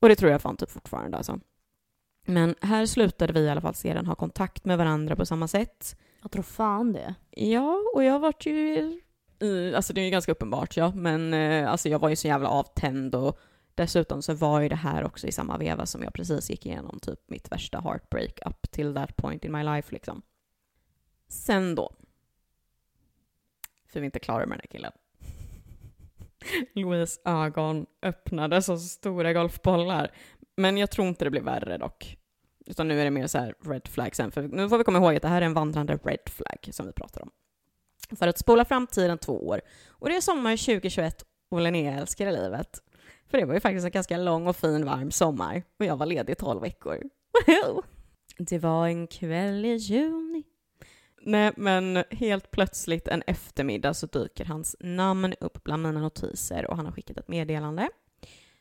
Och 0.00 0.08
det 0.08 0.16
tror 0.16 0.30
jag 0.30 0.42
fan 0.42 0.56
typ 0.56 0.70
fortfarande 0.70 1.16
alltså. 1.16 1.40
Men 2.26 2.54
här 2.60 2.86
slutade 2.86 3.32
vi 3.32 3.40
i 3.40 3.50
alla 3.50 3.60
fall 3.60 3.74
sedan 3.74 4.06
ha 4.06 4.14
kontakt 4.14 4.64
med 4.64 4.78
varandra 4.78 5.16
på 5.16 5.26
samma 5.26 5.48
sätt. 5.48 5.96
Jag 6.22 6.30
tror 6.30 6.42
fan 6.42 6.92
det. 6.92 7.14
Ja, 7.30 7.82
och 7.94 8.04
jag 8.04 8.20
vart 8.20 8.46
ju... 8.46 9.00
Alltså 9.76 9.92
det 9.92 10.00
är 10.00 10.04
ju 10.04 10.10
ganska 10.10 10.32
uppenbart 10.32 10.76
ja, 10.76 10.92
men 10.94 11.34
eh, 11.34 11.70
alltså 11.70 11.88
jag 11.88 11.98
var 11.98 12.08
ju 12.08 12.16
så 12.16 12.28
jävla 12.28 12.48
avtänd 12.48 13.14
och 13.14 13.38
dessutom 13.74 14.22
så 14.22 14.34
var 14.34 14.60
ju 14.60 14.68
det 14.68 14.76
här 14.76 15.04
också 15.04 15.26
i 15.26 15.32
samma 15.32 15.58
veva 15.58 15.86
som 15.86 16.02
jag 16.02 16.14
precis 16.14 16.50
gick 16.50 16.66
igenom 16.66 17.00
typ 17.00 17.20
mitt 17.26 17.52
värsta 17.52 17.80
heartbreak 17.80 18.38
up 18.46 18.70
till 18.70 18.94
that 18.94 19.16
point 19.16 19.44
in 19.44 19.52
my 19.52 19.62
life 19.64 19.92
liksom. 19.92 20.22
Sen 21.28 21.74
då. 21.74 21.94
För 23.94 24.00
vi 24.00 24.04
är 24.04 24.06
inte 24.06 24.18
klara 24.18 24.46
med 24.46 24.58
den 24.58 24.60
här 24.62 24.78
killen. 24.78 24.92
Louise 26.74 27.20
ögon 27.24 27.86
öppnade 28.02 28.62
som 28.62 28.78
stora 28.78 29.32
golfbollar. 29.32 30.10
Men 30.56 30.76
jag 30.76 30.90
tror 30.90 31.08
inte 31.08 31.24
det 31.24 31.30
blir 31.30 31.40
värre 31.40 31.78
dock. 31.78 32.18
Utan 32.66 32.88
nu 32.88 33.00
är 33.00 33.04
det 33.04 33.10
mer 33.10 33.26
så 33.26 33.38
här 33.38 33.54
red 33.64 33.88
flag 33.88 34.16
sen. 34.16 34.32
För 34.32 34.42
nu 34.42 34.68
får 34.68 34.78
vi 34.78 34.84
komma 34.84 34.98
ihåg 34.98 35.16
att 35.16 35.22
det 35.22 35.28
här 35.28 35.42
är 35.42 35.46
en 35.46 35.54
vandrande 35.54 35.98
red 36.04 36.18
flag 36.26 36.68
som 36.74 36.86
vi 36.86 36.92
pratar 36.92 37.22
om. 37.22 37.30
För 38.16 38.28
att 38.28 38.38
spola 38.38 38.64
framtiden 38.64 39.18
två 39.18 39.48
år. 39.48 39.60
Och 39.88 40.08
det 40.08 40.16
är 40.16 40.20
sommar 40.20 40.56
2021 40.56 41.24
och 41.50 41.60
Linnea 41.60 42.00
älskar 42.00 42.32
livet. 42.32 42.82
För 43.30 43.38
det 43.38 43.44
var 43.44 43.54
ju 43.54 43.60
faktiskt 43.60 43.84
en 43.84 43.90
ganska 43.90 44.16
lång 44.16 44.46
och 44.46 44.56
fin 44.56 44.84
varm 44.84 45.10
sommar. 45.10 45.62
Och 45.78 45.84
jag 45.84 45.96
var 45.96 46.06
ledig 46.06 46.32
i 46.32 46.36
12 46.36 46.62
veckor. 46.62 47.02
Woho! 47.46 47.82
Det 48.38 48.58
var 48.58 48.86
en 48.86 49.06
kväll 49.06 49.64
i 49.64 49.74
juni. 49.74 50.44
Nej, 51.26 51.52
men 51.56 52.04
helt 52.10 52.50
plötsligt 52.50 53.08
en 53.08 53.22
eftermiddag 53.26 53.94
så 53.94 54.06
dyker 54.06 54.44
hans 54.44 54.76
namn 54.80 55.34
upp 55.40 55.64
bland 55.64 55.82
mina 55.82 56.00
notiser 56.00 56.66
och 56.70 56.76
han 56.76 56.86
har 56.86 56.92
skickat 56.92 57.16
ett 57.16 57.28
meddelande. 57.28 57.88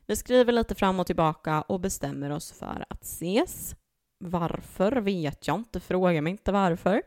Vi 0.05 0.15
skriver 0.15 0.53
lite 0.53 0.75
fram 0.75 0.99
och 0.99 1.07
tillbaka 1.07 1.61
och 1.61 1.79
bestämmer 1.79 2.29
oss 2.29 2.51
för 2.51 2.85
att 2.89 3.03
ses. 3.03 3.75
Varför 4.17 4.91
vet 4.91 5.47
jag 5.47 5.55
inte, 5.55 5.79
fråga 5.79 6.21
mig 6.21 6.31
inte 6.31 6.51
varför. 6.51 7.01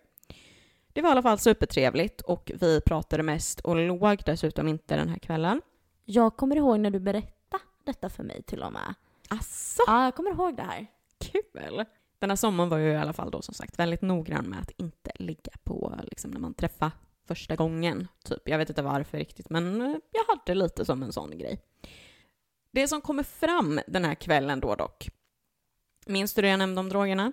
Det 0.93 1.03
var 1.03 1.09
i 1.09 1.13
alla 1.13 1.23
fall 1.23 1.39
supertrevligt 1.39 2.21
och 2.21 2.53
vi 2.61 2.81
pratade 2.81 3.23
mest 3.23 3.61
och 3.61 3.77
låg 3.77 4.23
dessutom 4.27 4.69
inte 4.69 4.97
den 4.97 5.09
här 5.09 5.19
kvällen. 5.19 5.63
Jag 6.05 6.37
kommer 6.37 6.57
ihåg 6.57 6.81
när 6.81 6.91
du 6.91 7.01
berättade 7.01 7.63
detta 7.85 8.11
för 8.11 8.23
mig 8.23 8.43
till 8.43 8.63
och 8.63 8.73
med. 8.73 8.95
Asså, 9.29 9.83
Ja, 9.87 10.05
jag 10.05 10.15
kommer 10.15 10.31
ihåg 10.31 10.57
det 10.57 10.63
här. 10.63 10.87
kul! 11.21 11.85
Den 12.19 12.31
här 12.31 12.37
sommaren 12.37 12.71
var 12.71 12.79
jag 12.79 12.95
i 12.95 12.97
alla 12.97 13.13
fall 13.13 13.31
då 13.31 13.43
som 13.43 13.55
sagt 13.55 13.79
väldigt 13.79 14.03
noggrann 14.03 14.45
med 14.45 14.61
att 14.61 14.71
inte 14.71 15.11
ligga 15.15 15.53
på 15.65 16.01
liksom 16.03 16.31
när 16.31 16.41
man 16.41 16.55
träffar 16.55 16.91
första 17.27 17.57
gången. 17.57 18.09
Typ. 18.25 18.49
Jag 18.49 18.59
vet 18.59 18.69
inte 18.69 18.83
varför 18.83 19.19
riktigt, 19.19 19.51
men 19.51 19.83
eh, 19.83 19.97
jag 20.11 20.37
hade 20.37 20.55
lite 20.55 20.85
som 20.85 21.03
en 21.03 21.13
sån 21.13 21.39
grej. 21.39 21.61
Det 22.71 22.89
som 22.89 23.01
kommer 23.01 23.23
fram 23.23 23.81
den 23.87 24.05
här 24.05 24.15
kvällen 24.15 24.61
då 24.61 24.75
dock. 24.75 25.09
Minns 26.07 26.35
du 26.35 26.43
det 26.43 26.49
jag 26.49 26.59
nämnde 26.59 26.81
om 26.81 26.89
drogerna? 26.89 27.33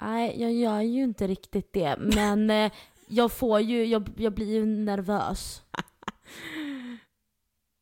Nej, 0.00 0.40
jag 0.40 0.52
gör 0.52 0.80
ju 0.80 1.02
inte 1.02 1.26
riktigt 1.26 1.72
det. 1.72 1.96
Men 1.98 2.50
eh, 2.50 2.72
jag 3.06 3.32
får 3.32 3.60
ju, 3.60 3.84
jag, 3.84 4.08
jag 4.16 4.32
blir 4.32 4.52
ju 4.52 4.66
nervös. 4.66 5.62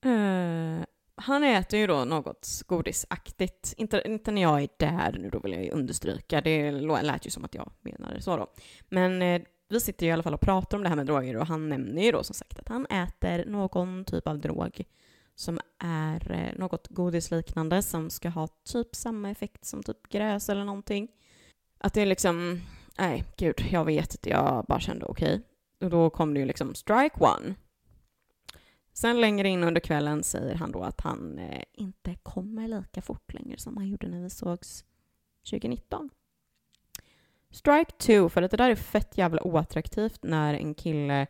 Eh, 0.05 0.84
han 1.20 1.44
äter 1.44 1.78
ju 1.78 1.86
då 1.86 2.04
något 2.04 2.62
godisaktigt. 2.66 3.74
Inte, 3.76 4.02
inte 4.04 4.30
när 4.30 4.42
jag 4.42 4.62
är 4.62 4.68
där 4.76 5.16
nu, 5.18 5.30
då 5.30 5.38
vill 5.38 5.52
jag 5.52 5.64
ju 5.64 5.70
understryka. 5.70 6.40
Det 6.40 6.70
lät 6.72 7.26
ju 7.26 7.30
som 7.30 7.44
att 7.44 7.54
jag 7.54 7.72
menade 7.80 8.22
så 8.22 8.36
då. 8.36 8.46
Men 8.88 9.22
eh, 9.22 9.42
vi 9.68 9.80
sitter 9.80 10.06
ju 10.06 10.10
i 10.10 10.12
alla 10.12 10.22
fall 10.22 10.34
och 10.34 10.40
pratar 10.40 10.76
om 10.76 10.82
det 10.82 10.88
här 10.88 10.96
med 10.96 11.06
droger 11.06 11.36
och 11.36 11.46
han 11.46 11.68
nämner 11.68 12.02
ju 12.02 12.12
då 12.12 12.22
som 12.22 12.34
sagt 12.34 12.58
att 12.58 12.68
han 12.68 12.86
äter 12.86 13.44
någon 13.46 14.04
typ 14.04 14.26
av 14.26 14.38
drog 14.38 14.84
som 15.34 15.60
är 15.78 16.32
eh, 16.32 16.58
något 16.58 16.88
godisliknande 16.88 17.82
som 17.82 18.10
ska 18.10 18.28
ha 18.28 18.48
typ 18.72 18.94
samma 18.94 19.30
effekt 19.30 19.64
som 19.64 19.82
typ 19.82 20.08
gräs 20.08 20.48
eller 20.48 20.64
någonting. 20.64 21.08
Att 21.78 21.94
det 21.94 22.02
är 22.02 22.06
liksom, 22.06 22.60
nej 22.98 23.24
gud, 23.36 23.66
jag 23.70 23.84
vet 23.84 24.14
inte, 24.14 24.30
jag 24.30 24.64
bara 24.68 24.80
kände 24.80 25.06
okej. 25.06 25.42
Och 25.80 25.90
då 25.90 26.10
kom 26.10 26.34
det 26.34 26.40
ju 26.40 26.46
liksom 26.46 26.74
strike 26.74 27.16
one. 27.20 27.54
Sen 29.01 29.20
längre 29.20 29.48
in 29.48 29.64
under 29.64 29.80
kvällen 29.80 30.22
säger 30.22 30.55
han 30.55 30.72
då 30.72 30.82
att 30.82 31.01
han 31.01 31.38
eh, 31.38 31.62
inte 31.72 32.14
kommer 32.14 32.68
lika 32.68 33.03
fort 33.03 33.34
längre 33.34 33.59
som 33.59 33.76
han 33.76 33.88
gjorde 33.88 34.09
när 34.09 34.20
vi 34.20 34.30
sågs 34.30 34.84
2019. 35.51 36.11
Strike 37.51 37.92
two, 37.92 38.28
för 38.28 38.42
att 38.42 38.51
det 38.51 38.57
där 38.57 38.70
är 38.70 38.74
fett 38.74 39.18
jävla 39.18 39.42
oattraktivt 39.42 40.22
när 40.22 40.55
en 40.55 40.74
kille 40.74 41.26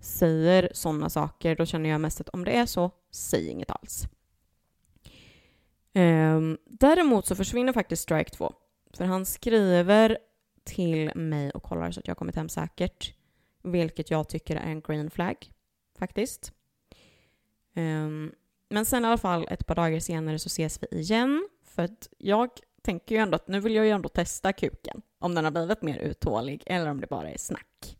säger 0.00 0.70
sådana 0.74 1.08
saker. 1.08 1.56
Då 1.56 1.66
känner 1.66 1.90
jag 1.90 2.00
mest 2.00 2.20
att 2.20 2.28
om 2.28 2.44
det 2.44 2.56
är 2.56 2.66
så, 2.66 2.90
säg 3.10 3.48
inget 3.48 3.70
alls. 3.70 4.06
Um, 5.94 6.58
däremot 6.64 7.26
så 7.26 7.34
försvinner 7.34 7.72
faktiskt 7.72 8.02
strike 8.02 8.30
två. 8.30 8.52
För 8.94 9.04
han 9.04 9.26
skriver 9.26 10.18
till 10.64 11.12
mig 11.14 11.50
och 11.50 11.62
kollar 11.62 11.90
så 11.90 12.00
att 12.00 12.06
jag 12.06 12.14
har 12.14 12.18
kommit 12.18 12.36
hem 12.36 12.48
säkert. 12.48 13.14
Vilket 13.62 14.10
jag 14.10 14.28
tycker 14.28 14.56
är 14.56 14.70
en 14.70 14.80
green 14.80 15.10
flag, 15.10 15.36
faktiskt. 15.98 16.52
Um, 17.74 18.32
men 18.68 18.84
sen 18.84 19.04
i 19.04 19.08
alla 19.08 19.18
fall 19.18 19.46
ett 19.50 19.66
par 19.66 19.74
dagar 19.74 20.00
senare 20.00 20.38
så 20.38 20.46
ses 20.46 20.78
vi 20.82 20.98
igen. 20.98 21.48
För 21.64 21.82
att 21.82 22.08
jag 22.18 22.50
tänker 22.82 23.14
ju 23.14 23.20
ändå 23.20 23.36
att 23.36 23.48
nu 23.48 23.60
vill 23.60 23.74
jag 23.74 23.84
ju 23.84 23.90
ändå 23.90 24.08
testa 24.08 24.52
kuken. 24.52 25.02
Om 25.18 25.34
den 25.34 25.44
har 25.44 25.50
blivit 25.50 25.82
mer 25.82 25.98
uthållig 25.98 26.62
eller 26.66 26.90
om 26.90 27.00
det 27.00 27.06
bara 27.06 27.30
är 27.30 27.38
snack. 27.38 27.98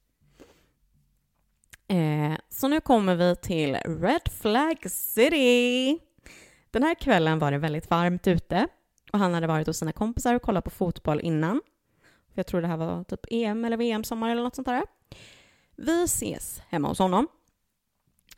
Eh, 1.88 2.32
så 2.48 2.68
nu 2.68 2.80
kommer 2.80 3.14
vi 3.14 3.36
till 3.36 3.74
Red 3.74 4.28
Flag 4.40 4.90
City. 4.90 5.98
Den 6.70 6.82
här 6.82 6.94
kvällen 6.94 7.38
var 7.38 7.52
det 7.52 7.58
väldigt 7.58 7.90
varmt 7.90 8.26
ute 8.26 8.68
och 9.12 9.18
han 9.18 9.34
hade 9.34 9.46
varit 9.46 9.66
hos 9.66 9.78
sina 9.78 9.92
kompisar 9.92 10.34
och 10.34 10.42
kollat 10.42 10.64
på 10.64 10.70
fotboll 10.70 11.20
innan. 11.20 11.60
Jag 12.34 12.46
tror 12.46 12.62
det 12.62 12.68
här 12.68 12.76
var 12.76 13.04
typ 13.04 13.20
EM 13.30 13.64
eller 13.64 13.76
VM-sommar 13.76 14.30
eller 14.30 14.42
något 14.42 14.54
sånt 14.54 14.68
där. 14.68 14.82
Vi 15.76 16.04
ses 16.04 16.62
hemma 16.68 16.88
hos 16.88 16.98
honom. 16.98 17.28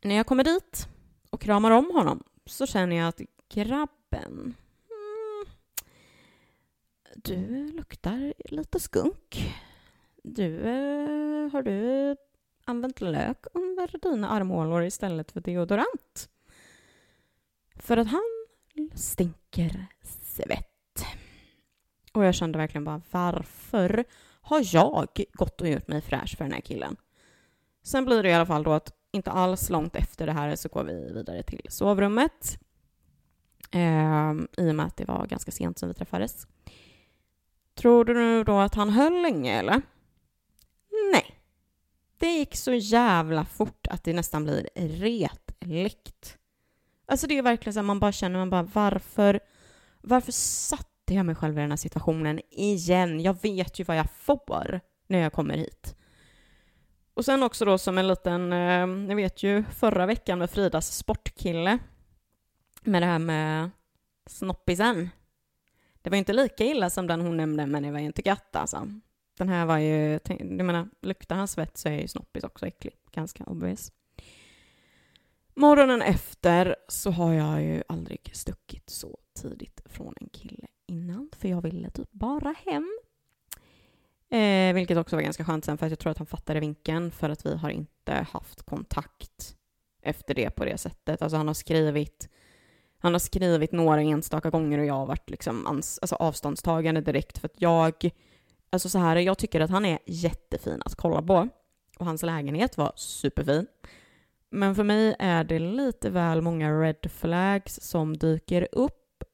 När 0.02 0.14
jag 0.14 0.26
kommer 0.26 0.44
dit 0.44 0.88
och 1.34 1.40
kramar 1.40 1.70
om 1.70 1.90
honom 1.90 2.22
så 2.46 2.66
känner 2.66 2.96
jag 2.96 3.08
att 3.08 3.20
grabben, 3.48 4.54
mm, 4.90 5.46
du 7.16 7.68
luktar 7.72 8.34
lite 8.38 8.80
skunk. 8.80 9.54
Du, 10.22 10.60
eh, 10.60 11.50
har 11.52 11.62
du 11.62 12.16
använt 12.64 13.00
lök 13.00 13.46
under 13.54 14.10
dina 14.10 14.28
armhålor 14.28 14.84
istället 14.84 15.32
för 15.32 15.40
deodorant? 15.40 16.28
För 17.76 17.96
att 17.96 18.08
han 18.08 18.46
stinker 18.94 19.86
svett. 20.02 21.04
Och 22.12 22.24
jag 22.24 22.34
kände 22.34 22.58
verkligen 22.58 22.84
bara 22.84 23.02
varför 23.10 24.04
har 24.40 24.62
jag 24.74 25.24
gått 25.32 25.60
och 25.60 25.68
gjort 25.68 25.88
mig 25.88 26.00
fräsch 26.00 26.36
för 26.36 26.44
den 26.44 26.52
här 26.52 26.60
killen? 26.60 26.96
Sen 27.82 28.04
blir 28.04 28.22
det 28.22 28.28
i 28.28 28.32
alla 28.34 28.46
fall 28.46 28.62
då 28.62 28.72
att 28.72 29.03
inte 29.14 29.30
alls 29.30 29.70
långt 29.70 29.96
efter 29.96 30.26
det 30.26 30.32
här 30.32 30.56
så 30.56 30.68
går 30.68 30.84
vi 30.84 31.12
vidare 31.12 31.42
till 31.42 31.66
sovrummet. 31.68 32.58
Eh, 33.70 34.32
I 34.56 34.70
och 34.70 34.74
med 34.74 34.86
att 34.86 34.96
det 34.96 35.04
var 35.04 35.26
ganska 35.26 35.50
sent 35.50 35.78
som 35.78 35.88
vi 35.88 35.94
träffades. 35.94 36.46
Tror 37.74 38.04
du 38.04 38.14
nu 38.14 38.44
då 38.44 38.58
att 38.58 38.74
han 38.74 38.90
höll 38.90 39.22
länge 39.22 39.58
eller? 39.58 39.82
Nej. 41.12 41.34
Det 42.18 42.26
gick 42.26 42.56
så 42.56 42.72
jävla 42.72 43.44
fort 43.44 43.86
att 43.90 44.04
det 44.04 44.12
nästan 44.12 44.44
blir 44.44 44.68
retligt. 44.74 46.38
Alltså 47.06 47.26
det 47.26 47.38
är 47.38 47.42
verkligen 47.42 47.74
så 47.74 47.80
att 47.80 47.86
man 47.86 48.00
bara 48.00 48.12
känner, 48.12 48.38
man 48.38 48.50
bara 48.50 48.62
varför, 48.62 49.40
varför 50.00 50.32
satte 50.32 51.14
jag 51.14 51.26
mig 51.26 51.34
själv 51.34 51.58
i 51.58 51.60
den 51.60 51.70
här 51.70 51.76
situationen 51.76 52.40
igen? 52.50 53.20
Jag 53.20 53.42
vet 53.42 53.80
ju 53.80 53.84
vad 53.84 53.96
jag 53.96 54.10
får 54.10 54.80
när 55.06 55.18
jag 55.18 55.32
kommer 55.32 55.56
hit. 55.56 55.96
Och 57.14 57.24
sen 57.24 57.42
också 57.42 57.64
då 57.64 57.78
som 57.78 57.98
en 57.98 58.08
liten, 58.08 58.52
eh, 58.52 58.86
ni 58.86 59.14
vet 59.14 59.42
ju 59.42 59.64
förra 59.64 60.06
veckan 60.06 60.38
med 60.38 60.50
Fridas 60.50 60.96
sportkille, 60.96 61.78
med 62.82 63.02
det 63.02 63.06
här 63.06 63.18
med 63.18 63.70
snoppisen. 64.26 65.10
Det 66.02 66.10
var 66.10 66.16
ju 66.16 66.18
inte 66.18 66.32
lika 66.32 66.64
illa 66.64 66.90
som 66.90 67.06
den 67.06 67.20
hon 67.20 67.36
nämnde, 67.36 67.66
men 67.66 67.82
det 67.82 67.90
var 67.90 67.98
ju 67.98 68.06
inte 68.06 68.28
gött 68.28 68.56
alltså. 68.56 68.88
Den 69.38 69.48
här 69.48 69.66
var 69.66 69.78
ju, 69.78 70.18
du 70.18 70.34
jag 70.34 70.66
menar, 70.66 70.88
luktar 71.02 71.36
han 71.36 71.48
svett 71.48 71.78
så 71.78 71.88
är 71.88 72.00
ju 72.00 72.08
snoppis 72.08 72.44
också 72.44 72.66
äcklig, 72.66 72.94
ganska 73.12 73.44
obvious. 73.44 73.92
Morgonen 75.54 76.02
efter 76.02 76.76
så 76.88 77.10
har 77.10 77.32
jag 77.32 77.62
ju 77.62 77.82
aldrig 77.88 78.30
stuckit 78.34 78.90
så 78.90 79.18
tidigt 79.40 79.80
från 79.86 80.14
en 80.20 80.28
kille 80.28 80.66
innan, 80.86 81.30
för 81.36 81.48
jag 81.48 81.62
ville 81.62 81.90
typ 81.90 82.12
bara 82.12 82.54
hem. 82.66 82.98
Eh, 84.34 84.74
vilket 84.74 84.98
också 84.98 85.16
var 85.16 85.22
ganska 85.22 85.44
skönt 85.44 85.64
sen, 85.64 85.78
för 85.78 85.86
att 85.86 85.92
jag 85.92 85.98
tror 85.98 86.10
att 86.10 86.18
han 86.18 86.26
fattade 86.26 86.60
vinkeln, 86.60 87.10
för 87.10 87.30
att 87.30 87.46
vi 87.46 87.56
har 87.56 87.70
inte 87.70 88.12
haft 88.12 88.62
kontakt 88.62 89.56
efter 90.02 90.34
det 90.34 90.50
på 90.50 90.64
det 90.64 90.78
sättet. 90.78 91.22
Alltså 91.22 91.36
han 91.36 91.46
har 91.46 91.54
skrivit, 91.54 92.28
Han 92.98 93.12
har 93.12 93.18
skrivit 93.18 93.72
några 93.72 94.00
enstaka 94.02 94.50
gånger 94.50 94.78
och 94.78 94.84
jag 94.86 94.94
har 94.94 95.06
varit 95.06 95.30
liksom 95.30 95.66
ans- 95.66 95.98
alltså 96.02 96.14
avståndstagande 96.14 97.00
direkt 97.00 97.38
för 97.38 97.48
att 97.48 97.60
jag, 97.60 98.10
alltså 98.70 98.88
så 98.88 98.98
här, 98.98 99.16
jag 99.16 99.38
tycker 99.38 99.60
att 99.60 99.70
han 99.70 99.84
är 99.84 99.98
jättefin 100.06 100.82
att 100.84 100.94
kolla 100.94 101.22
på. 101.22 101.48
Och 101.98 102.06
hans 102.06 102.22
lägenhet 102.22 102.76
var 102.76 102.92
superfin. 102.96 103.66
Men 104.50 104.74
för 104.74 104.84
mig 104.84 105.16
är 105.18 105.44
det 105.44 105.58
lite 105.58 106.10
väl 106.10 106.42
många 106.42 106.80
red 106.80 107.10
flags 107.10 107.80
som 107.80 108.16
dyker 108.16 108.68
upp. 108.72 109.24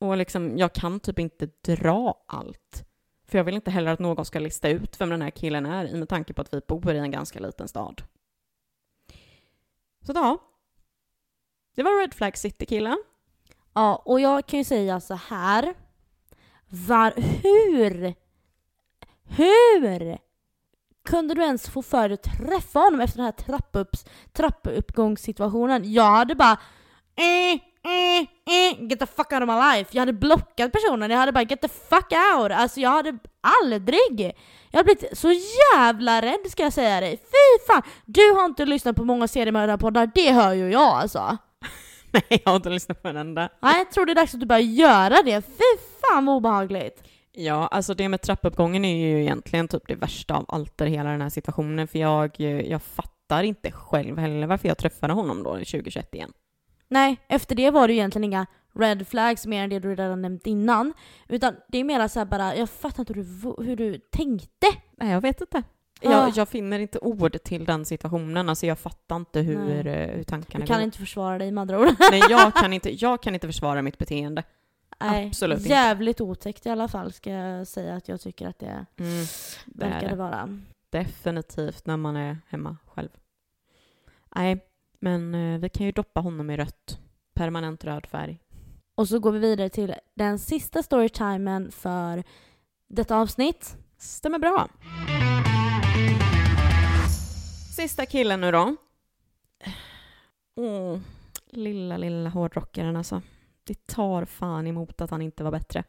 Och 0.00 0.16
liksom, 0.16 0.58
jag 0.58 0.72
kan 0.72 1.00
typ 1.00 1.18
inte 1.18 1.46
dra 1.62 2.24
allt. 2.28 2.87
För 3.28 3.38
jag 3.38 3.44
vill 3.44 3.54
inte 3.54 3.70
heller 3.70 3.92
att 3.92 3.98
någon 3.98 4.24
ska 4.24 4.38
lista 4.38 4.68
ut 4.68 5.00
vem 5.00 5.10
den 5.10 5.22
här 5.22 5.30
killen 5.30 5.66
är 5.66 5.84
i 5.84 5.94
med 5.94 6.08
tanke 6.08 6.32
på 6.32 6.40
att 6.40 6.54
vi 6.54 6.60
bor 6.68 6.92
i 6.92 6.98
en 6.98 7.10
ganska 7.10 7.40
liten 7.40 7.68
stad. 7.68 8.02
Så 10.06 10.12
ja. 10.14 10.38
Det 11.74 11.82
var 11.82 12.00
Red 12.00 12.14
Flag 12.14 12.38
City-killen. 12.38 12.98
Ja, 13.72 14.02
och 14.04 14.20
jag 14.20 14.46
kan 14.46 14.58
ju 14.58 14.64
säga 14.64 15.00
så 15.00 15.14
här. 15.14 15.74
Var, 16.68 17.12
hur? 17.16 18.14
Hur? 19.24 20.18
Kunde 21.04 21.34
du 21.34 21.42
ens 21.42 21.68
få 21.68 21.82
för 21.82 22.08
dig 22.08 22.14
att 22.14 22.38
träffa 22.38 22.78
honom 22.78 23.00
efter 23.00 23.16
den 23.16 23.24
här 23.24 23.86
trappuppgångssituationen? 24.32 25.92
Jag 25.92 26.10
hade 26.10 26.34
bara 26.34 26.58
eh, 27.14 27.60
eh, 27.84 28.20
eh, 28.54 28.88
get 28.88 29.00
the 29.00 29.06
fuck 29.06 29.32
out 29.32 29.42
of 29.42 29.48
my 29.48 29.54
life. 29.54 29.90
Jag 29.92 30.00
hade 30.00 30.12
blockat 30.12 30.72
personen, 30.72 31.10
jag 31.10 31.18
hade 31.18 31.32
bara 31.32 31.44
get 31.44 31.60
the 31.60 31.68
fuck 31.68 32.12
out. 32.12 32.52
Alltså 32.52 32.80
jag 32.80 32.90
hade 32.90 33.18
aldrig. 33.40 34.32
Jag 34.70 34.78
hade 34.78 34.84
blivit 34.84 35.18
så 35.18 35.32
jävla 35.74 36.22
rädd 36.22 36.50
ska 36.50 36.62
jag 36.62 36.72
säga 36.72 37.00
dig. 37.00 37.16
Fy 37.16 37.66
fan! 37.66 37.82
Du 38.04 38.32
har 38.32 38.44
inte 38.44 38.66
lyssnat 38.66 38.96
på 38.96 39.04
många 39.04 39.28
seriemördarpoddar, 39.28 40.10
det 40.14 40.32
hör 40.32 40.52
ju 40.52 40.70
jag 40.70 40.82
alltså. 40.82 41.36
Nej, 42.12 42.42
jag 42.44 42.50
har 42.50 42.56
inte 42.56 42.70
lyssnat 42.70 43.02
på 43.02 43.08
en 43.08 43.16
enda. 43.16 43.48
Nej, 43.62 43.78
jag 43.78 43.90
tror 43.90 44.06
det 44.06 44.12
är 44.12 44.14
dags 44.14 44.34
att 44.34 44.40
du 44.40 44.46
börjar 44.46 44.62
göra 44.62 45.22
det. 45.24 45.42
Fy 45.42 45.82
fan 46.00 46.26
vad 46.26 46.36
obehagligt. 46.36 47.02
Ja, 47.32 47.66
alltså 47.66 47.94
det 47.94 48.08
med 48.08 48.22
trappuppgången 48.22 48.84
är 48.84 48.96
ju 48.96 49.20
egentligen 49.20 49.68
typ 49.68 49.82
det 49.88 49.94
värsta 49.94 50.34
av 50.34 50.44
allt 50.48 50.80
i 50.80 50.86
hela 50.86 51.10
den 51.10 51.20
här 51.20 51.28
situationen, 51.28 51.88
för 51.88 51.98
jag, 51.98 52.40
jag 52.40 52.82
fattar 52.82 53.42
inte 53.42 53.72
själv 53.72 54.18
heller 54.18 54.46
varför 54.46 54.68
jag 54.68 54.78
träffade 54.78 55.12
honom 55.12 55.42
då 55.42 55.50
2021 55.50 56.14
igen. 56.14 56.32
Nej, 56.88 57.16
efter 57.28 57.54
det 57.54 57.70
var 57.70 57.88
det 57.88 57.94
egentligen 57.94 58.24
inga 58.24 58.46
red 58.74 59.08
flags 59.08 59.46
mer 59.46 59.64
än 59.64 59.70
det 59.70 59.78
du 59.78 59.88
redan 59.94 60.22
nämnt 60.22 60.46
innan. 60.46 60.92
Utan 61.28 61.56
det 61.68 61.78
är 61.78 61.84
mer 61.84 62.08
så 62.08 62.18
här 62.20 62.26
bara, 62.26 62.56
jag 62.56 62.70
fattar 62.70 63.00
inte 63.02 63.12
hur 63.12 63.24
du, 63.24 63.64
hur 63.64 63.76
du 63.76 63.98
tänkte. 63.98 64.66
Nej, 64.96 65.10
jag 65.12 65.20
vet 65.20 65.40
inte. 65.40 65.58
Ah. 65.58 66.10
Jag, 66.10 66.30
jag 66.36 66.48
finner 66.48 66.78
inte 66.78 66.98
ord 66.98 67.42
till 67.44 67.64
den 67.64 67.84
situationen, 67.84 68.48
alltså 68.48 68.66
jag 68.66 68.78
fattar 68.78 69.16
inte 69.16 69.40
hur, 69.40 69.58
Nej. 69.64 69.78
eh, 69.88 70.16
hur 70.16 70.22
tankarna 70.24 70.64
Du 70.64 70.66
kan 70.68 70.76
går. 70.76 70.84
inte 70.84 70.98
försvara 70.98 71.38
dig 71.38 71.50
med 71.52 71.62
andra 71.62 71.80
ord. 71.80 71.94
Nej, 72.10 72.22
jag 72.30 72.54
kan, 72.54 72.72
inte, 72.72 72.90
jag 73.04 73.22
kan 73.22 73.34
inte 73.34 73.46
försvara 73.46 73.82
mitt 73.82 73.98
beteende. 73.98 74.42
Nej, 75.00 75.26
Absolut 75.26 75.58
inte. 75.58 75.68
jävligt 75.70 76.20
otäckt 76.20 76.66
i 76.66 76.70
alla 76.70 76.88
fall 76.88 77.12
ska 77.12 77.30
jag 77.30 77.66
säga 77.66 77.94
att 77.94 78.08
jag 78.08 78.20
tycker 78.20 78.48
att 78.48 78.58
det 78.58 78.86
Mm, 78.98 79.24
det 79.66 80.06
det. 80.08 80.14
vara. 80.16 80.58
Definitivt 80.90 81.86
när 81.86 81.96
man 81.96 82.16
är 82.16 82.38
hemma 82.48 82.76
själv. 82.86 83.08
Nej, 84.36 84.58
men 84.98 85.34
eh, 85.34 85.60
vi 85.60 85.68
kan 85.68 85.86
ju 85.86 85.92
doppa 85.92 86.20
honom 86.20 86.50
i 86.50 86.56
rött. 86.56 86.98
Permanent 87.34 87.84
röd 87.84 88.06
färg. 88.06 88.40
Och 88.94 89.08
så 89.08 89.18
går 89.18 89.32
vi 89.32 89.38
vidare 89.38 89.68
till 89.68 89.94
den 90.14 90.38
sista 90.38 90.82
storytimen 90.82 91.70
för 91.70 92.24
detta 92.88 93.16
avsnitt. 93.16 93.76
Stämmer 93.98 94.38
bra. 94.38 94.68
Sista 97.76 98.06
killen 98.06 98.40
nu 98.40 98.52
då. 98.52 98.76
Åh, 100.56 100.98
lilla, 101.46 101.96
lilla 101.96 102.30
hårdrockaren 102.30 102.96
alltså. 102.96 103.22
Det 103.64 103.86
tar 103.86 104.24
fan 104.24 104.66
emot 104.66 105.00
att 105.00 105.10
han 105.10 105.22
inte 105.22 105.44
var 105.44 105.50
bättre. 105.50 105.84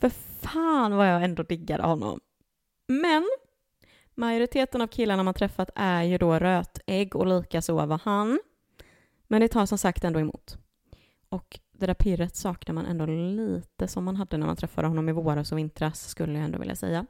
För 0.00 0.08
fan 0.40 0.96
vad 0.96 1.08
jag 1.08 1.24
ändå 1.24 1.42
diggade 1.42 1.82
honom. 1.82 2.20
Men 2.88 3.28
majoriteten 4.14 4.80
av 4.80 4.86
killarna 4.86 5.22
man 5.22 5.34
träffat 5.34 5.70
är 5.74 6.02
ju 6.02 6.18
då 6.18 6.38
rötägg 6.38 7.16
och 7.16 7.26
likaså 7.26 7.86
var 7.86 8.00
han. 8.04 8.40
Men 9.28 9.40
det 9.40 9.48
tar 9.48 9.66
som 9.66 9.78
sagt 9.78 10.04
ändå 10.04 10.20
emot. 10.20 10.58
Och 11.28 11.60
det 11.72 11.86
där 11.86 11.94
pirret 11.94 12.36
saknar 12.36 12.74
man 12.74 12.86
ändå 12.86 13.06
lite 13.06 13.88
som 13.88 14.04
man 14.04 14.16
hade 14.16 14.36
när 14.36 14.46
man 14.46 14.56
träffade 14.56 14.88
honom 14.88 15.08
i 15.08 15.12
våras 15.12 15.52
och 15.52 15.58
vintras 15.58 16.08
skulle 16.08 16.34
jag 16.34 16.44
ändå 16.44 16.58
vilja 16.58 16.76
säga. 16.76 17.06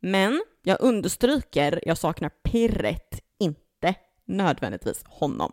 Men 0.00 0.42
jag 0.62 0.76
understryker, 0.80 1.80
jag 1.86 1.98
saknar 1.98 2.28
pirret, 2.28 3.20
inte 3.38 3.94
nödvändigtvis 4.24 5.04
honom. 5.06 5.52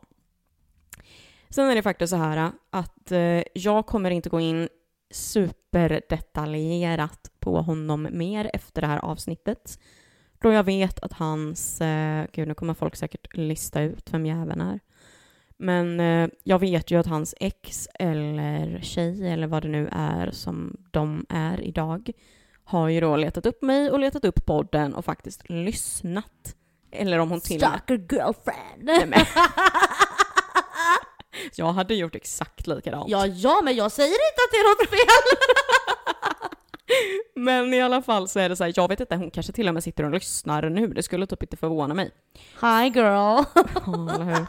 Sen 1.50 1.70
är 1.70 1.76
det 1.76 1.82
faktiskt 1.82 2.12
så 2.12 2.18
här 2.18 2.52
att 2.70 3.12
eh, 3.12 3.44
jag 3.54 3.86
kommer 3.86 4.12
inte 4.12 4.30
gå 4.30 4.40
in 4.40 4.70
superdetaljerat 5.12 7.32
på 7.40 7.62
honom 7.62 8.08
mer 8.12 8.50
efter 8.54 8.82
det 8.82 8.88
här 8.88 9.00
avsnittet. 9.00 9.80
Då 10.40 10.52
jag 10.52 10.64
vet 10.64 11.00
att 11.00 11.14
hans, 11.14 11.82
eh, 11.82 12.26
gud 12.32 12.48
nu 12.48 12.54
kommer 12.54 12.74
folk 12.74 12.96
säkert 12.96 13.38
lista 13.38 13.82
ut 13.82 14.14
vem 14.14 14.26
jäveln 14.26 14.62
är. 14.62 14.80
Men 15.58 16.00
eh, 16.00 16.30
jag 16.44 16.60
vet 16.60 16.92
ju 16.92 17.00
att 17.00 17.06
hans 17.08 17.36
ex 17.40 17.88
eller 17.94 18.80
tjej 18.82 19.30
eller 19.30 19.48
vad 19.48 19.64
det 19.64 19.70
nu 19.70 19.90
är 19.92 20.32
som 20.32 20.78
de 20.92 21.26
är 21.30 21.62
idag 21.62 22.12
har 22.64 22.90
ju 22.90 23.02
då 23.02 23.16
letat 23.16 23.46
upp 23.46 23.62
mig 23.62 23.92
och 23.92 24.00
letat 24.00 24.26
upp 24.26 24.46
podden 24.46 24.94
och 24.96 25.06
faktiskt 25.06 25.50
lyssnat. 25.50 26.56
Eller 26.92 27.20
om 27.20 27.30
hon 27.30 27.42
till. 27.42 27.60
Stalker 27.60 27.98
girlfriend! 27.98 29.10
Nej, 29.10 29.28
Jag 31.56 31.74
hade 31.74 31.96
gjort 31.96 32.16
exakt 32.16 32.68
likadant. 32.68 33.10
ja, 33.10 33.28
ja, 33.28 33.62
men 33.64 33.76
jag 33.76 33.92
säger 33.92 34.10
inte 34.10 34.42
att 34.46 34.52
det 34.52 34.58
är 34.58 34.70
något 34.70 34.90
fel! 34.90 35.38
Men 37.36 37.74
i 37.74 37.82
alla 37.82 38.02
fall 38.02 38.28
så 38.28 38.40
är 38.40 38.50
det 38.50 38.56
så 38.56 38.64
här, 38.64 38.74
jag 38.76 38.88
vet 38.88 39.00
inte, 39.00 39.16
hon 39.16 39.32
kanske 39.32 39.54
till 39.54 39.68
och 39.68 39.74
med 39.74 39.84
sitter 39.84 40.04
och 40.04 40.12
lyssnar 40.12 40.70
nu. 40.70 40.88
Det 40.88 41.04
skulle 41.04 41.28
typ 41.28 41.44
inte 41.44 41.58
förvåna 41.58 41.94
mig. 41.94 42.12
Hi 42.62 42.88
girl! 42.96 43.44
Hur? 43.86 44.46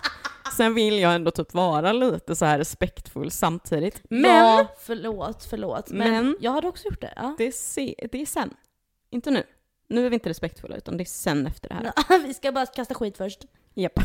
Sen 0.56 0.74
vill 0.74 0.98
jag 0.98 1.14
ändå 1.14 1.30
typ 1.30 1.54
vara 1.54 1.92
lite 1.92 2.36
så 2.36 2.44
här 2.44 2.58
respektfull 2.58 3.30
samtidigt. 3.30 4.02
Men 4.10 4.36
ja, 4.46 4.66
förlåt, 4.80 5.44
förlåt. 5.50 5.90
Men, 5.90 6.10
Men- 6.10 6.36
jag 6.40 6.52
hade 6.52 6.68
också 6.68 6.88
gjort 6.88 7.00
det. 7.00 7.12
Ja. 7.16 7.34
det, 7.38 7.44
är 7.44 7.52
se, 7.52 7.94
det 8.12 8.22
är 8.22 8.26
sen. 8.26 8.54
Inte 9.10 9.30
nu. 9.30 9.42
Nu 9.88 10.06
är 10.06 10.10
vi 10.10 10.14
inte 10.14 10.28
respektfulla, 10.28 10.76
utan 10.76 10.96
det 10.96 11.02
är 11.02 11.04
sen 11.06 11.46
efter 11.46 11.68
det 11.68 11.74
här. 11.74 12.18
Vi 12.26 12.34
ska 12.34 12.52
bara 12.52 12.66
kasta 12.66 12.94
skit 12.94 13.16
först. 13.16 13.40
Japp. 13.74 13.92
Ja, 13.96 14.02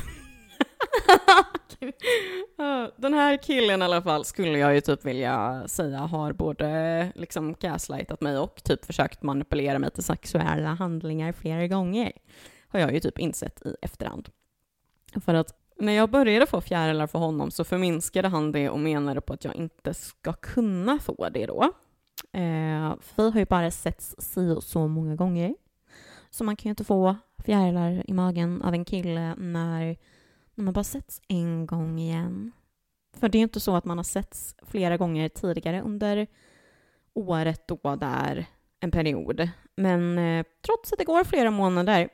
den 2.96 3.14
här 3.14 3.38
killen 3.44 3.82
i 3.82 3.86
alla 3.86 4.02
fall 4.02 4.26
skulle 4.26 4.58
jag 4.58 4.76
ju 4.76 4.82
typ 4.82 5.06
vilja 5.06 5.64
säga 5.68 5.98
har 5.98 6.34
både 6.34 7.12
liksom 7.16 7.56
gaslightat 7.60 8.22
mig 8.22 8.38
och 8.38 8.64
typ 8.64 8.86
försökt 8.86 9.24
manipulera 9.24 9.80
mig 9.80 9.92
till 9.92 10.04
sexuella 10.04 10.70
handlingar 10.70 11.32
flera 11.32 11.68
gånger. 11.68 12.12
Har 12.68 12.80
jag 12.80 12.94
ju 12.94 13.00
typ 13.00 13.20
insett 13.20 13.66
i 13.66 13.76
efterhand. 13.82 14.30
För 15.26 15.34
att 15.34 15.56
när 15.78 15.94
jag 15.94 16.10
började 16.10 16.46
få 16.46 16.62
fjärilar 16.62 17.08
för 17.08 17.20
honom 17.20 17.52
så 17.52 17.64
förminskade 17.64 18.28
han 18.28 18.52
det 18.52 18.70
och 18.70 18.80
menade 18.80 19.22
på 19.22 19.34
att 19.34 19.46
jag 19.46 19.56
inte 19.56 19.94
ska 19.94 20.34
kunna 20.34 21.00
få 21.00 21.30
det 21.30 21.46
då. 21.46 21.64
Eh, 22.32 22.94
vi 23.16 23.30
har 23.32 23.40
ju 23.40 23.46
bara 23.46 23.72
setts 23.72 24.16
si 24.18 24.52
och 24.52 24.64
så 24.64 24.88
många 24.88 25.16
gånger. 25.16 25.56
Så 26.30 26.44
man 26.44 26.56
kan 26.56 26.70
ju 26.70 26.70
inte 26.70 26.84
få 26.84 27.16
fjärilar 27.46 28.04
i 28.08 28.14
magen 28.14 28.62
av 28.62 28.74
en 28.74 28.86
kille 28.86 29.36
när 29.36 29.98
när 30.56 30.64
man 30.66 30.74
bara 30.74 30.84
setts 30.84 31.22
en 31.28 31.66
gång 31.66 32.00
igen. 32.00 32.52
För 33.18 33.30
det 33.30 33.38
är 33.38 33.40
ju 33.40 33.44
inte 33.44 33.60
så 33.60 33.76
att 33.76 33.86
man 33.86 33.98
har 33.98 34.04
setts 34.04 34.56
flera 34.62 34.98
gånger 34.98 35.30
tidigare 35.30 35.82
under 35.82 36.28
året 37.14 37.68
då 37.68 37.96
där 37.96 38.46
en 38.80 38.92
period. 38.92 39.50
Men 39.76 40.18
eh, 40.18 40.46
trots 40.66 40.94
att 40.94 41.00
det 41.00 41.06
går 41.06 41.24
flera 41.24 41.52
månader 41.52 42.10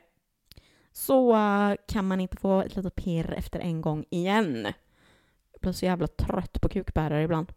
så 0.92 1.36
eh, 1.36 1.74
kan 1.88 2.08
man 2.08 2.20
inte 2.20 2.36
få 2.36 2.60
ett 2.60 2.76
litet 2.76 2.94
pirr 2.94 3.34
efter 3.36 3.60
en 3.60 3.80
gång 3.80 4.04
igen. 4.10 4.72
Jag 5.52 5.60
blir 5.60 5.72
så 5.72 5.84
jävla 5.84 6.06
trött 6.06 6.60
på 6.60 6.68
kukbärare 6.68 7.22
ibland. 7.22 7.52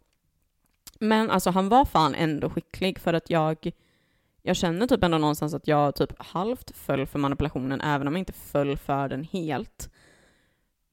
Men 1.00 1.30
alltså 1.30 1.50
han 1.50 1.68
var 1.68 1.84
fan 1.84 2.14
ändå 2.14 2.50
skicklig 2.50 2.98
för 2.98 3.14
att 3.14 3.30
jag 3.30 3.72
jag 4.46 4.56
känner 4.56 4.86
typ 4.86 5.04
ändå 5.04 5.18
någonstans 5.18 5.54
att 5.54 5.68
jag 5.68 5.94
typ 5.94 6.12
halvt 6.18 6.76
föll 6.76 7.06
för 7.06 7.18
manipulationen 7.18 7.80
även 7.80 8.08
om 8.08 8.14
jag 8.14 8.18
inte 8.18 8.32
föll 8.32 8.76
för 8.76 9.08
den 9.08 9.24
helt. 9.24 9.90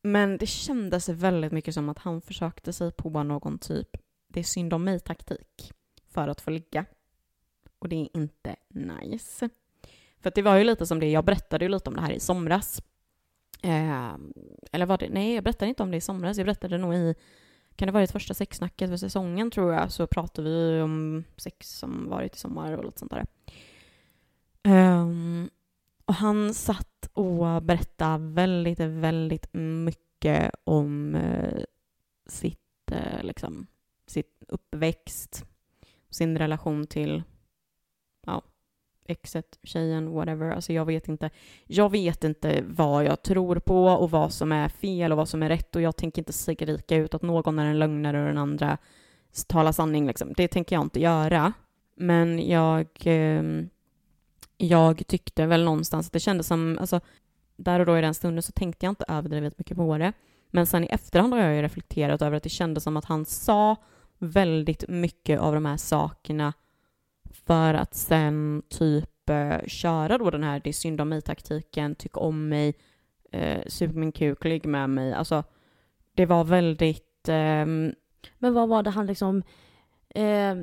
Men 0.03 0.37
det 0.37 0.47
kändes 0.47 1.09
väldigt 1.09 1.51
mycket 1.51 1.73
som 1.73 1.89
att 1.89 1.99
han 1.99 2.21
försökte 2.21 2.73
sig 2.73 2.91
på 2.91 3.23
någon 3.23 3.59
typ 3.59 3.97
det 4.33 4.39
är 4.39 4.43
synd 4.43 4.73
om 4.73 4.83
mig-taktik 4.83 5.73
för 6.07 6.27
att 6.27 6.41
få 6.41 6.49
ligga. 6.49 6.85
Och 7.79 7.89
det 7.89 7.95
är 7.95 8.17
inte 8.17 8.55
nice. 8.69 9.49
För 10.19 10.29
att 10.29 10.35
det 10.35 10.41
var 10.41 10.57
ju 10.57 10.63
lite 10.63 10.85
som 10.85 10.99
det, 10.99 11.11
jag 11.11 11.25
berättade 11.25 11.65
ju 11.65 11.69
lite 11.69 11.89
om 11.89 11.95
det 11.95 12.01
här 12.01 12.11
i 12.11 12.19
somras. 12.19 12.81
Eh, 13.63 14.13
eller 14.71 14.85
var 14.85 14.97
det, 14.97 15.09
nej 15.09 15.35
jag 15.35 15.43
berättade 15.43 15.69
inte 15.69 15.83
om 15.83 15.91
det 15.91 15.97
i 15.97 16.01
somras, 16.01 16.37
jag 16.37 16.45
berättade 16.45 16.77
nog 16.77 16.95
i, 16.95 17.15
kan 17.75 17.85
det 17.85 17.91
varit 17.91 18.11
första 18.11 18.33
sexsnacket 18.33 18.89
för 18.89 18.97
säsongen 18.97 19.51
tror 19.51 19.73
jag, 19.73 19.91
så 19.91 20.07
pratade 20.07 20.49
vi 20.49 20.81
om 20.81 21.23
sex 21.37 21.79
som 21.79 22.09
varit 22.09 22.35
i 22.35 22.39
sommar 22.39 22.77
och 22.77 22.85
lite 22.85 22.99
sånt 22.99 23.11
där. 23.11 23.25
Ehm, 24.63 25.49
och 26.11 26.15
han 26.15 26.53
satt 26.53 27.09
och 27.13 27.63
berättade 27.63 28.33
väldigt, 28.33 28.79
väldigt 28.79 29.53
mycket 29.53 30.51
om 30.63 31.15
eh, 31.15 31.63
sitt 32.27 32.91
eh, 32.91 33.23
liksom, 33.23 33.67
sitt 34.07 34.43
uppväxt, 34.47 35.45
sin 36.09 36.37
relation 36.37 36.87
till 36.87 37.23
ja, 38.25 38.41
exet, 39.07 39.59
tjejen, 39.63 40.11
whatever. 40.11 40.51
Alltså 40.51 40.73
jag 40.73 40.85
vet 40.85 41.07
inte. 41.07 41.29
Jag 41.65 41.89
vet 41.89 42.23
inte 42.23 42.63
vad 42.67 43.05
jag 43.05 43.23
tror 43.23 43.55
på 43.55 43.85
och 43.85 44.11
vad 44.11 44.33
som 44.33 44.51
är 44.51 44.69
fel 44.69 45.11
och 45.11 45.17
vad 45.17 45.29
som 45.29 45.43
är 45.43 45.49
rätt 45.49 45.75
och 45.75 45.81
jag 45.81 45.95
tänker 45.95 46.21
inte 46.21 46.33
skrika 46.33 46.95
ut 46.95 47.13
att 47.13 47.21
någon 47.21 47.59
är 47.59 47.65
en 47.65 47.79
lögnare 47.79 48.21
och 48.21 48.27
den 48.27 48.37
andra 48.37 48.77
talar 49.47 49.71
sanning. 49.71 50.07
Liksom. 50.07 50.33
Det 50.37 50.47
tänker 50.47 50.75
jag 50.75 50.85
inte 50.85 50.99
göra. 50.99 51.53
Men 51.95 52.49
jag, 52.49 52.87
eh, 53.03 53.43
jag 54.61 55.07
tyckte 55.07 55.45
väl 55.45 55.63
någonstans 55.63 56.07
att 56.07 56.13
det 56.13 56.19
kändes 56.19 56.47
som, 56.47 56.77
alltså 56.81 56.99
där 57.55 57.79
och 57.79 57.85
då 57.85 57.97
i 57.97 58.01
den 58.01 58.13
stunden 58.13 58.43
så 58.43 58.51
tänkte 58.51 58.85
jag 58.85 58.91
inte 58.91 59.05
överdrivet 59.07 59.57
mycket 59.57 59.77
på 59.77 59.97
det. 59.97 60.13
Men 60.49 60.65
sen 60.65 60.83
i 60.83 60.87
efterhand 60.87 61.33
har 61.33 61.39
jag 61.39 61.55
ju 61.55 61.61
reflekterat 61.61 62.21
över 62.21 62.37
att 62.37 62.43
det 62.43 62.49
kändes 62.49 62.83
som 62.83 62.97
att 62.97 63.05
han 63.05 63.25
sa 63.25 63.75
väldigt 64.17 64.87
mycket 64.87 65.39
av 65.39 65.53
de 65.53 65.65
här 65.65 65.77
sakerna 65.77 66.53
för 67.45 67.73
att 67.73 67.95
sen 67.95 68.63
typ 68.69 69.29
eh, 69.29 69.67
köra 69.67 70.17
då 70.17 70.29
den 70.29 70.43
här 70.43 70.61
det 70.63 70.69
är 70.69 70.73
synd 70.73 71.01
om 71.01 71.09
mig-taktiken, 71.09 71.95
tyck 71.95 72.17
om 72.17 72.49
mig, 72.49 72.73
eh, 73.31 73.61
sug 73.67 73.95
min 73.95 74.11
kuk, 74.11 74.43
ligg 74.43 74.65
med 74.65 74.89
mig. 74.89 75.13
Alltså, 75.13 75.43
det 76.15 76.25
var 76.25 76.43
väldigt... 76.43 77.29
Eh, 77.29 77.65
Men 78.37 78.53
vad 78.53 78.69
var 78.69 78.83
det 78.83 78.89
han 78.89 79.05
liksom... 79.05 79.43
Eh, 80.15 80.55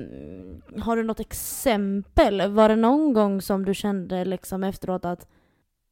har 0.83 0.97
du 0.97 1.03
något 1.03 1.21
exempel? 1.21 2.51
Var 2.51 2.69
det 2.69 2.77
någon 2.77 3.13
gång 3.13 3.43
som 3.43 3.65
du 3.65 3.75
kände 3.75 4.25
liksom 4.25 4.65
efteråt 4.65 5.05
att 5.05 5.29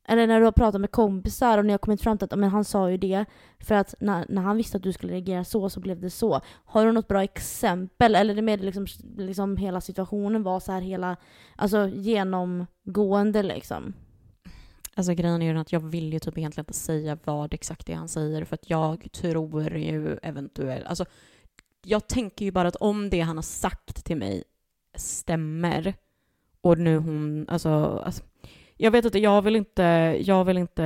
eller 0.09 0.27
när 0.27 0.39
du 0.39 0.45
har 0.45 0.53
pratat 0.53 0.81
med 0.81 0.91
kompisar 0.91 1.59
och 1.59 1.67
ni 1.67 1.73
har 1.73 1.79
kommit 1.79 2.03
fram 2.03 2.19
till 2.19 2.25
att 2.25 2.39
men 2.39 2.51
han 2.51 2.65
sa 2.65 2.91
ju 2.91 2.97
det 2.97 3.25
för 3.59 3.75
att 3.75 3.95
när, 4.01 4.27
när 4.29 4.43
han 4.43 4.57
visste 4.57 4.77
att 4.77 4.83
du 4.83 4.93
skulle 4.93 5.13
reagera 5.13 5.45
så 5.45 5.71
så 5.71 5.81
blev 5.81 6.01
det 6.01 6.11
så. 6.11 6.41
Har 6.65 6.87
du 6.87 6.93
något 6.93 7.09
bra 7.09 7.23
exempel? 7.23 8.15
Eller 8.15 8.35
är 8.35 8.37
det 8.37 8.43
mer 8.43 8.59
liksom, 8.59 8.87
liksom 9.17 9.57
hela 9.57 9.81
situationen 9.81 10.43
var 10.43 10.61
så 10.61 10.73
här 10.73 10.81
hela, 10.81 11.17
alltså 11.57 11.89
genomgående 11.89 13.43
liksom? 13.43 13.93
Alltså 14.95 15.15
grejen 15.15 15.43
är 15.43 15.53
ju 15.53 15.59
att 15.59 15.73
jag 15.73 15.81
vill 15.81 16.13
ju 16.13 16.19
typ 16.19 16.39
egentligen 16.39 16.63
inte 16.63 16.79
säga 16.79 17.19
vad 17.25 17.55
exakt 17.55 17.87
det 17.87 17.93
är 17.93 17.97
han 17.97 18.09
säger 18.09 18.45
för 18.45 18.55
att 18.55 18.71
jag 18.71 19.13
tror 19.13 19.77
ju 19.77 20.19
eventuellt, 20.23 20.87
alltså 20.87 21.05
jag 21.89 22.09
tänker 22.09 22.45
ju 22.45 22.51
bara 22.51 22.69
att 22.69 22.77
om 22.77 23.11
det 23.11 23.21
han 23.21 23.37
har 23.37 23.43
sagt 23.43 24.05
till 24.05 24.17
mig 24.17 24.45
stämmer 24.95 25.95
och 26.61 26.79
nu 26.79 26.97
hon, 26.97 27.49
alltså, 27.49 28.03
alltså 28.05 28.23
jag 28.77 28.91
vet 28.91 29.05
inte, 29.05 29.19
jag 29.19 29.43
vill 29.43 29.57
inte, 29.57 29.83
jag 30.21 30.45
vill 30.45 30.59
inte, 30.59 30.83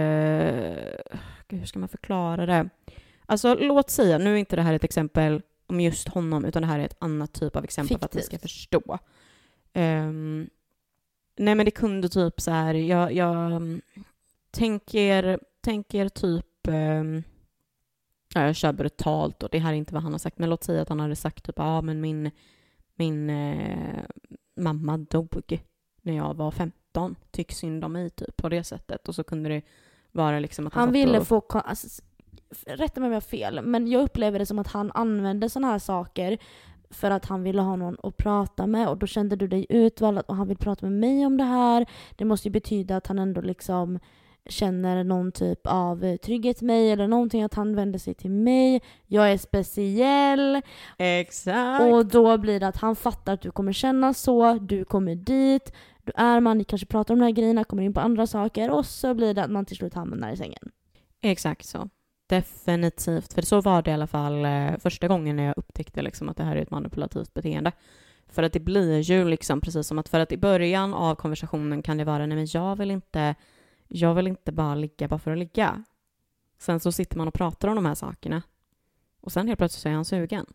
hur 1.49 1.65
ska 1.65 1.79
man 1.79 1.89
förklara 1.89 2.47
det? 2.47 2.69
Alltså 3.27 3.55
låt 3.55 3.91
säga, 3.91 4.19
nu 4.19 4.33
är 4.35 4.37
inte 4.37 4.57
det 4.57 4.63
här 4.63 4.75
ett 4.75 4.85
exempel 4.85 5.43
om 5.67 5.81
just 5.81 6.09
honom, 6.09 6.45
utan 6.45 6.63
det 6.63 6.69
här 6.69 6.79
är 6.79 6.85
ett 6.85 6.97
annat 6.99 7.33
typ 7.33 7.57
av 7.57 7.65
exempel 7.65 7.89
Fiktivt. 7.89 8.01
för 8.01 8.07
att 8.07 8.15
ni 8.15 8.23
ska 8.23 8.39
förstå. 8.39 8.99
Um, 9.75 10.51
nej 11.37 11.55
men 11.55 11.65
det 11.65 11.71
kunde 11.71 12.09
typ 12.09 12.41
så 12.41 12.51
här, 12.51 12.75
jag, 12.75 13.13
jag 13.13 13.63
tänker, 14.51 15.41
tänker 15.61 16.09
typ, 16.09 16.69
um, 16.69 17.23
ja, 18.35 18.47
jag 18.47 18.57
kör 18.57 18.73
brutalt 18.73 19.43
och 19.43 19.49
det 19.53 19.59
här 19.59 19.73
är 19.73 19.77
inte 19.77 19.95
vad 19.95 20.03
han 20.03 20.13
har 20.13 20.19
sagt, 20.19 20.39
men 20.39 20.51
låt 20.51 20.65
säga 20.65 20.83
att 20.83 20.89
han 20.89 21.01
hade 21.01 21.17
sagt 21.17 21.45
typ, 21.45 21.59
ja 21.59 21.65
ah, 21.65 21.83
men 21.83 22.01
min, 22.01 22.31
min 22.95 23.31
eh, 23.31 24.03
mamma 24.57 24.99
dog 24.99 25.63
när 26.03 26.17
jag 26.17 26.35
var 26.35 26.51
fem 26.51 26.73
17 26.91 27.17
tyck 27.31 27.53
synd 27.53 27.85
om 27.85 27.93
mig 27.93 28.11
typ 28.11 28.37
på 28.37 28.49
det 28.49 28.65
sättet. 28.65 29.09
Och 29.09 29.15
så 29.15 29.25
kunde 29.25 29.49
det 29.49 29.63
vara 30.13 30.41
liksom 30.41 30.67
att 30.67 30.75
han, 30.75 30.81
han 30.83 30.93
ville 30.93 31.19
och... 31.19 31.27
få... 31.27 31.43
Alltså, 31.51 32.03
rätta 32.67 33.01
mig 33.01 33.07
om 33.07 33.13
jag 33.13 33.17
har 33.17 33.21
fel, 33.21 33.63
men 33.63 33.87
jag 33.87 34.03
upplever 34.03 34.39
det 34.39 34.47
som 34.47 34.59
att 34.59 34.67
han 34.67 34.91
använde 34.95 35.49
sådana 35.49 35.73
här 35.73 35.79
saker 35.79 36.39
för 36.91 37.11
att 37.11 37.25
han 37.25 37.43
ville 37.43 37.63
ha 37.63 37.77
någon 37.77 37.97
att 38.03 38.17
prata 38.17 38.67
med 38.67 38.89
och 38.89 38.99
då 38.99 39.07
kände 39.07 39.37
du 39.37 39.49
dig 39.49 39.67
utvald 39.69 40.19
och 40.19 40.37
han 40.37 40.49
vill 40.49 40.57
prata 40.57 40.87
med 40.87 41.01
mig 41.01 41.27
om 41.27 41.37
det 41.37 41.45
här. 41.45 41.87
Det 42.17 42.25
måste 42.25 42.49
ju 42.49 42.53
betyda 42.53 42.97
att 42.97 43.07
han 43.07 43.19
ändå 43.19 43.41
liksom 43.41 43.99
känner 44.47 45.05
någon 45.05 45.33
typ 45.33 45.61
av 45.65 46.17
trygghet 46.17 46.63
i 46.63 46.65
mig 46.65 46.91
eller 46.91 47.09
någonting 47.09 47.43
att 47.43 47.55
han 47.55 47.77
vänder 47.77 47.99
sig 47.99 48.15
till 48.15 48.31
mig. 48.31 48.83
Jag 49.07 49.33
är 49.33 49.39
speciell. 49.39 50.63
Exakt. 50.99 51.83
Och 51.83 52.07
då 52.07 52.39
blir 52.39 52.61
det 52.61 52.67
att 52.67 52.77
han 52.77 52.97
fattar 52.97 53.33
att 53.33 53.41
du 53.41 53.51
kommer 53.51 53.73
känna 53.73 54.15
så, 54.15 54.55
du 54.55 54.85
kommer 54.85 55.15
dit, 55.15 55.73
du 56.05 56.13
är 56.17 56.41
man, 56.41 56.59
ni 56.59 56.65
kanske 56.65 56.87
pratar 56.87 57.15
om 57.15 57.21
de 57.21 57.25
här 57.25 57.33
grejerna, 57.33 57.65
kommer 57.65 57.83
in 57.83 57.95
på 57.95 58.01
andra 58.01 58.27
saker 58.27 58.71
och 58.71 58.87
så 58.87 59.15
blir 59.15 59.35
det 59.35 59.45
att 59.45 59.51
man 59.51 59.65
till 59.65 59.77
slut 59.77 59.95
hamnar 59.95 60.33
i 60.33 60.37
sängen. 60.37 60.71
Exakt 61.23 61.67
så. 61.67 61.89
Definitivt. 62.29 63.33
För 63.33 63.43
så 63.43 63.61
var 63.61 63.83
det 63.83 63.91
i 63.91 63.95
alla 63.95 64.07
fall 64.07 64.45
eh, 64.45 64.79
första 64.79 65.09
gången 65.09 65.37
när 65.37 65.45
jag 65.45 65.55
upptäckte 65.57 66.03
liksom 66.03 66.29
att 66.29 66.37
det 66.37 66.45
här 66.45 66.57
är 66.57 66.63
ett 66.63 66.71
manipulativt 66.71 67.35
beteende. 67.35 67.73
För 68.29 68.43
att 68.43 68.53
det 68.53 68.61
blir 68.61 69.01
ju 69.01 69.25
liksom 69.25 69.61
precis 69.61 69.87
som 69.87 69.99
att 69.99 70.09
för 70.09 70.21
att 70.21 70.33
i 70.33 70.37
början 70.37 70.95
av 70.95 71.15
konversationen 71.15 71.83
kan 71.83 71.99
det 71.99 72.05
vara 72.05 72.27
nej 72.27 72.37
men 72.37 72.47
jag 72.51 72.77
vill 72.77 72.91
inte, 72.91 73.35
jag 73.93 74.15
vill 74.15 74.27
inte 74.27 74.53
bara 74.53 74.75
ligga 74.75 75.09
bara 75.09 75.19
för 75.19 75.31
att 75.31 75.39
ligga. 75.39 75.85
Sen 76.59 76.81
så 76.81 76.93
sitter 76.93 77.17
man 77.17 77.29
och 77.29 77.35
pratar 77.35 77.69
om 77.69 77.75
de 77.75 77.85
här 77.85 77.95
sakerna. 77.95 78.43
Och 79.21 79.33
sen 79.33 79.49
helt 79.49 79.59
plötsligt 79.59 79.83
så 79.83 79.89
är 79.89 79.93
han 79.93 80.05
sugen. 80.05 80.47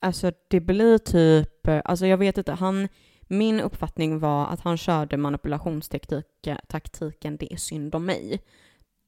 Alltså 0.00 0.32
det 0.48 0.60
blir 0.60 0.98
typ, 0.98 1.68
alltså 1.84 2.06
jag 2.06 2.16
vet 2.16 2.38
inte, 2.38 2.52
han 2.52 2.88
min 3.20 3.60
uppfattning 3.60 4.18
var 4.18 4.46
att 4.46 4.60
han 4.60 4.76
körde 4.76 5.16
manipulationstaktiken 5.16 7.36
det 7.36 7.52
är 7.52 7.56
synd 7.56 7.94
om 7.94 8.06
mig. 8.06 8.42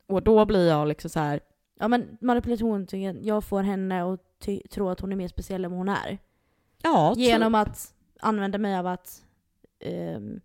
Och 0.07 0.23
då 0.23 0.45
blir 0.45 0.69
jag 0.69 0.89
liksom 0.89 1.11
så 1.11 1.21
här. 1.21 1.41
Ja 1.79 1.89
men 1.89 2.19
manipulation, 2.21 2.87
jag 3.23 3.45
får 3.45 3.63
henne 3.63 4.13
att 4.13 4.49
tro 4.71 4.89
att 4.89 5.01
hon 5.01 5.13
är 5.13 5.17
mer 5.17 5.29
speciell 5.29 5.65
än 5.65 5.71
vad 5.71 5.79
hon 5.79 5.89
är. 5.89 6.19
Ja, 6.83 7.15
Genom 7.17 7.55
att 7.55 7.95
använda 8.21 8.59
mig 8.59 8.77
av 8.77 8.87
att 8.87 9.25
um, 10.17 10.41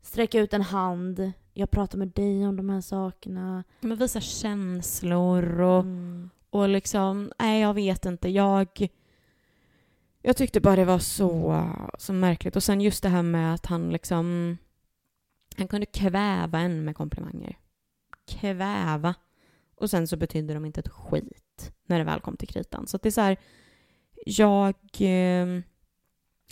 sträcka 0.00 0.40
ut 0.40 0.54
en 0.54 0.62
hand, 0.62 1.32
jag 1.58 1.70
pratar 1.70 1.98
med 1.98 2.08
dig 2.08 2.46
om 2.46 2.56
de 2.56 2.68
här 2.68 2.80
sakerna. 2.80 3.64
Men 3.80 3.98
visa 3.98 4.20
känslor 4.20 5.60
och, 5.60 5.80
mm. 5.80 6.30
och 6.50 6.68
liksom, 6.68 7.32
nej 7.38 7.60
jag 7.60 7.74
vet 7.74 8.06
inte, 8.06 8.28
jag 8.28 8.88
jag 10.22 10.36
tyckte 10.36 10.60
bara 10.60 10.76
det 10.76 10.84
var 10.84 10.98
så, 10.98 11.64
så 11.98 12.12
märkligt. 12.12 12.56
Och 12.56 12.62
sen 12.62 12.80
just 12.80 13.02
det 13.02 13.08
här 13.08 13.22
med 13.22 13.54
att 13.54 13.66
han 13.66 13.90
liksom... 13.90 14.58
Han 15.56 15.68
kunde 15.68 15.86
kväva 15.86 16.58
en 16.58 16.84
med 16.84 16.96
komplimanger. 16.96 17.58
Kväva. 18.26 19.14
Och 19.76 19.90
sen 19.90 20.08
så 20.08 20.16
betydde 20.16 20.54
de 20.54 20.64
inte 20.64 20.80
ett 20.80 20.88
skit 20.88 21.72
när 21.86 21.98
det 21.98 22.04
väl 22.04 22.20
kom 22.20 22.36
till 22.36 22.48
kritan. 22.48 22.86
Så 22.86 22.98
det 22.98 23.08
är 23.08 23.10
så 23.10 23.20
här, 23.20 23.36
jag... 24.26 24.74
Eh... 24.98 25.62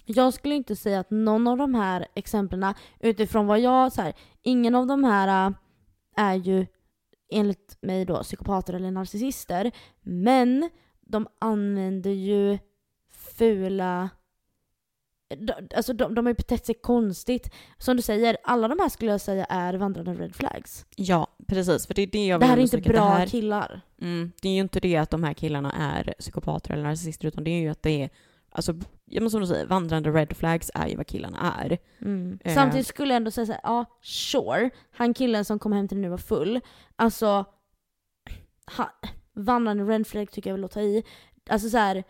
Jag 0.09 0.35
skulle 0.35 0.55
inte 0.55 0.77
säga 0.77 1.01
att 1.01 1.11
någon 1.11 1.47
av 1.47 1.59
de 1.59 1.75
här 1.75 2.07
exemplen, 2.15 2.75
utifrån 3.01 3.47
vad 3.47 3.61
jag... 3.61 3.93
Så 3.93 4.03
här, 4.03 4.15
ingen 4.47 4.75
av 4.75 4.87
de 4.87 5.05
här 5.05 5.49
äh, 5.49 5.55
är 6.17 6.35
ju 6.35 6.67
enligt 7.33 7.79
mig 7.81 8.05
då 8.05 8.23
psykopater 8.23 8.75
eller 8.75 8.91
narcissister. 8.91 9.73
Men 10.03 10.71
de 11.01 11.27
använder 11.39 12.11
ju 12.11 12.59
fula 13.11 14.11
de, 15.29 15.53
alltså 15.77 15.93
de, 15.93 16.15
de 16.15 16.27
har 16.27 16.31
ju 16.31 16.35
betett 16.35 16.67
sig 16.67 16.75
konstigt. 16.75 17.51
Som 17.79 17.97
du 17.97 18.03
säger, 18.03 18.37
alla 18.45 18.69
de 18.69 18.79
här 18.79 18.89
skulle 18.89 19.11
jag 19.11 19.21
säga 19.21 19.45
är 19.45 19.75
vandrande 19.75 20.15
red 20.15 20.35
flags. 20.35 20.87
Ja, 20.97 21.27
precis. 21.49 21.87
För 21.87 21.95
det 21.95 22.03
är 22.03 22.07
det 22.07 22.27
jag 22.27 22.39
vill 22.39 22.41
Det 22.41 22.51
här 22.51 22.59
är 22.59 22.63
inte 22.63 22.81
bra 22.81 23.09
här, 23.09 23.27
killar. 23.27 23.81
Mm, 24.01 24.33
det 24.43 24.49
är 24.49 24.53
ju 24.53 24.61
inte 24.61 24.81
det 24.81 24.97
att 24.97 25.11
de 25.11 25.25
här 25.25 25.35
killarna 25.35 25.73
är 25.73 26.15
psykopater 26.19 26.73
eller 26.73 26.83
narcissister, 26.83 27.29
utan 27.29 27.45
det 27.45 27.51
är 27.51 27.61
ju 27.61 27.69
att 27.69 27.83
det 27.83 28.03
är 28.03 28.11
Alltså, 28.51 28.75
men 29.05 29.31
som 29.31 29.41
du 29.41 29.47
säger, 29.47 29.67
vandrande 29.67 30.11
red 30.11 30.37
flags 30.37 30.71
är 30.75 30.87
ju 30.89 30.97
vad 30.97 31.07
killarna 31.07 31.55
är. 31.55 31.79
Mm. 32.01 32.39
Eh. 32.45 32.55
Samtidigt 32.55 32.87
skulle 32.87 33.13
jag 33.13 33.17
ändå 33.17 33.31
säga 33.31 33.47
såhär, 33.47 33.61
ja, 33.65 33.85
sure. 34.03 34.71
Han 34.91 35.15
killen 35.15 35.45
som 35.45 35.59
kom 35.59 35.73
hem 35.73 35.89
till 35.89 35.97
dig 35.97 36.03
nu 36.03 36.09
var 36.09 36.19
full. 36.19 36.61
Alltså, 36.97 37.45
ha, 38.77 38.91
vandrande 39.33 39.85
red 39.85 40.07
flag 40.07 40.31
tycker 40.31 40.51
jag 40.51 40.55
vill 40.55 40.63
låta 40.63 40.83
i. 40.83 41.05
Alltså 41.51 41.69
såhär, 41.69 42.05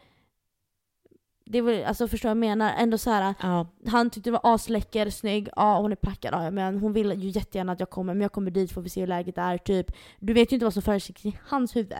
det 1.44 1.60
var, 1.60 1.82
alltså 1.82 2.08
förstår 2.08 2.28
jag 2.28 2.36
menar? 2.36 2.72
Ändå 2.78 2.98
så 2.98 3.10
här, 3.10 3.34
ja. 3.40 3.66
han 3.86 4.10
tyckte 4.10 4.30
det 4.30 4.38
var 4.42 4.54
asläcker, 4.54 5.10
snygg, 5.10 5.48
ja 5.56 5.78
hon 5.80 5.92
är 5.92 5.96
packad, 5.96 6.34
ja, 6.34 6.50
men 6.50 6.78
hon 6.78 6.92
vill 6.92 7.22
ju 7.22 7.28
jättegärna 7.28 7.72
att 7.72 7.80
jag 7.80 7.90
kommer, 7.90 8.14
men 8.14 8.20
jag 8.20 8.32
kommer 8.32 8.50
dit 8.50 8.72
får 8.72 8.82
vi 8.82 8.88
se 8.88 9.00
hur 9.00 9.06
läget 9.06 9.38
är, 9.38 9.58
typ. 9.58 9.92
Du 10.20 10.32
vet 10.32 10.52
ju 10.52 10.56
inte 10.56 10.66
vad 10.66 10.72
som 10.72 10.82
försiggår 10.82 11.32
i 11.32 11.38
hans 11.46 11.76
huvud. 11.76 11.94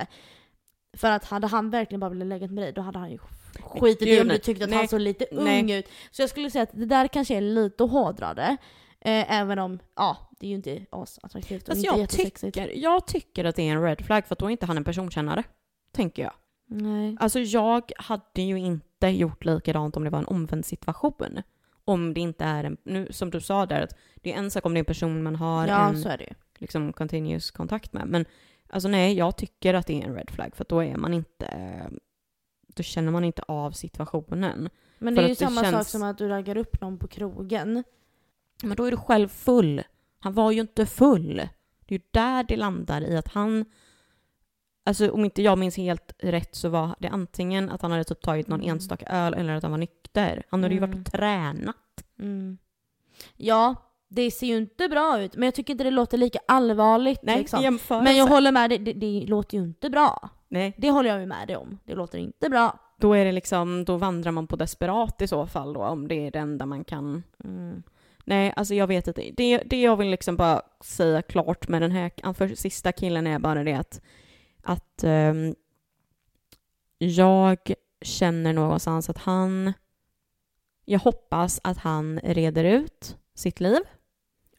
För 0.96 1.10
att 1.10 1.24
hade 1.24 1.46
han 1.46 1.70
verkligen 1.70 2.00
bara 2.00 2.10
velat 2.10 2.26
lägga 2.26 2.48
med 2.48 2.64
dig, 2.64 2.72
då 2.72 2.80
hade 2.80 2.98
han 2.98 3.10
ju 3.10 3.18
skitit 3.56 4.08
i 4.08 4.20
om 4.20 4.28
du 4.28 4.38
tyckte 4.38 4.64
att 4.64 4.70
nej, 4.70 4.78
han 4.78 4.88
såg 4.88 5.00
lite 5.00 5.26
nej. 5.32 5.60
ung 5.60 5.70
ut. 5.70 5.88
Så 6.10 6.22
jag 6.22 6.30
skulle 6.30 6.50
säga 6.50 6.62
att 6.62 6.72
det 6.72 6.86
där 6.86 7.08
kanske 7.08 7.36
är 7.36 7.40
lite 7.40 7.84
hårdrade. 7.84 8.56
Eh, 9.00 9.40
även 9.40 9.58
om, 9.58 9.78
ja, 9.96 10.30
det 10.40 10.46
är 10.46 10.48
ju 10.48 10.56
inte 10.56 10.86
asattraktivt 10.90 11.62
och 11.62 11.70
alltså 11.70 11.86
inte 11.86 12.00
jag 12.00 12.08
tycker, 12.08 12.72
jag 12.76 13.06
tycker 13.06 13.44
att 13.44 13.56
det 13.56 13.62
är 13.62 13.72
en 13.72 13.82
red 13.82 14.06
flag 14.06 14.26
för 14.26 14.34
att 14.34 14.38
då 14.38 14.46
är 14.46 14.50
inte 14.50 14.66
han 14.66 14.76
en 14.76 14.84
personkännare. 14.84 15.44
Tänker 15.92 16.22
jag. 16.22 16.32
Nej. 16.66 17.16
Alltså 17.20 17.38
jag 17.38 17.92
hade 17.96 18.42
ju 18.42 18.58
inte 18.58 19.08
gjort 19.08 19.44
likadant 19.44 19.96
om 19.96 20.04
det 20.04 20.10
var 20.10 20.18
en 20.18 20.26
omvänd 20.26 20.64
situation. 20.64 21.42
Om 21.84 22.14
det 22.14 22.20
inte 22.20 22.44
är 22.44 22.64
en, 22.64 22.76
nu 22.82 23.08
som 23.10 23.30
du 23.30 23.40
sa 23.40 23.66
där, 23.66 23.82
att 23.82 23.96
det 24.14 24.32
är 24.32 24.36
en 24.36 24.50
sak 24.50 24.66
om 24.66 24.74
det 24.74 24.78
är 24.78 24.80
en 24.80 24.84
person 24.84 25.22
man 25.22 25.36
har 25.36 25.66
ja, 25.66 25.88
en 25.88 26.02
så 26.02 26.08
är 26.08 26.18
det. 26.18 26.34
liksom 26.58 26.92
continuous 26.92 27.50
kontakt 27.50 27.92
med. 27.92 28.06
Men 28.06 28.24
alltså 28.68 28.88
nej, 28.88 29.14
jag 29.14 29.36
tycker 29.36 29.74
att 29.74 29.86
det 29.86 30.02
är 30.02 30.06
en 30.06 30.14
red 30.14 30.30
flag 30.30 30.56
för 30.56 30.66
då 30.68 30.84
är 30.84 30.96
man 30.96 31.14
inte 31.14 31.46
då 32.66 32.82
känner 32.82 33.12
man 33.12 33.24
inte 33.24 33.43
av 33.43 33.70
situationen. 33.70 34.68
Men 34.98 35.14
det 35.14 35.22
är 35.22 35.28
ju 35.28 35.34
samma 35.34 35.60
sak 35.60 35.70
känns- 35.70 35.90
som 35.90 36.02
att 36.02 36.18
du 36.18 36.28
raggar 36.28 36.56
upp 36.56 36.80
någon 36.80 36.98
på 36.98 37.06
krogen. 37.09 37.84
Men 38.62 38.76
då 38.76 38.84
är 38.84 38.90
du 38.90 38.97
själv 38.97 39.28
full. 39.28 39.82
Han 40.18 40.32
var 40.32 40.51
ju 40.52 40.60
inte 40.60 40.86
full. 40.86 41.36
Det 41.86 41.94
är 41.94 41.98
ju 41.98 42.01
där 42.10 42.44
det 42.44 42.56
landar 42.56 43.01
i 43.01 43.16
att 43.16 43.28
han... 43.28 43.64
Alltså 44.84 45.10
om 45.10 45.24
inte 45.24 45.43
jag 45.43 45.59
minns 45.59 45.76
helt 45.76 46.12
rätt 46.18 46.55
så 46.55 46.68
var 46.68 46.94
det 46.98 47.09
antingen 47.09 47.70
att 47.70 47.82
han 47.82 47.90
hade 47.90 48.05
typ 48.05 48.20
tagit 48.22 48.48
någon 48.48 48.60
Mm. 48.60 48.72
enstaka 48.74 49.06
öl 49.06 49.34
eller 49.34 49.55
att 49.55 49.62
han 49.62 49.72
var 49.72 49.78
nykter. 49.78 50.43
Han 50.51 50.62
hade 50.62 50.74
ju 50.74 50.80
varit 50.80 50.94
Mm. 50.94 51.02
och 51.06 51.12
tränat. 51.12 51.76
Mm. 52.18 52.59
Ja, 53.36 53.74
det 54.09 54.30
ser 54.30 54.47
ju 54.47 54.56
inte 54.56 54.88
bra 54.88 55.20
ut, 55.22 55.36
men 55.36 55.44
jag 55.44 55.55
tycker 55.55 55.72
inte 55.74 55.84
det 55.84 55.90
låter 55.90 56.18
lika 56.18 56.38
allvarligt. 56.48 57.20
Nej, 57.22 57.38
liksom. 57.38 57.78
Men 57.88 58.16
jag 58.16 58.26
håller 58.26 58.52
med 58.52 58.70
dig, 58.70 58.78
det, 58.78 58.93
det 58.93 59.24
låter 59.26 59.59
ju 59.59 59.64
inte 59.64 59.90
bra. 59.90 60.28
Nej, 60.48 60.74
Det 60.78 60.90
håller 60.90 61.10
jag 61.10 61.20
ju 61.20 61.27
med 61.27 61.48
dig 61.48 61.56
om. 61.56 61.78
Det 61.85 61.94
låter 61.94 62.18
inte 62.18 62.48
bra. 62.48 62.78
då 62.98 63.12
är 63.12 63.24
det 63.24 63.32
liksom, 63.32 63.85
då 63.85 63.97
vandrar 63.97 64.32
man 64.32 64.47
på 64.47 64.56
desperat 64.56 65.23
i 65.23 65.28
så 65.28 65.47
fall 65.47 65.73
då, 65.73 65.85
om 65.85 66.09
det 66.09 66.14
är 66.14 66.31
det 66.31 66.39
enda 66.39 66.66
man 66.66 66.85
kan 66.85 67.23
Mm. 67.44 67.82
Nej, 68.28 68.52
alltså 68.56 68.74
jag 68.74 68.86
vet 68.86 69.09
inte. 69.09 69.31
Det, 69.36 69.59
det 69.59 69.81
jag 69.81 69.97
vill 69.97 70.10
liksom 70.10 70.36
bara 70.36 70.62
säga 70.81 71.23
klart 71.23 71.68
med 71.68 71.82
den 71.82 71.90
här 71.90 72.32
för 72.32 72.48
sista 72.48 72.93
killen 72.93 73.27
är 73.27 73.39
bara 73.39 73.64
det 73.64 73.73
att, 73.73 74.01
att 74.62 75.05
ehm, 75.05 75.55
jag 76.98 77.59
känner 78.01 78.52
någonstans 78.52 79.10
att 79.10 79.18
han... 79.18 79.73
Jag 80.85 81.01
hoppas 81.01 81.60
att 81.64 81.78
han 81.78 82.20
reder 82.20 82.64
ut 82.64 83.16
sitt 83.35 83.60
liv. 83.60 83.81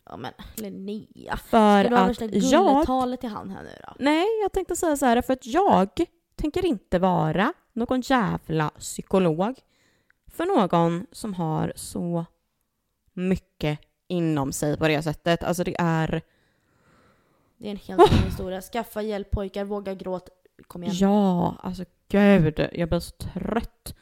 Ja 0.09 0.17
men 0.17 0.34
Linnea. 0.55 1.38
För 1.38 1.84
Ska 1.84 1.89
du 1.89 1.95
ha 1.95 2.07
värsta 2.07 2.27
gulletalet 2.27 3.21
till 3.21 3.29
han 3.29 3.49
här 3.49 3.63
nu 3.63 3.69
då? 3.88 3.93
Nej, 3.99 4.25
jag 4.41 4.51
tänkte 4.51 4.75
säga 4.75 4.97
så 4.97 5.05
här, 5.05 5.21
för 5.21 5.34
att 5.34 5.45
jag 5.45 5.89
tänker 6.35 6.65
inte 6.65 6.99
vara 6.99 7.53
någon 7.73 8.01
jävla 8.01 8.69
psykolog 8.69 9.59
för 10.27 10.45
någon 10.45 11.05
som 11.11 11.34
har 11.34 11.73
så 11.75 12.25
mycket 13.13 13.79
inom 14.07 14.51
sig 14.51 14.77
på 14.77 14.88
det 14.88 15.01
sättet. 15.01 15.43
Alltså 15.43 15.63
det 15.63 15.75
är... 15.79 16.21
Det 17.57 17.67
är 17.67 17.71
en 17.71 17.77
helt 17.77 17.99
annan 17.99 18.23
historia. 18.25 18.61
Skaffa 18.61 19.01
hjälp 19.01 19.31
pojkar, 19.31 19.63
våga 19.63 19.93
gråt. 19.93 20.29
Kom 20.67 20.84
igen. 20.84 20.95
Ja, 20.95 21.55
alltså 21.63 21.84
gud, 22.07 22.69
jag 22.71 22.89
blir 22.89 22.99
så 22.99 23.11
trött. 23.11 23.95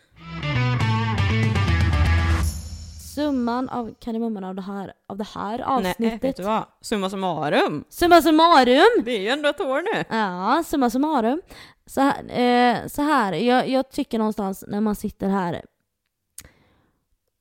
Summan 3.16 3.70
av 3.70 3.94
kardemumman 4.00 4.44
av 4.44 4.56
det 4.56 4.62
här, 4.62 4.94
av 5.08 5.18
det 5.18 5.24
här 5.24 5.58
Nej, 5.58 5.84
vet 5.84 5.90
avsnittet. 5.90 6.38
du 6.38 6.44
vad? 6.44 6.66
Summa 6.82 7.10
summarum. 7.10 7.84
Summa 7.90 8.22
summarum! 8.22 9.04
Det 9.06 9.12
är 9.12 9.22
ju 9.22 9.28
ändå 9.28 9.50
ett 9.50 9.62
år 9.62 9.82
nu. 9.96 10.04
Ja, 10.18 10.64
summa 10.66 10.90
summarum. 10.90 11.42
Så 11.86 12.02
här, 12.02 12.24
eh, 12.40 12.88
så 12.88 13.02
här 13.02 13.34
jag, 13.34 13.70
jag 13.70 13.92
tycker 13.92 14.18
någonstans 14.18 14.64
när 14.68 14.82
man 14.82 14.96
sitter 14.96 15.30
här 15.30 15.66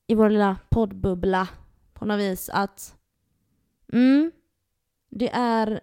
i 0.06 0.14
vår 0.14 0.30
lilla 0.30 0.56
poddbubbla 0.68 1.48
på 1.94 2.04
något 2.04 2.20
vis 2.20 2.48
att 2.48 2.94
mm, 3.92 4.32
det 5.10 5.30
är 5.32 5.80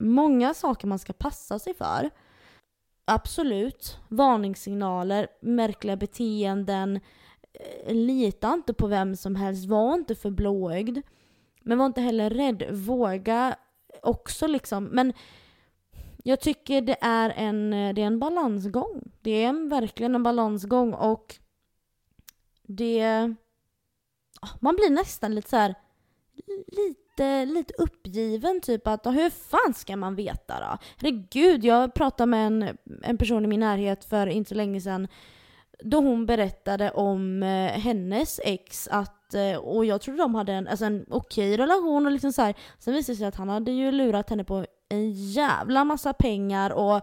många 0.00 0.54
saker 0.54 0.86
man 0.86 0.98
ska 0.98 1.12
passa 1.12 1.58
sig 1.58 1.74
för. 1.74 2.10
Absolut. 3.04 3.98
Varningssignaler, 4.08 5.28
märkliga 5.40 5.96
beteenden. 5.96 7.00
Eh, 7.58 7.94
lita 7.94 8.52
inte 8.52 8.74
på 8.74 8.86
vem 8.86 9.16
som 9.16 9.36
helst. 9.36 9.66
Var 9.66 9.94
inte 9.94 10.14
för 10.14 10.30
blåögd. 10.30 10.98
Men 11.62 11.78
var 11.78 11.86
inte 11.86 12.00
heller 12.00 12.30
rädd. 12.30 12.62
Våga 12.70 13.56
också 14.02 14.46
liksom. 14.46 14.84
Men 14.84 15.12
jag 16.24 16.40
tycker 16.40 16.82
det 16.82 16.96
är 17.00 17.30
en, 17.30 17.72
eh, 17.72 17.94
det 17.94 18.02
är 18.02 18.06
en 18.06 18.18
balansgång. 18.18 19.12
Det 19.20 19.30
är 19.30 19.48
en, 19.48 19.68
verkligen 19.68 20.14
en 20.14 20.22
balansgång 20.22 20.92
och 20.92 21.34
det... 22.62 23.34
Ah, 24.40 24.48
man 24.60 24.76
blir 24.76 24.90
nästan 24.90 25.34
lite 25.34 25.48
så 25.48 25.56
här 25.56 25.74
lite, 26.66 27.44
lite 27.44 27.74
uppgiven 27.78 28.60
typ 28.60 28.86
att 28.86 29.06
ah, 29.06 29.10
hur 29.10 29.30
fan 29.30 29.74
ska 29.74 29.96
man 29.96 30.14
veta 30.14 30.60
då? 30.60 30.78
Herregud, 30.96 31.64
jag 31.64 31.94
pratade 31.94 32.26
med 32.26 32.46
en, 32.46 32.76
en 33.02 33.18
person 33.18 33.44
i 33.44 33.48
min 33.48 33.60
närhet 33.60 34.04
för 34.04 34.26
inte 34.26 34.48
så 34.48 34.54
länge 34.54 34.80
sedan 34.80 35.08
då 35.84 35.98
hon 35.98 36.26
berättade 36.26 36.90
om 36.90 37.42
eh, 37.42 37.80
hennes 37.80 38.40
ex 38.44 38.88
att, 38.88 39.34
eh, 39.34 39.56
och 39.56 39.84
jag 39.84 40.00
trodde 40.00 40.18
de 40.18 40.34
hade 40.34 40.52
en, 40.52 40.68
alltså 40.68 40.84
en 40.84 41.06
okej 41.10 41.56
relation 41.56 42.06
och 42.06 42.12
liksom 42.12 42.32
så 42.32 42.42
här. 42.42 42.54
Sen 42.78 42.94
visade 42.94 43.12
det 43.12 43.18
sig 43.18 43.26
att 43.26 43.36
han 43.36 43.48
hade 43.48 43.70
ju 43.70 43.92
lurat 43.92 44.30
henne 44.30 44.44
på 44.44 44.66
en 44.88 45.12
jävla 45.12 45.84
massa 45.84 46.12
pengar 46.12 46.70
och 46.70 47.00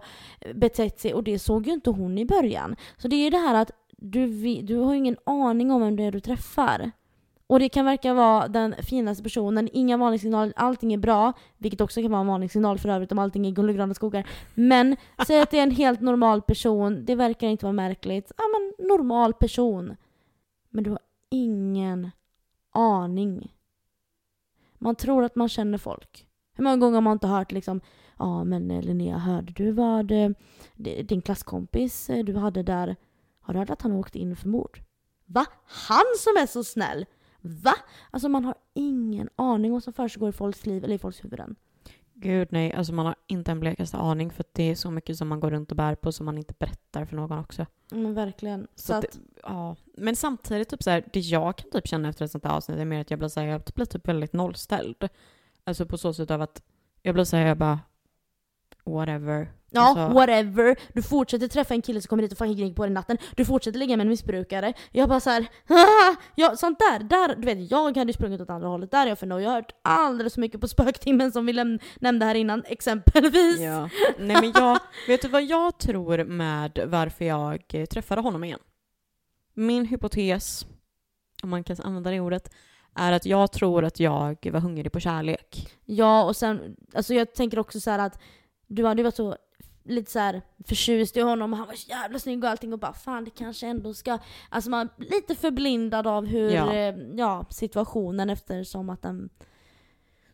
betett 0.54 1.00
sig 1.00 1.14
och 1.14 1.24
det 1.24 1.38
såg 1.38 1.66
ju 1.66 1.72
inte 1.72 1.90
hon 1.90 2.18
i 2.18 2.24
början. 2.24 2.76
Så 2.96 3.08
det 3.08 3.16
är 3.16 3.24
ju 3.24 3.30
det 3.30 3.38
här 3.38 3.54
att 3.54 3.70
du, 3.98 4.26
du 4.62 4.76
har 4.76 4.92
ju 4.92 4.98
ingen 4.98 5.16
aning 5.26 5.70
om 5.70 5.80
vem 5.80 5.96
det 5.96 6.02
är 6.02 6.12
du 6.12 6.20
träffar. 6.20 6.90
Och 7.46 7.58
det 7.58 7.68
kan 7.68 7.84
verka 7.84 8.14
vara 8.14 8.48
den 8.48 8.74
finaste 8.82 9.22
personen, 9.22 9.68
inga 9.72 9.96
varningssignaler, 9.96 10.52
allting 10.56 10.92
är 10.92 10.98
bra. 10.98 11.32
Vilket 11.58 11.80
också 11.80 12.02
kan 12.02 12.10
vara 12.10 12.20
en 12.20 12.26
varningssignal 12.26 12.78
för 12.78 12.88
övrigt 12.88 13.12
om 13.12 13.18
allting 13.18 13.46
är 13.46 13.50
guld 13.50 13.70
och 13.70 13.76
gröna 13.76 13.94
skogar. 13.94 14.28
Men 14.54 14.96
säg 15.26 15.40
att 15.40 15.50
det 15.50 15.58
är 15.58 15.62
en 15.62 15.70
helt 15.70 16.00
normal 16.00 16.42
person, 16.42 17.04
det 17.04 17.14
verkar 17.14 17.48
inte 17.48 17.64
vara 17.64 17.72
märkligt. 17.72 18.32
Ja 18.36 18.44
men 18.52 18.86
normal 18.88 19.34
person. 19.34 19.96
Men 20.70 20.84
du 20.84 20.90
har 20.90 21.00
ingen 21.30 22.10
aning. 22.72 23.52
Man 24.78 24.94
tror 24.94 25.24
att 25.24 25.36
man 25.36 25.48
känner 25.48 25.78
folk. 25.78 26.26
Hur 26.54 26.64
många 26.64 26.76
gånger 26.76 26.94
har 26.94 27.00
man 27.00 27.12
inte 27.12 27.26
hört 27.26 27.52
liksom 27.52 27.80
Ja 28.18 28.44
men 28.44 28.70
eh, 28.70 28.82
Linnea, 28.82 29.18
hörde 29.18 29.52
du 29.52 29.72
vad 29.72 30.10
eh, 30.10 30.30
din 31.04 31.22
klasskompis 31.22 32.10
eh, 32.10 32.24
du 32.24 32.36
hade 32.36 32.62
där, 32.62 32.96
har 33.40 33.54
du 33.54 33.60
hört 33.60 33.70
att 33.70 33.82
han 33.82 33.92
åkte 33.92 34.18
in 34.18 34.36
för 34.36 34.48
mord? 34.48 34.80
Va? 35.26 35.46
Han 35.64 36.04
som 36.18 36.36
är 36.42 36.46
så 36.46 36.64
snäll? 36.64 37.06
Va? 37.48 37.74
Alltså 38.10 38.28
man 38.28 38.44
har 38.44 38.54
ingen 38.74 39.28
aning 39.36 39.70
om 39.70 39.74
vad 39.74 39.82
som 39.82 39.92
försiggår 39.92 40.28
i 40.28 40.32
folks 40.32 40.66
liv 40.66 40.84
eller 40.84 40.94
i 40.94 40.98
folks 40.98 41.24
huvuden. 41.24 41.56
Gud 42.18 42.48
nej, 42.50 42.72
alltså 42.72 42.92
man 42.92 43.06
har 43.06 43.14
inte 43.26 43.52
en 43.52 43.60
blekaste 43.60 43.96
aning 43.96 44.30
för 44.30 44.44
det 44.52 44.62
är 44.62 44.74
så 44.74 44.90
mycket 44.90 45.16
som 45.16 45.28
man 45.28 45.40
går 45.40 45.50
runt 45.50 45.70
och 45.70 45.76
bär 45.76 45.94
på 45.94 46.12
som 46.12 46.26
man 46.26 46.38
inte 46.38 46.54
berättar 46.58 47.04
för 47.04 47.16
någon 47.16 47.38
också. 47.38 47.66
Men 47.90 48.14
verkligen. 48.14 48.66
Så, 48.74 48.86
Så 48.86 48.94
att 48.94 49.04
att, 49.04 49.18
Ja, 49.42 49.76
men 49.96 50.16
samtidigt 50.16 50.68
typ 50.68 50.82
så 50.82 50.90
här, 50.90 51.04
det 51.12 51.20
jag 51.20 51.56
kan 51.56 51.70
typ 51.70 51.86
känna 51.88 52.08
efter 52.08 52.24
ett 52.24 52.30
sånt 52.30 52.44
här 52.44 52.52
avsnitt 52.52 52.78
är 52.78 52.84
mer 52.84 53.00
att 53.00 53.10
jag 53.10 53.18
blir 53.18 53.28
så 53.28 53.40
här, 53.40 53.46
jag 53.46 53.62
blir 53.74 53.86
typ 53.86 54.08
väldigt 54.08 54.32
nollställd. 54.32 55.08
Alltså 55.64 55.86
på 55.86 55.98
så 55.98 56.14
sätt 56.14 56.30
av 56.30 56.42
att 56.42 56.62
jag 57.02 57.14
blir 57.14 57.24
så 57.24 57.36
här, 57.36 57.46
jag 57.46 57.58
bara 57.58 57.80
whatever. 58.86 59.52
ja, 59.70 59.80
Alltså- 59.80 60.14
whatever. 60.14 60.76
Du 60.92 61.02
fortsätter 61.02 61.48
träffa 61.48 61.74
en 61.74 61.82
kille 61.82 62.00
som 62.00 62.08
kommer 62.08 62.22
dit 62.22 62.32
och 62.32 62.38
fucking 62.38 62.74
på 62.74 62.82
dig 62.84 62.92
natten. 62.94 63.18
Du 63.36 63.44
fortsätter 63.44 63.78
ligga 63.78 63.96
med 63.96 64.04
en 64.04 64.08
missbrukare. 64.08 64.72
Jag 64.92 65.08
bara 65.08 65.20
så 65.20 65.30
här, 65.30 65.46
ja 66.34 66.56
sånt 66.56 66.78
där, 66.78 66.98
där, 66.98 67.36
du 67.36 67.46
vet 67.46 67.70
jag 67.70 67.96
hade 67.96 68.12
sprungit 68.12 68.40
åt 68.40 68.50
andra 68.50 68.68
hållet. 68.68 68.90
Där 68.90 69.02
är 69.06 69.08
jag 69.08 69.18
för 69.18 69.26
no. 69.26 69.40
Jag 69.40 69.48
har 69.50 69.56
hört 69.56 69.72
alldeles 69.82 70.34
för 70.34 70.40
mycket 70.40 70.60
på 70.60 70.68
spöktimmen 70.68 71.32
som 71.32 71.46
vi 71.46 71.78
nämnde 72.00 72.24
här 72.26 72.34
innan, 72.34 72.62
exempelvis. 72.66 73.60
Ja. 73.60 73.88
Nej 74.18 74.36
men 74.40 74.52
jag, 74.54 74.78
vet 75.08 75.22
du 75.22 75.28
vad 75.28 75.42
jag 75.44 75.78
tror 75.78 76.24
med 76.24 76.78
varför 76.86 77.24
jag 77.24 77.62
eh, 77.72 77.86
träffade 77.86 78.20
honom 78.20 78.44
igen? 78.44 78.60
Min 79.54 79.84
hypotes, 79.86 80.66
om 81.42 81.50
man 81.50 81.64
kan 81.64 81.76
använda 81.82 82.10
det 82.10 82.20
ordet, 82.20 82.52
är 82.94 83.12
att 83.12 83.26
jag 83.26 83.52
tror 83.52 83.84
att 83.84 84.00
jag 84.00 84.50
var 84.52 84.60
hungrig 84.60 84.92
på 84.92 85.00
kärlek. 85.00 85.68
Ja, 85.84 86.24
och 86.24 86.36
sen, 86.36 86.76
alltså 86.94 87.14
jag 87.14 87.34
tänker 87.34 87.58
också 87.58 87.80
så 87.80 87.90
här 87.90 87.98
att 87.98 88.18
du 88.66 88.86
hade 88.86 89.00
ju 89.00 89.04
varit 89.04 89.14
så 89.16 89.36
lite 89.84 90.10
så 90.10 90.18
här 90.18 90.42
förtjust 90.64 91.16
i 91.16 91.20
honom 91.20 91.52
och 91.52 91.58
han 91.58 91.66
var 91.66 91.74
så 91.74 91.88
jävla 91.90 92.18
snygg 92.18 92.44
och 92.44 92.50
allting 92.50 92.72
och 92.72 92.78
bara 92.78 92.92
fan 92.92 93.24
det 93.24 93.30
kanske 93.30 93.66
ändå 93.66 93.94
ska... 93.94 94.18
Alltså 94.48 94.70
man 94.70 94.88
är 94.98 95.04
lite 95.14 95.34
förblindad 95.34 96.06
av 96.06 96.26
hur, 96.26 96.50
Ja. 96.50 96.74
ja, 96.74 96.92
ja 97.16 97.44
situationen 97.50 98.30
eftersom 98.30 98.90
att 98.90 99.02
den 99.02 99.28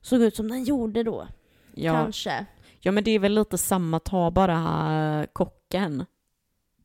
såg 0.00 0.22
ut 0.22 0.36
som 0.36 0.48
den 0.48 0.64
gjorde 0.64 1.02
då. 1.02 1.28
Ja, 1.74 1.92
Kanske. 1.92 2.46
ja 2.80 2.92
men 2.92 3.04
det 3.04 3.10
är 3.10 3.18
väl 3.18 3.34
lite 3.34 3.58
samma, 3.58 3.98
ta 4.00 4.30
bara 4.30 5.20
eh, 5.20 5.26
kocken. 5.32 6.04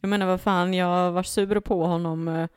Jag 0.02 0.10
menar 0.10 0.26
vad 0.26 0.42
fan, 0.42 0.74
jag 0.74 1.12
var 1.12 1.24
sur 1.24 1.60
på 1.60 1.86
honom 1.86 2.28
eh, 2.28 2.48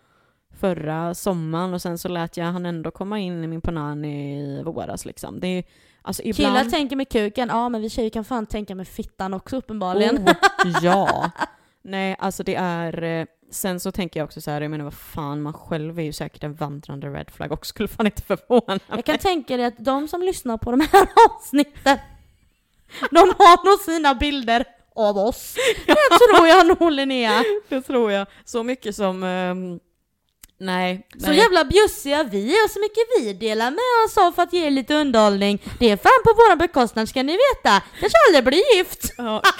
förra 0.51 1.15
sommaren 1.15 1.75
och 1.75 1.83
sen 1.83 1.99
så 1.99 2.09
lät 2.09 2.37
jag 2.37 2.47
han 2.47 2.67
ändå 2.67 2.91
komma 2.91 3.19
in 3.19 3.45
i 3.45 3.47
min 3.47 3.61
panani 3.61 4.41
i 4.41 4.63
våras 4.63 5.05
liksom. 5.05 5.41
Det 5.41 5.47
är 5.47 5.65
alltså 6.03 6.23
ibland... 6.23 6.57
Killar 6.59 6.71
tänker 6.71 6.97
med 6.97 7.09
kuken, 7.09 7.49
ja 7.49 7.69
men 7.69 7.81
vi 7.83 7.91
tjejer 7.91 8.11
kan 8.11 8.25
fan 8.25 8.47
tänka 8.47 8.75
med 8.75 8.89
fittan 8.89 9.35
också 9.35 9.57
uppenbarligen. 9.57 10.29
Oh, 10.29 10.35
ja. 10.83 11.31
Nej, 11.83 12.17
alltså 12.19 12.43
det 12.43 12.55
är... 12.55 13.03
eh, 13.03 13.27
Sen 13.53 13.81
så 13.81 13.93
tänker 13.93 14.21
jag 14.21 14.25
också 14.25 14.41
så 14.41 14.51
här, 14.51 14.61
jag 14.61 14.71
menar 14.71 14.85
vad 14.85 14.95
fan, 14.95 15.43
man 15.43 15.53
själv 15.53 15.99
är 15.99 16.03
ju 16.03 16.13
säkert 16.13 16.45
en 16.45 16.55
vandrande 16.55 17.09
red 17.09 17.31
flag 17.31 17.53
och 17.53 17.67
skulle 17.67 17.89
fan 17.89 18.07
inte 18.07 18.23
förvåna 18.23 18.63
mig. 18.67 18.81
Jag 18.89 19.05
kan 19.05 19.19
tänka 19.19 19.57
dig 19.57 19.67
att 19.67 19.75
de 19.79 20.09
som 20.09 20.23
lyssnar 20.23 20.57
på 20.57 20.71
de 20.71 20.81
här 20.93 21.09
avsnitten, 21.31 21.99
de 23.11 23.19
har 23.19 23.65
nog 23.71 23.81
sina 23.81 24.15
bilder 24.15 24.65
av 24.95 25.19
oss. 25.19 25.55
Det 25.87 25.95
tror 26.35 26.47
jag 26.49 26.67
nog 26.67 26.91
Linnea. 26.93 27.45
Det 27.69 27.81
tror 27.83 28.13
jag. 28.13 28.27
Så 28.45 28.63
mycket 28.63 28.97
som... 28.97 29.23
ehm, 29.23 29.81
nej. 30.61 31.07
Så 31.19 31.27
nej. 31.27 31.39
jävla 31.39 31.65
bjussiga 31.65 32.25
vi 32.25 32.59
är 32.59 32.65
och 32.65 32.71
så 32.71 32.81
mycket 32.81 33.03
vi 33.19 33.33
delar 33.33 33.71
med 33.71 34.07
oss 34.07 34.19
av 34.19 34.33
för 34.33 34.43
att 34.43 34.53
ge 34.53 34.67
er 34.67 34.71
lite 34.71 34.95
underhållning. 34.95 35.63
Det 35.79 35.91
är 35.91 35.97
fan 35.97 36.23
på 36.25 36.35
våran 36.35 36.59
bekostnad 36.59 37.09
ska 37.09 37.23
ni 37.23 37.33
veta. 37.33 37.83
Kanske 38.01 38.19
aldrig 38.29 38.45
blir 38.45 38.77
gift. 38.77 39.15
Ja. 39.19 39.43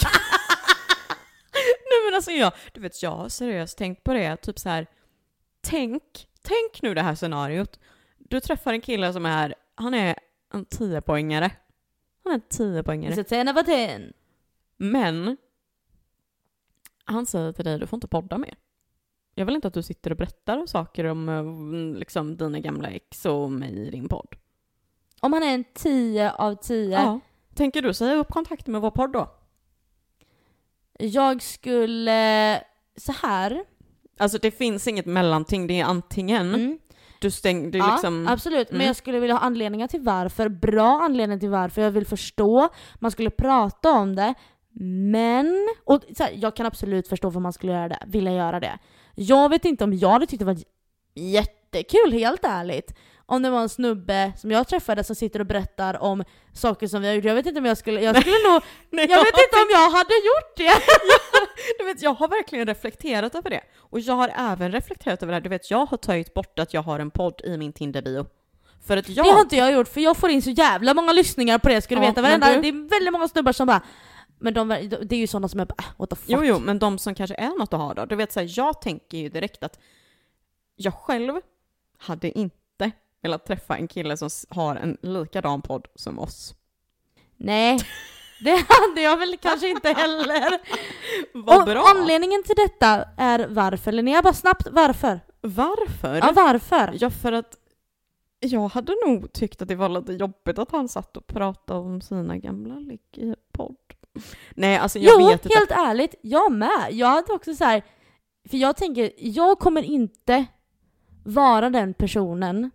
Nej 1.91 2.05
men 2.05 2.15
alltså 2.15 2.31
jag, 2.31 2.53
du 2.73 2.81
vet 2.81 3.03
jag 3.03 3.11
har 3.11 3.29
seriöst 3.29 3.79
tänkt 3.79 4.05
på 4.05 4.13
det, 4.13 4.37
typ 4.37 4.59
så 4.59 4.69
här. 4.69 4.87
Tänk, 5.61 6.03
tänk 6.43 6.83
nu 6.83 6.95
det 6.95 7.03
här 7.03 7.15
scenariot. 7.15 7.79
Du 8.19 8.41
träffar 8.41 8.73
en 8.73 8.81
kille 8.81 9.13
som 9.13 9.27
är, 9.27 9.55
han 9.75 9.95
är 9.95 10.17
en 10.55 10.67
10-poängare. 10.67 11.51
Han 12.25 12.33
är 12.33 12.35
en 12.35 12.43
10-poängare. 12.43 13.15
Så 13.15 13.25
10 13.25 13.51
over 13.51 13.63
10. 13.63 14.13
Men 14.77 15.37
han 17.05 17.27
säger 17.27 17.53
till 17.53 17.65
dig, 17.65 17.79
du 17.79 17.87
får 17.87 17.97
inte 17.97 18.09
podda 18.09 18.39
mer. 18.39 18.55
Jag 19.41 19.47
vill 19.47 19.55
inte 19.55 19.69
att 19.69 19.75
du 19.75 19.83
sitter 19.83 20.11
och 20.11 20.17
berättar 20.17 20.67
saker 20.67 21.05
om 21.05 21.29
eh, 21.29 21.99
liksom, 21.99 22.37
dina 22.37 22.59
gamla 22.59 22.89
ex 22.89 23.27
och 23.27 23.51
mig 23.53 23.79
i 23.87 23.91
din 23.91 24.09
podd. 24.09 24.35
Om 25.21 25.33
han 25.33 25.43
är 25.43 25.55
en 25.55 25.65
10 25.75 26.33
av 26.33 26.55
10. 26.55 26.91
Ja. 26.91 27.21
Tänker 27.55 27.83
du 27.83 27.95
säga 27.95 28.15
upp 28.17 28.29
kontakten 28.29 28.73
med 28.73 28.81
vår 28.81 28.91
podd 28.91 29.13
då? 29.13 29.31
Jag 30.99 31.43
skulle, 31.43 32.61
så 32.97 33.13
här. 33.23 33.65
Alltså 34.19 34.39
det 34.39 34.51
finns 34.51 34.89
inget 34.89 35.07
mellanting, 35.07 35.67
det 35.67 35.81
är 35.81 35.85
antingen 35.85 36.55
Mm. 36.55 36.79
du 37.21 37.31
stänger, 37.31 37.71
du 37.71 37.79
Ja, 37.79 37.93
liksom... 37.93 38.29
absolut. 38.29 38.71
Men 38.71 38.77
Mm. 38.77 38.87
jag 38.87 38.97
skulle 38.97 39.21
vilja 39.21 39.35
ha 39.35 39.41
anledningar 39.41 39.89
till 39.89 40.01
varför. 40.01 40.49
Bra 40.49 41.01
anledningar 41.03 41.41
till 41.41 41.51
varför. 41.51 41.83
Jag 41.83 41.91
vill 41.91 42.07
förstå. 42.07 42.69
Man 42.99 43.11
skulle 43.11 43.31
prata 43.31 43.91
om 43.91 44.17
det. 44.17 44.35
Men, 45.11 45.69
och 45.85 46.03
så 46.17 46.23
här, 46.23 46.33
jag 46.35 46.57
kan 46.57 46.67
absolut 46.67 47.09
förstå 47.09 47.29
varför 47.29 47.41
man 47.41 47.53
skulle 47.53 47.73
göra 47.73 47.89
det. 47.89 47.99
Vilja 48.07 48.33
göra 48.33 48.61
det. 48.61 48.79
Jag 49.15 49.49
vet 49.49 49.65
inte 49.65 49.85
om 49.85 49.93
jag 49.95 50.09
hade 50.11 50.27
tyckt 50.27 50.39
det 50.39 50.45
var 50.45 50.57
jättekul, 51.15 52.13
helt 52.13 52.45
ärligt. 52.45 52.95
Om 53.27 53.43
det 53.43 53.51
var 53.51 53.61
en 53.61 53.69
snubbe 53.69 54.33
som 54.37 54.51
jag 54.51 54.69
träffade 54.69 55.05
som 55.05 55.17
sitter 55.17 55.41
och 55.41 55.47
berättar 55.47 56.03
om 56.03 56.25
saker 56.55 56.87
som 56.87 57.03
vi 57.03 57.09
har 57.09 57.15
gjort. 57.15 57.25
Jag 57.25 57.35
vet 57.35 57.47
inte 57.47 57.59
om 57.61 57.67
jag 57.67 57.79
skulle, 57.79 58.01
jag 58.01 58.21
skulle 58.21 58.53
nog, 58.53 58.63
Nej, 58.91 59.07
jag 59.11 59.19
vet 59.19 59.27
inte 59.27 59.57
om 59.57 59.69
jag 59.71 59.91
hade 59.91 60.15
gjort 60.15 60.57
det. 60.57 60.73
Du 61.79 61.85
vet, 61.85 62.03
jag 62.03 62.15
har 62.15 62.29
verkligen 62.29 62.67
reflekterat 62.67 63.35
över 63.35 63.51
det. 63.51 63.61
Och 63.79 64.01
jag 64.01 64.15
har 64.15 64.33
även 64.39 64.73
reflekterat 64.73 65.23
över 65.23 65.33
det 65.33 65.35
här. 65.37 65.41
Du 65.41 65.49
vet, 65.49 65.71
jag 65.71 65.87
har 65.87 65.97
tagit 65.97 66.35
bort 66.35 66.59
att 66.59 66.75
jag 66.75 66.83
har 66.83 66.99
en 66.99 67.11
podd 67.11 67.41
i 67.45 67.57
min 67.57 67.73
Tinder-bio. 67.73 68.27
För 68.87 68.97
att 68.97 69.09
jag... 69.09 69.27
Det 69.27 69.31
har 69.33 69.41
inte 69.41 69.57
jag 69.57 69.73
gjort 69.73 69.89
för 69.89 70.01
jag 70.01 70.17
får 70.17 70.31
in 70.31 70.43
så 70.43 70.51
jävla 70.51 70.95
många 70.95 71.13
lyssningar 71.13 71.59
på 71.59 71.69
det 71.69 71.83
ska 71.83 71.95
du 71.95 72.01
Ja, 72.03 72.09
veta. 72.09 72.23
Varenda, 72.23 72.55
du- 72.55 72.61
Det 72.63 72.69
är 72.69 72.89
väldigt 72.89 73.13
många 73.13 73.29
snubbar 73.29 73.53
som 73.53 73.67
bara 73.67 73.81
men 74.41 74.55
de, 74.55 74.69
det 75.03 75.17
är 75.17 75.21
ju 75.21 75.27
sådana 75.27 75.49
som 75.49 75.61
är 75.61 75.65
bara 75.65 75.75
äh, 75.79 75.85
what 75.97 76.11
the 76.11 76.17
fuck. 76.17 76.29
Jo, 76.29 76.45
jo, 76.45 76.59
men 76.59 76.79
de 76.79 76.99
som 76.99 77.15
kanske 77.15 77.35
är 77.35 77.59
något 77.59 77.73
att 77.75 77.81
ha 77.81 77.95
då. 77.95 78.05
Du 78.05 78.17
vet, 78.17 78.33
så 78.33 78.41
här, 78.41 78.53
jag 78.57 78.81
tänker 78.81 79.19
ju 79.19 79.29
direkt 79.29 79.63
att 79.63 79.79
jag 80.77 80.95
själv 80.95 81.41
hade 81.99 82.39
inte 82.39 82.91
velat 83.23 83.47
träffa 83.47 83.77
en 83.77 83.89
kille 83.89 84.17
som 84.17 84.29
har 84.49 84.77
en 84.77 84.97
likadan 85.03 85.63
podd 85.63 85.89
som 85.95 86.19
oss. 86.19 86.55
Nej, 87.37 87.79
det 88.41 88.65
hade 88.69 89.01
jag 89.01 89.17
väl 89.17 89.37
kanske 89.37 89.69
inte 89.69 89.89
heller. 89.89 90.59
Vad 91.35 91.65
bra! 91.65 91.85
Anledningen 91.97 92.43
till 92.43 92.57
detta 92.57 93.05
är 93.17 93.47
varför, 93.49 93.93
Linnea 93.93 94.23
bara 94.23 94.35
snabbt 94.35 94.69
varför? 94.71 95.21
Varför? 95.41 96.17
Ja 96.17 96.33
varför? 96.35 96.97
Ja, 97.01 97.11
för 97.11 97.33
att 97.33 97.57
jag 98.41 98.69
hade 98.69 98.95
nog 99.07 99.33
tyckt 99.33 99.63
att 99.63 99.69
det 99.69 99.75
var 99.75 99.89
lite 99.89 100.13
jobbigt 100.13 100.59
att 100.59 100.71
han 100.71 100.89
satt 100.89 101.17
och 101.17 101.27
pratade 101.27 101.81
om 101.81 102.01
sina 102.01 102.37
gamla 102.37 102.75
ligg 102.75 103.01
i 103.17 103.35
podd. 103.53 103.77
Nej, 104.51 104.77
alltså 104.77 104.99
jag 104.99 105.21
jo, 105.21 105.27
vet 105.29 105.45
inte. 105.45 105.59
helt 105.59 105.71
ärligt, 105.71 106.15
jag 106.23 106.53
med. 106.53 106.89
Jag 106.91 107.09
hade 107.09 107.33
också 107.33 107.55
så 107.55 107.65
här, 107.65 107.83
för 108.51 108.57
jag 108.57 108.77
tänker, 108.77 109.11
jag 109.19 109.59
kommer 109.59 109.83
inte 109.83 110.47
vara 111.25 111.71
den 111.71 111.95
personen 111.95 112.71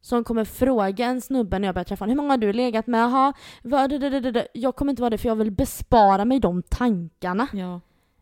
som 0.00 0.24
kommer 0.24 0.44
fråga 0.44 1.06
en 1.06 1.20
snubbe 1.20 1.58
när 1.58 1.68
jag 1.68 1.74
börjar 1.74 1.84
träffa 1.84 2.02
honom, 2.02 2.10
hur 2.10 2.22
många 2.22 2.32
har 2.32 2.38
du 2.38 2.52
legat 2.52 2.86
med? 2.86 3.00
Jaha, 3.00 3.32
vad, 3.62 3.90
det, 3.90 3.98
det, 3.98 4.20
det. 4.20 4.48
Jag 4.54 4.76
kommer 4.76 4.90
inte 4.92 5.02
vara 5.02 5.10
det 5.10 5.18
för 5.18 5.28
jag 5.28 5.36
vill 5.36 5.50
bespara 5.50 6.24
mig 6.24 6.40
de 6.40 6.62
tankarna. 6.62 7.48
Ja. 7.52 7.80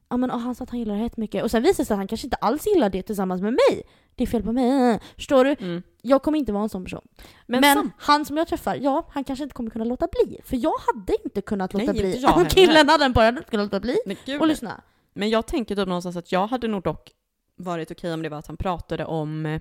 Ja 0.09 0.16
men 0.16 0.31
och 0.31 0.41
han 0.41 0.55
sa 0.55 0.65
att 0.65 0.70
han 0.70 0.78
gillar 0.78 0.95
det 0.95 1.01
här 1.01 1.11
mycket 1.16 1.45
och 1.45 1.51
sen 1.51 1.62
visar 1.62 1.83
det 1.83 1.87
sig 1.87 1.95
att 1.95 1.99
han 1.99 2.09
kanske 2.09 2.27
inte 2.27 2.37
alls 2.37 2.66
gillar 2.66 2.91
det 2.91 3.03
tillsammans 3.03 3.43
med 3.43 3.53
mig. 3.53 3.83
Det 4.15 4.24
är 4.24 4.27
fel 4.27 4.43
på 4.43 4.53
mig. 4.53 5.01
Förstår 5.15 5.45
du? 5.45 5.57
Mm. 5.61 5.83
Jag 6.03 6.23
kommer 6.23 6.39
inte 6.39 6.53
vara 6.53 6.62
en 6.62 6.69
sån 6.69 6.85
person. 6.85 7.09
Men, 7.47 7.61
Men, 7.61 7.77
sam- 7.77 7.93
han 7.99 8.24
som 8.24 8.37
jag 8.37 8.49
träffar, 8.49 8.74
ja 8.77 9.07
han 9.11 9.24
kanske 9.24 9.43
inte 9.43 9.55
kommer 9.55 9.70
kunna 9.70 9.85
låta 9.85 10.09
bli. 10.12 10.41
För 10.45 10.57
jag 10.57 10.74
hade 10.87 11.16
inte 11.24 11.41
kunnat 11.41 11.73
låta 11.74 11.93
Nej, 11.93 12.01
bli. 12.01 12.24
Om 12.37 12.45
killen 12.45 12.89
hade 12.89 13.05
hade 13.05 13.28
inte 13.28 13.51
kunnat 13.51 13.66
låta 13.66 13.81
bli. 13.81 13.97
Nej. 14.07 14.39
Och 14.39 14.47
lyssna. 14.47 14.81
Men 15.12 15.31
jag 15.31 15.47
tänker 15.47 15.77
typ 15.77 15.89
någonstans 15.89 16.16
att 16.16 16.33
jag 16.33 16.47
hade 16.47 16.69
nog 16.69 16.83
dock 16.83 17.12
varit 17.57 17.91
okej 17.91 18.12
om 18.15 18.23
det 18.23 18.28
var 18.28 18.39
att 18.39 18.47
han 18.47 18.57
pratade 18.57 19.05
om, 19.05 19.61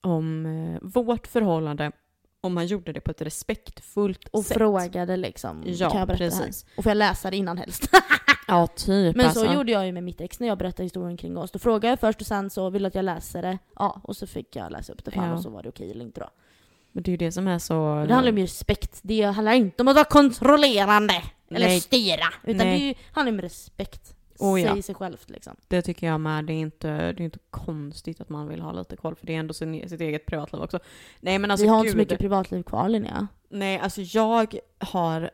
om 0.00 0.46
eh, 0.46 0.78
vårt 0.82 1.26
förhållande, 1.26 1.92
om 2.44 2.56
han 2.56 2.66
gjorde 2.66 2.92
det 2.92 3.00
på 3.00 3.10
ett 3.10 3.22
respektfullt 3.22 4.28
Och 4.30 4.44
sätt. 4.44 4.56
frågade 4.56 5.16
liksom, 5.16 5.62
Ja, 5.66 5.90
kan 5.90 5.98
jag 5.98 6.08
berätta 6.08 6.24
precis. 6.24 6.64
här? 6.68 6.78
Och 6.78 6.84
får 6.84 6.90
jag 6.90 6.96
läsa 6.96 7.30
det 7.30 7.36
innan 7.36 7.58
helst? 7.58 7.88
Ja, 8.48 8.66
typ. 8.66 9.16
Men 9.16 9.26
alltså. 9.26 9.46
så 9.46 9.52
gjorde 9.52 9.72
jag 9.72 9.86
ju 9.86 9.92
med 9.92 10.02
mitt 10.02 10.20
ex 10.20 10.40
när 10.40 10.48
jag 10.48 10.58
berättade 10.58 10.82
historien 10.82 11.16
kring 11.16 11.36
oss. 11.38 11.50
Då 11.50 11.58
frågade 11.58 11.88
jag 11.88 12.00
först 12.00 12.20
och 12.20 12.26
sen 12.26 12.50
så 12.50 12.70
ville 12.70 12.88
att 12.88 12.94
jag 12.94 13.04
läser 13.04 13.42
det. 13.42 13.58
Ja, 13.76 14.00
och 14.04 14.16
så 14.16 14.26
fick 14.26 14.56
jag 14.56 14.72
läsa 14.72 14.92
upp 14.92 15.04
det 15.04 15.10
för 15.10 15.22
Ja. 15.26 15.32
och 15.32 15.40
så 15.42 15.50
var 15.50 15.62
det 15.62 15.68
okej 15.68 15.90
eller 15.90 16.04
inte 16.04 16.20
då. 16.20 16.28
Men 16.92 17.02
det 17.02 17.08
är 17.08 17.12
ju 17.12 17.16
det 17.16 17.32
som 17.32 17.48
är 17.48 17.58
så... 17.58 18.04
Det 18.08 18.14
handlar 18.14 18.32
om 18.32 18.38
respekt. 18.38 18.98
Det 19.02 19.22
handlar 19.22 19.52
inte 19.52 19.82
om 19.82 19.88
att 19.88 19.94
vara 19.94 20.04
kontrollerande. 20.04 21.14
Eller 21.50 21.66
Nej. 21.66 21.80
styra. 21.80 22.26
Utan 22.44 22.66
Nej. 22.66 22.80
det 22.80 22.94
handlar 23.12 23.32
om 23.32 23.40
respekt. 23.40 24.13
Oh, 24.52 24.60
ja. 24.60 24.72
Säg 24.72 24.82
sig 24.82 24.94
självt 24.94 25.30
liksom. 25.30 25.56
Det 25.68 25.82
tycker 25.82 26.06
jag 26.06 26.20
med. 26.20 26.44
Det 26.44 26.52
är, 26.52 26.60
inte, 26.60 26.88
det 27.12 27.22
är 27.22 27.24
inte 27.24 27.38
konstigt 27.50 28.20
att 28.20 28.28
man 28.28 28.48
vill 28.48 28.60
ha 28.60 28.72
lite 28.72 28.96
koll, 28.96 29.14
för 29.14 29.26
det 29.26 29.34
är 29.34 29.38
ändå 29.38 29.54
sin, 29.54 29.88
sitt 29.88 30.00
eget 30.00 30.26
privatliv 30.26 30.62
också. 30.62 30.78
Nej 31.20 31.38
men 31.38 31.50
alltså 31.50 31.64
Vi 31.64 31.68
har 31.70 31.76
gud. 31.78 31.84
inte 31.86 31.92
så 31.92 31.98
mycket 31.98 32.18
privatliv 32.18 32.62
kvar 32.62 32.88
Linnea. 32.88 33.28
Nej, 33.48 33.78
alltså 33.78 34.00
jag 34.00 34.58
har... 34.78 35.30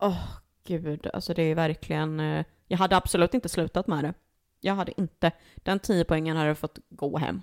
Åh, 0.00 0.24
gud. 0.64 1.06
Alltså 1.12 1.34
det 1.34 1.42
är 1.42 1.54
verkligen... 1.54 2.20
eh, 2.20 2.44
Jag 2.66 2.78
hade 2.78 2.96
absolut 2.96 3.34
inte 3.34 3.48
slutat 3.48 3.86
med 3.86 4.04
det. 4.04 4.14
Jag 4.60 4.74
hade 4.74 5.00
inte. 5.00 5.32
Den 5.56 5.78
10 5.78 6.04
poängen 6.04 6.36
hade 6.36 6.54
fått 6.54 6.78
gå 6.90 7.18
hem. 7.18 7.42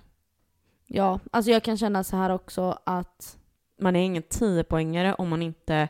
Ja, 0.86 1.20
alltså 1.32 1.50
jag 1.50 1.62
kan 1.62 1.76
känna 1.78 2.04
så 2.04 2.16
här 2.16 2.30
också 2.30 2.78
att 2.86 3.38
Man 3.80 3.96
är 3.96 4.00
ingen 4.00 4.22
10-poängare 4.22 5.14
om 5.14 5.28
man 5.28 5.42
inte 5.42 5.88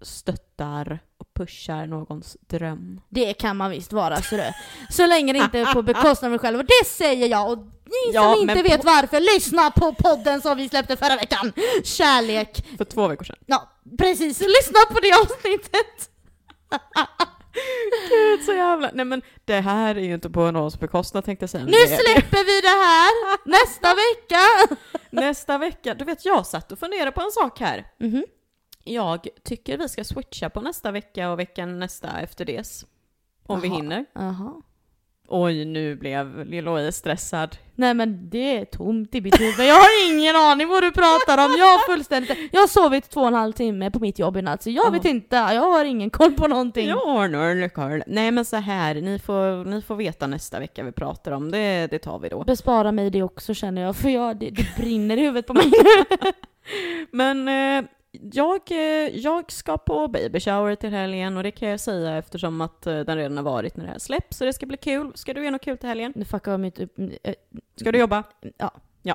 stöttar 0.00 0.98
pushar 1.34 1.86
någons 1.86 2.36
dröm. 2.40 3.00
det 3.08 3.34
kan 3.34 3.56
man 3.56 3.70
visst 3.70 3.92
vara. 3.92 4.22
Så, 4.22 4.36
det. 4.36 4.54
så 4.90 5.06
länge 5.06 5.32
det 5.32 5.38
inte 5.38 5.58
är 5.58 5.74
på 5.74 5.82
bekostnad 5.82 6.24
av 6.24 6.30
mig 6.30 6.38
själv. 6.38 6.58
Och 6.58 6.64
det 6.64 6.86
säger 6.86 7.26
jag. 7.28 7.52
Och 7.52 7.58
ni 7.58 8.12
Ja, 8.14 8.32
som 8.34 8.50
inte 8.50 8.62
vet 8.62 8.84
varför, 8.84 9.20
lyssna 9.20 9.70
på 9.70 9.94
podden 9.94 10.40
som 10.40 10.56
vi 10.56 10.68
släppte 10.68 10.96
förra 10.96 11.16
veckan. 11.16 11.52
Kärlek. 11.84 12.64
För 12.78 12.84
två 12.84 13.08
veckor 13.08 13.24
sedan. 13.24 13.36
Ja, 13.46 13.70
precis. 13.98 14.40
Lyssna 14.40 14.78
på 14.90 15.00
det 15.00 15.12
avsnittet. 15.12 16.10
Gud, 18.10 18.44
så 18.44 18.52
jävla... 18.52 18.90
Nej 18.94 19.04
men 19.04 19.22
det 19.44 19.60
här 19.60 19.94
är 19.94 20.00
ju 20.00 20.14
inte 20.14 20.30
på 20.30 20.50
någons 20.50 20.80
bekostnad 20.80 21.24
tänkte 21.24 21.42
jag 21.42 21.50
säga. 21.50 21.64
Nu 21.64 21.72
släpper 21.72 22.44
vi 22.46 22.60
det 22.60 22.68
här. 22.68 23.12
Nästa 23.48 23.88
vecka. 23.94 24.76
Nästa 25.10 25.58
vecka, 25.58 25.94
du 25.94 26.04
vet 26.04 26.24
jag 26.24 26.46
satt 26.46 26.72
och 26.72 26.78
funderade 26.78 27.12
på 27.12 27.20
en 27.20 27.30
sak 27.30 27.60
här. 27.60 27.86
Mhm. 28.00 28.24
Jag 28.84 29.28
tycker 29.44 29.78
vi 29.78 29.88
ska 29.88 30.04
switcha 30.04 30.50
på 30.50 30.60
nästa 30.60 30.90
vecka 30.90 31.30
och 31.30 31.38
veckan 31.38 31.78
nästa 31.78 32.20
efter 32.20 32.44
det. 32.44 32.84
Om 33.46 33.60
vi 33.60 33.68
Jaha. 33.68 33.76
hinner. 33.76 34.04
Jaha. 34.14 34.52
Oj, 35.28 35.64
nu 35.64 35.96
blev 35.96 36.44
Lill-Louise 36.46 36.90
stressad. 36.92 37.56
Nej 37.74 37.94
men 37.94 38.30
det 38.30 38.56
är 38.56 38.64
tomt 38.64 39.14
i 39.14 39.20
mitt 39.20 39.40
huvud. 39.40 39.66
Jag 39.66 39.74
har 39.74 40.10
ingen 40.12 40.36
aning 40.36 40.68
vad 40.68 40.82
du 40.82 40.90
pratar 40.90 41.44
om. 41.44 41.54
Jag 41.58 41.66
har 41.66 41.78
fullständigt... 41.94 42.38
Jag 42.52 42.60
har 42.60 42.66
sovit 42.68 43.10
två 43.10 43.20
och 43.20 43.26
en 43.26 43.34
halv 43.34 43.52
timme 43.52 43.90
på 43.90 43.98
mitt 43.98 44.18
jobb 44.18 44.36
i 44.36 44.42
natt 44.42 44.62
så 44.62 44.70
jag 44.70 44.86
Ja. 44.86 44.90
vet 44.90 45.04
inte. 45.04 45.36
Jag 45.36 45.60
har 45.70 45.84
ingen 45.84 46.10
koll 46.10 46.32
på 46.32 46.48
någonting. 46.48 46.88
Jag 46.88 46.96
har 46.96 47.28
några 47.28 47.68
koll. 47.68 48.02
Nej 48.06 48.30
men 48.30 48.44
så 48.44 48.56
här, 48.56 48.94
ni 48.94 49.18
får, 49.18 49.64
ni 49.64 49.82
får 49.82 49.96
veta 49.96 50.26
nästa 50.26 50.58
vecka 50.60 50.82
vi 50.84 50.92
pratar 50.92 51.32
om. 51.32 51.50
Det, 51.50 51.86
det 51.90 51.98
tar 51.98 52.18
vi 52.18 52.28
då. 52.28 52.44
Bespara 52.44 52.92
mig 52.92 53.10
det 53.10 53.22
också 53.22 53.54
känner 53.54 53.82
jag 53.82 53.96
för 53.96 54.08
jag, 54.08 54.36
det, 54.36 54.50
det 54.50 54.76
brinner 54.76 55.16
i 55.16 55.20
huvudet 55.20 55.46
på 55.46 55.54
mig. 55.54 55.72
Men 57.10 57.48
eh, 57.48 57.90
jag, 58.12 58.70
eh, 58.70 59.16
jag 59.16 59.52
ska 59.52 59.78
på 59.78 60.08
baby 60.08 60.40
shower 60.40 60.74
till 60.74 60.90
helgen 60.90 61.36
och 61.36 61.42
det 61.42 61.50
kan 61.50 61.68
jag 61.68 61.80
säga 61.80 62.16
eftersom 62.18 62.60
att 62.60 62.86
eh, 62.86 63.00
den 63.00 63.16
redan 63.16 63.36
har 63.36 63.44
varit 63.44 63.76
när 63.76 63.84
det 63.84 63.90
här 63.90 63.98
släpps. 63.98 64.36
Så 64.36 64.44
det 64.44 64.52
ska 64.52 64.66
bli 64.66 64.76
kul. 64.76 65.12
Ska 65.14 65.34
du 65.34 65.40
göra 65.40 65.50
något 65.50 65.62
kul 65.62 65.78
till 65.78 65.88
helgen? 65.88 66.12
Nu 66.16 66.24
fuckar 66.24 66.50
jag 66.50 66.60
mitt 66.60 66.78
upp... 66.80 66.98
äh, 67.22 67.34
Ska 67.76 67.92
du 67.92 67.98
jobba? 67.98 68.22
Ja. 68.58 68.70
Ja. 69.02 69.14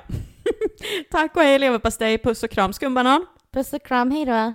Tack 1.10 1.36
och 1.36 1.42
hej 1.42 1.58
leverpastej, 1.58 2.18
puss 2.18 2.42
och 2.42 2.50
kram 2.50 2.72
skumbanan. 2.72 3.26
Puss 3.52 3.72
och 3.72 3.82
kram, 3.82 4.10
hejdå. 4.10 4.54